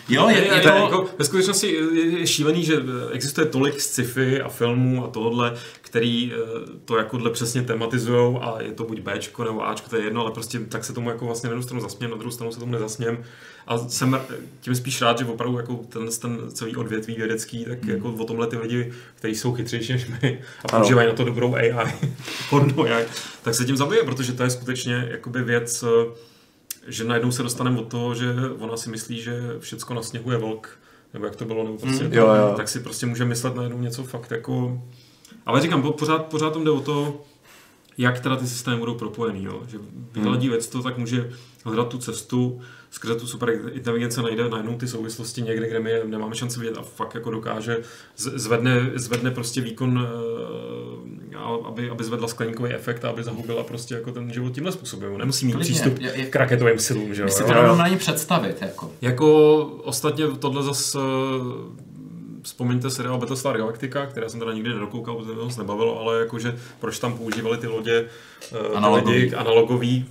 Jo, 0.10 0.30
je, 0.30 0.38
je, 0.38 0.54
je, 0.56 0.62
to... 0.62 0.68
jako, 0.68 1.10
ve 1.20 1.26
skutečnosti 1.26 1.78
je 2.20 2.28
šílený, 2.28 2.64
že 2.64 2.76
existuje 3.12 3.48
tolik 3.48 3.82
sci-fi 3.82 4.42
a 4.42 4.50
filmů 4.50 5.06
a 5.06 5.08
tohle, 5.08 5.54
který 5.82 6.34
eh, 6.34 6.38
to 6.86 6.98
jakohle 6.98 7.30
přesně 7.32 7.62
tematizují 7.62 8.38
a 8.42 8.62
je 8.62 8.72
to 8.72 8.84
buď 8.84 9.00
Bčko 9.00 9.44
nebo 9.44 9.68
Ačko, 9.68 9.90
to 9.90 9.96
je 9.96 10.04
jedno, 10.04 10.22
ale 10.22 10.32
prostě 10.32 10.60
tak 10.60 10.86
se 10.86 10.94
tomu 10.94 11.10
jako 11.10 11.26
vlastně 11.26 11.48
na 11.50 11.52
jednu 11.54 11.64
stranu 11.64 11.82
zasměm, 11.82 12.12
na 12.12 12.18
druhou 12.18 12.32
stranu 12.32 12.52
se 12.52 12.60
tomu 12.60 12.72
nezasměm. 12.72 13.24
A 13.68 13.78
jsem 13.78 14.14
r- 14.14 14.22
tím 14.62 14.76
spíš 14.76 15.02
rád, 15.02 15.20
že 15.20 15.26
opravdu 15.26 15.58
jako 15.58 15.76
ten, 15.90 16.08
ten 16.22 16.40
celý 16.52 16.76
odvětví 16.76 17.16
vědecký, 17.16 17.66
tak 17.66 17.84
Hmm. 17.84 17.92
jako 17.92 18.10
o 18.14 18.24
tomhle 18.26 18.48
ty 18.48 18.58
lidi, 18.58 18.92
kteří 19.16 19.36
jsou 19.36 19.54
chytřejší 19.54 19.94
než 19.94 20.08
my 20.22 20.42
a 20.66 20.68
používají 20.78 21.08
na 21.08 21.14
to 21.14 21.24
dobrou 21.24 21.56
AI, 21.56 21.74
hodnou 22.50 22.84
AI, 22.84 23.06
tak 23.42 23.56
se 23.56 23.66
tím 23.66 23.78
zabije, 23.78 24.04
protože 24.04 24.34
to 24.34 24.44
je 24.44 24.50
skutečně 24.50 25.08
jakoby 25.12 25.42
věc, 25.44 25.84
eh, 25.84 26.29
že 26.88 27.04
najednou 27.04 27.32
se 27.32 27.44
dostaneme 27.44 27.80
od 27.80 27.88
toho, 27.88 28.16
že 28.16 28.36
ona 28.60 28.78
si 28.78 28.90
myslí, 28.90 29.22
že 29.22 29.42
všecko 29.60 29.94
na 29.94 30.02
sněhu 30.02 30.32
je 30.32 30.38
vlk, 30.38 30.80
nebo 31.14 31.26
jak 31.26 31.36
to 31.36 31.46
bylo, 31.46 31.64
nebo 31.64 31.78
prostě 31.78 32.04
Mm. 32.04 32.14
Jo, 32.14 32.28
jo. 32.28 32.54
tak 32.58 32.70
si 32.70 32.80
prostě 32.80 33.06
může 33.06 33.26
myslet 33.26 33.56
najednou 33.56 33.80
něco 33.80 34.04
fakt 34.04 34.32
jako... 34.32 34.82
Ale 35.46 35.62
říkám, 35.62 35.82
po- 35.82 35.94
pořád, 35.94 36.26
pořád 36.26 36.54
tam 36.54 36.64
jde 36.64 36.72
o 36.72 36.82
to, 36.82 37.22
jak 37.98 38.20
teda 38.20 38.36
ty 38.36 38.48
systémy 38.48 38.78
budou 38.78 38.96
propojený. 38.96 39.44
Jo? 39.44 39.62
Že 39.68 39.78
vyhledí 40.14 40.48
hmm. 40.48 40.52
věc 40.52 40.68
to, 40.68 40.84
tak 40.84 40.98
může 40.98 41.32
hledat 41.66 41.88
tu 41.88 41.98
cestu, 41.98 42.62
skrze 42.92 43.16
tu 43.16 43.28
super 43.28 43.50
inteligence 43.72 44.22
najde 44.22 44.50
najednou 44.50 44.78
ty 44.78 44.88
souvislosti 44.88 45.42
někde, 45.42 45.70
kde 45.70 45.80
my 45.80 45.92
nemáme 46.06 46.36
šanci 46.36 46.60
vidět 46.60 46.78
a 46.78 46.82
fakt 46.82 47.16
jako 47.16 47.32
dokáže, 47.32 47.78
zvedne, 48.16 48.92
zvedne 48.96 49.32
prostě 49.32 49.62
výkon, 49.62 50.08
eh, 51.34 51.38
aby, 51.66 51.90
aby 51.90 52.04
zvedla 52.04 52.28
skleníkový 52.28 52.74
efekt 52.74 53.06
a 53.06 53.10
aby 53.10 53.24
zahubila 53.24 53.64
prostě 53.64 53.96
jako 53.96 54.12
ten 54.12 54.34
život 54.34 54.54
tímhle 54.54 54.72
způsobem. 54.72 55.18
Nemusí 55.18 55.46
mít 55.46 55.52
Klidně, 55.52 55.74
přístup 55.74 56.00
je, 56.00 56.12
je, 56.16 56.26
k 56.26 56.36
raketovým 56.36 56.80
silům. 56.80 57.14
Že 57.14 57.22
jo? 57.22 57.30
si 57.30 57.44
to 57.44 57.76
na 57.76 57.88
ní 57.88 57.98
představit. 57.98 58.58
Jako. 58.62 58.92
jako 59.02 59.60
ostatně 59.84 60.28
tohle 60.28 60.64
zase 60.64 61.00
vzpomeňte 62.42 62.90
seriál 62.90 63.18
Battlestar 63.18 63.58
Galactica, 63.58 64.06
která 64.06 64.30
jsem 64.30 64.40
teda 64.40 64.54
nikdy 64.54 64.70
nedokoukal, 64.70 65.16
protože 65.16 65.34
mě 65.34 65.56
to 65.56 65.62
nebavilo, 65.62 66.00
ale 66.00 66.20
jakože 66.20 66.60
proč 66.80 67.00
tam 67.00 67.18
používali 67.18 67.58
ty 67.58 67.68
lodě 67.68 68.06
analogový, 68.76 69.14
ty 69.14 69.20
lidi, 69.20 69.36
analogový 69.36 70.06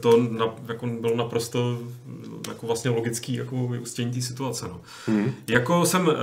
to 0.00 0.22
na, 0.30 0.46
jako 0.68 0.86
bylo 0.86 1.16
naprosto 1.16 1.78
jako 2.48 2.66
vlastně 2.66 2.90
logický 2.90 3.34
jako 3.34 3.68
vyústění 3.68 4.12
té 4.12 4.20
situace. 4.20 4.68
No. 4.68 4.80
Hmm. 5.06 5.32
Jako 5.48 5.86
jsem 5.86 6.06
uh, 6.06 6.14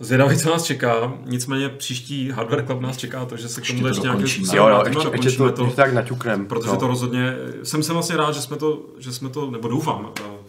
zvědavý, 0.00 0.38
co 0.38 0.50
nás 0.50 0.64
čeká, 0.64 1.12
nicméně 1.24 1.68
příští 1.68 2.30
Hardware 2.30 2.66
Club 2.66 2.80
nás 2.80 2.96
čeká 2.96 3.24
to, 3.24 3.36
že 3.36 3.48
se 3.48 3.60
k 3.60 3.66
tomu 3.66 3.86
ještě 3.86 4.08
způsobem 4.26 4.58
jo, 4.58 4.68
jo, 4.68 4.82
ještě, 4.86 5.08
ještě 5.12 5.38
to, 5.38 5.52
to, 5.52 5.66
tak 5.66 5.92
naťuknem. 5.92 6.46
Protože 6.46 6.70
no. 6.70 6.76
to 6.76 6.86
rozhodně, 6.86 7.34
jsem 7.62 7.82
se 7.82 7.92
vlastně 7.92 8.16
rád, 8.16 8.34
že 8.34 8.40
jsme 8.40 8.56
to, 8.56 8.82
že 8.98 9.12
jsme 9.12 9.28
to, 9.28 9.50
nebo 9.50 9.68
doufám, 9.68 10.00
uh, 10.00 10.39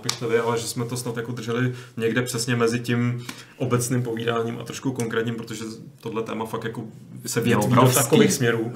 napište 0.00 0.26
vy, 0.26 0.38
ale 0.38 0.58
že 0.58 0.66
jsme 0.66 0.84
to 0.84 0.96
snad 0.96 1.16
jako 1.16 1.32
drželi 1.32 1.74
někde 1.96 2.22
přesně 2.22 2.56
mezi 2.56 2.80
tím 2.80 3.26
obecným 3.56 4.02
povídáním 4.02 4.58
a 4.60 4.64
trošku 4.64 4.92
konkrétním, 4.92 5.34
protože 5.34 5.64
tohle 6.00 6.22
téma 6.22 6.46
fakt 6.46 6.64
jako 6.64 6.82
se 7.26 7.40
větví 7.40 7.74
do 7.74 7.88
takových 7.88 8.32
směrů. 8.32 8.72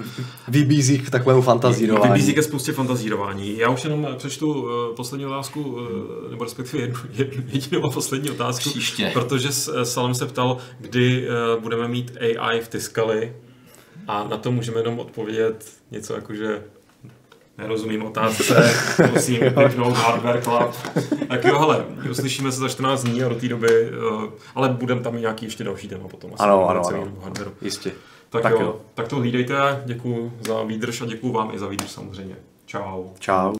Vybízí 0.48 0.98
k 0.98 1.10
takovému 1.10 1.42
fantazírování. 1.42 2.12
Vybízí 2.12 2.34
ke 2.34 2.42
spoustě 2.42 2.72
fantazírování. 2.72 3.58
Já 3.58 3.68
už 3.68 3.84
jenom 3.84 4.08
přečtu 4.16 4.52
uh, 4.52 4.96
poslední 4.96 5.26
otázku, 5.26 5.62
uh, 5.62 6.30
nebo 6.30 6.44
respektive 6.44 6.82
jednu, 6.82 7.00
jednu, 7.12 7.42
jedinou 7.46 7.84
a 7.84 7.90
poslední 7.90 8.30
otázku. 8.30 8.70
Příště. 8.70 9.10
Protože 9.12 9.52
Salem 9.84 10.14
se 10.14 10.26
ptal, 10.26 10.58
kdy 10.80 11.28
budeme 11.60 11.88
mít 11.88 12.16
AI 12.20 12.60
v 12.60 12.68
Tiskali 12.68 13.32
a 14.08 14.28
na 14.28 14.36
to 14.36 14.52
můžeme 14.52 14.80
jenom 14.80 14.98
odpovědět 14.98 15.72
něco 15.90 16.14
jako, 16.14 16.34
že 16.34 16.62
nerozumím 17.58 18.02
otázce, 18.06 18.74
musím 19.12 19.40
vypnout 19.40 19.96
hardware 19.96 20.42
club. 20.42 20.74
Tak 21.28 21.44
jo, 21.44 21.58
hele, 21.58 21.84
uslyšíme 22.10 22.52
se 22.52 22.58
za 22.58 22.68
14 22.68 23.04
dní 23.04 23.22
a 23.22 23.28
do 23.28 23.34
té 23.34 23.48
doby, 23.48 23.90
uh, 23.90 24.24
ale 24.54 24.68
budeme 24.68 25.00
tam 25.00 25.20
nějaký 25.20 25.46
ještě 25.46 25.64
další 25.64 25.88
téma 25.88 26.08
potom. 26.08 26.30
Asi 26.34 26.42
ano, 26.42 26.68
ano, 26.68 26.82
ano, 27.22 27.34
jistě. 27.62 27.92
Tak, 28.30 28.42
tak 28.42 28.52
jo, 28.52 28.60
jo, 28.60 28.80
tak 28.94 29.08
to 29.08 29.16
hlídejte, 29.16 29.82
děkuji 29.86 30.32
za 30.46 30.62
výdrž 30.62 31.00
a 31.00 31.06
děkuji 31.06 31.32
vám 31.32 31.50
i 31.54 31.58
za 31.58 31.66
výdrž 31.66 31.90
samozřejmě. 31.90 32.36
Čau. 32.66 33.04
Čau. 33.18 33.54